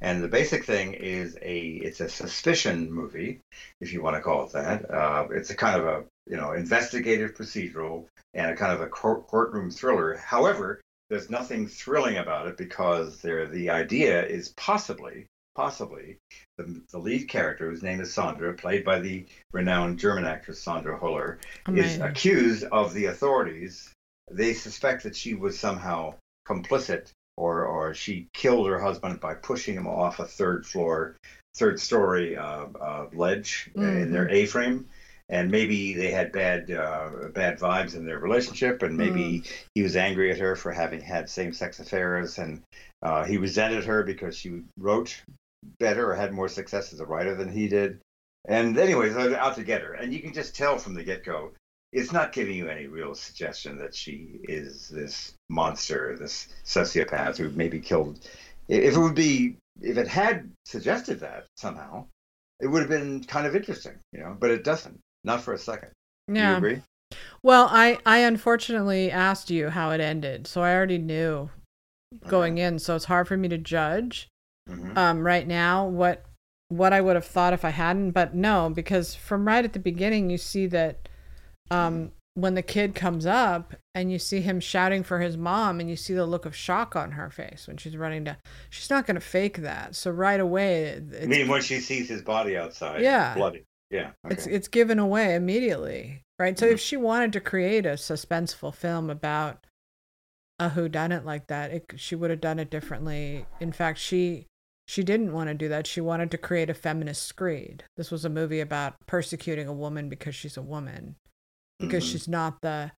And 0.00 0.20
the 0.20 0.26
basic 0.26 0.64
thing 0.64 0.94
is 0.94 1.38
a 1.40 1.60
it's 1.60 2.00
a 2.00 2.08
suspicion 2.08 2.90
movie, 2.92 3.38
if 3.80 3.92
you 3.92 4.02
want 4.02 4.16
to 4.16 4.20
call 4.20 4.46
it 4.46 4.52
that. 4.54 4.90
Uh, 4.90 5.28
it's 5.30 5.50
a 5.50 5.54
kind 5.54 5.80
of 5.80 5.86
a 5.86 6.04
you 6.28 6.36
know 6.36 6.54
investigative 6.54 7.36
procedural 7.36 8.06
and 8.34 8.50
a 8.50 8.56
kind 8.56 8.72
of 8.72 8.80
a 8.80 8.88
court, 8.88 9.28
courtroom 9.28 9.70
thriller. 9.70 10.16
However, 10.16 10.80
there's 11.08 11.30
nothing 11.30 11.68
thrilling 11.68 12.16
about 12.16 12.48
it 12.48 12.56
because 12.56 13.18
there 13.18 13.46
the 13.46 13.70
idea 13.70 14.26
is 14.26 14.48
possibly 14.56 15.26
possibly 15.54 16.18
the, 16.56 16.82
the 16.90 16.98
lead 16.98 17.28
character, 17.28 17.68
whose 17.68 17.82
name 17.82 18.00
is 18.00 18.12
Sandra, 18.12 18.54
played 18.54 18.84
by 18.84 19.00
the 19.00 19.26
renowned 19.52 19.98
German 19.98 20.24
actress 20.24 20.62
Sandra 20.62 20.98
Huller, 20.98 21.38
is 21.76 21.98
accused 22.00 22.64
of 22.72 22.94
the 22.94 23.06
authorities. 23.06 23.92
They 24.30 24.54
suspect 24.54 25.02
that 25.02 25.16
she 25.16 25.34
was 25.34 25.58
somehow 25.58 26.14
complicit 26.48 27.10
or, 27.36 27.64
or 27.64 27.94
she 27.94 28.28
killed 28.32 28.68
her 28.68 28.80
husband 28.80 29.20
by 29.20 29.34
pushing 29.34 29.74
him 29.74 29.86
off 29.86 30.20
a 30.20 30.24
third 30.24 30.66
floor, 30.66 31.16
third 31.54 31.80
story 31.80 32.36
uh, 32.36 32.66
uh, 32.80 33.06
ledge 33.12 33.70
uh 33.76 33.82
in 33.82 34.12
their 34.12 34.28
A 34.30 34.46
frame. 34.46 34.86
And 35.28 35.50
maybe 35.50 35.94
they 35.94 36.10
had 36.10 36.30
bad 36.32 36.70
uh, 36.70 37.28
bad 37.32 37.58
vibes 37.58 37.94
in 37.94 38.04
their 38.04 38.18
relationship, 38.18 38.82
and 38.82 38.98
maybe 38.98 39.44
he 39.74 39.82
was 39.82 39.96
angry 39.96 40.30
at 40.30 40.38
her 40.38 40.56
for 40.56 40.72
having 40.72 41.00
had 41.00 41.30
same 41.30 41.52
sex 41.52 41.80
affairs, 41.80 42.38
and 42.38 42.62
Uh, 43.02 43.24
he 43.24 43.36
resented 43.36 43.84
her 43.84 44.04
because 44.04 44.36
she 44.36 44.62
wrote 44.78 45.20
better 45.78 46.10
or 46.10 46.14
had 46.14 46.32
more 46.32 46.48
success 46.48 46.92
as 46.92 47.00
a 47.00 47.06
writer 47.06 47.34
than 47.34 47.50
he 47.50 47.68
did. 47.68 48.00
And 48.48 48.76
anyways, 48.76 49.14
they're 49.14 49.36
out 49.38 49.54
to 49.56 49.62
get 49.62 49.82
her, 49.82 49.94
and 49.94 50.12
you 50.12 50.20
can 50.20 50.32
just 50.32 50.56
tell 50.56 50.76
from 50.76 50.94
the 50.94 51.04
get 51.04 51.24
go, 51.24 51.52
it's 51.92 52.12
not 52.12 52.32
giving 52.32 52.56
you 52.56 52.68
any 52.68 52.86
real 52.86 53.14
suggestion 53.14 53.78
that 53.78 53.94
she 53.94 54.40
is 54.44 54.88
this 54.88 55.34
monster, 55.48 56.16
this 56.18 56.48
sociopath 56.64 57.36
who 57.36 57.50
maybe 57.50 57.78
killed. 57.78 58.26
If 58.68 58.96
it 58.96 58.98
would 58.98 59.14
be, 59.14 59.56
if 59.80 59.96
it 59.98 60.08
had 60.08 60.50
suggested 60.64 61.20
that 61.20 61.44
somehow, 61.56 62.06
it 62.60 62.66
would 62.66 62.80
have 62.80 62.88
been 62.88 63.22
kind 63.24 63.46
of 63.46 63.54
interesting, 63.54 63.94
you 64.12 64.20
know. 64.20 64.36
But 64.38 64.50
it 64.50 64.64
doesn't, 64.64 64.98
not 65.22 65.42
for 65.42 65.52
a 65.52 65.58
second. 65.58 65.90
Do 66.28 66.34
Yeah. 66.34 66.52
you 66.52 66.56
agree? 66.56 66.82
Well, 67.42 67.68
I 67.70 67.98
I 68.06 68.18
unfortunately 68.18 69.10
asked 69.10 69.50
you 69.50 69.68
how 69.68 69.90
it 69.90 70.00
ended, 70.00 70.46
so 70.46 70.62
I 70.62 70.74
already 70.74 70.98
knew 70.98 71.50
going 72.26 72.58
in, 72.58 72.78
so 72.78 72.96
it's 72.96 73.04
hard 73.04 73.28
for 73.28 73.36
me 73.36 73.48
to 73.48 73.58
judge 73.58 74.28
Mhm. 74.68 74.96
um 74.96 75.20
right 75.26 75.46
now 75.46 75.86
what 75.86 76.24
what 76.68 76.92
I 76.94 77.00
would 77.02 77.16
have 77.16 77.26
thought 77.26 77.52
if 77.52 77.66
I 77.66 77.70
hadn't, 77.70 78.12
but 78.12 78.34
no, 78.34 78.70
because 78.70 79.14
from 79.14 79.46
right 79.46 79.62
at 79.62 79.74
the 79.74 79.78
beginning 79.78 80.30
you 80.30 80.38
see 80.38 80.66
that 80.68 81.08
um 81.70 82.12
when 82.34 82.54
the 82.54 82.62
kid 82.62 82.94
comes 82.94 83.26
up 83.26 83.74
and 83.94 84.10
you 84.10 84.18
see 84.18 84.40
him 84.40 84.58
shouting 84.58 85.02
for 85.02 85.20
his 85.20 85.36
mom 85.36 85.80
and 85.80 85.90
you 85.90 85.96
see 85.96 86.14
the 86.14 86.24
look 86.24 86.46
of 86.46 86.56
shock 86.56 86.96
on 86.96 87.12
her 87.12 87.28
face 87.28 87.66
when 87.68 87.76
she's 87.76 87.94
running 87.94 88.24
down 88.24 88.36
she's 88.70 88.88
not 88.88 89.06
going 89.06 89.16
to 89.16 89.20
fake 89.20 89.58
that 89.58 89.94
so 89.94 90.10
right 90.10 90.40
away 90.40 90.94
I 91.22 91.26
mean, 91.26 91.46
when 91.48 91.60
she 91.60 91.78
sees 91.78 92.08
his 92.08 92.22
body 92.22 92.56
outside, 92.56 93.02
Yeah. 93.02 93.34
bloody. 93.34 93.64
Yeah. 93.90 94.12
it's 94.30 94.46
okay. 94.46 94.56
it's 94.56 94.68
given 94.68 94.98
away 94.98 95.34
immediately, 95.34 96.22
right? 96.38 96.58
So 96.58 96.66
Mhm. 96.68 96.72
if 96.72 96.80
she 96.80 96.96
wanted 96.96 97.34
to 97.34 97.40
create 97.40 97.84
a 97.84 97.90
suspenseful 97.98 98.74
film 98.74 99.10
about 99.10 99.66
a 100.58 100.70
who 100.70 100.88
done 100.88 101.12
it 101.12 101.26
like 101.26 101.48
that, 101.48 101.70
it, 101.70 101.84
she 101.96 102.14
would 102.14 102.30
have 102.30 102.40
done 102.40 102.58
it 102.58 102.70
differently. 102.70 103.44
In 103.60 103.72
fact, 103.72 103.98
she 103.98 104.46
she 104.86 105.02
didn't 105.02 105.32
want 105.32 105.48
to 105.48 105.54
do 105.54 105.68
that. 105.68 105.86
She 105.86 106.00
wanted 106.00 106.30
to 106.32 106.38
create 106.38 106.70
a 106.70 106.74
feminist 106.74 107.22
screed. 107.22 107.84
This 107.96 108.10
was 108.10 108.24
a 108.24 108.28
movie 108.30 108.60
about 108.60 108.94
persecuting 109.06 109.66
a 109.68 109.72
woman 109.72 110.08
because 110.08 110.34
she's 110.34 110.56
a 110.56 110.62
woman, 110.62 111.16
because 111.78 112.04
Mhm. 112.04 112.12
she's 112.12 112.28
not 112.28 112.60
the 112.62 112.92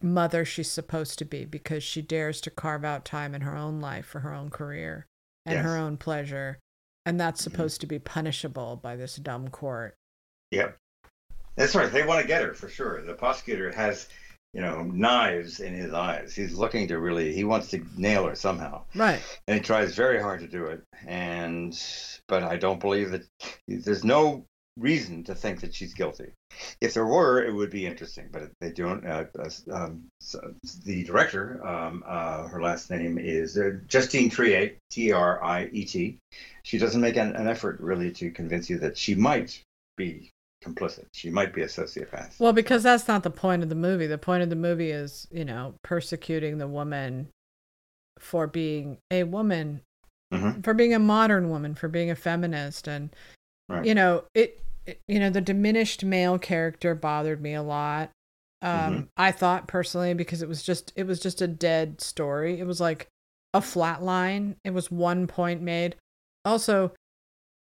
mother 0.00 0.44
she's 0.44 0.70
supposed 0.70 1.18
to 1.18 1.24
be, 1.24 1.44
because 1.44 1.82
she 1.82 2.02
dares 2.02 2.40
to 2.42 2.50
carve 2.50 2.84
out 2.84 3.04
time 3.04 3.34
in 3.34 3.42
her 3.42 3.56
own 3.56 3.80
life 3.80 4.06
for 4.06 4.20
her 4.20 4.32
own 4.34 4.50
career 4.50 5.06
and 5.46 5.58
her 5.58 5.76
own 5.76 5.96
pleasure. 5.96 6.58
And 7.06 7.18
that's 7.20 7.40
Mhm. 7.40 7.44
supposed 7.44 7.80
to 7.80 7.86
be 7.86 7.98
punishable 7.98 8.76
by 8.76 8.96
this 8.96 9.16
dumb 9.16 9.48
court. 9.48 9.94
Yep. 10.50 10.76
That's 11.56 11.74
right. 11.74 11.90
They 11.90 12.04
want 12.06 12.22
to 12.22 12.26
get 12.26 12.42
her 12.42 12.54
for 12.54 12.68
sure. 12.68 13.02
The 13.02 13.14
prosecutor 13.14 13.72
has, 13.72 14.08
you 14.52 14.60
know, 14.60 14.82
knives 14.82 15.60
in 15.60 15.74
his 15.74 15.92
eyes. 15.92 16.34
He's 16.34 16.54
looking 16.54 16.88
to 16.88 16.98
really, 16.98 17.32
he 17.32 17.44
wants 17.44 17.70
to 17.70 17.84
nail 17.96 18.26
her 18.26 18.34
somehow. 18.34 18.82
Right. 18.94 19.20
And 19.48 19.56
he 19.56 19.62
tries 19.62 19.94
very 19.94 20.20
hard 20.20 20.40
to 20.40 20.46
do 20.46 20.66
it. 20.66 20.82
And, 21.06 21.78
but 22.28 22.42
I 22.42 22.56
don't 22.56 22.80
believe 22.80 23.10
that, 23.12 23.22
there's 23.66 24.04
no 24.04 24.44
reason 24.78 25.24
to 25.24 25.34
think 25.34 25.60
that 25.60 25.74
she's 25.74 25.94
guilty. 25.94 26.32
If 26.80 26.94
there 26.94 27.06
were, 27.06 27.42
it 27.42 27.52
would 27.52 27.70
be 27.70 27.86
interesting, 27.86 28.28
but 28.30 28.50
they 28.60 28.70
don't. 28.70 29.06
Uh, 29.06 29.24
uh, 29.38 29.50
um, 29.72 30.04
so 30.20 30.54
the 30.84 31.04
director, 31.04 31.66
um, 31.66 32.04
uh, 32.06 32.48
her 32.48 32.60
last 32.60 32.90
name 32.90 33.18
is 33.18 33.56
uh, 33.56 33.78
Justine 33.86 34.30
Triet, 34.30 34.76
T 34.90 35.12
R 35.12 35.42
I 35.42 35.66
E 35.72 35.84
T. 35.84 36.18
She 36.62 36.78
doesn't 36.78 37.00
make 37.00 37.16
an, 37.16 37.36
an 37.36 37.48
effort 37.48 37.80
really 37.80 38.12
to 38.12 38.30
convince 38.30 38.68
you 38.68 38.78
that 38.80 38.98
she 38.98 39.14
might 39.14 39.62
be 39.96 40.30
complicit. 40.62 41.06
She 41.12 41.30
might 41.30 41.54
be 41.54 41.62
a 41.62 41.66
sociopath. 41.66 42.38
Well, 42.38 42.52
because 42.52 42.82
that's 42.82 43.08
not 43.08 43.22
the 43.22 43.30
point 43.30 43.62
of 43.62 43.68
the 43.68 43.74
movie. 43.74 44.06
The 44.06 44.18
point 44.18 44.42
of 44.42 44.50
the 44.50 44.56
movie 44.56 44.90
is, 44.90 45.26
you 45.30 45.44
know, 45.44 45.74
persecuting 45.82 46.58
the 46.58 46.68
woman 46.68 47.28
for 48.18 48.46
being 48.46 48.98
a 49.10 49.24
woman, 49.24 49.80
Mhm. 50.32 50.62
for 50.64 50.74
being 50.74 50.94
a 50.94 50.98
modern 50.98 51.50
woman, 51.50 51.74
for 51.74 51.88
being 51.88 52.10
a 52.10 52.14
feminist. 52.14 52.86
And, 52.88 53.14
Right. 53.68 53.84
you 53.84 53.94
know, 53.94 54.24
it, 54.34 54.60
it, 54.86 55.00
you 55.08 55.18
know, 55.18 55.30
the 55.30 55.40
diminished 55.40 56.04
male 56.04 56.38
character 56.38 56.94
bothered 56.94 57.40
me 57.40 57.54
a 57.54 57.62
lot. 57.62 58.10
Um, 58.62 58.70
Mhm. 58.94 59.08
I 59.16 59.32
thought 59.32 59.66
personally 59.68 60.14
because 60.14 60.40
it 60.42 60.48
was 60.48 60.62
just, 60.62 60.92
it 60.96 61.04
was 61.04 61.18
just 61.20 61.42
a 61.42 61.48
dead 61.48 62.00
story. 62.00 62.60
It 62.60 62.64
was 62.66 62.80
like 62.80 63.08
a 63.54 63.60
flat 63.60 64.02
line. 64.02 64.56
It 64.64 64.70
was 64.70 64.90
one 64.90 65.26
point 65.26 65.60
made. 65.62 65.96
Also, 66.44 66.92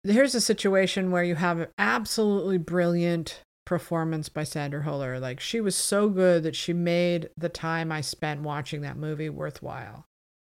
here's 0.06 0.36
a 0.36 0.41
situation 0.41 1.11
where 1.11 1.23
you 1.23 1.36
have 1.36 1.60
an 1.60 1.68
absolutely 1.77 2.57
brilliant 2.57 3.41
performance 3.65 4.30
by 4.30 4.44
Sandra 4.44 4.84
Huller. 4.84 5.19
Like 5.19 5.40
she 5.40 5.60
was 5.60 5.76
so 5.76 6.10
good 6.10 6.44
that 6.44 6.56
she 6.56 6.73
made 6.73 7.30
the 7.38 7.49
time 7.49 7.91
I 7.91 8.02
spent 8.02 8.41
watching 8.41 8.82
that 8.82 8.98
movie 8.98 9.30
worthwhile. 9.30 10.06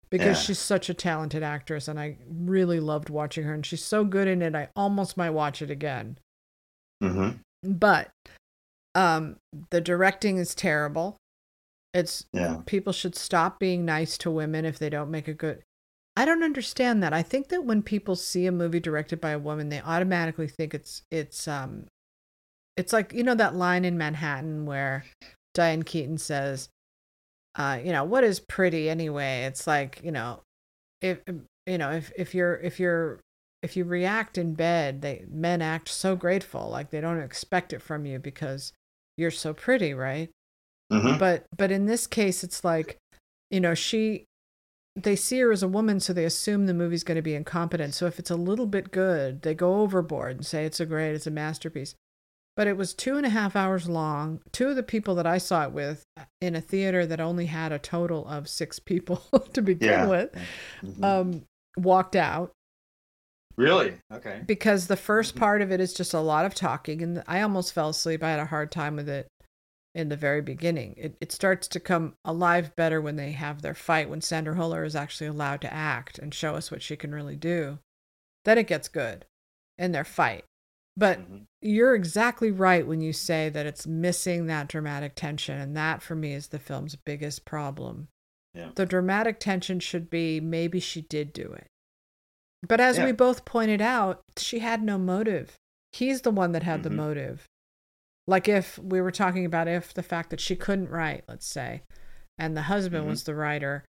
Because 0.09 0.37
Yeah. 0.37 0.41
she's 0.43 0.59
such 0.59 0.89
a 0.89 0.93
talented 0.93 1.43
actress 1.43 1.87
and 1.87 1.99
I 1.99 2.17
really 2.29 2.79
loved 2.79 3.09
watching 3.09 3.43
her 3.43 3.53
and 3.53 3.65
she's 3.65 3.83
so 3.83 4.05
good 4.05 4.27
in 4.27 4.41
it 4.41 4.55
I 4.55 4.69
almost 4.75 5.17
might 5.17 5.31
watch 5.31 5.61
it 5.61 5.69
again. 5.69 6.17
hmm 7.01 7.29
But 7.63 8.09
um 8.95 9.37
the 9.71 9.81
directing 9.81 10.37
is 10.37 10.55
terrible. 10.55 11.17
It's 11.93 12.25
Yeah. 12.31 12.61
people 12.65 12.93
should 12.93 13.15
stop 13.15 13.59
being 13.59 13.83
nice 13.83 14.17
to 14.19 14.31
women 14.31 14.63
if 14.63 14.79
they 14.79 14.89
don't 14.89 15.11
make 15.11 15.27
a 15.27 15.33
good 15.33 15.63
I 16.17 16.25
don't 16.25 16.41
understand 16.41 17.03
that. 17.03 17.13
I 17.13 17.21
think 17.21 17.49
that 17.49 17.63
when 17.63 17.83
people 17.83 18.15
see 18.15 18.47
a 18.47 18.51
movie 18.51 18.79
directed 18.79 19.21
by 19.21 19.29
a 19.29 19.39
woman, 19.39 19.69
they 19.69 19.81
automatically 19.81 20.47
think 20.47 20.73
it's 20.73 21.03
it's 21.11 21.47
um 21.47 21.85
it's 22.75 22.91
like 22.91 23.13
you 23.13 23.23
know 23.23 23.35
that 23.35 23.53
line 23.55 23.85
in 23.85 23.99
Manhattan 23.99 24.65
where 24.65 25.05
Diane 25.53 25.83
Keaton 25.83 26.17
says, 26.17 26.69
uh, 27.55 27.79
you 27.83 27.91
know, 27.91 28.03
what 28.03 28.23
is 28.23 28.39
pretty 28.39 28.89
anyway? 28.89 29.43
It's 29.43 29.67
like, 29.67 30.01
you 30.03 30.11
know, 30.11 30.41
if 31.01 31.19
you 31.67 31.77
know, 31.77 31.91
if 31.91 32.11
if 32.17 32.33
you're 32.33 32.55
if 32.55 32.79
you're 32.79 33.19
if 33.61 33.77
you 33.77 33.83
react 33.83 34.39
in 34.39 34.55
bed, 34.55 35.03
they 35.03 35.23
men 35.29 35.61
act 35.61 35.87
so 35.87 36.15
grateful, 36.15 36.67
like 36.69 36.89
they 36.89 36.99
don't 37.01 37.21
expect 37.21 37.73
it 37.73 37.81
from 37.81 38.07
you 38.07 38.17
because 38.17 38.73
you're 39.17 39.29
so 39.31 39.53
pretty, 39.53 39.93
right? 39.93 40.29
hmm 40.91 41.17
but 41.17 41.45
but 41.55 41.69
in 41.69 41.85
this 41.85 42.07
case 42.07 42.43
it's 42.43 42.63
like 42.63 42.97
you 43.51 43.59
know 43.59 43.73
she 43.73 44.26
they 45.03 45.15
see 45.15 45.39
her 45.39 45.51
as 45.51 45.61
a 45.63 45.67
woman 45.67 45.99
so 45.99 46.11
they 46.13 46.25
assume 46.25 46.65
the 46.65 46.73
movie's 46.73 47.03
going 47.03 47.15
to 47.15 47.21
be 47.21 47.35
incompetent 47.35 47.93
so 47.93 48.05
if 48.07 48.17
it's 48.19 48.31
a 48.31 48.35
little 48.35 48.65
bit 48.65 48.91
good 48.91 49.41
they 49.43 49.53
go 49.53 49.81
overboard 49.81 50.37
and 50.37 50.45
say 50.45 50.65
it's 50.65 50.79
a 50.79 50.85
great 50.85 51.13
it's 51.13 51.27
a 51.27 51.31
masterpiece 51.31 51.93
but 52.55 52.65
it 52.67 52.75
was 52.75 52.93
two 52.95 53.15
and 53.17 53.25
a 53.25 53.29
half 53.29 53.55
hours 53.55 53.87
long 53.87 54.39
two 54.51 54.67
of 54.69 54.75
the 54.75 54.81
people 54.83 55.13
that 55.15 55.27
i 55.27 55.37
saw 55.37 55.63
it 55.63 55.71
with 55.71 56.03
in 56.41 56.55
a 56.55 56.61
theater 56.61 57.05
that 57.05 57.19
only 57.19 57.45
had 57.45 57.71
a 57.71 57.77
total 57.79 58.27
of 58.27 58.47
six 58.49 58.79
people 58.79 59.17
to 59.53 59.61
begin 59.61 59.89
Yeah. 59.89 60.07
with 60.07 60.29
Mhm. 60.83 61.03
um 61.03 61.43
walked 61.77 62.15
out 62.15 62.51
really? 63.55 63.93
Okay. 64.13 64.41
because 64.45 64.87
the 64.87 64.95
1st 64.95 65.33
Mhm. 65.33 65.39
part 65.39 65.61
of 65.61 65.71
it 65.71 65.79
is 65.79 65.93
just 65.93 66.13
a 66.13 66.19
lot 66.19 66.45
of 66.45 66.53
talking 66.55 67.01
and 67.01 67.23
i 67.27 67.41
almost 67.41 67.73
fell 67.73 67.89
asleep 67.89 68.23
i 68.23 68.29
had 68.31 68.39
a 68.39 68.45
hard 68.45 68.71
time 68.71 68.95
with 68.95 69.09
it 69.09 69.27
in 69.97 70.09
the 70.09 70.15
very 70.15 70.41
beginning 70.41 70.93
it, 70.95 71.17
it 71.19 71.31
starts 71.31 71.67
to 71.67 71.79
come 71.79 72.13
alive 72.23 72.75
better 72.75 73.01
when 73.01 73.15
they 73.15 73.31
have 73.31 73.61
their 73.63 73.73
fight 73.73 74.09
when 74.09 74.21
sandra 74.21 74.53
huller 74.55 74.85
is 74.85 74.95
actually 74.95 75.25
allowed 75.27 75.59
to 75.59 75.73
act 75.73 76.19
and 76.19 76.33
show 76.35 76.53
us 76.55 76.69
what 76.69 76.83
she 76.83 76.95
can 76.95 77.13
really 77.13 77.35
do 77.35 77.79
then 78.45 78.57
it 78.59 78.67
gets 78.67 78.87
good 78.87 79.25
in 79.77 79.91
their 79.91 80.03
fight 80.05 80.45
but 80.95 81.19
Mhm. 81.19 81.45
you're 81.61 81.95
exactly 81.95 82.51
right 82.51 82.85
when 82.85 83.01
you 83.01 83.11
say 83.11 83.49
that 83.49 83.65
it's 83.65 83.87
missing 83.87 84.45
that 84.45 84.67
dramatic 84.67 85.13
tension 85.15 85.59
and 85.59 85.75
that 85.75 86.01
for 86.03 86.15
me 86.15 86.33
is 86.33 86.49
the 86.49 86.59
film's 86.59 86.95
biggest 86.95 87.43
problem 87.43 88.07
Yeah. 88.53 88.69
the 88.75 88.85
dramatic 88.85 89.39
tension 89.39 89.79
should 89.79 90.09
be 90.11 90.39
maybe 90.39 90.79
she 90.79 91.01
did 91.01 91.33
do 91.33 91.53
it 91.53 91.67
but 92.67 92.79
as 92.79 92.97
Yeah. 92.97 93.05
we 93.05 93.11
both 93.13 93.45
pointed 93.45 93.81
out 93.81 94.21
she 94.37 94.59
had 94.59 94.83
no 94.83 94.99
motive 94.99 95.55
he's 95.91 96.21
the 96.21 96.31
one 96.31 96.51
that 96.51 96.63
had 96.63 96.83
the 96.83 96.89
Mhm. 96.89 96.95
motive 96.95 97.45
like 98.27 98.47
if 98.47 98.77
we 98.79 98.99
were 99.01 99.11
talking 99.11 99.45
about 99.45 99.67
if 99.67 99.93
the 99.93 100.03
fact 100.03 100.29
that 100.29 100.39
she 100.39 100.55
couldn't 100.55 100.89
write 100.89 101.23
let's 101.27 101.45
say 101.47 101.81
and 102.37 102.55
the 102.55 102.63
husband 102.63 103.05
Mhm. 103.05 103.09
was 103.09 103.23
the 103.23 103.35
writer 103.35 103.85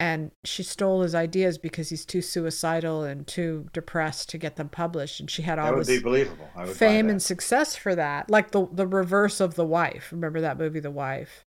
and 0.00 0.32
she 0.44 0.62
stole 0.64 1.02
his 1.02 1.14
ideas 1.14 1.58
because 1.58 1.90
he's 1.90 2.04
too 2.04 2.22
suicidal 2.22 3.04
and 3.04 3.26
too 3.26 3.68
depressed 3.72 4.28
to 4.30 4.38
get 4.38 4.56
them 4.56 4.68
published 4.68 5.20
and 5.20 5.30
she 5.30 5.42
had 5.42 5.58
all 5.60 5.76
this 5.76 5.86
be 5.86 6.00
believable. 6.00 6.48
I 6.56 6.64
would 6.64 6.76
fame 6.76 7.08
and 7.08 7.22
success 7.22 7.76
for 7.76 7.94
that. 7.94 8.28
Like 8.28 8.50
the 8.50 8.66
the 8.72 8.86
reverse 8.86 9.38
of 9.40 9.54
the 9.54 9.66
wife. 9.66 10.10
Remember 10.10 10.40
that 10.40 10.58
movie 10.58 10.80
the 10.80 10.90
wife? 10.90 11.44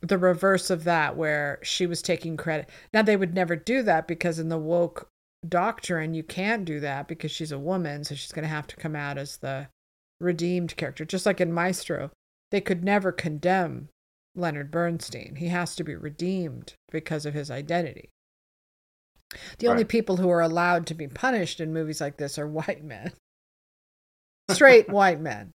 The 0.00 0.16
reverse 0.16 0.70
of 0.70 0.84
that 0.84 1.16
where 1.18 1.58
she 1.62 1.86
was 1.86 2.00
taking 2.00 2.38
credit. 2.38 2.70
Now 2.94 3.02
they 3.02 3.16
would 3.16 3.34
never 3.34 3.56
do 3.56 3.82
that 3.82 4.08
because 4.08 4.38
in 4.38 4.48
the 4.48 4.56
woke 4.58 5.10
doctrine 5.46 6.14
you 6.14 6.22
can't 6.22 6.64
do 6.64 6.80
that 6.80 7.08
because 7.08 7.30
she's 7.30 7.52
a 7.52 7.58
woman 7.58 8.04
so 8.04 8.14
she's 8.14 8.32
going 8.32 8.42
to 8.42 8.48
have 8.48 8.66
to 8.68 8.76
come 8.76 8.94
out 8.96 9.18
as 9.18 9.38
the 9.38 9.68
redeemed 10.20 10.76
character 10.76 11.04
just 11.04 11.26
like 11.26 11.40
in 11.40 11.52
maestro 11.52 12.10
they 12.50 12.60
could 12.60 12.84
never 12.84 13.10
condemn 13.12 13.88
leonard 14.34 14.70
bernstein 14.70 15.36
he 15.36 15.48
has 15.48 15.74
to 15.74 15.82
be 15.84 15.94
redeemed 15.94 16.74
because 16.92 17.24
of 17.26 17.34
his 17.34 17.50
identity 17.50 18.08
the 19.58 19.68
only 19.68 19.84
people 19.84 20.16
who 20.18 20.28
are 20.28 20.40
allowed 20.40 20.86
to 20.86 20.94
be 20.94 21.06
punished 21.08 21.60
in 21.60 21.72
movies 21.72 22.00
like 22.00 22.16
this 22.16 22.38
are 22.38 22.46
white 22.48 22.84
men 22.84 23.12
straight 24.50 24.88
white 24.90 25.20
men 25.20 25.52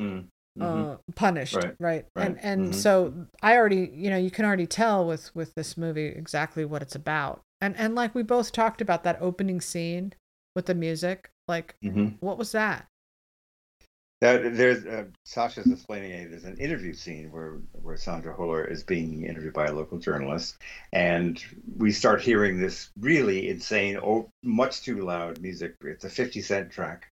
Mm. 0.00 0.28
Mhm. 0.58 0.94
uh, 0.94 0.96
punished 1.14 1.54
right, 1.54 1.76
Right, 1.78 2.06
and 2.16 2.34
right. 2.36 2.44
and 2.44 2.70
Mhm. 2.72 2.74
so 2.74 3.26
i 3.42 3.56
already 3.58 3.90
you 3.92 4.08
know 4.08 4.16
you 4.16 4.30
can 4.30 4.46
already 4.46 4.66
tell 4.66 5.06
with 5.06 5.34
with 5.36 5.54
this 5.54 5.76
movie 5.76 6.06
exactly 6.06 6.64
what 6.64 6.80
it's 6.80 6.94
about 6.94 7.42
And 7.60 7.76
and 7.76 7.94
like 7.94 8.14
we 8.14 8.22
both 8.22 8.52
talked 8.52 8.80
about 8.80 9.04
that 9.04 9.18
opening 9.20 9.60
scene 9.60 10.14
with 10.56 10.66
the 10.66 10.74
music. 10.74 11.30
Like, 11.46 11.76
Mhm. 11.84 12.16
what 12.20 12.38
was 12.38 12.52
that? 12.52 12.86
That, 14.22 14.56
there's 14.56 14.86
uh, 14.86 15.06
Sasha's 15.24 15.68
explaining 15.68 16.12
it. 16.12 16.30
There's 16.30 16.44
an 16.44 16.58
interview 16.58 16.92
scene 16.92 17.32
where 17.32 17.58
where 17.72 17.96
Sandra 17.96 18.32
Huller 18.32 18.70
is 18.70 18.84
being 18.84 19.24
interviewed 19.24 19.52
by 19.52 19.66
a 19.66 19.72
local 19.72 19.98
journalist, 19.98 20.58
and 20.92 21.42
we 21.76 21.90
start 21.90 22.22
hearing 22.22 22.60
this 22.60 22.90
really 23.00 23.48
insane, 23.48 23.98
oh, 24.00 24.30
much 24.44 24.82
too 24.82 25.04
loud 25.04 25.40
music. 25.40 25.74
It's 25.80 26.04
a 26.04 26.08
50 26.08 26.40
Cent 26.40 26.70
track, 26.70 27.10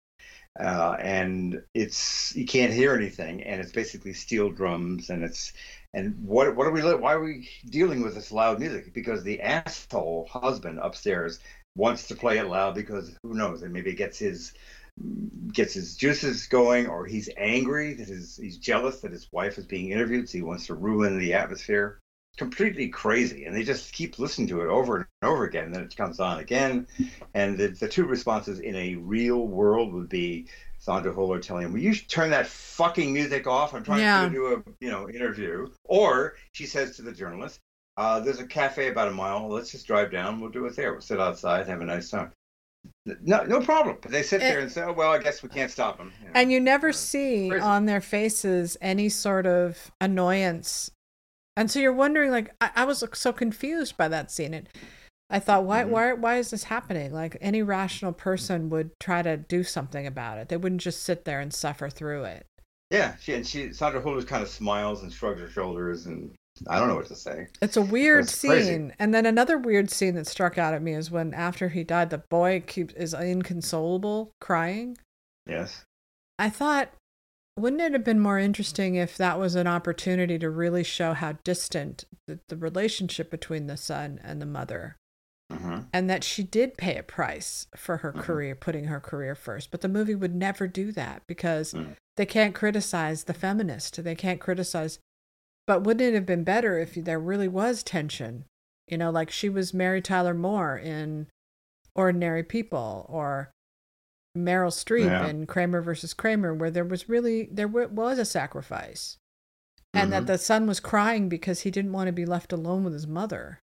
uh, 0.60 0.98
and 1.00 1.64
it's 1.74 2.36
you 2.36 2.46
can't 2.46 2.72
hear 2.72 2.94
anything, 2.94 3.42
and 3.42 3.60
it's 3.60 3.72
basically 3.72 4.14
steel 4.14 4.52
drums, 4.52 5.10
and 5.10 5.24
it's 5.24 5.52
and 5.96 6.16
what 6.24 6.56
what 6.56 6.68
are 6.68 6.72
we 6.72 6.84
why 6.94 7.14
are 7.14 7.24
we 7.24 7.50
dealing 7.72 8.04
with 8.04 8.14
this 8.14 8.32
loud 8.32 8.60
music? 8.60 8.94
Because 8.94 9.24
the 9.24 9.42
asshole 9.42 10.28
husband 10.32 10.78
upstairs 10.78 11.40
wants 11.76 12.08
to 12.10 12.16
play 12.16 12.38
it 12.38 12.46
loud 12.46 12.76
because 12.76 13.18
who 13.24 13.34
knows, 13.34 13.64
and 13.64 13.74
maybe 13.74 13.90
it 13.90 13.98
gets 13.98 14.20
his 14.20 14.54
gets 15.54 15.74
his 15.74 15.96
juices 15.96 16.48
going, 16.48 16.88
or 16.88 17.06
he's 17.06 17.30
angry 17.38 17.94
that 17.94 18.08
his 18.08 18.38
he's 18.38 18.58
jealous 18.58 19.02
that 19.02 19.12
his 19.12 19.32
wife 19.32 19.58
is 19.58 19.66
being 19.66 19.92
interviewed, 19.92 20.30
so 20.30 20.38
he 20.38 20.42
wants 20.42 20.68
to 20.68 20.76
ruin 20.76 21.18
the 21.20 21.34
atmosphere. 21.34 22.00
Completely 22.38 22.88
crazy, 22.88 23.46
and 23.46 23.56
they 23.56 23.64
just 23.64 23.92
keep 23.92 24.18
listening 24.20 24.48
to 24.50 24.62
it 24.62 24.68
over 24.68 24.98
and 24.98 25.06
over 25.24 25.44
again. 25.44 25.66
And 25.66 25.76
then 25.76 25.84
it 25.84 25.96
comes 25.96 26.20
on 26.20 26.40
again, 26.40 26.88
and 27.34 27.58
the, 27.58 27.68
the 27.70 27.88
two 27.88 28.06
responses 28.06 28.60
in 28.60 28.76
a 28.76 28.96
real 28.96 29.48
world 29.48 29.94
would 29.94 30.08
be 30.08 30.48
Sandra 30.78 31.14
Huller 31.14 31.42
telling 31.42 31.66
him, 31.66 31.74
"Will 31.74 31.82
you 31.82 31.94
should 31.94 32.10
turn 32.10 32.30
that 32.30 32.48
fucking 32.48 33.12
music 33.12 33.46
off? 33.48 33.74
I'm 33.74 33.84
trying 33.84 34.00
Yeah. 34.00 34.26
to 34.26 34.30
do 34.30 34.54
a 34.54 34.64
you 34.80 34.90
know 34.90 35.10
interview." 35.10 35.70
Or 35.84 36.36
she 36.54 36.66
says 36.66 36.96
to 36.96 37.02
the 37.02 37.12
journalist, 37.12 37.60
uh, 37.98 38.22
"There's 38.22 38.40
a 38.40 38.48
cafe 38.48 38.88
about 38.88 39.10
a 39.10 39.12
mile. 39.12 39.50
Let's 39.50 39.72
just 39.72 39.88
drive 39.88 40.12
down. 40.12 40.40
We'll 40.40 40.52
do 40.52 40.66
it 40.68 40.76
there. 40.78 40.94
We'll 40.94 41.02
sit 41.02 41.20
outside, 41.20 41.68
have 41.68 41.82
a 41.82 41.86
nice 41.86 42.10
time." 42.10 42.32
No, 43.06 43.44
no 43.44 43.60
problem. 43.62 43.98
But 44.02 44.12
they 44.12 44.24
sit 44.24 44.42
there 44.42 44.60
and 44.60 44.72
say, 44.72 44.84
"Oh 44.84 44.94
well, 44.94 45.12
I 45.12 45.18
guess 45.20 45.42
we 45.42 45.50
can't 45.50 45.72
stop 45.72 45.98
them." 45.98 46.12
And 46.36 46.52
you 46.52 46.60
never 46.60 46.90
Uh, 46.90 46.94
see 46.94 47.50
crazy. 47.50 47.62
on 47.64 47.86
their 47.86 48.02
faces 48.02 48.78
any 48.82 49.10
sort 49.10 49.46
of 49.48 49.92
annoyance. 50.02 50.92
And 51.58 51.70
so 51.70 51.80
you're 51.80 51.92
wondering, 51.94 52.32
like, 52.32 52.54
I, 52.62 52.70
I 52.76 52.86
was 52.86 53.04
so 53.14 53.34
confused 53.34 53.98
by 53.98 54.08
that 54.08 54.32
scene. 54.32 54.54
And 54.54 54.70
I 55.30 55.40
thought, 55.40 55.66
why, 55.66 55.84
Mhm. 55.84 55.90
why, 55.90 56.14
why 56.14 56.38
is 56.38 56.52
this 56.52 56.64
happening? 56.66 57.12
Like, 57.12 57.38
any 57.42 57.62
rational 57.62 58.14
person 58.14 58.70
would 58.70 58.92
try 59.00 59.22
to 59.22 59.36
do 59.38 59.64
something 59.64 60.08
about 60.08 60.38
it. 60.38 60.48
They 60.50 60.58
wouldn't 60.58 60.82
just 60.82 61.04
sit 61.04 61.26
there 61.26 61.40
and 61.42 61.54
suffer 61.54 61.90
through 61.90 62.24
it. 62.26 62.46
Yeah, 62.92 63.16
she 63.20 63.34
and 63.34 63.46
she 63.46 63.74
Sandra 63.74 64.02
Huller 64.02 64.26
kind 64.26 64.42
of 64.42 64.50
smiles 64.50 65.04
and 65.04 65.12
shrugs 65.14 65.42
her 65.42 65.50
shoulders, 65.50 66.06
and 66.06 66.34
I 66.68 66.80
don't 66.80 66.88
know 66.88 66.96
what 66.96 67.08
to 67.08 67.16
say. 67.16 67.48
It's 67.62 67.78
a 67.78 67.82
weird 67.82 68.24
That's 68.26 68.42
crazy. 68.42 68.68
scene. 68.68 68.94
And 69.00 69.14
then 69.14 69.26
another 69.26 69.58
weird 69.58 69.90
scene 69.90 70.16
that 70.16 70.28
struck 70.28 70.58
out 70.58 70.74
at 70.74 70.82
me 70.82 70.94
is 70.94 71.10
when 71.12 71.34
after 71.34 71.70
he 71.70 71.84
died, 71.84 72.10
the 72.10 72.18
boy 72.30 72.64
keeps 72.66 72.94
is 72.96 73.14
inconsolable, 73.14 74.32
crying. 74.42 74.98
Yes. 75.48 75.84
I 76.38 76.50
thought, 76.50 76.94
wouldn't 77.58 77.82
it 77.82 77.94
have 77.94 78.04
been 78.04 78.20
more 78.20 78.40
interesting 78.40 78.96
if 78.96 79.18
that 79.18 79.38
was 79.40 79.56
an 79.56 79.68
opportunity 79.68 80.40
to 80.40 80.50
really 80.50 80.84
show 80.84 81.14
how 81.14 81.34
distant 81.44 82.06
the, 82.28 82.40
the 82.48 82.56
relationship 82.56 83.30
between 83.30 83.68
the 83.68 83.78
son 83.78 84.20
and 84.24 84.42
the 84.42 84.46
mother, 84.46 84.96
hmm 85.52 85.80
and 85.92 86.10
that 86.10 86.24
she 86.24 86.44
did 86.44 86.78
pay 86.78 86.96
a 86.98 87.04
price 87.04 87.66
for 87.76 87.98
her 87.98 88.14
Mhm. 88.14 88.22
career, 88.22 88.56
putting 88.56 88.86
her 88.86 89.00
career 89.00 89.34
first. 89.36 89.72
But 89.72 89.82
the 89.82 89.88
movie 89.90 90.14
would 90.16 90.36
never 90.36 90.68
do 90.68 90.92
that 90.92 91.24
because 91.28 91.74
Mm. 91.74 91.96
they 92.18 92.26
can't 92.28 92.54
criticize 92.56 93.24
the 93.24 93.34
feminist. 93.34 94.02
They 94.04 94.16
can't 94.16 94.40
criticize. 94.40 95.00
But 95.70 95.84
wouldn't 95.84 96.02
it 96.02 96.16
have 96.16 96.26
been 96.26 96.44
better 96.44 96.80
if 96.80 96.96
there 96.96 97.20
really 97.20 97.48
was 97.48 97.84
tension? 97.84 98.46
You 98.88 98.98
know, 98.98 99.12
like 99.12 99.30
she 99.30 99.50
was 99.50 99.72
Mary 99.72 100.02
Tyler 100.02 100.34
Moore 100.34 100.76
in 100.76 101.28
Ordinary 101.94 102.42
People 102.42 103.06
or 103.08 103.52
Meryl 104.36 104.72
Streep 104.74 105.06
Yeah. 105.06 105.28
in 105.28 105.46
Kramer 105.46 105.84
versus 105.84 106.16
Kramer, 106.16 106.56
where 106.56 106.72
there 106.72 106.84
was 106.84 107.08
really 107.08 107.48
there 107.52 107.68
wa- 107.68 107.86
was 107.86 108.18
a 108.18 108.26
sacrifice, 108.26 109.18
and 109.94 110.12
that 110.12 110.24
Mhm. 110.24 110.26
the 110.26 110.38
son 110.40 110.66
was 110.66 110.80
crying 110.80 111.30
because 111.30 111.60
he 111.62 111.70
didn't 111.70 111.92
want 111.94 112.08
to 112.08 112.14
be 112.14 112.26
left 112.26 112.52
alone 112.52 112.84
with 112.84 112.94
his 112.94 113.06
mother. 113.06 113.60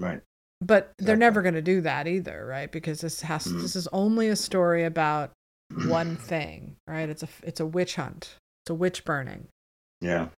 Right. 0.00 0.22
But 0.60 0.94
they're 0.98 1.14
never 1.16 1.42
going 1.42 1.54
to 1.54 1.62
do 1.62 1.80
that 1.82 2.08
either, 2.08 2.44
right? 2.44 2.72
Because 2.72 3.02
this 3.02 3.20
has 3.20 3.44
Mhm. 3.46 3.62
this 3.62 3.76
is 3.76 3.86
only 3.92 4.26
a 4.26 4.34
story 4.34 4.82
about 4.82 5.30
one 5.86 6.16
thing, 6.16 6.74
right? 6.88 7.08
It's 7.08 7.22
a 7.22 7.28
it's 7.44 7.60
a 7.60 7.66
witch 7.66 7.94
hunt. 7.94 8.36
It's 8.64 8.70
a 8.70 8.74
witch 8.74 9.04
burning. 9.04 9.46
Yeah. 10.00 10.30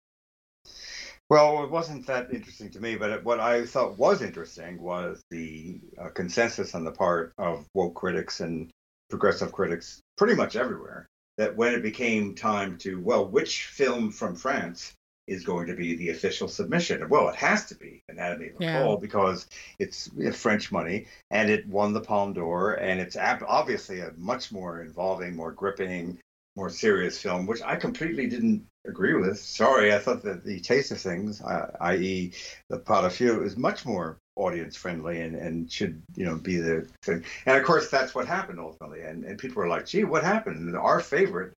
Well, 1.30 1.62
it 1.62 1.70
wasn't 1.70 2.08
that 2.08 2.34
interesting 2.34 2.70
to 2.70 2.80
me, 2.80 2.96
but 2.96 3.22
what 3.22 3.38
I 3.38 3.64
thought 3.64 3.96
was 3.96 4.20
interesting 4.20 4.82
was 4.82 5.22
the 5.30 5.80
uh, 5.96 6.08
consensus 6.08 6.74
on 6.74 6.82
the 6.82 6.90
part 6.90 7.32
of 7.38 7.64
woke 7.72 7.94
critics 7.94 8.40
and 8.40 8.68
progressive 9.08 9.52
critics, 9.52 10.00
pretty 10.16 10.34
much 10.34 10.56
everywhere, 10.56 11.06
that 11.38 11.56
when 11.56 11.72
it 11.72 11.82
became 11.82 12.34
time 12.34 12.78
to, 12.78 13.00
well, 13.00 13.24
which 13.28 13.66
film 13.66 14.10
from 14.10 14.34
France 14.34 14.92
is 15.28 15.44
going 15.44 15.68
to 15.68 15.76
be 15.76 15.94
the 15.94 16.08
official 16.08 16.48
submission? 16.48 17.08
Well, 17.08 17.28
it 17.28 17.36
has 17.36 17.66
to 17.66 17.76
be 17.76 18.02
Anatomy 18.08 18.48
of 18.48 18.60
a 18.60 18.64
Yeah. 18.64 18.82
Fall 18.82 18.96
because 18.96 19.46
it's 19.78 20.10
French 20.32 20.72
money 20.72 21.06
and 21.30 21.48
it 21.48 21.64
won 21.68 21.92
the 21.92 22.00
Palme 22.00 22.32
d'Or, 22.32 22.72
and 22.74 23.00
it's 23.00 23.16
obviously 23.16 24.00
a 24.00 24.12
much 24.16 24.50
more 24.50 24.82
involving, 24.82 25.36
more 25.36 25.52
gripping, 25.52 26.18
more 26.56 26.70
serious 26.70 27.22
film, 27.22 27.46
which 27.46 27.62
I 27.62 27.76
completely 27.76 28.26
didn't 28.26 28.66
agree 28.86 29.14
with. 29.14 29.38
Sorry, 29.38 29.94
I 29.94 29.98
thought 29.98 30.22
that 30.22 30.44
the 30.44 30.60
Taste 30.60 30.90
of 30.90 31.00
Things, 31.00 31.40
uh, 31.40 31.76
i.e., 31.80 32.32
the 32.68 32.78
Pot-au-Feu, 32.78 33.42
is 33.42 33.56
much 33.56 33.84
more 33.84 34.18
audience 34.36 34.76
friendly 34.76 35.20
and, 35.20 35.36
and 35.36 35.70
should 35.70 36.02
you 36.16 36.24
know 36.24 36.36
be 36.36 36.56
the 36.56 36.88
thing. 37.02 37.24
And 37.46 37.58
of 37.58 37.64
course, 37.64 37.90
that's 37.90 38.14
what 38.14 38.26
happened 38.26 38.58
ultimately. 38.58 39.02
And 39.02 39.24
and 39.24 39.38
people 39.38 39.62
were 39.62 39.68
like, 39.68 39.86
"Gee, 39.86 40.04
what 40.04 40.24
happened?" 40.24 40.56
And 40.58 40.76
our 40.76 41.00
favorite 41.00 41.52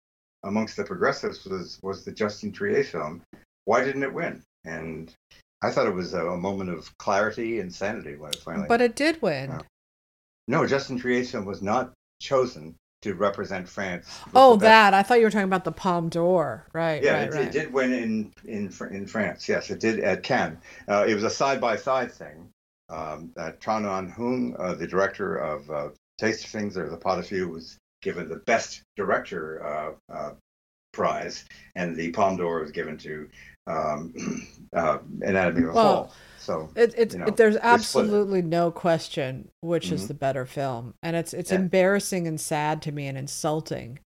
amongst 0.45 0.77
the 0.77 0.85
progressives 0.85 1.45
was 1.45 1.79
was 1.83 2.05
the 2.05 2.13
Justine 2.13 2.53
Triet 2.53 2.87
film. 2.87 3.23
Why 3.65 3.85
didn't 3.85 4.03
it 4.03 4.13
win? 4.13 4.43
And 4.65 5.13
I 5.63 5.71
thought 5.71 5.87
it 5.87 5.95
was 5.95 6.15
a, 6.15 6.27
a 6.27 6.37
moment 6.37 6.71
of 6.71 6.97
clarity 6.99 7.61
and 7.61 7.73
sanity 7.73 8.17
when 8.17 8.31
it 8.31 8.37
finally. 8.37 8.67
But 8.69 8.81
it 8.81 8.97
did 8.97 9.23
win. 9.23 9.51
Yeah. 9.51 9.61
no, 10.49 10.67
Justine 10.67 11.01
Triet's 11.01 11.31
film 11.31 11.45
was 11.45 11.63
not 11.63 11.93
chosen 12.21 12.75
to 13.03 13.15
represent 13.15 13.69
France. 13.69 14.21
Oh, 14.35 14.57
that 14.57 14.95
I 14.95 15.03
thought 15.03 15.19
you 15.19 15.25
were 15.25 15.31
talking 15.31 15.45
about 15.45 15.65
the 15.65 15.73
Palme 15.73 16.09
d'Or, 16.09 16.67
right? 16.73 17.03
Yeah, 17.03 17.15
right, 17.15 17.29
it, 17.29 17.35
right. 17.35 17.47
it 17.47 17.53
did 17.53 17.73
win 17.73 17.93
in 17.93 18.33
in 18.45 18.73
in 18.91 19.07
France. 19.07 19.49
Yes, 19.49 19.71
it 19.71 19.81
did 19.81 20.01
at 20.01 20.23
Cannes. 20.23 20.59
Uh, 20.89 21.05
it 21.07 21.15
was 21.15 21.25
a 21.25 21.31
side 21.31 21.61
by 21.61 21.77
side 21.77 22.11
thing. 22.11 22.49
Um, 22.89 23.33
uh, 23.37 23.53
Tran 23.61 23.87
Anh 23.87 24.11
Hung, 24.11 24.55
uh, 24.59 24.75
the 24.75 24.87
director 24.87 25.37
of 25.37 25.71
uh, 25.71 25.89
Taste 26.19 26.45
of 26.45 26.51
Things 26.51 26.77
or 26.77 26.89
The 26.91 26.97
Pot-au-Feu, 26.97 27.49
was 27.49 27.79
given 28.03 28.29
the 28.29 28.37
best 28.37 28.83
director 28.97 29.65
uh, 29.65 30.13
uh, 30.13 30.31
prize, 30.93 31.45
and 31.75 31.97
the 31.97 32.11
Palme 32.13 32.37
d'Or 32.37 32.61
was 32.61 32.71
given 32.71 32.99
to 32.99 33.29
um, 33.67 34.13
uh, 34.73 34.99
Anatomy 35.21 35.65
of 35.65 35.71
a 35.71 35.73
Well, 35.75 36.05
Fall. 36.05 36.15
So 36.39 36.71
It, 36.75 36.95
it's 36.97 37.15
you 37.15 37.21
know, 37.21 37.27
it, 37.27 37.37
there's 37.37 37.57
absolutely 37.57 38.43
no 38.43 38.71
question 38.71 39.51
which 39.61 39.93
is 39.93 40.05
Mhm. 40.05 40.09
the 40.09 40.15
better 40.15 40.47
film, 40.47 40.95
and 41.03 41.15
it's 41.17 41.33
it's 41.33 41.51
Yeah. 41.53 41.59
embarrassing 41.59 42.27
and 42.27 42.41
sad 42.41 42.83
to 42.83 42.93
me 42.93 43.07
and 43.07 43.17
insulting 43.19 44.01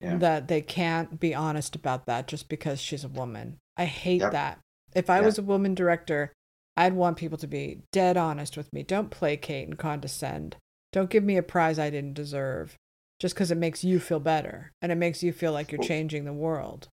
Yeah. 0.00 0.18
that 0.18 0.48
they 0.48 0.62
can't 0.62 1.20
be 1.20 1.34
honest 1.34 1.76
about 1.76 2.06
that 2.06 2.26
just 2.28 2.48
because 2.48 2.80
she's 2.80 3.04
a 3.04 3.08
woman. 3.08 3.58
I 3.76 3.84
hate 3.84 4.20
Yep. 4.20 4.32
that. 4.32 4.58
If 4.94 5.10
I 5.10 5.20
was 5.20 5.38
a 5.38 5.42
woman 5.42 5.74
director, 5.74 6.32
I'd 6.76 6.94
want 6.94 7.16
people 7.18 7.38
to 7.38 7.46
be 7.46 7.82
dead 7.92 8.16
honest 8.16 8.56
with 8.56 8.72
me. 8.72 8.82
Don't 8.82 9.10
placate 9.10 9.68
and 9.68 9.78
condescend. 9.78 10.56
Don't 10.92 11.10
give 11.10 11.24
me 11.24 11.36
a 11.36 11.42
prize 11.42 11.78
I 11.78 11.90
didn't 11.90 12.14
deserve 12.14 12.76
just 13.18 13.34
because 13.34 13.50
it 13.50 13.56
makes 13.58 13.84
you 13.84 14.00
feel 14.00 14.20
better 14.20 14.72
and 14.82 14.90
it 14.92 14.96
makes 14.96 15.22
you 15.22 15.32
feel 15.32 15.52
like 15.52 15.70
you're 15.72 15.78
changing 15.78 16.24
the 16.24 16.32
world. 16.32 16.88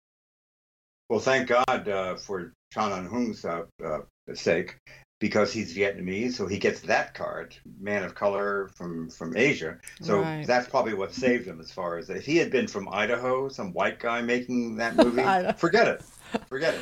Well, 1.10 1.20
thank 1.20 1.48
God 1.48 1.88
uh, 1.88 2.16
for 2.18 2.54
Tran 2.74 2.92
Anh 2.98 3.06
Hung's 3.08 3.46
uh, 3.46 3.64
uh, 3.84 4.00
sake, 4.34 4.78
because 5.20 5.54
he's 5.54 5.76
Vietnamese, 5.76 6.34
so 6.34 6.48
he 6.48 6.58
gets 6.60 6.82
that 6.82 7.14
card, 7.14 7.56
man 7.80 8.04
of 8.04 8.14
color 8.14 8.70
from 8.76 9.10
from 9.10 9.36
Asia. 9.38 9.78
So 10.02 10.20
Right. 10.22 10.46
that's 10.46 10.68
probably 10.68 10.94
what 10.94 11.14
saved 11.14 11.48
him. 11.48 11.60
As 11.62 11.72
far 11.72 11.98
as 11.98 12.10
if 12.10 12.26
he 12.26 12.38
had 12.38 12.52
been 12.52 12.68
from 12.68 12.90
Idaho, 12.90 13.48
some 13.48 13.72
white 13.74 14.00
guy 14.00 14.22
making 14.22 14.76
that 14.78 14.96
movie, 14.98 15.24
forget 15.58 15.88
it, 15.88 16.04
forget 16.48 16.74
it. 16.76 16.82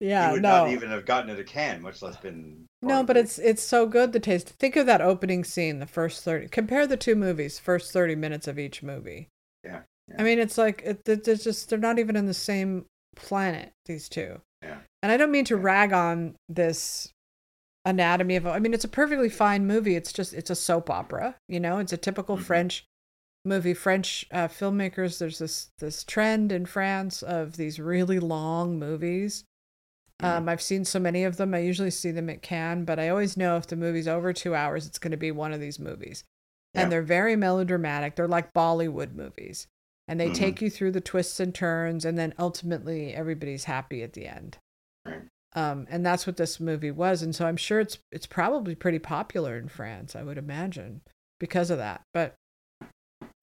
Yeah, 0.00 0.26
he 0.28 0.32
would 0.32 0.42
no. 0.42 0.64
not 0.64 0.70
even 0.72 0.90
have 0.90 1.06
gotten 1.06 1.30
it 1.30 1.38
a 1.38 1.44
can, 1.44 1.80
much 1.80 2.02
less 2.02 2.16
been. 2.16 2.66
No, 2.82 3.04
but 3.04 3.16
it's 3.16 3.38
it's 3.38 3.62
so 3.62 3.86
good 3.86 4.12
the 4.12 4.20
taste. 4.20 4.48
Think 4.48 4.74
of 4.74 4.86
that 4.86 5.00
opening 5.02 5.44
scene, 5.44 5.78
the 5.78 5.86
first 5.86 6.24
30. 6.24 6.48
Compare 6.48 6.86
the 6.88 6.96
two 6.96 7.14
movies, 7.14 7.58
first 7.58 7.92
30 7.92 8.16
minutes 8.16 8.48
of 8.48 8.58
each 8.58 8.82
movie. 8.82 9.28
Yeah, 9.62 9.82
yeah. 10.08 10.16
I 10.18 10.22
mean, 10.24 10.38
it's 10.40 10.58
like 10.58 10.82
it, 10.84 11.00
it- 11.06 11.28
it's 11.28 11.44
just 11.44 11.68
they're 11.68 11.78
not 11.78 11.98
even 12.00 12.16
in 12.16 12.26
the 12.26 12.34
same 12.34 12.86
planet 13.22 13.72
these 13.86 14.08
two. 14.08 14.40
Yeah. 14.62 14.78
And 15.02 15.10
I 15.10 15.16
don't 15.16 15.30
mean 15.30 15.44
to 15.46 15.56
rag 15.56 15.92
on 15.92 16.36
this 16.48 17.12
anatomy 17.84 18.36
of 18.36 18.46
I 18.46 18.58
mean, 18.58 18.74
it's 18.74 18.84
a 18.84 18.88
perfectly 18.88 19.28
fine 19.30 19.66
movie. 19.66 19.96
It's 19.96 20.12
just 20.12 20.34
it's 20.34 20.50
a 20.50 20.54
soap 20.54 20.90
opera, 20.90 21.36
you 21.48 21.60
know? 21.60 21.78
It's 21.78 21.92
a 21.92 21.96
typical 21.96 22.36
Mhm. 22.36 22.42
French 22.42 22.84
movie. 23.44 23.72
French 23.74 24.26
uh, 24.30 24.48
filmmakers 24.48 25.18
there's 25.18 25.38
this 25.38 25.70
this 25.78 26.04
trend 26.04 26.52
in 26.52 26.66
France 26.66 27.22
of 27.22 27.56
these 27.56 27.78
really 27.80 28.18
long 28.20 28.78
movies 28.78 29.44
Um, 30.22 30.50
I've 30.50 30.60
seen 30.60 30.84
so 30.84 30.98
many 30.98 31.24
of 31.24 31.38
them. 31.38 31.54
I 31.54 31.60
usually 31.60 31.90
see 31.90 32.10
them 32.10 32.28
at 32.28 32.42
Cannes, 32.42 32.84
but 32.84 32.98
I 32.98 33.08
always 33.08 33.38
know 33.38 33.56
if 33.56 33.66
the 33.66 33.74
movie's 33.76 34.06
over 34.06 34.34
two 34.34 34.54
hours, 34.54 34.86
it's 34.86 34.98
going 34.98 35.12
to 35.12 35.16
be 35.16 35.30
one 35.30 35.54
of 35.54 35.60
these 35.60 35.78
movies. 35.78 36.24
Yeah. 36.74 36.82
And 36.82 36.92
they're 36.92 37.00
very 37.00 37.36
melodramatic. 37.36 38.16
They're 38.16 38.28
like 38.28 38.52
Bollywood 38.52 39.14
movies. 39.14 39.66
And 40.10 40.18
they 40.18 40.28
Mhm. 40.28 40.34
take 40.34 40.60
you 40.60 40.68
through 40.70 40.90
the 40.90 41.00
twists 41.00 41.38
and 41.38 41.54
turns, 41.54 42.04
and 42.04 42.18
then 42.18 42.34
ultimately 42.36 43.14
everybody's 43.14 43.64
happy 43.64 44.02
at 44.02 44.12
the 44.14 44.26
end. 44.26 44.58
Right. 45.06 45.22
Um, 45.54 45.86
and 45.88 46.04
that's 46.04 46.26
what 46.26 46.36
this 46.36 46.58
movie 46.58 46.90
was. 46.90 47.22
And 47.22 47.34
so 47.34 47.46
I'm 47.46 47.56
sure 47.56 47.78
it's 47.78 47.98
it's 48.10 48.26
probably 48.26 48.74
pretty 48.74 48.98
popular 48.98 49.56
in 49.56 49.68
France, 49.68 50.16
I 50.16 50.24
would 50.24 50.36
imagine, 50.36 51.02
because 51.38 51.70
of 51.70 51.78
that. 51.78 52.02
But 52.12 52.34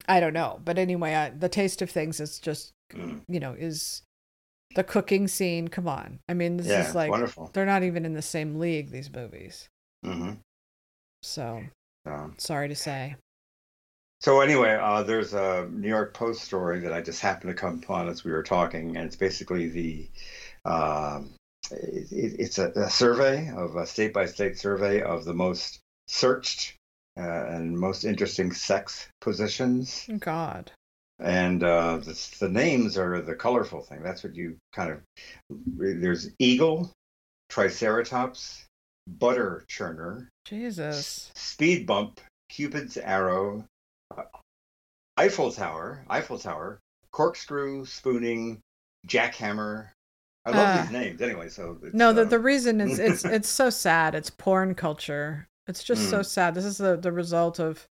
I 0.06 0.20
don't 0.20 0.34
know. 0.34 0.60
But 0.62 0.78
anyway, 0.78 1.14
I, 1.14 1.30
the 1.30 1.48
taste 1.48 1.80
of 1.80 1.90
things 1.90 2.20
is 2.20 2.38
just 2.38 2.72
Mm. 2.90 3.22
you 3.28 3.40
know 3.40 3.52
is 3.54 4.02
the 4.74 4.84
cooking 4.84 5.26
scene. 5.26 5.68
Come 5.68 5.88
on, 5.88 6.20
I 6.28 6.34
mean 6.34 6.58
this 6.58 6.66
Yeah, 6.66 6.86
is 6.88 6.94
like 6.94 7.10
wonderful. 7.10 7.50
they're 7.54 7.64
not 7.64 7.82
even 7.82 8.04
in 8.04 8.12
the 8.12 8.20
same 8.22 8.58
league. 8.58 8.90
These 8.90 9.10
movies. 9.10 9.68
hmm 10.04 10.34
So 11.22 11.64
So, 12.06 12.32
sorry 12.36 12.68
to 12.68 12.76
say. 12.76 13.16
So 14.20 14.40
anyway, 14.40 14.74
uh, 14.80 15.02
there's 15.02 15.32
a 15.34 15.68
New 15.70 15.88
York 15.88 16.14
Post 16.14 16.42
story 16.44 16.80
that 16.80 16.92
I 16.92 17.00
just 17.00 17.20
happened 17.20 17.50
to 17.50 17.60
come 17.60 17.80
upon 17.82 18.08
as 18.08 18.24
we 18.24 18.32
were 18.32 18.42
talking, 18.42 18.96
and 18.96 19.06
it's 19.06 19.16
basically 19.16 19.68
the 19.68 20.08
um, 20.64 21.30
it, 21.70 22.10
it- 22.12 22.36
it's 22.40 22.58
a, 22.58 22.70
a 22.72 22.90
survey 22.90 23.50
of 23.56 23.76
a 23.76 23.86
state 23.86 24.12
by 24.12 24.26
state 24.26 24.58
survey 24.58 25.02
of 25.02 25.24
the 25.24 25.34
most 25.34 25.78
searched 26.08 26.74
uh, 27.18 27.20
and 27.22 27.78
most 27.78 28.04
interesting 28.04 28.52
sex 28.52 29.08
positions. 29.20 30.06
Oh, 30.10 30.16
God. 30.18 30.70
and 31.20 31.62
uh, 31.62 31.98
the, 31.98 32.36
the 32.40 32.48
names 32.48 32.96
are 32.98 33.20
the 33.20 33.34
colorful 33.34 33.82
thing. 33.82 34.02
That's 34.02 34.22
what 34.24 34.34
you 34.34 34.56
kind 34.72 34.90
of. 34.92 35.00
There's 35.76 36.30
eagle, 36.38 36.90
triceratops, 37.50 38.64
butter 39.06 39.64
churner, 39.68 40.28
Jesus. 40.44 41.30
speed 41.34 41.86
bump, 41.86 42.20
Cupid's 42.48 42.96
arrow, 42.96 43.60
uh, 43.60 43.62
Eiffel 45.16 45.50
Tower, 45.52 46.04
Eiffel 46.08 46.38
Tower, 46.38 46.80
corkscrew, 47.10 47.84
spooning, 47.84 48.60
jackhammer. 49.06 49.88
I 50.44 50.50
love 50.50 50.68
Ah. 50.68 50.82
these 50.82 50.90
names 50.92 51.20
anyway. 51.20 51.48
So 51.48 51.78
it's, 51.82 51.94
No, 51.94 52.12
the 52.12 52.22
uh, 52.22 52.24
the 52.24 52.38
reason 52.38 52.80
is 52.80 52.98
it's 52.98 53.24
it's 53.24 53.48
so 53.48 53.70
sad. 53.70 54.14
It's 54.14 54.30
porn 54.30 54.74
culture. 54.74 55.48
It's 55.66 55.82
just 55.84 56.08
so 56.08 56.20
Mm. 56.20 56.26
sad. 56.26 56.54
This 56.54 56.64
is 56.64 56.78
the 56.78 56.96
the 56.96 57.12
result 57.12 57.58
of 57.58 57.86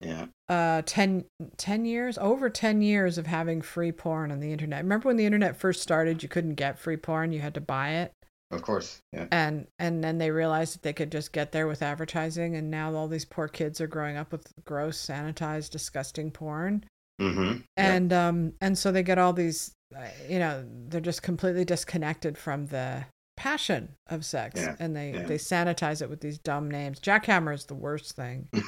yeah, 0.00 0.26
uh 0.48 0.80
10, 0.86 1.26
10 1.58 1.84
years 1.84 2.16
over 2.16 2.48
10 2.48 2.80
years 2.80 3.18
of 3.18 3.26
having 3.26 3.60
free 3.60 3.92
porn 3.92 4.32
on 4.32 4.40
the 4.40 4.50
internet 4.50 4.82
remember 4.82 5.08
when 5.08 5.18
the 5.18 5.26
internet 5.26 5.58
first 5.58 5.82
started 5.82 6.22
you 6.22 6.28
couldn't 6.30 6.54
get 6.54 6.78
free 6.78 6.96
porn 6.96 7.32
you 7.32 7.40
had 7.40 7.52
to 7.52 7.60
buy 7.60 7.90
it 7.90 8.10
of 8.50 8.62
course. 8.62 9.00
Yeah, 9.12 9.26
and 9.30 9.66
and 9.78 10.02
then 10.02 10.18
they 10.18 10.30
realized 10.30 10.74
that 10.74 10.82
they 10.82 10.92
could 10.92 11.12
just 11.12 11.32
get 11.32 11.52
there 11.52 11.68
with 11.68 11.82
advertising 11.82 12.56
and 12.56 12.70
now 12.70 12.92
all 12.94 13.06
these 13.06 13.24
poor 13.24 13.48
kids 13.48 13.80
are 13.80 13.86
growing 13.86 14.16
up 14.16 14.32
with 14.32 14.52
gross 14.64 15.04
sanitized 15.04 15.70
disgusting 15.70 16.30
porn 16.30 16.84
mm-hmm. 17.20 17.58
and 17.76 18.12
um 18.12 18.52
and 18.60 18.76
so 18.76 18.90
they 18.90 19.02
get 19.02 19.18
all 19.18 19.32
these 19.32 19.72
uh, 19.96 20.00
you 20.28 20.38
know 20.38 20.64
they're 20.88 21.00
just 21.00 21.22
completely 21.22 21.64
disconnected 21.64 22.36
from 22.36 22.66
the 22.66 23.04
passion 23.36 23.90
of 24.08 24.24
sex 24.24 24.60
Yeah, 24.60 24.76
and 24.80 24.94
they 24.96 25.12
yeah. 25.12 25.24
they 25.24 25.38
sanitize 25.38 26.02
it 26.02 26.10
with 26.10 26.20
these 26.20 26.38
dumb 26.38 26.70
names 26.70 26.98
jackhammer 27.00 27.54
is 27.54 27.66
the 27.66 27.74
worst 27.74 28.16
thing 28.16 28.48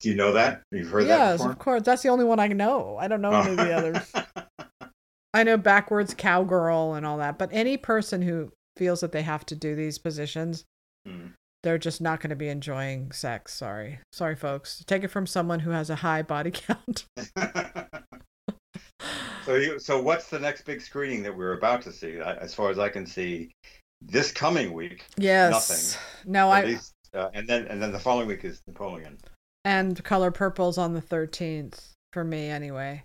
Do 0.00 0.10
you 0.10 0.14
know 0.14 0.34
that? 0.34 0.60
You've 0.72 0.90
heard 0.90 1.06
that 1.06 1.38
yes 1.38 1.44
of 1.44 1.58
course 1.58 1.82
that's 1.82 2.02
the 2.02 2.08
only 2.08 2.24
one 2.24 2.40
i 2.40 2.48
know 2.48 2.96
i 3.00 3.08
don't 3.08 3.22
know 3.22 3.30
any 3.32 3.50
of 3.52 3.56
the 3.56 3.72
others 3.72 4.12
I 5.36 5.42
know 5.42 5.56
backwards 5.56 6.14
cowgirl 6.14 6.94
and 6.94 7.06
all 7.06 7.18
that, 7.18 7.38
but 7.38 7.50
any 7.52 7.76
person 7.76 8.22
who 8.22 8.52
feels 8.76 9.00
that 9.00 9.12
they 9.12 9.22
have 9.22 9.44
to 9.46 9.54
do 9.54 9.74
these 9.74 9.98
positions, 9.98 10.64
Mm. 11.06 11.32
they're 11.62 11.78
just 11.78 12.00
not 12.00 12.20
going 12.20 12.30
to 12.30 12.36
be 12.36 12.48
enjoying 12.48 13.12
sex. 13.12 13.54
Sorry. 13.54 14.00
Sorry, 14.12 14.34
folks. 14.34 14.82
Take 14.86 15.04
it 15.04 15.08
from 15.08 15.26
someone 15.26 15.60
who 15.60 15.70
has 15.70 15.90
a 15.90 15.96
high 15.96 16.22
body 16.22 16.50
count. 16.50 17.04
so 19.44 19.54
you, 19.54 19.78
so 19.78 20.00
what's 20.00 20.28
the 20.28 20.38
next 20.38 20.62
big 20.62 20.80
screening 20.80 21.22
that 21.22 21.36
we're 21.36 21.52
about 21.52 21.82
to 21.82 21.92
see? 21.92 22.20
I- 22.20 22.36
As 22.36 22.54
far 22.54 22.70
as 22.70 22.78
I 22.78 22.88
can 22.88 23.06
see, 23.06 23.52
this 24.00 24.32
coming 24.32 24.72
week, 24.72 25.04
yes. 25.16 25.52
Nothing. 25.52 26.32
No, 26.32 26.52
at 26.52 26.64
I 26.64 26.68
least, 26.68 26.92
uh, 27.14 27.30
and 27.34 27.48
then 27.48 27.66
and 27.66 27.82
then 27.82 27.92
the 27.92 27.98
following 27.98 28.28
week 28.28 28.44
is 28.44 28.60
Napoleon. 28.66 29.18
and 29.64 30.02
color 30.04 30.30
purple's 30.30 30.78
on 30.78 30.94
the 30.94 31.02
13th 31.02 31.92
for 32.12 32.24
me 32.24 32.48
anyway. 32.48 33.02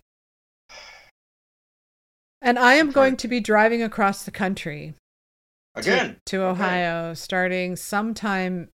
And 2.41 2.57
I 2.57 2.73
am 2.75 2.91
going 2.91 3.17
to 3.17 3.27
be 3.27 3.39
driving 3.39 3.83
across 3.83 4.23
the 4.23 4.31
country 4.31 4.95
Again, 5.75 6.17
to, 6.25 6.37
okay. 6.43 6.49
Ohio 6.51 7.13
starting 7.13 7.75
sometime 7.75 8.69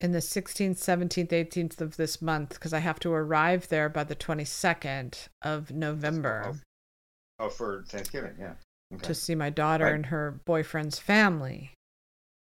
in 0.00 0.12
the 0.12 0.18
16th, 0.18 0.76
17th, 0.78 1.28
18th 1.30 1.80
of 1.80 1.96
this 1.96 2.20
month 2.20 2.50
because 2.50 2.72
I 2.74 2.80
have 2.80 3.00
to 3.00 3.12
arrive 3.12 3.68
there 3.68 3.88
by 3.88 4.04
the 4.04 4.14
22nd 4.14 5.28
of 5.42 5.70
November 5.70 6.54
Oh, 7.38 7.48
for 7.48 7.84
Thanksgiving, 7.88 8.34
yeah. 8.38 8.54
Okay. 8.94 9.06
to 9.08 9.14
see 9.14 9.34
my 9.34 9.50
daughter 9.50 9.84
Right. 9.86 9.94
and 9.94 10.06
her 10.06 10.40
boyfriend's 10.44 10.98
family. 10.98 11.72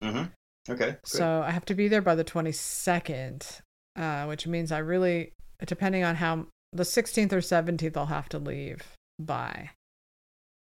hmm 0.03 0.25
Okay. 0.69 0.91
Good. 0.93 0.99
So 1.05 1.43
I 1.43 1.51
have 1.51 1.65
to 1.67 1.75
be 1.75 1.89
there 1.89 2.01
by 2.03 2.15
the 2.15 2.25
22nd, 2.25 3.61
uh, 3.97 4.25
which 4.27 4.47
means 4.47 4.73
I 4.73 4.79
really, 4.79 5.33
depending 5.65 6.05
on 6.05 6.17
how 6.17 6.47
the 6.73 6.85
16th 6.85 7.33
or 7.33 7.41
17th, 7.41 7.97
I'll 7.97 8.07
have 8.07 8.29
to 8.31 8.39
leave 8.39 8.83
by. 9.19 9.71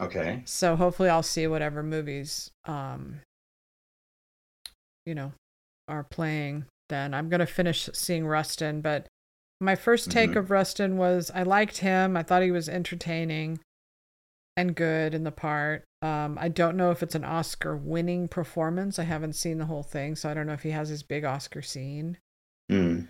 Okay. 0.00 0.42
So 0.46 0.76
hopefully 0.76 1.08
I'll 1.08 1.22
see 1.22 1.46
whatever 1.46 1.82
movies, 1.82 2.50
um, 2.64 3.20
you 5.06 5.14
know, 5.14 5.32
are 5.88 6.04
playing 6.04 6.66
then. 6.88 7.14
I'm 7.14 7.28
going 7.28 7.40
to 7.40 7.46
finish 7.46 7.88
seeing 7.92 8.26
Rustin, 8.26 8.80
but 8.80 9.06
my 9.60 9.74
first 9.74 10.10
take 10.10 10.30
Mhm. 10.30 10.36
of 10.36 10.50
Rustin 10.50 10.96
was 10.96 11.30
I 11.34 11.42
liked 11.42 11.78
him. 11.78 12.16
I 12.16 12.22
thought 12.22 12.42
he 12.42 12.50
was 12.50 12.68
entertaining 12.68 13.60
and 14.56 14.74
good 14.74 15.14
in 15.14 15.24
the 15.24 15.30
part. 15.32 15.84
Um, 16.02 16.38
I 16.40 16.48
don't 16.48 16.76
know 16.76 16.90
if 16.90 17.02
it's 17.02 17.14
an 17.14 17.24
Oscar 17.24 17.76
winning 17.76 18.26
performance. 18.28 18.98
I 18.98 19.04
haven't 19.04 19.34
seen 19.34 19.58
the 19.58 19.66
whole 19.66 19.82
thing, 19.82 20.16
so 20.16 20.30
I 20.30 20.34
don't 20.34 20.46
know 20.46 20.54
if 20.54 20.62
he 20.62 20.70
has 20.70 20.88
his 20.88 21.02
big 21.02 21.24
Oscar 21.24 21.62
scene. 21.62 22.18
Mm. 22.70 23.08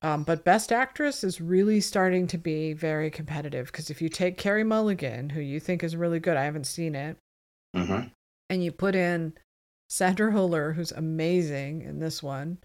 Um, 0.00 0.22
but 0.22 0.44
Best 0.44 0.70
Actress 0.70 1.24
is 1.24 1.40
really 1.40 1.80
starting 1.80 2.26
to 2.28 2.38
be 2.38 2.72
very 2.72 3.10
competitive 3.10 3.66
because 3.66 3.90
if 3.90 4.00
you 4.00 4.08
take 4.08 4.36
Carey 4.38 4.62
Mulligan, 4.64 5.30
who 5.30 5.40
you 5.40 5.58
think 5.58 5.82
is 5.82 5.96
really 5.96 6.20
good, 6.20 6.36
I 6.36 6.44
haven't 6.44 6.66
seen 6.66 6.94
it, 6.94 7.16
hmm 7.74 8.00
and 8.50 8.64
you 8.64 8.72
put 8.72 8.94
in 8.94 9.34
Sandra 9.90 10.32
Huller, 10.32 10.74
who's 10.74 10.92
amazing 10.92 11.82
in 11.82 11.98
this 11.98 12.22
one, 12.22 12.58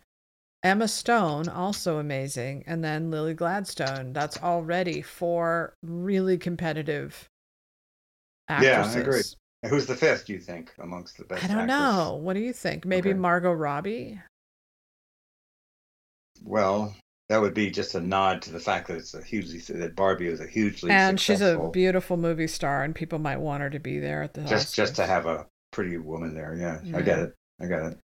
Emma 0.64 0.88
Stone, 0.88 1.49
also 1.49 1.97
amazing, 1.97 2.64
and 2.68 2.84
then 2.84 3.11
Lily 3.11 3.34
Gladstone. 3.34 4.14
That's 4.14 4.41
already 4.41 5.01
four 5.01 5.73
really 5.84 6.38
competitive 6.38 7.27
actresses. 8.47 8.95
Yeah. 8.95 8.99
I 8.99 9.03
agree. 9.03 9.22
Who's 9.69 9.85
the 9.88 9.95
fifth? 9.95 10.26
Do 10.26 10.34
you 10.34 10.39
think 10.39 10.72
amongst 10.80 11.18
the 11.18 11.23
best? 11.26 11.43
I 11.43 11.47
don't 11.47 11.69
actors? 11.69 11.69
know. 11.69 12.15
What 12.15 12.34
do 12.34 12.39
you 12.41 12.53
think? 12.53 12.85
Maybe 12.85 13.10
Okay. 13.10 13.18
Margot 13.19 13.51
Robbie? 13.53 14.19
Well, 16.43 16.95
that 17.34 17.41
would 17.41 17.55
be 17.55 17.72
just 17.72 17.95
a 17.95 17.99
nod 17.99 18.43
to 18.43 18.51
the 18.51 18.60
fact 18.60 18.88
that 18.88 18.97
it's 18.97 19.15
a 19.15 19.23
hugely 19.23 19.57
that 19.80 19.95
Barbie 19.95 20.27
is 20.27 20.39
a 20.39 20.45
hugely 20.45 20.91
And 20.91 21.19
she's 21.19 21.41
a 21.41 21.68
beautiful 21.73 22.15
movie 22.15 22.45
star, 22.45 22.84
and 22.84 22.93
people 22.93 23.18
might 23.18 23.39
want 23.39 23.64
her 23.64 23.72
to 23.72 23.80
be 23.80 23.97
there 23.97 24.22
at 24.22 24.35
the 24.35 24.43
just 24.43 24.76
just 24.76 24.95
to 24.97 25.07
have 25.07 25.26
a 25.26 25.47
pretty 25.72 25.97
woman 25.97 26.35
there. 26.35 26.55
Yeah, 26.55 26.80
I 26.95 27.01
get 27.01 27.18
it. 27.18 27.34
I 27.60 27.65
get 27.65 27.81
it. 27.85 27.97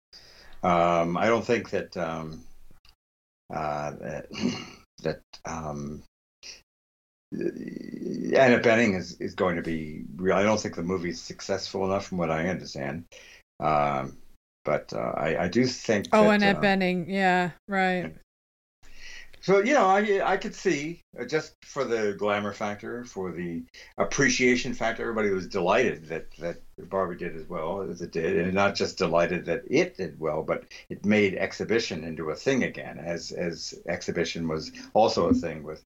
Um, 0.64 1.18
I 1.18 1.26
don't 1.26 1.44
think 1.44 1.72
that 1.72 1.98
um, 1.98 2.46
uh, 3.54 3.92
that, 4.00 4.28
that 5.04 5.20
um, 5.44 6.04
Anna 7.34 8.60
Bening 8.62 8.98
is, 8.98 9.20
is 9.20 9.36
going 9.36 9.58
to 9.58 9.62
be 9.62 10.06
real. 10.16 10.38
I 10.38 10.44
don't 10.44 10.58
think 10.58 10.76
the 10.76 10.84
movie's 10.84 11.20
successful 11.20 11.84
enough, 11.84 12.08
from 12.08 12.18
what 12.18 12.32
I 12.32 12.48
understand. 12.48 13.04
Um, 13.60 14.20
but 14.64 14.94
uh, 14.94 15.16
I, 15.18 15.44
I 15.44 15.48
do 15.50 15.66
think. 15.66 16.08
Oh, 16.14 16.24
that, 16.24 16.36
Annette 16.36 16.56
uh, 16.56 16.62
Bening. 16.62 17.08
Yeah, 17.10 17.52
right. 17.68 18.16
So 19.48 19.60
you 19.60 19.74
know, 19.74 19.86
I 19.86 20.34
I 20.34 20.36
could 20.36 20.54
see 20.54 21.00
uh, 21.18 21.24
just 21.24 21.56
for 21.64 21.86
the 21.86 22.14
glamour 22.18 22.52
factor, 22.52 23.06
for 23.06 23.32
the 23.32 23.64
appreciation 23.98 24.74
factor. 24.74 25.04
Everybody 25.04 25.30
was 25.30 25.48
delighted 25.48 26.10
that 26.10 26.26
that 26.40 26.58
Barbie 26.90 27.16
did 27.16 27.34
as 27.34 27.48
well 27.48 27.82
as 27.82 28.02
it 28.02 28.12
did, 28.12 28.38
and 28.38 28.54
not 28.54 28.76
just 28.76 28.98
delighted 28.98 29.46
that 29.46 29.62
it 29.70 29.96
did 29.96 30.20
well, 30.20 30.44
but 30.44 30.66
it 30.90 31.06
made 31.06 31.36
exhibition 31.36 32.04
into 32.04 32.30
a 32.30 32.36
thing 32.36 32.66
again, 32.66 33.00
as 33.00 33.32
as 33.32 33.74
exhibition 33.88 34.50
was 34.50 34.70
also 34.94 35.30
a 35.30 35.34
thing 35.34 35.64
with 35.64 35.82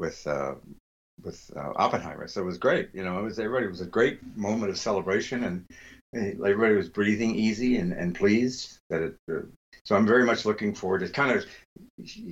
with 0.00 0.26
uh, 0.26 0.56
with 1.22 1.48
uh, 1.54 1.74
Oppenheimer. 1.76 2.26
So 2.26 2.40
it 2.40 2.46
was 2.46 2.58
great. 2.58 2.88
You 2.92 3.04
know, 3.04 3.20
it 3.20 3.22
was 3.22 3.38
everybody 3.38 3.66
it 3.66 3.70
was 3.70 3.82
a 3.82 3.86
great 3.86 4.18
moment 4.36 4.70
of 4.70 4.78
celebration, 4.78 5.44
and 5.44 5.64
everybody 6.12 6.74
was 6.74 6.88
breathing 6.88 7.36
easy 7.36 7.76
and, 7.76 7.92
and 7.92 8.16
pleased 8.16 8.80
that 8.90 9.02
it. 9.02 9.16
Uh, 9.30 9.42
so 9.86 9.94
I'm 9.94 10.04
very 10.04 10.24
much 10.24 10.44
looking 10.44 10.74
forward. 10.74 11.02
It 11.04 11.14
kind 11.14 11.30
of 11.30 11.46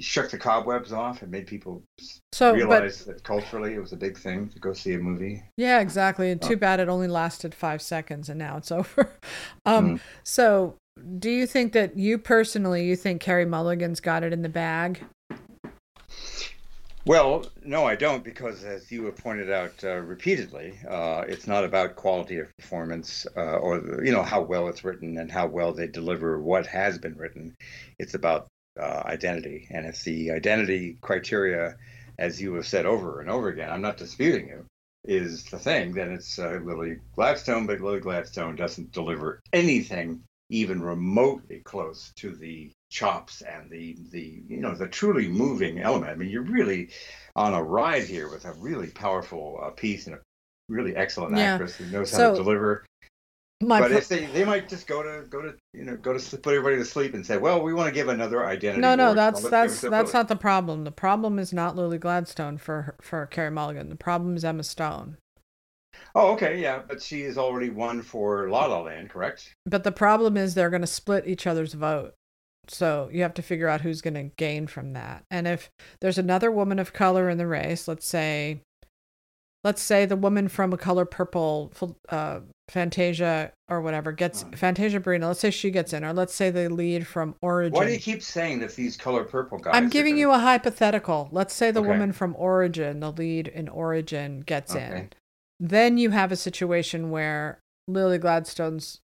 shook 0.01 0.29
the 0.31 0.39
cobwebs 0.39 0.93
off 0.93 1.23
and 1.23 1.31
made 1.31 1.47
people 1.47 1.83
So, 2.33 2.53
realize 2.53 3.03
but 3.05 3.15
that 3.19 3.23
culturally 3.25 3.75
it 3.75 3.79
was 3.81 3.93
a 3.93 3.97
big 3.97 4.19
thing 4.19 4.49
to 4.49 4.59
go 4.59 4.73
see 4.73 4.95
a 4.95 4.99
movie. 4.99 5.43
yeah, 5.57 5.79
exactly. 5.81 6.31
And 6.33 6.43
Oh. 6.45 6.49
too 6.49 6.57
bad 6.57 6.81
it 6.81 6.89
only 6.89 7.07
lasted 7.07 7.55
five 7.55 7.81
seconds, 7.81 8.29
and 8.29 8.39
now 8.41 8.57
it's 8.57 8.73
over. 8.81 9.13
um, 9.65 9.99
Mm. 9.99 10.01
so 10.25 10.75
do 11.21 11.31
you 11.31 11.47
think 11.47 11.73
that 11.75 11.97
you 11.97 12.19
personally, 12.19 12.85
you 12.87 12.97
think 12.97 13.21
Carey 13.21 13.45
Mulligan's 13.47 14.01
got 14.01 14.25
it 14.25 14.33
in 14.33 14.43
the 14.43 14.49
bag? 14.49 15.05
Well, 17.07 17.45
no, 17.63 17.85
I 17.85 17.97
don't, 17.97 18.25
because 18.25 18.65
as 18.65 18.91
you 18.91 19.05
have 19.05 19.17
pointed 19.17 19.51
out 19.51 19.85
uh, 19.85 19.97
repeatedly, 19.97 20.79
uh, 20.89 21.25
it's 21.29 21.47
not 21.47 21.63
about 21.63 21.97
quality 21.97 22.39
of 22.39 22.57
performance 22.57 23.27
uh, 23.37 23.57
or 23.59 24.03
you 24.03 24.11
know 24.11 24.23
how 24.23 24.41
well 24.41 24.69
it's 24.69 24.85
written 24.85 25.19
and 25.19 25.31
how 25.31 25.47
well 25.47 25.75
they 25.75 25.87
deliver 25.87 26.41
what 26.41 26.67
has 26.67 26.97
been 26.97 27.17
written. 27.19 27.55
It's 27.99 28.15
about 28.15 28.47
uh, 28.81 29.03
identity, 29.05 29.69
and 29.71 29.85
if 29.85 30.03
the 30.03 30.31
identity 30.31 30.97
criteria, 31.03 31.77
as 32.19 32.41
you 32.41 32.55
have 32.55 32.67
said 32.67 32.87
over 32.87 33.21
and 33.21 33.29
over 33.29 33.49
again, 33.49 33.69
I'm 33.69 33.83
not 33.83 33.99
disputing 33.99 34.49
you, 34.49 34.65
is 35.05 35.45
the 35.45 35.59
thing, 35.59 35.93
then 35.93 36.11
it's 36.11 36.39
uh, 36.39 36.59
Lily 36.65 37.01
Gladstone, 37.15 37.67
but 37.67 37.83
Lily 37.83 38.01
Gladstone 38.01 38.57
doesn't 38.57 38.93
deliver 38.93 39.41
anything 39.53 40.23
even 40.49 40.81
remotely 40.81 41.61
close 41.65 42.13
to 42.17 42.35
the 42.35 42.71
chops 42.95 43.43
and 43.43 43.69
the 43.71 43.97
the 44.13 44.41
you 44.47 44.59
know 44.59 44.73
the 44.73 44.87
truly 44.87 45.27
moving 45.27 45.81
element. 45.81 46.13
I 46.13 46.15
mean, 46.15 46.29
you're 46.31 46.43
really 46.43 46.91
on 47.35 47.53
a 47.53 47.63
ride 47.63 48.05
here 48.05 48.31
with 48.31 48.45
a 48.45 48.53
really 48.53 48.87
powerful 48.91 49.59
uh, 49.61 49.71
piece 49.71 50.07
and 50.07 50.15
a 50.15 50.21
really 50.69 50.95
excellent 50.95 51.37
Yeah. 51.37 51.55
actress 51.55 51.75
who 51.75 51.87
knows 51.87 52.13
how 52.13 52.19
So, 52.19 52.31
to 52.37 52.37
deliver. 52.45 52.87
My 53.61 53.81
but 53.81 53.89
pro- 53.89 53.97
if 53.99 54.07
they 54.09 54.27
they 54.27 54.45
might 54.45 54.69
just 54.69 54.87
go 54.87 55.03
to 55.03 55.27
go 55.27 55.43
to 55.43 55.55
you 55.73 55.85
know 55.85 55.97
go 55.97 56.13
to 56.13 56.21
sleep, 56.21 56.43
put 56.43 56.55
everybody 56.55 56.77
to 56.77 56.85
sleep 56.85 57.15
and 57.15 57.27
say, 57.27 57.37
well, 57.37 57.63
we 57.63 57.75
want 57.75 57.89
to 57.89 57.95
give 57.95 58.07
another 58.09 58.47
identity. 58.47 58.81
no, 58.81 58.95
no, 58.95 59.13
that's 59.13 59.43
that's 59.49 59.81
give 59.81 59.85
it 59.85 59.87
to 59.87 59.91
that's 59.91 60.13
not 60.13 60.29
the 60.29 60.37
problem. 60.37 60.85
The 60.85 60.93
problem 60.93 61.41
is 61.41 61.53
not 61.53 61.75
Lily 61.75 61.99
Gladstone 61.99 62.59
for 62.59 62.95
for 63.01 63.27
Carey 63.27 63.51
Mulligan. 63.51 63.89
The 63.89 63.97
problem 63.97 64.37
is 64.37 64.45
Emma 64.45 64.63
Stone. 64.63 65.17
Oh, 66.15 66.33
okay, 66.35 66.61
yeah, 66.61 66.81
but 66.87 67.03
she 67.03 67.23
is 67.23 67.37
already 67.39 67.71
won 67.71 68.03
for 68.03 68.49
La 68.49 68.67
La 68.67 68.83
Land, 68.83 69.11
correct? 69.11 69.53
But 69.67 69.83
the 69.83 69.93
problem 69.93 70.37
is 70.37 70.55
they're 70.55 70.71
going 70.71 70.81
to 70.81 70.87
split 70.87 71.27
each 71.27 71.47
other's 71.47 71.75
vote. 71.75 72.15
So 72.71 73.09
you 73.13 73.23
have 73.23 73.35
to 73.35 73.43
figure 73.43 73.69
out 73.69 73.81
who's 73.83 74.01
going 74.01 74.15
to 74.15 74.35
gain 74.37 74.67
from 74.67 74.93
that. 74.95 75.25
And 75.31 75.47
if 75.47 75.71
there's 76.01 76.19
another 76.19 76.51
woman 76.51 76.79
of 76.79 76.93
color 76.93 77.29
in 77.29 77.39
the 77.39 77.47
race, 77.47 77.87
let's 77.89 78.07
say, 78.07 78.61
let's 79.63 79.83
say 79.83 80.07
the 80.07 80.17
woman 80.17 80.49
from 80.49 80.73
a 80.73 80.77
color 80.77 81.05
purple, 81.05 81.73
uh, 82.09 82.41
Fantasia 82.69 83.53
or 83.69 83.83
whatever 83.83 84.11
gets 84.13 84.43
Uh. 84.45 84.57
Fantasia 84.57 85.01
Barrino. 85.01 85.27
Let's 85.29 85.41
say 85.41 85.51
she 85.51 85.71
gets 85.71 85.93
in, 85.93 86.03
or 86.05 86.13
let's 86.15 86.35
say 86.35 86.51
the 86.51 86.69
lead 86.71 87.07
from 87.07 87.35
Origin. 87.43 87.75
Why 87.75 87.85
do 87.87 87.93
you 87.93 87.99
keep 87.99 88.23
saying 88.23 88.61
that 88.61 88.75
these 88.75 88.97
color 88.97 89.23
purple 89.25 89.59
guys? 89.59 89.75
I'm 89.75 89.91
giving 89.91 90.15
gonna- 90.15 90.21
you 90.21 90.31
a 90.33 90.39
hypothetical. 90.39 91.29
Let's 91.31 91.53
say 91.55 91.71
the 91.71 91.81
Okay. 91.81 91.89
woman 91.91 92.13
from 92.13 92.35
Origin, 92.39 93.01
the 93.01 93.13
lead 93.13 93.49
in 93.49 93.69
Origin, 93.69 94.41
gets 94.41 94.75
Okay. 94.75 94.85
in. 94.97 95.11
Then 95.61 95.99
you 95.99 96.11
have 96.11 96.33
a 96.33 96.37
situation 96.37 97.11
where 97.11 97.61
Lily 97.87 98.17
Gladstone's 98.19 99.01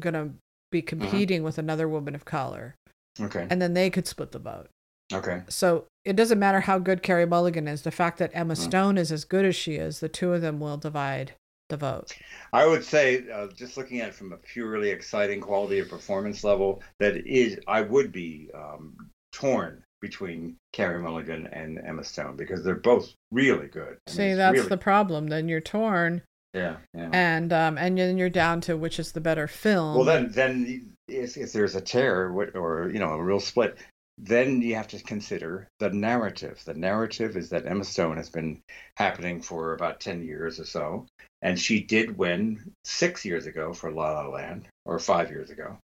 going 0.00 0.14
to 0.14 0.30
be 0.70 0.82
Mm-hmm. 0.82 0.88
competing 1.00 1.42
with 1.42 1.58
another 1.58 1.88
woman 1.88 2.14
of 2.14 2.24
color, 2.24 2.74
Okay, 3.20 3.46
and 3.50 3.60
then 3.60 3.74
they 3.74 3.90
could 3.90 4.06
split 4.06 4.32
the 4.32 4.38
vote. 4.38 4.68
okay, 5.12 5.42
So 5.48 5.86
it 6.04 6.16
doesn't 6.16 6.38
matter 6.38 6.60
how 6.60 6.78
good 6.78 7.02
Carey 7.02 7.26
Mulligan 7.26 7.66
is. 7.68 7.82
The 7.82 7.90
fact 7.90 8.18
that 8.18 8.30
Emma 8.34 8.54
Mm. 8.54 8.58
Stone 8.58 8.98
is 8.98 9.10
as 9.12 9.24
good 9.24 9.44
as 9.44 9.56
she 9.56 9.74
is, 9.76 10.00
the 10.00 10.08
two 10.08 10.32
of 10.32 10.40
them 10.42 10.60
will 10.60 10.76
divide 10.76 11.32
the 11.68 11.76
vote. 11.76 12.16
I 12.52 12.66
would 12.66 12.84
say, 12.84 13.24
uh, 13.30 13.48
just 13.48 13.76
looking 13.76 14.00
at 14.00 14.08
it 14.08 14.14
from 14.14 14.32
a 14.32 14.36
purely 14.38 14.90
exciting 14.90 15.40
quality 15.40 15.78
of 15.80 15.88
performance 15.88 16.44
level, 16.44 16.82
that 17.00 17.16
is, 17.26 17.58
I 17.66 17.82
would 17.82 18.10
be 18.12 18.50
um, 18.54 18.94
torn 19.32 19.82
between 20.00 20.56
Carey 20.72 21.02
Mulligan 21.02 21.46
and 21.48 21.78
Emma 21.84 22.04
Stone 22.04 22.36
because 22.36 22.62
they're 22.64 22.76
both 22.76 23.12
really 23.32 23.66
good. 23.66 23.98
I 24.06 24.10
See, 24.10 24.22
it's 24.28 24.36
that's 24.38 24.54
really- 24.56 24.68
the 24.68 24.76
problem. 24.78 25.26
Then 25.26 25.48
you're 25.48 25.60
torn, 25.60 26.22
yeah, 26.54 26.76
yeah. 26.94 27.10
and 27.12 27.52
um, 27.52 27.76
and 27.76 27.98
then 27.98 28.16
you're 28.16 28.30
down 28.30 28.60
to 28.62 28.76
which 28.76 28.98
is 28.98 29.12
the 29.12 29.20
better 29.20 29.46
film. 29.46 29.94
Well, 29.94 30.04
then, 30.04 30.30
then 30.32 30.92
if, 31.06 31.36
if 31.36 31.52
there's 31.52 31.74
a 31.74 31.80
tear 31.80 32.30
or 32.30 32.90
you 32.90 32.98
know 32.98 33.10
a 33.10 33.22
real 33.22 33.40
split, 33.40 33.76
then 34.16 34.62
you 34.62 34.74
have 34.74 34.88
to 34.88 35.02
consider 35.02 35.68
the 35.78 35.90
narrative. 35.90 36.62
The 36.64 36.74
narrative 36.74 37.36
is 37.36 37.50
that 37.50 37.66
Emma 37.66 37.84
Stone 37.84 38.16
has 38.16 38.30
been 38.30 38.62
happening 38.96 39.42
for 39.42 39.74
about 39.74 40.00
ten 40.00 40.24
years 40.24 40.58
or 40.58 40.64
so, 40.64 41.06
and 41.42 41.60
she 41.60 41.82
did 41.82 42.16
win 42.16 42.72
six 42.84 43.24
years 43.24 43.46
ago 43.46 43.74
for 43.74 43.92
La 43.92 44.12
La 44.12 44.28
Land, 44.28 44.68
or 44.86 44.98
five 44.98 45.30
years 45.30 45.50
ago, 45.50 45.78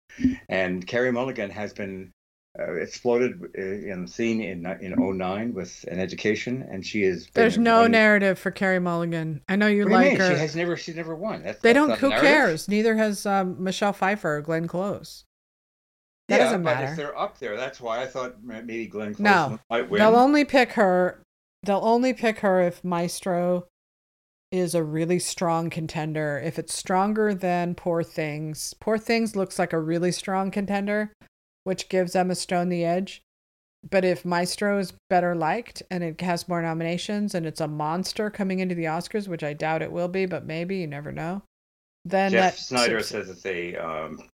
and 0.48 0.86
Carey 0.86 1.12
Mulligan 1.12 1.50
has 1.50 1.72
been. 1.72 2.10
Uh, 2.56 2.74
exploded 2.74 3.42
uh, 3.58 3.60
in 3.60 4.06
scene 4.06 4.40
in 4.40 4.64
in 4.80 4.94
09 4.96 5.54
with 5.54 5.84
an 5.90 5.98
education, 5.98 6.64
and 6.70 6.86
she 6.86 7.02
is. 7.02 7.28
There's 7.34 7.58
no 7.58 7.88
narrative 7.88 8.38
for 8.38 8.52
Carey 8.52 8.78
Mulligan. 8.78 9.42
I 9.48 9.56
know 9.56 9.66
you 9.66 9.86
like 9.86 10.18
her. 10.18 10.30
She 10.30 10.38
has 10.38 10.54
never. 10.54 10.76
She's 10.76 10.94
never 10.94 11.16
won. 11.16 11.42
That's, 11.42 11.60
They 11.62 11.72
that's 11.72 11.88
don't. 11.88 11.98
Who 11.98 12.10
narrative. 12.10 12.28
cares? 12.28 12.68
Neither 12.68 12.94
has 12.94 13.26
um, 13.26 13.56
Michelle 13.62 13.92
Pfeiffer 13.92 14.36
or 14.36 14.40
Glenn 14.40 14.68
Close. 14.68 15.24
That 16.28 16.36
yeah, 16.38 16.44
doesn't 16.44 16.62
but 16.62 16.74
matter. 16.76 16.92
if 16.92 16.96
they're 16.96 17.18
up 17.18 17.38
there, 17.40 17.56
that's 17.56 17.80
why 17.80 18.00
I 18.02 18.06
thought 18.06 18.36
maybe 18.44 18.86
Glenn 18.86 19.14
Close 19.14 19.24
No. 19.24 19.58
might 19.68 19.90
win. 19.90 19.98
They'll 19.98 20.14
only 20.16 20.44
pick 20.44 20.74
her. 20.74 21.20
They'll 21.64 21.84
only 21.84 22.12
pick 22.14 22.38
her 22.38 22.60
if 22.62 22.84
Maestro 22.84 23.66
is 24.52 24.76
a 24.76 24.82
really 24.84 25.18
strong 25.18 25.70
contender. 25.70 26.40
If 26.42 26.58
it's 26.60 26.72
stronger 26.72 27.34
than 27.34 27.74
Poor 27.74 28.04
Things, 28.04 28.74
Poor 28.78 28.96
Things 28.96 29.34
looks 29.34 29.58
like 29.58 29.72
a 29.72 29.80
really 29.80 30.12
strong 30.12 30.52
contender, 30.52 31.12
which 31.64 31.88
gives 31.88 32.14
Emma 32.14 32.34
Stone 32.34 32.68
the 32.68 32.84
edge. 32.84 33.22
But 33.90 34.04
if 34.04 34.24
Maestro 34.24 34.78
is 34.78 34.94
better 35.10 35.34
liked 35.34 35.82
and 35.90 36.02
it 36.02 36.20
has 36.22 36.48
more 36.48 36.62
nominations 36.62 37.34
and 37.34 37.44
it's 37.44 37.60
a 37.60 37.68
monster 37.68 38.30
coming 38.30 38.60
into 38.60 38.74
the 38.74 38.84
Oscars, 38.84 39.28
which 39.28 39.42
I 39.42 39.52
doubt 39.52 39.82
it 39.82 39.92
will 39.92 40.08
be, 40.08 40.24
but 40.24 40.46
maybe 40.46 40.78
you 40.78 40.86
never 40.86 41.12
know. 41.12 41.42
Then 42.04 42.32
Jeff 42.32 42.56
that 42.56 42.60
Sneider 42.60 43.02
says 43.02 43.28
it's 43.28 43.44
a 43.44 43.76
um, 43.76 44.28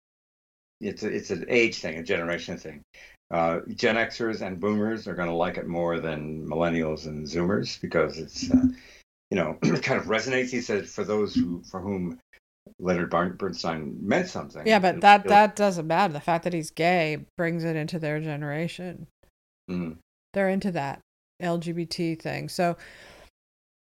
it's 0.81 1.03
a, 1.03 1.09
it's 1.09 1.31
an 1.31 1.45
age 1.49 1.81
thing, 1.81 1.99
a 1.99 2.03
generation 2.03 2.57
thing. 2.57 2.83
Uh, 3.31 3.61
Gen 3.75 3.97
Xers 3.97 4.41
and 4.41 4.61
Boomers 4.61 5.09
are 5.09 5.15
going 5.15 5.29
to 5.29 5.35
like 5.35 5.57
it 5.57 5.67
more 5.67 5.99
than 5.99 6.47
Millennials 6.47 7.07
and 7.07 7.27
Zoomers 7.27 7.81
because 7.81 8.19
it's 8.19 8.51
uh, 8.53 8.67
you 9.31 9.37
know 9.37 9.59
it 9.63 9.83
kind 9.83 10.01
of 10.01 10.07
resonates. 10.07 10.51
He 10.51 10.61
said 10.61 10.89
for 10.89 11.05
those 11.05 11.35
who 11.35 11.63
for 11.65 11.81
whom 11.81 12.21
Leonard 12.79 13.11
Bernstein 13.39 13.97
meant 14.01 14.29
something. 14.29 14.67
Yeah, 14.67 14.79
but 14.79 15.01
that 15.01 15.25
that 15.29 15.57
doesn't 15.57 15.87
matter. 15.87 16.13
The 16.13 16.21
fact 16.21 16.45
that 16.45 16.53
he's 16.53 16.71
gay 16.71 17.27
brings 17.37 17.65
it 17.65 17.77
into 17.77 17.99
their 17.99 18.21
generation. 18.21 19.07
Mm. 19.71 19.99
They're 20.33 20.49
into 20.49 20.71
that 20.73 21.01
LGBT 21.43 22.21
thing. 22.21 22.49
So 22.49 22.77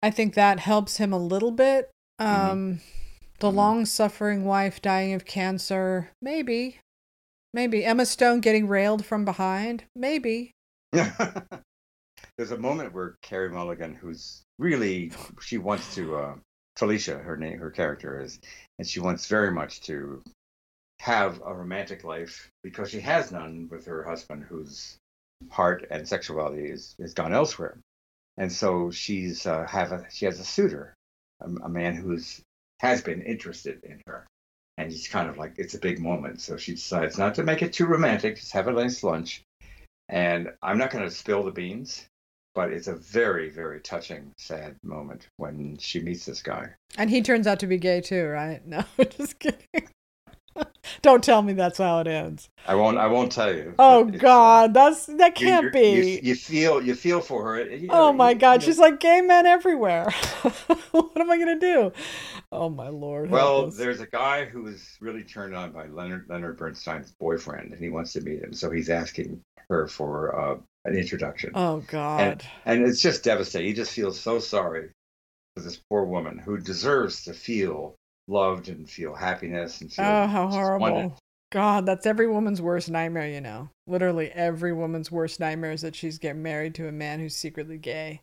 I 0.02 0.12
think 0.12 0.34
that 0.34 0.60
helps 0.60 0.98
him 0.98 1.14
a 1.14 1.18
little 1.18 1.52
bit. 1.52 1.90
Mhm. 2.22 2.26
Um 2.26 2.82
the 3.40 3.52
Mhm. 3.52 3.56
long-suffering 3.56 4.46
wife 4.46 4.82
dying 4.82 5.14
of 5.14 5.26
cancer, 5.26 6.12
maybe. 6.22 6.80
Maybe 7.54 7.84
Emma 7.84 8.06
Stone 8.06 8.40
getting 8.42 8.68
railed 8.68 9.06
from 9.06 9.26
behind, 9.26 9.84
maybe. 9.96 10.52
There's 12.38 12.52
a 12.52 12.58
moment 12.58 12.94
where 12.94 13.16
Carey 13.22 13.50
Mulligan, 13.50 13.96
who's 13.96 14.44
really 14.60 15.12
she 15.42 15.58
wants 15.58 15.94
to 15.96 16.16
uh, 16.16 16.36
Felicia, 16.78 17.18
her 17.18 17.38
name, 17.38 17.60
her 17.60 17.72
character 17.72 18.22
is, 18.22 18.40
and 18.80 18.88
she 18.88 19.00
wants 19.00 19.28
very 19.28 19.52
much 19.52 19.82
to 19.82 20.24
have 21.00 21.42
a 21.46 21.54
romantic 21.54 22.04
life 22.04 22.50
because 22.64 22.90
she 22.90 23.00
has 23.02 23.32
none 23.32 23.68
with 23.70 23.86
her 23.86 24.04
husband, 24.04 24.44
whose 24.44 24.98
heart 25.52 25.86
and 25.92 26.08
sexuality 26.08 26.70
is 26.70 26.96
is 27.00 27.14
gone 27.14 27.34
elsewhere, 27.34 27.78
and 28.38 28.52
so 28.52 28.92
she's 28.92 29.46
uh, 29.46 29.66
have 29.68 29.92
a 29.92 30.06
she 30.10 30.26
has 30.26 30.40
a 30.40 30.46
suitor, 30.46 30.94
a, 31.42 31.50
a 31.64 31.70
man 31.70 31.96
who's 31.96 32.42
has 32.80 33.02
been 33.02 33.22
interested 33.22 33.84
in 33.84 34.02
her. 34.08 34.28
And 34.78 34.92
he's 34.92 35.08
kind 35.08 35.30
of 35.30 35.38
like, 35.38 35.54
it's 35.58 35.76
a 35.76 35.80
big 35.80 36.00
moment. 36.00 36.42
So 36.42 36.58
she 36.58 36.74
decides 36.74 37.18
not 37.18 37.36
to 37.36 37.44
make 37.44 37.62
it 37.62 37.74
too 37.74 37.86
romantic, 37.86 38.36
just 38.36 38.52
have 38.54 38.68
a 38.68 38.74
nice 38.74 39.04
lunch. 39.04 39.42
And 40.10 40.52
I'm 40.62 40.78
not 40.78 40.92
going 40.92 41.06
to 41.06 41.12
spill 41.12 41.44
the 41.44 41.52
beans, 41.52 42.06
but 42.56 42.72
it's 42.72 42.88
a 42.88 42.96
very, 42.96 43.50
very 43.50 43.80
touching, 43.82 44.32
sad 44.38 44.76
moment 44.84 45.28
when 45.38 45.78
she 45.78 46.00
meets 46.00 46.26
this 46.26 46.42
guy. 46.42 46.70
And 46.98 47.10
he 47.10 47.22
turns 47.22 47.48
out 47.48 47.60
to 47.62 47.68
be 47.68 47.78
gay 47.78 48.02
too, 48.02 48.26
right? 48.28 48.62
No, 48.68 48.84
just 49.10 49.40
kidding. 49.40 49.90
Don't 51.02 51.24
tell 51.24 51.42
me 51.42 51.54
that's 51.54 51.78
how 51.78 52.00
it 52.00 52.08
ends. 52.08 52.50
I 52.68 52.76
won't. 52.76 52.98
I 52.98 53.08
won't 53.08 53.32
tell 53.32 53.54
you. 53.54 53.74
Oh 53.80 54.02
uh, 54.02 54.12
God, 54.12 54.74
that's 54.74 55.06
that 55.08 55.36
can't 55.36 55.74
you're- 55.74 56.02
be. 56.02 56.12
You, 56.14 56.20
you 56.24 56.36
feel. 56.36 56.82
You 56.82 56.96
feel 56.96 57.22
for 57.22 57.44
her. 57.44 57.64
You 57.64 57.88
know, 57.88 57.94
oh 58.10 58.14
my 58.14 58.32
you- 58.32 58.40
God, 58.40 58.54
you 58.54 58.60
know, 58.60 58.66
she's 58.66 58.80
like 58.80 59.00
gay 59.00 59.22
men 59.22 59.46
everywhere. 59.46 60.10
what 60.92 61.20
am 61.20 61.32
I 61.32 61.38
gonna 61.38 61.60
do? 61.60 61.92
Oh 62.52 62.70
my 62.70 62.90
Lord. 62.90 63.30
Well, 63.30 63.70
there's 63.70 64.00
a 64.00 64.08
guy 64.08 64.46
who 64.46 64.68
is 64.68 64.98
really 65.02 65.24
turned 65.24 65.56
on 65.56 65.72
by 65.72 65.88
Leonard 65.88 66.26
Leonard 66.30 66.58
Bernstein's 66.58 67.12
boyfriend, 67.12 67.74
and 67.74 67.82
he 67.82 67.90
wants 67.90 68.14
to 68.14 68.22
meet 68.22 68.42
him. 68.42 68.54
So 68.54 68.70
he's 68.72 68.90
asking 68.90 69.42
her 69.70 69.88
for 69.88 70.40
uh, 70.40 70.58
an 70.86 70.96
introduction. 70.96 71.52
Oh 71.56 71.84
God. 71.88 72.44
And 72.66 72.84
it's 72.84 73.02
just 73.02 73.24
devastating. 73.24 73.68
He 73.68 73.74
just 73.74 73.94
feels 73.94 74.20
so 74.20 74.40
sorry 74.40 74.90
for 75.56 75.64
this 75.64 75.80
poor 75.90 76.04
woman 76.06 76.38
who 76.38 76.58
deserves 76.58 77.24
to 77.26 77.34
feel 77.34 77.96
loved 78.28 78.70
and 78.70 78.90
feel 78.90 79.14
happiness 79.14 79.82
and 79.82 79.92
feel 79.92 80.06
Oh, 80.06 80.28
how 80.28 80.48
horrible. 80.48 80.80
wanted- 80.92 81.12
God, 81.52 81.86
that's 81.86 82.08
every 82.08 82.28
woman's 82.28 82.62
worst 82.64 82.90
nightmare, 82.90 83.28
you 83.28 83.40
know. 83.40 83.70
Literally 83.86 84.32
every 84.32 84.74
woman's 84.74 85.12
worst 85.12 85.40
nightmare 85.40 85.72
is 85.72 85.82
that 85.82 85.96
she's 85.96 86.18
getting 86.18 86.42
married 86.42 86.74
to 86.76 86.88
a 86.88 86.92
man 86.92 87.20
who's 87.20 87.36
secretly 87.36 87.78
gay. 87.78 88.22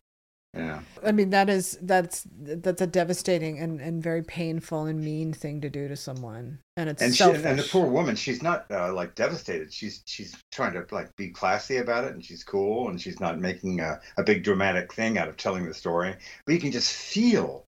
Yeah. 0.53 0.81
I 1.01 1.13
mean, 1.13 1.29
that 1.29 1.49
is 1.49 1.79
that's 1.81 2.27
that's 2.29 2.81
a 2.81 2.87
devastating 2.87 3.57
and, 3.57 3.79
and 3.79 4.03
very 4.03 4.21
painful 4.21 4.83
and 4.83 4.99
mean 4.99 5.31
thing 5.31 5.61
to 5.61 5.69
do 5.69 5.87
to 5.87 5.95
someone. 5.95 6.59
And 6.75 6.89
it's 6.89 7.01
And 7.01 7.15
she, 7.15 7.23
and 7.23 7.57
the 7.57 7.63
poor 7.71 7.87
woman, 7.87 8.17
she's 8.17 8.43
not 8.43 8.65
uh, 8.69 8.91
like 8.93 9.15
devastated. 9.15 9.71
She's 9.71 10.03
she's 10.05 10.35
trying 10.51 10.73
to 10.73 10.85
like 10.93 11.15
be 11.15 11.29
classy 11.29 11.77
about 11.77 12.03
it, 12.03 12.11
and 12.11 12.25
she's 12.25 12.43
cool, 12.43 12.89
and 12.89 12.99
she's 12.99 13.21
not 13.21 13.39
making 13.39 13.79
a, 13.79 14.01
a 14.17 14.23
big 14.23 14.43
dramatic 14.43 14.91
thing 14.91 15.17
out 15.17 15.29
of 15.29 15.37
telling 15.37 15.65
the 15.65 15.73
story. 15.73 16.15
But 16.45 16.53
you 16.53 16.59
can 16.59 16.73
just 16.73 16.91
feel 16.91 17.63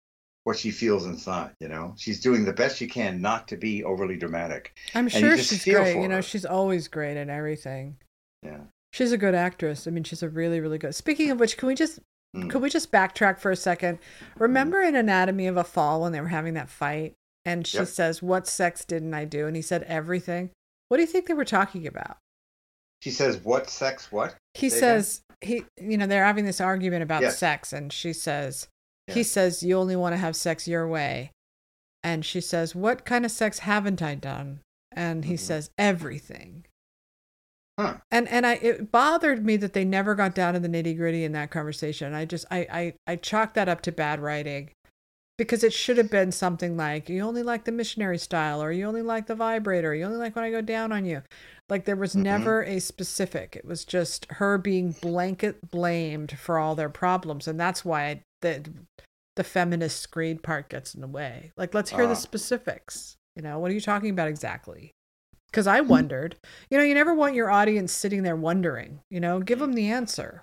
what 0.45 0.57
she 0.59 0.71
feels 0.71 1.07
inside. 1.07 1.51
You 1.61 1.69
know, 1.69 1.95
she's 1.99 2.21
doing 2.21 2.45
the 2.45 2.53
best 2.53 2.77
she 2.79 2.87
can 2.87 3.21
not 3.21 3.49
to 3.49 3.57
be 3.57 3.85
overly 3.85 4.17
dramatic. 4.17 4.75
I'm 4.95 5.05
you 5.05 5.11
sure 5.11 5.39
she's 5.39 5.65
great. 5.65 5.97
You 6.01 6.09
know, 6.09 6.17
her. 6.17 6.23
she's 6.23 6.45
always 6.45 6.89
great 6.89 7.17
at 7.17 7.29
everything. 7.29 7.97
Yeah. 8.43 8.61
She's 8.93 9.13
a 9.13 9.19
good 9.19 9.35
actress. 9.35 9.87
I 9.87 9.91
mean, 9.91 10.03
she's 10.05 10.23
a 10.23 10.29
really, 10.29 10.61
really 10.61 10.79
good. 10.79 10.95
Speaking 10.95 11.31
of 11.31 11.39
which, 11.41 11.57
can 11.57 11.69
we 11.69 11.75
just 11.75 12.01
Mm. 12.37 12.49
could 12.49 12.63
we 12.63 12.71
just 12.71 12.93
backtrack 12.93 13.41
for 13.41 13.51
a 13.51 13.57
second? 13.57 13.99
Remember 14.39 14.81
in 14.81 14.95
Anatomy 14.95 15.49
of 15.49 15.57
a 15.57 15.65
Fall 15.65 16.01
when 16.03 16.13
they 16.13 16.21
were 16.21 16.29
having 16.29 16.55
that 16.55 16.69
fight, 16.69 17.15
and 17.45 17.67
she 17.67 17.79
Yep. 17.79 17.89
says, 17.89 18.23
"What 18.23 18.47
sex 18.47 18.85
didn't 18.85 19.15
I 19.15 19.25
do?" 19.25 19.49
And 19.49 19.57
he 19.57 19.63
said, 19.63 19.83
"Everything." 19.83 20.51
What 20.89 20.99
do 20.99 21.01
you 21.03 21.09
think 21.09 21.27
they 21.27 21.35
were 21.35 21.45
talking 21.45 21.89
about? 21.89 22.19
She 23.03 23.11
says, 23.11 23.39
"What 23.39 23.69
sex? 23.69 24.13
What?" 24.13 24.37
He 24.55 24.69
again? 24.69 24.79
says 24.79 25.23
he, 25.41 25.65
you 25.81 25.97
know, 25.97 26.07
they're 26.07 26.25
having 26.25 26.45
this 26.45 26.61
argument 26.61 27.03
about 27.03 27.23
Yes. 27.23 27.39
sex, 27.39 27.73
and 27.73 27.93
she 27.93 28.13
says, 28.13 28.69
Yeah. 29.11 29.15
he 29.17 29.23
says, 29.23 29.63
"You 29.63 29.77
only 29.79 29.97
want 29.97 30.13
to 30.15 30.19
have 30.19 30.35
sex 30.37 30.67
your 30.67 30.89
way," 30.89 31.31
and 32.03 32.25
she 32.25 32.41
says, 32.41 32.75
"What 32.75 33.05
kind 33.05 33.25
of 33.25 33.31
sex 33.31 33.61
haven't 33.61 34.03
I 34.03 34.15
done?" 34.15 34.61
And 34.93 35.25
he 35.27 35.35
Mhm. 35.35 35.39
says, 35.39 35.71
"Everything." 35.79 36.65
Huh. 37.79 37.97
and 38.11 38.29
and 38.29 38.47
I 38.47 38.55
it 38.57 38.93
bothered 38.93 39.45
me 39.47 39.57
that 39.57 39.73
they 39.73 39.85
never 39.87 40.15
got 40.15 40.35
down 40.35 40.53
to 40.55 40.61
the 40.61 40.69
nitty 40.69 40.97
gritty 40.99 41.25
in 41.25 41.33
that 41.33 41.51
conversation. 41.51 42.13
I 42.13 42.27
just 42.27 42.45
I 42.51 42.67
I 42.71 42.95
I 43.13 43.17
chalked 43.17 43.55
that 43.55 43.69
up 43.71 43.81
to 43.83 43.93
bad 43.93 44.21
writing 44.21 44.71
because 45.39 45.65
it 45.65 45.73
should 45.73 45.97
have 45.97 46.11
been 46.11 46.31
something 46.31 46.77
like 46.77 47.09
you 47.09 47.23
only 47.23 47.43
like 47.43 47.65
the 47.65 47.73
missionary 47.73 48.19
style 48.19 48.63
or 48.63 48.71
you 48.71 48.85
only 48.85 49.01
like 49.01 49.27
the 49.29 49.35
vibrator, 49.35 49.95
you 49.95 50.05
only 50.05 50.19
like 50.19 50.37
when 50.37 50.45
I 50.45 50.51
go 50.51 50.61
down 50.61 50.93
on 50.93 51.07
you. 51.07 51.23
Like 51.71 51.87
there 51.87 51.97
was 51.97 52.15
Mhm. 52.15 52.23
never 52.25 52.63
a 52.65 52.81
specific. 52.81 53.57
It 53.57 53.65
was 53.65 53.87
just 53.87 54.27
her 54.33 54.59
being 54.59 54.93
blanket 55.01 55.71
blamed 55.71 56.33
for 56.39 56.59
all 56.59 56.75
their 56.75 56.91
problems, 56.91 57.49
and 57.49 57.59
that's 57.59 57.83
why 57.83 58.21
the 58.41 58.71
the 59.37 59.45
feminist 59.45 60.01
screed 60.01 60.43
part 60.43 60.69
gets 60.69 60.95
in 60.95 61.01
the 61.01 61.07
way. 61.07 61.53
Like 61.57 61.73
let's 61.75 61.91
hear 61.91 62.05
Ah. 62.05 62.09
the 62.09 62.15
specifics. 62.17 63.17
You 63.37 63.43
know, 63.43 63.59
what 63.59 63.71
are 63.71 63.75
you 63.75 63.81
talking 63.81 64.11
about 64.11 64.29
exactly? 64.29 64.91
Because 65.51 65.67
I 65.67 65.81
wondered. 65.81 66.37
You 66.71 66.79
know, 66.79 66.85
you 66.85 66.95
never 66.95 67.15
want 67.15 67.35
your 67.35 67.51
audience 67.51 67.93
sitting 67.93 68.23
there 68.23 68.37
wondering. 68.37 69.01
You 69.11 69.21
know, 69.21 69.41
give 69.41 69.59
them 69.61 69.73
the 69.73 69.89
answer. 69.91 70.43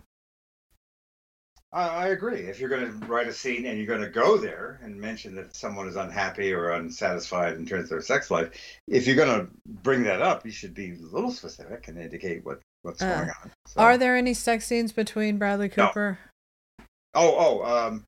I, 1.74 1.88
I 1.88 2.08
agree. 2.08 2.40
If 2.42 2.60
you're 2.60 2.70
going 2.70 2.86
to 2.86 3.06
write 3.08 3.28
a 3.28 3.34
scene 3.34 3.66
and 3.66 3.78
you're 3.78 3.88
going 3.88 4.02
to 4.02 4.10
go 4.10 4.38
there 4.38 4.80
and 4.82 4.96
mention 5.00 5.36
that 5.36 5.56
someone 5.56 5.88
is 5.88 5.96
unhappy 5.98 6.54
or 6.54 6.72
unsatisfied 6.72 7.56
in 7.56 7.66
terms 7.66 7.84
of 7.86 7.90
their 7.90 8.02
sex 8.02 8.32
life, 8.32 8.50
if 8.88 9.06
you're 9.06 9.18
going 9.18 9.40
to 9.42 9.48
bring 9.66 10.04
that 10.04 10.22
up, 10.22 10.46
you 10.46 10.52
should 10.52 10.74
be 10.74 10.92
a 10.94 10.98
little 11.14 11.32
specific 11.32 11.88
and 11.90 11.98
indicate 11.98 12.46
what 12.46 12.60
what's 12.84 13.02
Uh, 13.02 13.16
going 13.18 13.30
on. 13.44 13.52
So- 13.66 13.82
Are 13.82 13.98
there 13.98 14.16
any 14.16 14.34
sex 14.34 14.66
scenes 14.66 14.94
between 14.94 15.38
Bradley 15.38 15.68
Cooper 15.70 16.20
Oh, 17.18 17.36
oh, 17.64 17.64
um, 17.88 18.04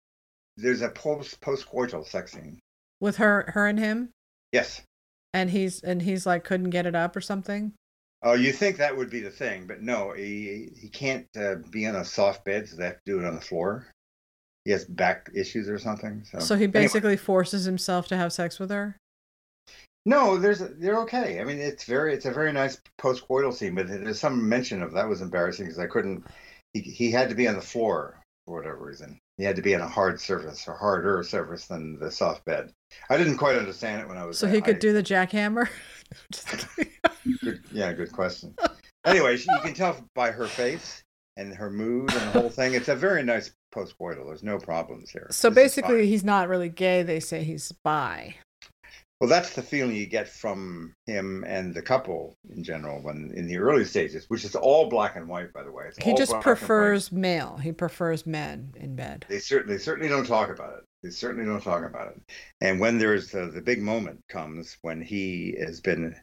there's 0.58 0.82
a 0.82 0.90
post 0.90 1.42
postcoital 1.42 2.06
sex 2.08 2.32
scene. 2.34 2.60
with 3.02 3.18
her, 3.18 3.50
her 3.54 3.66
and 3.66 3.80
him, 3.80 4.10
Yes. 4.52 4.82
and 5.34 5.50
he's 5.50 5.82
and 5.82 6.02
he's 6.02 6.26
like 6.26 6.44
couldn't 6.44 6.70
get 6.70 6.86
it 6.86 6.96
up 6.96 7.16
or 7.16 7.22
something? 7.22 7.74
Oh, 8.22 8.34
you 8.34 8.52
think 8.52 8.78
that 8.78 8.96
would 8.96 9.10
be 9.10 9.22
the 9.22 9.32
thing, 9.32 9.66
but 9.66 9.82
no, 9.82 10.12
he 10.12 10.70
he 10.80 10.90
can't 10.90 11.26
uh, 11.38 11.56
be 11.72 11.88
on 11.88 11.96
a 11.96 12.06
soft 12.06 12.46
bed, 12.46 12.68
so 12.70 12.76
they 12.76 12.86
have 12.86 12.96
to 12.96 13.02
do 13.06 13.20
it 13.20 13.26
on 13.26 13.34
the 13.36 13.42
floor. 13.42 13.88
He 14.66 14.72
has 14.72 14.86
back 14.86 15.30
issues 15.34 15.68
or 15.70 15.80
something. 15.80 16.24
So, 16.30 16.40
So 16.40 16.56
he 16.56 16.66
Anyway. 16.66 16.82
basically 16.82 17.18
forces 17.18 17.64
himself 17.66 18.08
to 18.10 18.18
have 18.18 18.32
sex 18.34 18.60
with 18.60 18.70
her. 18.70 18.98
No, 20.06 20.38
there's 20.38 20.60
they're 20.60 21.00
okay. 21.02 21.40
I 21.40 21.46
mean, 21.46 21.58
it's 21.60 21.86
very 21.86 22.14
it's 22.14 22.26
a 22.26 22.32
very 22.32 22.52
nice 22.52 22.80
postcoital 23.02 23.54
scene, 23.54 23.74
but 23.74 23.88
there's 23.88 24.20
some 24.20 24.48
mention 24.48 24.84
of 24.84 24.92
that 24.94 25.08
was 25.10 25.22
embarrassing 25.22 25.66
because 25.66 25.80
I 25.80 25.88
couldn't. 25.88 26.26
He 26.74 26.82
he 26.82 27.12
had 27.12 27.30
to 27.30 27.36
be 27.36 27.48
on 27.48 27.56
the 27.56 27.62
floor 27.62 28.19
for 28.50 28.58
whatever 28.58 28.84
reason. 28.84 29.20
He 29.38 29.44
had 29.44 29.56
to 29.58 29.62
be 29.62 29.76
on 29.76 29.82
a 29.82 29.88
hard 29.88 30.20
surface, 30.20 30.68
a 30.68 30.74
harder 30.74 31.22
surface 31.24 31.68
than 31.68 32.00
the 32.00 32.12
soft 32.12 32.44
bed. 32.46 32.74
I 33.10 33.18
didn't 33.18 33.38
quite 33.38 33.56
understand 33.56 34.02
it 34.02 34.08
when 34.08 34.18
I 34.18 34.26
was. 34.26 34.40
So 34.40 34.48
he 34.48 34.60
could 34.60 34.78
I- 34.78 34.80
do 34.80 34.92
the 34.92 35.04
jackhammer. 35.04 35.70
Good, 37.44 37.62
yeah, 37.72 37.94
good 37.94 38.12
question. 38.12 38.56
anyway, 39.06 39.38
she, 39.38 39.46
you 39.54 39.60
can 39.62 39.76
tell 39.76 39.96
by 40.16 40.32
her 40.32 40.48
face 40.48 41.04
and 41.38 41.54
her 41.54 41.70
mood 41.70 42.12
and 42.12 42.34
the 42.34 42.42
whole 42.42 42.50
thing. 42.50 42.74
It's 42.74 42.88
a 42.88 42.96
very 42.96 43.22
nice 43.22 43.52
postcoital. 43.74 44.26
There's 44.26 44.42
no 44.42 44.58
problems 44.58 45.12
here. 45.12 45.28
so 45.30 45.50
This 45.50 45.56
basically, 45.56 46.08
he's 46.08 46.24
not 46.24 46.50
really 46.50 46.70
gay. 46.70 47.04
They 47.04 47.20
say 47.20 47.44
he's 47.44 47.72
bi. 47.84 48.34
Well, 49.20 49.30
that's 49.30 49.54
the 49.54 49.62
feeling 49.62 49.96
you 49.96 50.06
get 50.06 50.30
from 50.30 50.94
him 51.06 51.44
and 51.46 51.74
the 51.74 51.82
couple 51.82 52.38
in 52.50 52.64
general 52.64 53.02
when 53.02 53.32
in 53.36 53.48
the 53.48 53.58
early 53.58 53.84
stages, 53.84 54.26
which 54.30 54.46
is 54.46 54.56
all 54.56 54.88
black 54.90 55.18
and 55.18 55.28
white, 55.28 55.52
by 55.52 55.62
the 55.64 55.72
way. 55.72 55.86
It's 55.88 55.98
He 55.98 56.12
all 56.12 56.18
just 56.18 56.32
black 56.32 56.46
and 56.46 56.52
white. 56.52 56.58
prefers 56.58 57.12
male. 57.12 57.58
He 57.58 57.72
prefers 57.74 58.26
men 58.26 58.74
in 58.78 58.96
bed. 58.96 59.26
They 59.28 59.40
certainly 59.40 59.78
certainly 59.78 60.08
don't 60.10 60.26
talk 60.26 60.50
about 60.50 60.78
it. 60.78 60.84
They 61.04 61.10
certainly 61.10 61.46
don't 61.46 61.62
talk 61.64 61.84
about 61.84 62.08
it. 62.16 62.22
And 62.62 62.80
when 62.80 62.98
there's 62.98 63.32
the, 63.32 63.48
the 63.48 63.62
big 63.62 63.82
moment 63.82 64.22
comes 64.30 64.78
when 64.84 65.02
he 65.02 65.56
has 65.60 65.82
been 65.82 66.16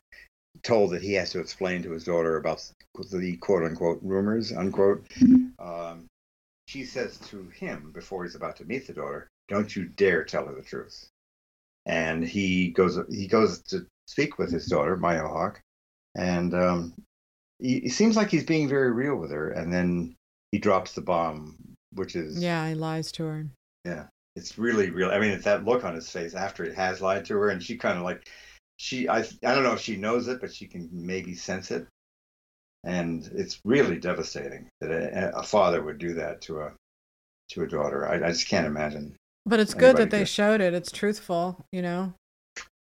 told 0.62 0.90
that 0.92 1.02
he 1.02 1.12
has 1.14 1.30
to 1.30 1.40
explain 1.40 1.82
to 1.82 1.90
his 1.90 2.04
daughter 2.04 2.36
about 2.38 2.62
the 3.12 3.36
quote 3.36 3.62
unquote 3.62 3.98
rumors 4.02 4.52
unquote, 4.52 5.06
um, 5.58 6.06
she 6.66 6.84
says 6.84 7.18
to 7.28 7.46
him 7.50 7.92
before 7.94 8.24
he's 8.24 8.34
about 8.34 8.56
to 8.56 8.64
meet 8.64 8.86
the 8.86 8.94
daughter, 8.94 9.28
"Don't 9.48 9.76
you 9.76 9.84
dare 9.84 10.24
tell 10.24 10.46
her 10.46 10.54
the 10.54 10.62
truth." 10.62 11.10
And 11.86 12.24
he 12.26 12.70
goes 12.70 12.98
he 13.08 13.26
goes 13.28 13.62
to 13.64 13.86
speak 14.06 14.38
with 14.38 14.50
his 14.50 14.66
daughter 14.66 14.96
Maya 14.96 15.22
Hawke, 15.26 15.60
and 16.16 16.52
um, 16.54 16.94
he, 17.60 17.78
it 17.78 17.92
seems 17.92 18.16
like 18.16 18.28
he's 18.30 18.44
being 18.44 18.68
very 18.68 18.90
real 18.92 19.16
with 19.16 19.30
her. 19.30 19.50
And 19.50 19.72
then 19.72 20.16
he 20.52 20.58
drops 20.58 20.92
the 20.92 21.00
bomb, 21.00 21.56
which 21.92 22.16
is 22.16 22.42
Yeah, 22.42 22.68
he 22.68 22.74
lies 22.74 23.12
to 23.12 23.24
her. 23.24 23.46
yeah, 23.84 24.06
it's 24.34 24.58
really 24.58 24.90
real. 24.90 25.10
I 25.10 25.20
mean, 25.20 25.30
it's 25.30 25.44
that 25.44 25.64
look 25.64 25.84
on 25.84 25.94
his 25.94 26.10
face 26.10 26.34
after 26.34 26.64
it 26.64 26.74
has 26.74 27.00
lied 27.00 27.24
to 27.26 27.34
her, 27.34 27.50
and 27.50 27.62
she 27.62 27.76
kind 27.76 27.98
of 27.98 28.04
like 28.04 28.28
she 28.78 29.08
I 29.08 29.20
I 29.20 29.54
don't 29.54 29.62
know 29.62 29.72
if 29.74 29.80
she 29.80 29.96
knows 29.96 30.26
it, 30.28 30.40
but 30.40 30.52
she 30.52 30.66
can 30.66 30.88
maybe 30.92 31.34
sense 31.36 31.70
it, 31.70 31.86
and 32.84 33.30
it's 33.34 33.60
really 33.64 33.98
devastating 33.98 34.68
that 34.80 34.90
a, 34.90 35.38
a 35.38 35.42
father 35.44 35.82
would 35.82 35.98
do 35.98 36.14
that 36.14 36.40
to 36.42 36.62
a 36.62 36.72
to 37.50 37.62
a 37.62 37.68
daughter. 37.68 38.08
I, 38.08 38.26
I 38.26 38.32
just 38.32 38.48
can't 38.48 38.66
imagine. 38.66 39.14
But 39.46 39.60
it's 39.60 39.74
good 39.74 39.96
that 39.96 40.10
they 40.10 40.20
could. 40.20 40.28
showed 40.28 40.60
it. 40.60 40.74
It's 40.74 40.90
truthful, 40.90 41.64
you 41.72 41.80
know. 41.80 42.12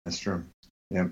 That's 0.06 0.20
true. 0.20 0.44
Yeah. 0.92 1.08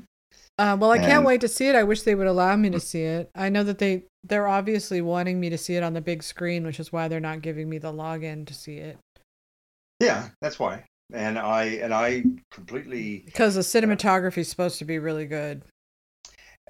Uh, 0.60 0.76
well, 0.80 0.92
I 0.92 0.98
can't 0.98 1.12
And- 1.14 1.26
wait 1.26 1.42
to 1.42 1.48
see 1.48 1.68
it. 1.68 1.76
I 1.76 1.84
wish 1.84 2.02
they 2.02 2.16
would 2.16 2.28
allow 2.28 2.56
me 2.56 2.70
to 2.72 2.80
see 2.80 3.04
it. 3.04 3.30
I 3.36 3.50
know 3.50 3.64
that 3.64 3.78
they 3.78 4.04
they're 4.24 4.48
obviously 4.48 5.00
wanting 5.02 5.40
me 5.40 5.50
to 5.50 5.58
see 5.58 5.76
it 5.76 5.84
on 5.84 5.94
the 5.94 6.02
big 6.02 6.22
screen, 6.22 6.66
which 6.66 6.80
is 6.82 6.92
why 6.92 7.08
they're 7.08 7.20
not 7.22 7.42
giving 7.42 7.70
me 7.70 7.78
the 7.78 7.94
login 7.94 8.46
to 8.48 8.54
see 8.54 8.78
it 8.78 8.98
Yeah, 10.02 10.30
that's 10.42 10.60
why. 10.60 10.84
And 11.14 11.40
I 11.40 11.64
and 11.82 11.94
I 11.94 12.24
completely 12.52 13.20
because 13.26 13.56
the 13.56 13.62
cinematography 13.62 14.40
is 14.40 14.50
supposed 14.50 14.80
to 14.80 14.86
be 14.86 15.00
really 15.00 15.26
good. 15.28 15.62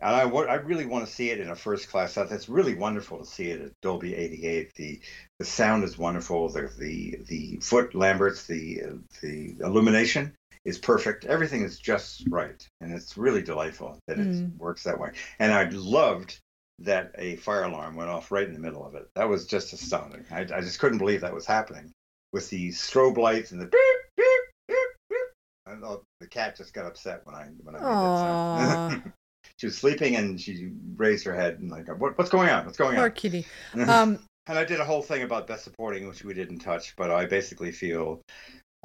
And 0.01 0.15
I, 0.15 0.21
I 0.23 0.55
really 0.55 0.85
want 0.85 1.07
to 1.07 1.11
see 1.11 1.31
it 1.31 1.39
in 1.39 1.49
a 1.49 1.55
first 1.55 1.89
class 1.89 2.13
set. 2.13 2.29
That's 2.29 2.49
really 2.49 2.75
wonderful 2.75 3.19
to 3.19 3.25
see 3.25 3.49
it 3.49 3.61
at 3.61 3.71
Dolby 3.81 4.15
88. 4.15 4.73
The 4.75 5.01
the 5.39 5.45
sound 5.45 5.83
is 5.83 5.97
wonderful. 5.97 6.49
The 6.49 6.69
the 6.77 7.19
the 7.27 7.57
foot 7.61 7.95
Lamberts, 7.95 8.45
the 8.45 8.81
the 9.21 9.55
illumination 9.59 10.33
is 10.65 10.77
perfect. 10.77 11.25
Everything 11.25 11.61
is 11.63 11.79
just 11.79 12.23
right, 12.29 12.67
and 12.81 12.93
it's 12.93 13.17
really 13.17 13.41
delightful 13.41 13.97
that 14.07 14.19
it 14.19 14.27
Mm. 14.27 14.57
works 14.57 14.83
that 14.83 14.99
way. 14.99 15.11
And 15.39 15.51
I 15.51 15.69
loved 15.69 16.37
that 16.79 17.15
a 17.17 17.37
fire 17.37 17.63
alarm 17.63 17.95
went 17.95 18.09
off 18.09 18.31
right 18.31 18.47
in 18.47 18.53
the 18.53 18.59
middle 18.59 18.85
of 18.85 18.93
it. 18.93 19.09
That 19.15 19.29
was 19.29 19.47
just 19.47 19.73
astounding. 19.73 20.25
I, 20.29 20.41
I 20.41 20.61
just 20.61 20.77
couldn't 20.79 20.99
believe 20.99 21.21
that 21.21 21.33
was 21.33 21.45
happening 21.47 21.91
with 22.33 22.49
the 22.51 22.69
strobe 22.69 23.17
lights 23.17 23.51
and 23.51 23.59
the 23.59 23.65
beep 23.65 23.81
beep 24.15 24.27
beep 24.67 24.77
beep. 25.09 25.19
And 25.65 25.81
the, 25.81 26.01
the 26.19 26.27
cat 26.27 26.55
just 26.55 26.73
got 26.73 26.85
upset 26.85 27.21
when 27.25 27.33
I 27.33 27.45
when 27.63 27.75
I 27.75 27.79
made 27.79 27.87
that 27.87 28.19
sound. 28.19 29.13
she 29.57 29.67
was 29.67 29.77
sleeping 29.77 30.15
and 30.15 30.39
she 30.39 30.71
raised 30.95 31.25
her 31.25 31.35
head 31.35 31.59
and 31.59 31.69
like, 31.69 31.87
what, 31.99 32.17
what's 32.17 32.29
going 32.29 32.49
on? 32.49 32.65
What's 32.65 32.77
going 32.77 32.95
Poor 32.95 33.05
on? 33.05 33.09
Poor 33.09 33.15
kitty. 33.15 33.45
Um, 33.87 34.19
and 34.49 34.57
I 34.57 34.63
did 34.63 34.79
a 34.79 34.85
whole 34.85 35.01
thing 35.01 35.23
about 35.23 35.45
best 35.45 35.65
supporting, 35.65 36.07
which 36.07 36.23
we 36.23 36.33
didn't 36.33 36.59
touch, 36.59 36.95
but 36.95 37.11
I 37.11 37.25
basically 37.25 37.71
feel 37.71 38.21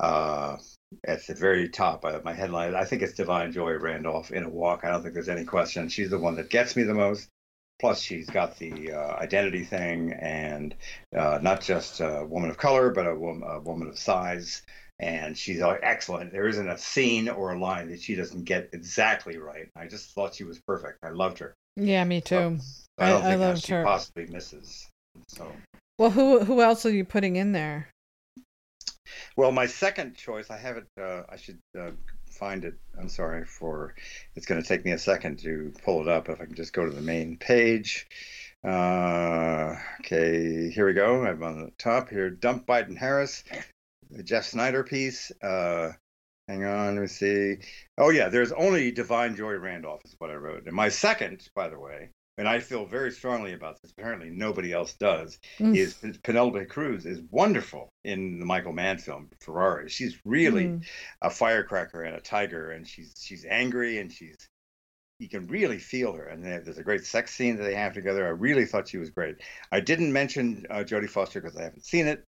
uh, 0.01 0.57
at 1.05 1.27
the 1.27 1.35
very 1.35 1.69
top 1.69 2.05
of 2.05 2.25
my 2.25 2.33
headline, 2.33 2.75
I 2.75 2.85
think 2.85 3.03
it's 3.03 3.19
Da'Vine 3.19 3.53
Joy 3.53 3.79
Randolph 3.79 4.33
in 4.33 4.43
a 4.45 4.49
walk. 4.49 4.85
I 4.85 4.91
don't 4.91 5.03
think 5.03 5.15
there's 5.15 5.29
any 5.29 5.45
question. 5.45 5.89
She's 5.89 6.11
the 6.11 6.19
one 6.19 6.35
that 6.37 6.51
gets 6.51 6.75
me 6.77 6.83
the 6.83 6.95
most. 6.95 7.29
Plus, 7.81 8.01
she's 8.01 8.29
got 8.29 8.57
the 8.59 8.93
uh, 8.93 9.17
identity 9.17 9.65
thing, 9.65 10.13
and 10.13 10.75
uh, 11.17 11.39
not 11.43 11.61
just 11.61 12.01
a 12.01 12.25
woman 12.29 12.51
of 12.51 12.57
color, 12.57 12.91
but 12.91 13.07
a, 13.07 13.15
wom- 13.15 13.43
a 13.43 13.61
woman 13.61 13.89
of 13.89 13.99
size, 13.99 14.63
and 14.99 15.37
she's 15.37 15.61
like 15.61 15.81
excellent. 15.83 16.33
There 16.33 16.47
isn't 16.49 16.69
a 16.69 16.79
scene 16.79 17.29
or 17.29 17.53
a 17.53 17.59
line 17.59 17.89
that 17.91 18.01
she 18.01 18.15
doesn't 18.15 18.45
get 18.45 18.71
exactly 18.73 19.37
right. 19.39 19.69
I 19.77 19.87
just 19.87 20.11
thought 20.13 20.35
she 20.35 20.45
was 20.45 20.61
perfect. 20.67 20.99
I 21.03 21.11
loved 21.11 21.39
her. 21.41 21.55
Yeah, 21.77 22.05
me 22.05 22.21
too. 22.21 22.59
I 22.99 23.09
don't 23.11 23.23
I- 23.23 23.31
think 23.31 23.41
loved 23.41 23.63
she 23.65 23.73
her. 23.73 23.85
possibly 23.85 24.27
misses. 24.27 24.89
So, 25.29 25.51
Well, 25.99 26.11
who 26.11 26.45
who 26.45 26.61
else 26.63 26.87
are 26.87 26.91
you 26.91 27.05
putting 27.05 27.37
in 27.37 27.53
there? 27.53 27.89
well, 29.37 29.53
my 29.53 29.67
second 29.67 30.15
choice, 30.15 30.51
I 30.51 30.57
have 30.59 30.77
it. 30.77 30.87
Uh, 31.01 31.23
I 31.29 31.37
should 31.37 31.59
uh, 31.79 31.91
find 32.31 32.65
it. 32.65 32.75
I'm 32.99 33.09
sorry 33.09 33.45
for. 33.45 33.95
It's 34.37 34.47
going 34.47 34.61
to 34.63 34.67
take 34.67 34.85
me 34.85 34.93
a 34.93 34.99
second 34.99 35.39
to 35.41 35.73
pull 35.85 36.01
it 36.03 36.09
up. 36.09 36.29
If 36.29 36.41
I 36.41 36.45
can 36.47 36.55
just 36.55 36.73
go 36.73 36.85
to 36.85 36.91
the 36.91 37.01
main 37.03 37.37
page. 37.39 38.07
Uh, 38.65 39.75
okay, 40.01 40.71
here 40.71 40.87
we 40.87 40.93
go. 40.93 41.25
I'm 41.27 41.43
on 41.43 41.65
the 41.65 41.73
top 41.79 42.09
here. 42.09 42.31
Dump 42.31 42.65
Biden 42.67 42.97
Harris, 42.97 43.43
the 44.13 44.23
Jeff 44.23 44.45
Sneider 44.45 44.85
piece. 44.85 45.31
Uh, 45.43 45.93
hang 46.49 46.65
on, 46.65 46.95
let 46.95 47.01
me 47.03 47.07
see. 47.07 47.57
Oh 47.99 48.11
yeah, 48.11 48.29
there's 48.29 48.53
only 48.53 48.93
Da'Vine 48.93 49.37
Joy 49.37 49.55
Randolph 49.55 50.03
is 50.05 50.15
what 50.19 50.31
I 50.31 50.35
wrote. 50.35 50.67
And 50.67 50.75
my 50.75 50.89
second, 50.89 51.49
by 51.55 51.69
the 51.69 51.79
way, 51.79 52.11
and 52.39 52.49
I 52.49 52.61
feel 52.61 52.87
very 52.87 53.11
strongly 53.11 53.53
about 53.53 53.81
this. 53.83 53.93
Apparently, 53.97 54.31
nobody 54.31 54.73
else 54.73 54.95
does. 54.95 55.39
Mm. 55.61 55.77
Is 55.77 55.95
Penelope 56.25 56.65
Cruz 56.67 57.05
is 57.05 57.21
wonderful 57.31 57.91
in 58.05 58.39
the 58.39 58.47
Michael 58.47 58.73
Mann 58.73 58.99
film 58.99 59.29
Ferrari. 59.41 59.89
She's 59.89 60.19
really 60.25 60.65
Mm. 60.65 60.85
a 61.21 61.31
firecracker 61.31 62.03
and 62.03 62.17
a 62.17 62.21
tiger, 62.21 62.71
and 62.71 62.87
she's 62.89 63.13
she's 63.19 63.45
angry 63.45 63.99
and 63.99 64.11
she's 64.13 64.37
you 65.19 65.29
can 65.29 65.47
really 65.47 65.79
feel 65.79 66.15
her. 66.15 66.27
And 66.27 66.43
there- 66.45 66.61
there's 66.61 66.79
a 66.79 66.83
great 66.83 67.05
sex 67.05 67.33
scene 67.33 67.57
that 67.59 67.63
they 67.63 67.77
have 67.77 67.93
together. 67.93 68.27
I 68.27 68.31
really 68.31 68.65
thought 68.67 68.89
she 68.89 68.97
was 68.99 69.11
great. 69.11 69.37
I 69.71 69.79
didn't 69.79 70.13
mention 70.13 70.67
uh, 70.69 70.83
Jodie 70.85 71.09
Foster 71.09 71.41
because 71.41 71.57
I 71.57 71.63
haven't 71.63 71.85
seen 71.85 72.09
it. 72.09 72.25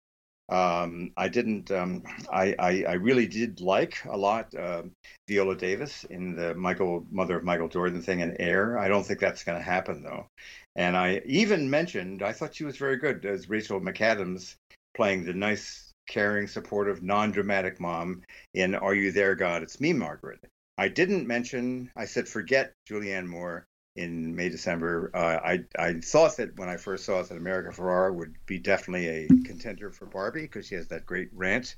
Um, 0.49 1.13
I 1.17 1.29
didn't. 1.29 1.71
Um, 1.71 2.03
I, 2.31 2.55
I 2.59 2.85
I 2.89 2.93
really 2.95 3.27
did 3.27 3.61
like 3.61 4.05
a 4.05 4.17
lot 4.17 4.55
um 4.55 4.93
Viola 5.27 5.57
Davis 5.57 6.05
in 6.05 6.37
the 6.37 6.55
Michael 6.55 7.07
Mother 7.11 7.39
of 7.39 7.45
Michael 7.45 7.69
Jordan 7.69 8.03
thing 8.03 8.21
in 8.21 8.39
Air. 8.41 8.79
I 8.79 8.89
don't 8.89 9.05
think 9.05 9.21
that's 9.21 9.45
going 9.45 9.59
to 9.59 9.65
happen 9.65 10.03
though. 10.03 10.27
And 10.77 10.97
I 10.97 11.23
even 11.25 11.71
mentioned 11.71 12.23
I 12.23 12.33
thought 12.33 12.55
she 12.55 12.65
was 12.65 12.77
very 12.77 12.97
good 12.97 13.25
as 13.25 13.49
Rachel 13.49 13.81
McAdams 13.81 14.57
playing 14.95 15.25
the 15.25 15.33
nice, 15.33 15.93
caring, 16.09 16.47
supportive, 16.47 17.03
non-dramatic 17.03 17.81
mom 17.81 18.23
in 18.53 18.75
Are 18.75 18.95
You 18.95 19.13
There, 19.13 19.35
God? 19.35 19.63
It's 19.63 19.81
Me, 19.81 19.93
Margaret. 19.93 20.41
I 20.77 20.89
didn't 20.89 21.27
mention. 21.27 21.91
I 21.97 22.05
said 22.05 22.29
forget 22.29 22.73
Julianne 22.89 23.27
Moore 23.27 23.67
in 23.97 24.35
May 24.35 24.49
December. 24.49 25.11
Uh, 25.15 25.19
I 25.45 25.65
I 25.79 25.95
thought 26.01 26.37
that 26.39 26.57
when 26.59 26.69
I 26.69 26.77
first 26.77 27.05
saw 27.05 27.21
it 27.21 27.29
that 27.29 27.37
America 27.37 27.71
Ferrera 27.71 28.15
would 28.15 28.35
be 28.47 28.59
definitely 28.59 29.09
a 29.09 29.29
contender 29.45 29.91
for 29.91 30.07
Barbie 30.07 30.43
because 30.43 30.67
she 30.67 30.75
has 30.75 30.89
that 30.89 31.07
great 31.07 31.29
rant 31.33 31.77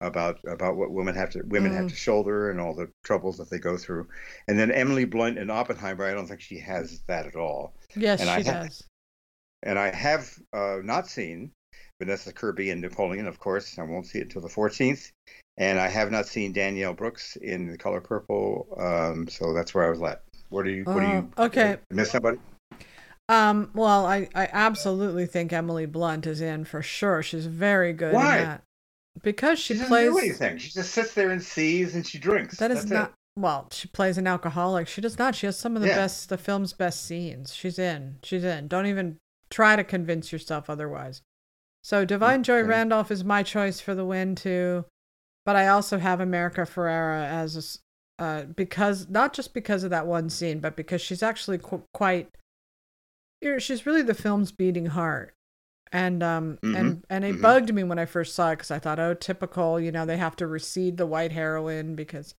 about 0.00 0.40
about 0.46 0.76
what 0.76 0.90
women 0.90 1.14
have 1.14 1.30
to 1.30 1.42
women 1.46 1.72
have 1.72 1.84
Mm. 1.86 1.90
to 1.90 1.94
shoulder 1.94 2.50
and 2.50 2.60
all 2.60 2.74
the 2.74 2.90
troubles 3.04 3.38
that 3.38 3.48
they 3.50 3.58
go 3.58 3.76
through. 3.76 4.08
And 4.48 4.58
then 4.58 4.72
Emily 4.72 5.04
Blunt 5.04 5.38
in 5.38 5.50
Oppenheimer, 5.50 6.04
I 6.04 6.12
don't 6.14 6.26
think 6.26 6.40
she 6.40 6.58
has 6.58 7.00
that 7.06 7.26
at 7.26 7.36
all. 7.36 7.74
Yes, 7.94 8.20
And 8.20 8.28
she 8.28 8.34
I 8.50 8.52
have- 8.54 8.66
does. 8.68 8.82
And 9.64 9.78
I 9.78 9.94
have 9.94 10.36
uh, 10.52 10.78
not 10.82 11.06
seen 11.06 11.52
Vanessa 12.00 12.32
Kirby 12.32 12.70
and 12.70 12.80
Napoleon, 12.80 13.28
of 13.28 13.38
course. 13.38 13.78
I 13.78 13.84
won't 13.84 14.06
see 14.06 14.18
it 14.18 14.22
until 14.22 14.42
the 14.42 14.48
14th. 14.48 15.12
And 15.56 15.78
I 15.78 15.86
have 15.86 16.10
not 16.10 16.26
seen 16.26 16.52
Danielle 16.52 16.94
Brooks 16.94 17.36
in 17.36 17.68
The 17.70 17.78
Color 17.78 18.00
Purple. 18.00 18.66
Um, 18.76 19.28
so 19.28 19.52
that's 19.54 19.72
where 19.72 19.86
I 19.86 19.90
was 19.90 20.02
at. 20.02 20.24
What 20.52 20.64
do 20.66 20.70
you? 20.70 20.84
What 20.84 21.00
do 21.00 21.06
you? 21.06 21.30
Oh, 21.38 21.44
okay. 21.46 21.78
Miss 21.90 22.10
somebody? 22.10 22.38
Um, 23.28 23.70
well, 23.74 24.04
I, 24.04 24.28
I 24.34 24.48
absolutely 24.52 25.24
think 25.26 25.52
Emily 25.52 25.86
Blunt 25.86 26.26
is 26.26 26.40
in 26.42 26.64
for 26.64 26.82
sure. 26.82 27.22
She's 27.22 27.46
very 27.46 27.92
good 27.94 28.12
Why? 28.12 28.58
Because 29.22 29.58
she, 29.58 29.72
She 29.74 29.78
doesn't 29.78 29.88
plays 29.88 30.10
do 30.10 30.18
anything. 30.18 30.58
She 30.58 30.70
just 30.70 30.90
sits 30.92 31.14
there 31.14 31.30
and 31.30 31.42
sees 31.42 31.94
and 31.94 32.06
she 32.06 32.18
drinks. 32.18 32.58
that 32.58 32.70
is 32.70 32.80
That's 32.80 32.90
not 32.90 33.08
It. 33.10 33.14
well, 33.36 33.68
she 33.70 33.88
plays 33.88 34.18
an 34.18 34.26
alcoholic. 34.26 34.88
She 34.88 35.00
does 35.00 35.18
not. 35.18 35.34
She 35.34 35.46
has 35.46 35.58
some 35.58 35.74
of 35.76 35.82
the 35.82 35.88
Yeah. 35.88 35.96
best 35.96 36.28
the 36.28 36.36
film's 36.36 36.74
best 36.74 37.04
scenes. 37.06 37.54
She's 37.54 37.78
in. 37.78 38.16
She's 38.22 38.44
in. 38.44 38.68
Don't 38.68 38.86
even 38.86 39.16
try 39.50 39.76
to 39.76 39.84
convince 39.84 40.32
yourself 40.32 40.68
otherwise. 40.68 41.22
So 41.82 42.04
Da'Vine 42.04 42.42
Joy 42.42 42.62
Randolph 42.62 43.10
is 43.10 43.24
my 43.24 43.42
choice 43.42 43.80
for 43.80 43.94
the 43.94 44.04
win 44.04 44.34
too. 44.34 44.84
But 45.46 45.56
I 45.56 45.68
also 45.68 45.98
have 45.98 46.20
America 46.20 46.62
Ferrera 46.62 47.26
as 47.26 47.78
uh, 48.18 48.42
because 48.44 49.08
not 49.08 49.32
just 49.32 49.54
because 49.54 49.84
of 49.84 49.90
that 49.90 50.06
one 50.06 50.30
scene, 50.30 50.60
but 50.60 50.76
because 50.76 51.00
she's 51.00 51.22
actually 51.22 51.58
qu- 51.58 51.84
quite. 51.92 52.28
You 53.40 53.52
know, 53.52 53.58
she's 53.58 53.86
really 53.86 54.02
the 54.02 54.14
film's 54.14 54.52
beating 54.52 54.86
heart, 54.86 55.34
and 55.90 56.22
um 56.22 56.58
Mhm, 56.62 56.76
and 56.76 57.04
and 57.10 57.24
it 57.24 57.36
mhm. 57.36 57.42
bugged 57.42 57.74
me 57.74 57.82
when 57.84 57.98
I 57.98 58.06
first 58.06 58.34
saw 58.34 58.50
it 58.50 58.56
because 58.56 58.70
I 58.70 58.78
thought, 58.78 59.00
oh, 59.00 59.14
typical. 59.14 59.80
You 59.80 59.90
know, 59.92 60.06
they 60.06 60.16
have 60.16 60.36
to 60.36 60.46
recede 60.46 60.96
the 60.96 61.06
white 61.06 61.32
heroine 61.32 61.94
because. 61.96 62.34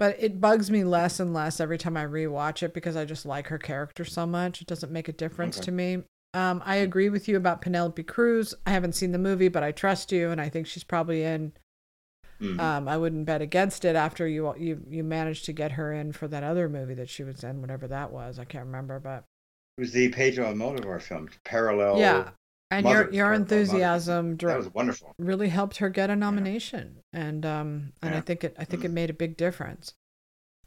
But 0.00 0.16
it 0.18 0.40
bugs 0.40 0.72
me 0.72 0.82
less 0.82 1.20
and 1.20 1.32
less 1.32 1.60
every 1.60 1.78
time 1.78 1.96
I 1.96 2.04
rewatch 2.04 2.64
it 2.64 2.74
because 2.74 2.96
I 2.96 3.04
just 3.04 3.24
like 3.24 3.46
her 3.46 3.58
character 3.58 4.04
so 4.04 4.26
much. 4.26 4.60
It 4.60 4.66
doesn't 4.66 4.90
make 4.92 5.06
a 5.08 5.12
difference 5.12 5.56
Okay. 5.58 5.66
to 5.66 5.72
me. 5.72 6.02
Um, 6.34 6.60
I 6.64 6.76
agree 6.76 7.08
with 7.10 7.28
you 7.28 7.36
about 7.36 7.60
Penelope 7.62 8.02
Cruz. 8.02 8.54
I 8.66 8.70
haven't 8.70 8.96
seen 8.96 9.12
the 9.12 9.18
movie, 9.18 9.46
but 9.46 9.62
I 9.62 9.70
trust 9.70 10.10
you, 10.10 10.30
and 10.30 10.40
I 10.40 10.48
think 10.48 10.66
she's 10.66 10.82
probably 10.82 11.22
in. 11.22 11.52
Mhm. 12.44 12.60
Um, 12.60 12.88
I 12.88 12.96
wouldn't 12.96 13.24
bet 13.26 13.40
against 13.42 13.84
it 13.84 13.96
after 13.96 14.28
you 14.28 14.54
you 14.56 14.82
you 14.88 15.02
managed 15.02 15.44
to 15.46 15.52
get 15.52 15.72
her 15.72 15.92
in 15.92 16.12
for 16.12 16.28
that 16.28 16.42
other 16.44 16.68
movie 16.68 16.94
that 16.94 17.08
she 17.08 17.22
was 17.24 17.42
in, 17.42 17.60
whatever 17.60 17.86
that 17.88 18.12
was. 18.12 18.38
I 18.38 18.44
can't 18.44 18.66
remember, 18.66 19.00
but 19.00 19.24
it 19.78 19.80
was 19.80 19.92
the 19.92 20.08
Pedro 20.10 20.52
Almodovar 20.52 21.00
film, 21.02 21.28
Parallel. 21.44 21.98
yeah. 21.98 22.30
And 22.70 22.84
Mother- 22.84 23.04
your 23.04 23.12
your 23.12 23.32
enthusiasm 23.32 24.36
That 24.38 24.56
was 24.56 24.72
wonderful. 24.74 25.14
really 25.18 25.48
helped 25.48 25.76
her 25.78 25.88
get 25.88 26.10
a 26.10 26.16
nomination, 26.16 27.00
and 27.12 27.44
um 27.46 27.92
and 28.02 28.14
I 28.14 28.20
think 28.20 28.44
it 28.44 28.54
I 28.58 28.64
think 28.64 28.84
it 28.84 28.90
Mhm. 28.90 28.94
made 28.94 29.10
a 29.10 29.14
big 29.14 29.36
difference. 29.36 29.94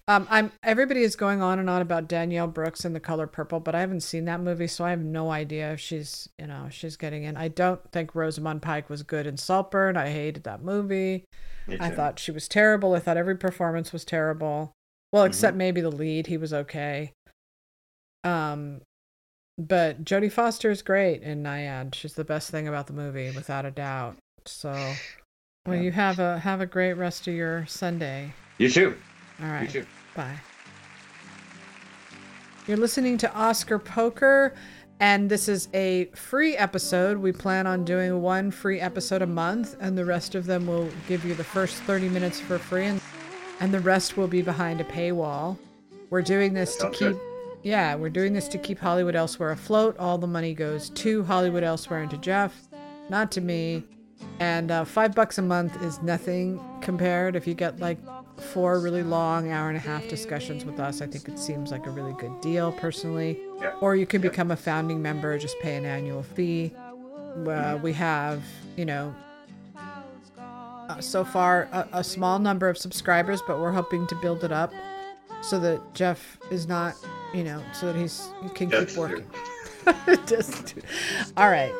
Um, 0.09 0.25
I'm 0.29 0.51
everybody 0.63 1.01
is 1.01 1.17
going 1.17 1.41
on 1.41 1.59
and 1.59 1.69
on 1.69 1.81
about 1.81 2.07
Danielle 2.07 2.47
Brooks 2.47 2.85
in 2.85 2.93
The 2.93 2.99
Color 2.99 3.27
Purple, 3.27 3.59
but 3.59 3.75
I 3.75 3.81
haven't 3.81 4.01
seen 4.01 4.23
that 4.25 4.39
movie, 4.39 4.67
so 4.67 4.85
I 4.85 4.91
have 4.91 5.01
no 5.01 5.31
idea 5.31 5.73
if 5.73 5.81
she's 5.81 6.29
you 6.39 6.47
know 6.47 6.67
she's 6.71 6.95
getting 6.95 7.23
in. 7.25 7.35
I 7.35 7.49
don't 7.49 7.81
think 7.91 8.15
Rosamund 8.15 8.61
Pike 8.61 8.89
was 8.89 9.03
good 9.03 9.27
in 9.27 9.35
Saltburn. 9.35 9.97
I 9.97 10.09
hated 10.09 10.43
that 10.45 10.61
movie. 10.63 11.25
I 11.81 11.89
thought 11.89 12.19
she 12.19 12.31
was 12.31 12.47
terrible. 12.47 12.93
I 12.93 12.99
thought 12.99 13.17
every 13.17 13.35
performance 13.37 13.91
was 13.91 14.05
terrible. 14.05 14.71
Well, 15.11 15.23
Mm-hmm. 15.23 15.29
except 15.29 15.57
maybe 15.57 15.81
the 15.81 15.91
lead, 15.91 16.27
he 16.27 16.37
was 16.37 16.53
okay. 16.53 17.11
Um, 18.23 18.81
but 19.57 20.05
Jodie 20.05 20.31
Foster 20.31 20.71
is 20.71 20.81
great 20.81 21.21
in 21.23 21.43
Nyad. 21.43 21.95
She's 21.95 22.13
the 22.13 22.23
best 22.23 22.49
thing 22.51 22.67
about 22.67 22.87
the 22.87 22.93
movie, 22.93 23.31
without 23.31 23.65
a 23.65 23.71
doubt. 23.71 24.15
So, 24.45 24.71
well, 25.65 25.75
Yeah. 25.75 25.81
you 25.81 25.91
have 25.91 26.19
a 26.19 26.39
have 26.39 26.61
a 26.61 26.65
great 26.65 26.93
rest 26.93 27.27
of 27.27 27.33
your 27.33 27.65
Sunday. 27.67 28.31
You 28.57 28.69
too. 28.69 28.95
All 29.41 29.47
right, 29.49 29.63
You 29.63 29.81
too. 29.81 29.85
Bye. 30.17 30.39
You're 32.65 32.75
listening 32.75 33.17
to 33.19 33.33
Oscar 33.33 33.79
Poker, 33.79 34.55
and 34.99 35.29
this 35.29 35.47
is 35.47 35.69
a 35.73 36.05
free 36.15 36.57
episode. 36.57 37.17
We 37.17 37.31
plan 37.31 37.67
on 37.67 37.85
doing 37.85 38.21
one 38.21 38.49
free 38.51 38.81
episode 38.81 39.21
a 39.21 39.27
month, 39.27 39.77
and 39.79 39.95
the 39.95 40.03
rest 40.03 40.33
of 40.33 40.47
them 40.47 40.65
will 40.65 40.89
give 41.07 41.23
you 41.23 41.35
the 41.35 41.43
first 41.43 41.77
30 41.83 42.09
minutes 42.09 42.41
for 42.41 42.57
free, 42.57 42.87
and, 42.87 42.99
and 43.59 43.71
the 43.71 43.79
rest 43.79 44.17
will 44.17 44.27
be 44.27 44.41
behind 44.41 44.81
a 44.81 44.85
paywall. 44.85 45.55
We're 46.09 46.23
doing 46.23 46.53
this 46.53 46.75
to 46.77 46.89
keep. 46.89 47.15
Yeah, 47.61 47.95
we're 47.95 48.09
doing 48.09 48.33
this 48.33 48.47
to 48.49 48.57
keep 48.57 48.79
Hollywood 48.79 49.15
Elsewhere 49.15 49.51
afloat. 49.51 49.97
All 49.99 50.17
the 50.17 50.27
money 50.27 50.53
goes 50.53 50.89
to 50.89 51.23
Hollywood 51.25 51.63
Elsewhere 51.63 52.01
and 52.01 52.09
to 52.09 52.17
Jeff, 52.17 52.67
not 53.09 53.31
to 53.33 53.41
me. 53.41 53.83
And 54.39 54.71
uh, 54.71 54.83
five 54.83 55.13
bucks 55.13 55.37
a 55.37 55.41
month 55.43 55.81
is 55.83 56.01
nothing 56.01 56.59
compared. 56.81 57.35
If 57.35 57.45
you 57.45 57.53
get 57.53 57.79
like 57.79 57.99
four 58.39 58.79
really 58.79 59.03
long 59.03 59.51
hour 59.51 59.67
and 59.69 59.77
a 59.77 59.81
half 59.81 60.07
discussions 60.07 60.63
with 60.65 60.79
us, 60.79 61.01
I 61.01 61.07
think 61.07 61.27
it 61.27 61.39
seems 61.39 61.71
like 61.71 61.85
a 61.87 61.89
really 61.89 62.13
good 62.13 62.39
deal 62.41 62.71
personally. 62.71 63.39
Yeah. 63.59 63.73
Or 63.81 63.95
you 63.95 64.05
can 64.05 64.21
become 64.21 64.51
a 64.51 64.55
founding 64.55 65.01
member, 65.01 65.37
just 65.37 65.59
pay 65.59 65.75
an 65.75 65.85
annual 65.85 66.23
fee. 66.23 66.73
Uh, 67.45 67.77
we 67.81 67.93
have, 67.93 68.43
you 68.75 68.85
know, 68.85 69.13
uh, 69.77 70.99
so 71.01 71.23
far 71.25 71.67
a, 71.71 71.87
a 71.93 72.03
small 72.03 72.39
number 72.39 72.69
of 72.69 72.77
subscribers, 72.77 73.41
but 73.47 73.59
we're 73.59 73.71
hoping 73.71 74.07
to 74.07 74.15
build 74.15 74.43
it 74.43 74.51
up 74.51 74.71
so 75.41 75.59
that 75.59 75.93
Jeff 75.93 76.37
is 76.49 76.67
not, 76.67 76.95
you 77.33 77.43
know, 77.43 77.61
so 77.73 77.91
that 77.91 77.99
he's 77.99 78.29
he 78.43 78.49
can 78.49 78.69
Yes, 78.69 78.89
keep 78.89 78.97
working. 78.97 79.25
Just, 80.25 80.75
all 81.35 81.49
right. 81.49 81.73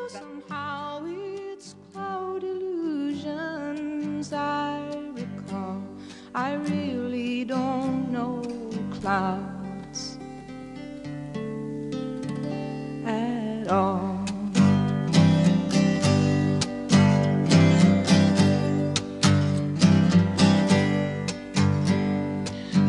I 6.40 6.52
really 6.54 7.44
don't 7.44 8.12
know 8.12 8.40
clouds 9.00 10.18
at 13.04 13.66
all. 13.66 14.24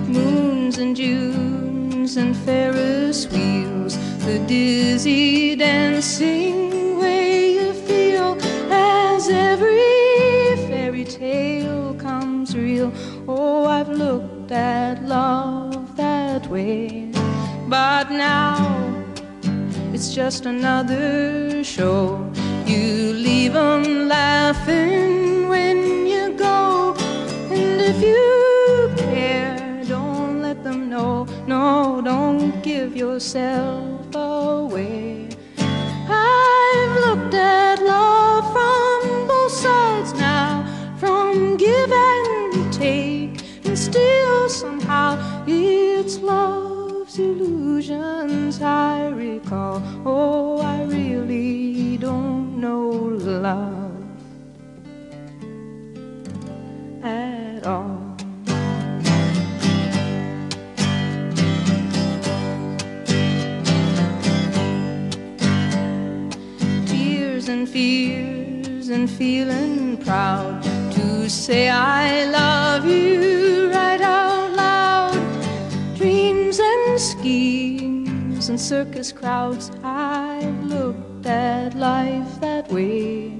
Moons 0.07 0.77
and 0.77 0.95
Junes 0.95 2.17
and 2.17 2.37
Ferris 2.37 3.25
wheels, 3.31 3.97
the 4.25 4.37
dizzy 4.47 5.55
dancing 5.55 6.68
I've 13.69 13.89
looked 13.89 14.51
at 14.51 15.03
love 15.03 15.95
that 15.95 16.47
way. 16.47 17.11
But 17.67 18.11
now 18.11 18.55
it's 19.93 20.13
just 20.13 20.45
another 20.45 21.63
show. 21.63 22.31
You 22.65 23.13
leave 23.13 23.39
leave 23.49 23.55
'em 23.55 24.07
laughing 24.07 25.49
when 25.49 26.05
you 26.05 26.23
go. 26.37 26.93
And 27.49 27.81
if 27.81 27.99
you 28.09 28.91
care, 28.95 29.83
don't 29.87 30.41
let 30.41 30.63
them 30.63 30.89
know. 30.93 31.25
No, 31.47 32.01
don't 32.11 32.61
give 32.61 32.95
yourself 32.95 34.13
away. 34.13 35.29
I've 36.07 36.95
looked 37.05 37.33
at 37.33 37.77
love 37.81 38.45
from 38.55 39.27
both 39.27 39.53
sides 39.65 40.11
now, 40.13 40.63
from 41.01 41.57
give 41.57 41.91
and 41.91 42.71
take, 42.71 43.18
somehow 44.59 45.17
it's 45.47 46.17
love's 46.19 47.17
illusions 47.17 48.61
I 48.61 49.07
recall. 49.07 49.81
Oh, 50.05 50.59
I 50.59 50.83
really 50.83 51.95
don't 51.95 52.59
know 52.59 52.89
love 53.23 54.03
at 57.01 57.65
all. 57.65 58.17
tears 66.85 67.47
and 67.47 67.69
fears 67.69 68.89
and 68.89 69.09
feeling 69.09 69.95
proud 69.95 70.61
to 70.91 71.29
say 71.29 71.69
I 71.69 72.25
love 72.25 72.85
you 72.85 73.68
and 78.49 78.59
circus 78.59 79.11
crowds, 79.11 79.71
I've 79.83 80.63
looked 80.63 81.25
at 81.25 81.75
life 81.75 82.41
that 82.41 82.71
way. 82.71 83.31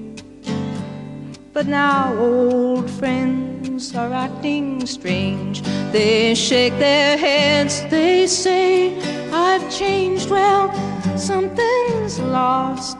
But 1.52 1.66
now 1.66 2.14
old 2.16 2.88
friends 2.88 3.94
are 3.96 4.12
acting 4.12 4.86
strange. 4.86 5.62
They 5.90 6.34
shake 6.36 6.78
their 6.78 7.18
heads, 7.18 7.82
they 7.90 8.28
say, 8.28 8.96
I've 9.32 9.68
changed. 9.70 10.30
Well, 10.30 10.70
something's 11.18 12.20
lost, 12.20 12.98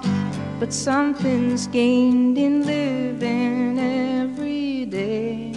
but 0.58 0.72
something's 0.72 1.68
gained 1.68 2.38
in 2.38 2.66
living 2.66 3.78
every 3.78 4.86
day. 4.86 5.54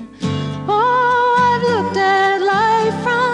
Oh, 0.68 1.36
I've 1.40 1.64
looked 1.70 1.98
at 1.98 2.38
life 2.42 3.04
from 3.04 3.33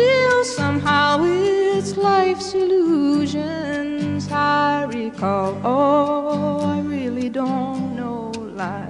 still 0.00 0.44
somehow 0.44 1.22
it's 1.24 1.96
life's 1.96 2.54
illusions 2.54 4.30
I 4.32 4.84
recall. 4.84 5.60
Oh, 5.62 6.60
I 6.64 6.80
really 6.80 7.28
don't 7.28 7.96
know 7.96 8.30
life. 8.56 8.89